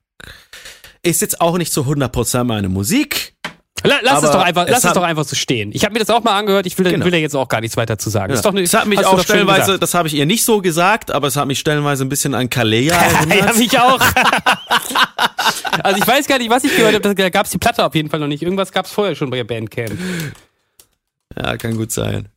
ist 1.02 1.20
jetzt 1.20 1.40
auch 1.40 1.58
nicht 1.58 1.72
zu 1.72 1.82
100% 1.82 2.44
meine 2.44 2.68
Musik, 2.68 3.25
Lass 3.86 4.22
es 4.22 4.30
doch 4.30 4.42
einfach, 4.42 4.66
lass 4.68 4.84
es, 4.84 4.92
doch 4.92 5.02
einfach 5.02 5.24
so 5.24 5.36
stehen. 5.36 5.70
Ich 5.72 5.84
habe 5.84 5.92
mir 5.92 6.00
das 6.00 6.10
auch 6.10 6.22
mal 6.22 6.38
angehört. 6.38 6.66
Ich 6.66 6.78
will, 6.78 6.90
genau. 6.90 7.04
will 7.04 7.12
da 7.12 7.18
jetzt 7.18 7.34
auch 7.34 7.48
gar 7.48 7.60
nichts 7.60 7.76
weiter 7.76 7.98
zu 7.98 8.10
sagen. 8.10 8.32
Ja. 8.32 8.40
Das, 8.40 8.46
eine, 8.46 8.62
das 8.62 8.74
hat 8.74 8.86
mich 8.86 9.04
auch 9.04 9.20
stellenweise, 9.20 9.78
das 9.78 9.94
habe 9.94 10.08
ich 10.08 10.14
ihr 10.14 10.26
nicht 10.26 10.44
so 10.44 10.60
gesagt, 10.60 11.10
aber 11.10 11.28
es 11.28 11.36
hat 11.36 11.46
mich 11.46 11.58
stellenweise 11.58 12.04
ein 12.04 12.08
bisschen 12.08 12.34
an 12.34 12.50
Kalea 12.50 12.94
erinnert. 13.20 13.50
ja, 13.50 13.52
mich 13.54 13.78
auch. 13.78 14.00
also 15.82 15.98
ich 15.98 16.06
weiß 16.06 16.26
gar 16.26 16.38
nicht, 16.38 16.50
was 16.50 16.64
ich 16.64 16.76
gehört 16.76 16.94
habe. 16.94 17.14
Da 17.14 17.30
gab 17.30 17.46
es 17.46 17.52
die 17.52 17.58
Platte 17.58 17.84
auf 17.84 17.94
jeden 17.94 18.10
Fall 18.10 18.20
noch 18.20 18.28
nicht. 18.28 18.42
Irgendwas 18.42 18.72
gab 18.72 18.86
es 18.86 18.92
vorher 18.92 19.14
schon 19.14 19.30
bei 19.30 19.42
Bandcamp. 19.44 19.98
Ja, 21.36 21.56
kann 21.56 21.76
gut 21.76 21.92
sein. 21.92 22.28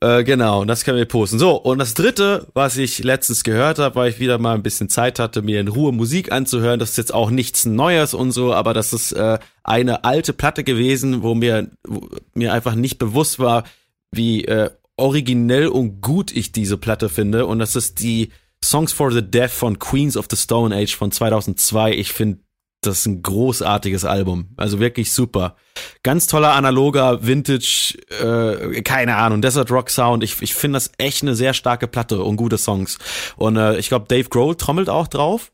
Äh, 0.00 0.24
genau, 0.24 0.62
und 0.62 0.68
das 0.68 0.84
können 0.84 0.96
wir 0.96 1.04
posten. 1.04 1.38
So, 1.38 1.56
und 1.56 1.78
das 1.78 1.94
dritte, 1.94 2.46
was 2.54 2.76
ich 2.76 3.04
letztens 3.04 3.44
gehört 3.44 3.78
habe, 3.78 3.94
weil 3.96 4.10
ich 4.10 4.18
wieder 4.18 4.38
mal 4.38 4.54
ein 4.54 4.62
bisschen 4.62 4.88
Zeit 4.88 5.18
hatte, 5.18 5.42
mir 5.42 5.60
in 5.60 5.68
Ruhe 5.68 5.92
Musik 5.92 6.32
anzuhören, 6.32 6.80
das 6.80 6.90
ist 6.90 6.96
jetzt 6.96 7.14
auch 7.14 7.30
nichts 7.30 7.66
Neues 7.66 8.14
und 8.14 8.32
so, 8.32 8.54
aber 8.54 8.72
das 8.72 8.92
ist 8.92 9.12
äh, 9.12 9.38
eine 9.62 10.04
alte 10.04 10.32
Platte 10.32 10.64
gewesen, 10.64 11.22
wo 11.22 11.34
mir, 11.34 11.70
wo 11.86 12.08
mir 12.34 12.52
einfach 12.54 12.74
nicht 12.74 12.98
bewusst 12.98 13.38
war, 13.38 13.64
wie 14.10 14.44
äh, 14.46 14.70
originell 14.96 15.68
und 15.68 16.00
gut 16.00 16.30
ich 16.30 16.52
diese 16.52 16.76
Platte 16.76 17.08
finde. 17.08 17.46
Und 17.46 17.58
das 17.58 17.76
ist 17.76 18.00
die 18.00 18.30
Songs 18.62 18.92
for 18.92 19.10
the 19.10 19.22
Deaf 19.22 19.52
von 19.52 19.78
Queens 19.78 20.16
of 20.16 20.26
the 20.30 20.36
Stone 20.36 20.74
Age 20.74 20.94
von 20.94 21.10
2002. 21.10 21.92
Ich 21.92 22.12
finde 22.12 22.40
das 22.80 23.00
ist 23.00 23.06
ein 23.06 23.22
großartiges 23.22 24.04
Album. 24.04 24.48
Also 24.56 24.80
wirklich 24.80 25.12
super. 25.12 25.56
Ganz 26.02 26.26
toller 26.26 26.54
analoger 26.54 27.26
Vintage, 27.26 27.98
äh, 28.08 28.82
keine 28.82 29.16
Ahnung, 29.16 29.42
Desert 29.42 29.70
Rock 29.70 29.90
Sound. 29.90 30.24
Ich, 30.24 30.40
ich 30.40 30.54
finde 30.54 30.76
das 30.76 30.92
echt 30.98 31.22
eine 31.22 31.34
sehr 31.34 31.52
starke 31.52 31.86
Platte 31.86 32.22
und 32.22 32.36
gute 32.36 32.58
Songs. 32.58 32.98
Und 33.36 33.56
äh, 33.56 33.78
ich 33.78 33.88
glaube, 33.88 34.06
Dave 34.08 34.28
Grohl 34.28 34.56
trommelt 34.56 34.88
auch 34.88 35.08
drauf. 35.08 35.52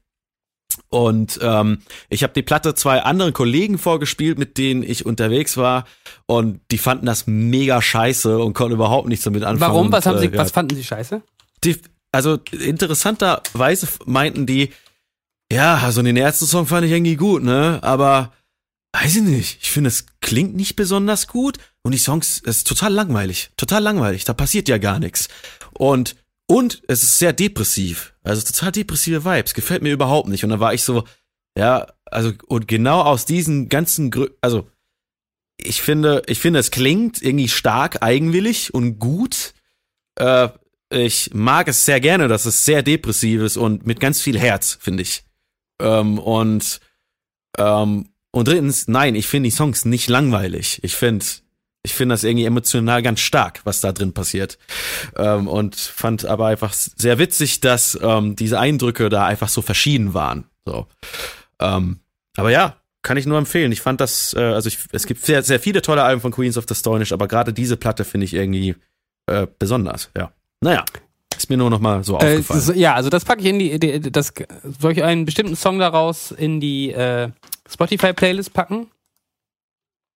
Und 0.88 1.38
ähm, 1.42 1.82
ich 2.08 2.22
habe 2.22 2.32
die 2.32 2.42
Platte 2.42 2.74
zwei 2.74 3.02
anderen 3.02 3.32
Kollegen 3.32 3.78
vorgespielt, 3.78 4.38
mit 4.38 4.56
denen 4.56 4.82
ich 4.82 5.04
unterwegs 5.04 5.56
war. 5.56 5.84
Und 6.26 6.60
die 6.70 6.78
fanden 6.78 7.06
das 7.06 7.26
mega 7.26 7.82
scheiße 7.82 8.38
und 8.38 8.54
konnten 8.54 8.74
überhaupt 8.74 9.08
nichts 9.08 9.24
damit 9.24 9.42
anfangen. 9.42 9.72
Warum? 9.72 9.92
Was, 9.92 10.06
und, 10.06 10.12
haben 10.12 10.20
sie, 10.20 10.26
äh, 10.26 10.38
was 10.38 10.52
fanden 10.52 10.76
sie 10.76 10.84
scheiße? 10.84 11.22
Die, 11.64 11.76
also 12.12 12.38
interessanterweise 12.52 13.88
meinten 14.04 14.46
die, 14.46 14.70
ja, 15.52 15.90
so 15.92 16.02
den 16.02 16.16
ersten 16.16 16.46
Song 16.46 16.66
fand 16.66 16.86
ich 16.86 16.92
irgendwie 16.92 17.16
gut, 17.16 17.42
ne? 17.42 17.78
Aber 17.82 18.32
weiß 18.92 19.16
ich 19.16 19.22
nicht. 19.22 19.58
Ich 19.62 19.70
finde, 19.70 19.88
es 19.88 20.06
klingt 20.20 20.56
nicht 20.56 20.76
besonders 20.76 21.26
gut 21.28 21.58
und 21.82 21.92
die 21.92 21.98
Songs 21.98 22.40
es 22.44 22.58
ist 22.58 22.66
total 22.66 22.92
langweilig, 22.92 23.50
total 23.56 23.82
langweilig. 23.82 24.24
Da 24.24 24.34
passiert 24.34 24.68
ja 24.68 24.78
gar 24.78 24.98
nichts. 24.98 25.28
Und 25.72 26.16
und 26.48 26.82
es 26.86 27.02
ist 27.02 27.18
sehr 27.18 27.32
depressiv, 27.32 28.14
also 28.22 28.42
total 28.42 28.72
depressive 28.72 29.24
Vibes. 29.24 29.54
Gefällt 29.54 29.82
mir 29.82 29.92
überhaupt 29.92 30.28
nicht. 30.28 30.44
Und 30.44 30.50
dann 30.50 30.60
war 30.60 30.74
ich 30.74 30.84
so, 30.84 31.04
ja, 31.58 31.88
also 32.04 32.32
und 32.46 32.68
genau 32.68 33.02
aus 33.02 33.26
diesen 33.26 33.68
ganzen 33.68 34.10
Grü 34.10 34.28
also 34.40 34.68
ich 35.58 35.82
finde, 35.82 36.22
ich 36.26 36.38
finde, 36.38 36.60
es 36.60 36.70
klingt 36.70 37.22
irgendwie 37.22 37.48
stark 37.48 38.02
eigenwillig 38.02 38.74
und 38.74 38.98
gut. 38.98 39.54
Äh, 40.16 40.48
ich 40.90 41.30
mag 41.34 41.68
es 41.68 41.84
sehr 41.84 42.00
gerne, 42.00 42.28
dass 42.28 42.46
es 42.46 42.64
sehr 42.64 42.82
depressiv 42.82 43.42
ist 43.42 43.56
und 43.56 43.86
mit 43.86 43.98
ganz 43.98 44.20
viel 44.20 44.38
Herz, 44.38 44.78
finde 44.80 45.02
ich. 45.02 45.25
Ähm, 45.80 46.18
und, 46.18 46.80
ähm, 47.58 48.08
und 48.30 48.48
drittens, 48.48 48.88
nein, 48.88 49.14
ich 49.14 49.26
finde 49.26 49.48
die 49.48 49.56
Songs 49.56 49.84
nicht 49.84 50.08
langweilig. 50.08 50.80
Ich 50.82 50.94
finde, 50.94 51.24
ich 51.82 51.94
finde 51.94 52.14
das 52.14 52.24
irgendwie 52.24 52.44
emotional 52.44 53.02
ganz 53.02 53.20
stark, 53.20 53.60
was 53.64 53.80
da 53.80 53.92
drin 53.92 54.12
passiert. 54.12 54.58
Ähm, 55.16 55.48
und 55.48 55.76
fand 55.76 56.24
aber 56.26 56.46
einfach 56.46 56.72
sehr 56.72 57.18
witzig, 57.18 57.60
dass 57.60 57.98
ähm, 58.02 58.36
diese 58.36 58.58
Eindrücke 58.58 59.08
da 59.08 59.26
einfach 59.26 59.48
so 59.48 59.62
verschieden 59.62 60.12
waren. 60.12 60.44
So. 60.64 60.86
Ähm, 61.60 62.00
aber 62.36 62.50
ja, 62.50 62.76
kann 63.02 63.16
ich 63.16 63.26
nur 63.26 63.38
empfehlen. 63.38 63.70
Ich 63.70 63.80
fand 63.80 64.00
das, 64.00 64.34
äh, 64.34 64.40
also 64.40 64.66
ich, 64.66 64.78
es 64.90 65.06
gibt 65.06 65.24
sehr, 65.24 65.42
sehr 65.42 65.60
viele 65.60 65.80
tolle 65.80 66.02
Alben 66.02 66.20
von 66.20 66.32
Queens 66.32 66.58
of 66.58 66.64
the 66.68 66.74
Stone 66.74 67.04
aber 67.10 67.28
gerade 67.28 67.52
diese 67.52 67.76
Platte 67.76 68.04
finde 68.04 68.24
ich 68.24 68.34
irgendwie 68.34 68.74
äh, 69.26 69.46
besonders, 69.58 70.10
ja. 70.16 70.32
Naja, 70.60 70.84
ist 71.36 71.50
mir 71.50 71.56
nur 71.56 71.70
noch 71.70 71.80
mal 71.80 72.02
so 72.04 72.14
Äh, 72.14 72.16
aufgefallen. 72.38 72.60
so, 72.60 72.72
ja, 72.72 72.94
also 72.94 73.10
das 73.10 73.24
packe 73.24 73.40
ich 73.42 73.46
in 73.48 73.58
die, 73.58 73.78
die 73.78 74.10
das 74.12 74.32
soll 74.80 74.92
ich 74.92 75.02
einen 75.02 75.24
bestimmten 75.24 75.56
Song 75.56 75.78
daraus 75.78 76.30
in 76.30 76.60
die 76.60 76.92
äh, 76.92 77.30
Spotify 77.68 78.12
Playlist 78.12 78.52
packen? 78.52 78.90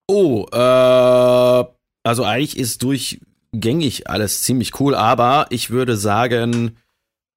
Oh, 0.08 0.46
äh, 0.52 1.64
also 2.02 2.24
eigentlich 2.24 2.56
ist 2.56 2.82
durchgängig 2.82 4.08
alles 4.08 4.42
ziemlich 4.42 4.80
cool, 4.80 4.94
aber 4.94 5.46
ich 5.50 5.70
würde 5.70 5.96
sagen, 5.96 6.76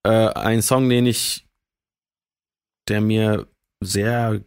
äh, 0.04 0.10
ein 0.30 0.62
Song, 0.62 0.90
den 0.90 1.06
ich, 1.06 1.46
der 2.88 3.02
mir 3.02 3.48
sehr 3.84 4.42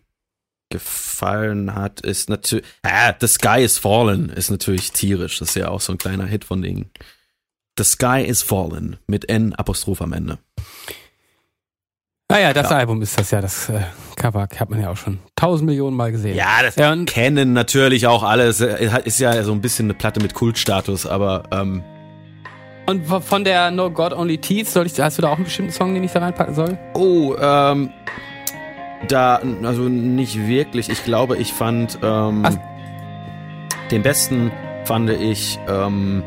gefallen 0.70 1.74
hat, 1.74 2.00
ist 2.00 2.28
natürlich, 2.28 2.64
ah, 2.82 3.14
The 3.20 3.28
Sky 3.28 3.62
is 3.62 3.78
Fallen 3.78 4.30
ist 4.30 4.50
natürlich 4.50 4.90
tierisch. 4.92 5.38
Das 5.38 5.50
ist 5.50 5.54
ja 5.54 5.68
auch 5.68 5.80
so 5.80 5.92
ein 5.92 5.98
kleiner 5.98 6.26
Hit 6.26 6.44
von 6.44 6.60
denen. 6.62 6.90
The 7.78 7.84
Sky 7.84 8.22
is 8.26 8.42
Fallen 8.42 8.96
mit 9.06 9.28
N 9.28 9.54
Apostroph 9.54 10.00
am 10.02 10.12
Ende. 10.12 10.38
Naja, 12.30 12.52
das 12.52 12.70
Ja. 12.70 12.78
Album 12.78 13.02
ist 13.02 13.18
das 13.18 13.30
ja, 13.30 13.40
das 13.40 13.68
äh, 13.68 13.80
Cover 14.16 14.48
hat 14.58 14.68
man 14.70 14.80
ja 14.80 14.90
auch 14.90 14.96
schon 14.96 15.18
tausend 15.36 15.66
Millionen 15.68 15.96
Mal 15.96 16.10
gesehen. 16.10 16.36
Ja, 16.36 16.62
das 16.62 16.74
Ja, 16.76 16.94
kennen 17.04 17.52
natürlich 17.52 18.06
auch 18.08 18.22
alle. 18.24 18.44
Es 18.44 18.60
Ist 18.60 19.20
ja 19.20 19.42
so 19.44 19.52
ein 19.52 19.60
bisschen 19.60 19.86
eine 19.86 19.94
Platte 19.94 20.20
mit 20.20 20.34
Kultstatus, 20.34 21.06
aber 21.06 21.44
ähm, 21.52 21.84
Und 22.86 23.04
von 23.06 23.44
der 23.44 23.70
No 23.70 23.90
God 23.90 24.12
Only 24.12 24.38
Teeth, 24.38 24.68
soll 24.68 24.86
ich, 24.86 24.98
hast 24.98 25.18
du 25.18 25.22
da 25.22 25.28
auch 25.28 25.36
einen 25.36 25.44
bestimmten 25.44 25.72
Song, 25.72 25.94
den 25.94 26.02
ich 26.02 26.12
da 26.12 26.18
reinpacken 26.20 26.54
soll? 26.54 26.76
Oh, 26.94 27.36
ähm, 27.38 27.90
da, 29.08 29.40
also 29.62 29.82
nicht 29.82 30.48
wirklich. 30.48 30.88
Ich 30.88 31.04
glaube, 31.04 31.36
ich 31.36 31.52
fand, 31.52 31.98
ähm, 32.02 32.42
Ach. 32.44 32.56
den 33.92 34.02
besten 34.02 34.50
fand 34.84 35.10
ich, 35.10 35.60
ähm, 35.68 36.24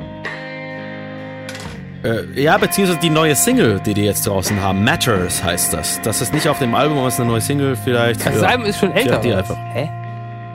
äh, 2.04 2.42
ja, 2.42 2.58
beziehungsweise 2.58 3.00
die 3.00 3.10
neue 3.10 3.36
Single, 3.36 3.80
die 3.86 3.94
die 3.94 4.04
jetzt 4.06 4.26
draußen 4.28 4.62
haben. 4.62 4.84
Matters 4.84 5.44
heißt 5.44 5.74
das. 5.74 6.02
Das 6.02 6.22
ist 6.22 6.34
nicht 6.34 6.48
auf 6.48 6.60
dem 6.60 6.74
Album, 6.76 6.98
aber 7.00 7.08
es 7.08 7.16
ist 7.16 7.20
eine 7.20 7.30
neue 7.30 7.42
Single 7.42 7.76
vielleicht. 7.76 8.26
Das 8.26 8.36
für- 8.38 8.48
Album 8.48 8.66
ist 8.66 8.80
schon 8.80 8.92
älter. 8.94 9.14
Ja, 9.16 9.18
die 9.20 9.34
einfach. 9.34 9.58
Hä? 9.74 9.90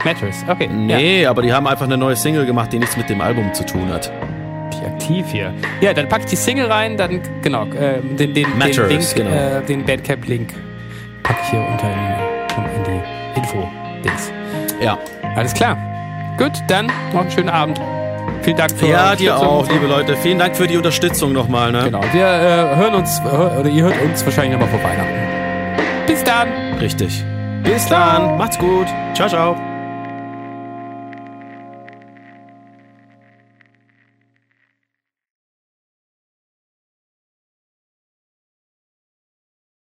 Matters, 0.05 0.37
okay. 0.49 0.65
Ja. 0.87 0.97
Nee, 0.97 1.27
aber 1.27 1.43
die 1.43 1.53
haben 1.53 1.66
einfach 1.66 1.87
eine 1.87 1.97
neue 1.97 2.16
Single 2.16 2.45
gemacht, 2.47 2.73
die 2.73 2.79
nichts 2.79 2.97
mit 2.97 3.09
dem 3.09 3.21
Album 3.21 3.53
zu 3.55 3.65
tun 3.65 3.89
hat. 3.91 4.12
Ich 4.73 4.87
aktiv 4.87 5.25
hier. 5.31 5.53
Ja, 5.81 5.95
dann 5.95 6.09
pack 6.09 6.21
ich 6.21 6.27
die 6.27 6.37
Single 6.37 6.66
rein, 6.66 6.97
dann, 6.97 7.21
genau, 7.43 7.65
äh, 7.69 8.01
den, 8.03 8.16
den, 8.16 8.35
den 8.35 8.59
Matters, 8.59 8.89
Link, 8.89 9.15
genau. 9.15 9.31
äh, 9.31 9.62
den 9.62 9.85
Badcap-Link 9.85 10.51
pack 11.23 11.37
ich 11.45 11.51
hier 11.51 11.61
unter 11.61 11.87
in, 11.87 12.65
in 12.65 12.85
die 13.35 13.41
Info-Dings. 13.41 14.31
Ja. 14.83 14.99
Alles 15.37 15.55
klar. 15.55 15.77
Gut, 16.37 16.53
dann 16.69 16.87
noch 17.12 17.23
einen 17.23 17.31
schönen 17.31 17.49
Abend. 17.49 17.81
Vielen 18.45 18.57
Dank 18.59 18.73
für 18.73 18.87
Ja, 18.87 19.16
dir 19.16 19.39
auch, 19.39 19.66
liebe 19.71 19.87
Leute. 19.87 20.16
Vielen 20.16 20.39
Dank 20.39 20.55
für 20.55 20.66
die 20.66 20.77
Unterstützung 20.77 21.33
nochmal, 21.33 21.73
ne? 21.73 21.85
Genau, 21.85 22.03
wir 22.12 22.27
äh, 22.27 22.77
hören 22.77 22.95
uns, 22.95 23.21
hör- 23.23 23.59
oder 23.59 23.69
ihr 23.71 23.85
hört 23.85 24.01
uns 24.03 24.23
wahrscheinlich 24.25 24.53
nochmal 24.59 24.69
vor 24.69 24.83
Weihnachten. 24.83 26.07
Bis 26.07 26.23
dann. 26.25 26.49
Richtig. 26.79 27.25
Bis 27.62 27.87
dann. 27.89 28.37
Macht's 28.37 28.59
gut. 28.59 28.87
Ciao, 29.15 29.29
ciao. 29.29 29.74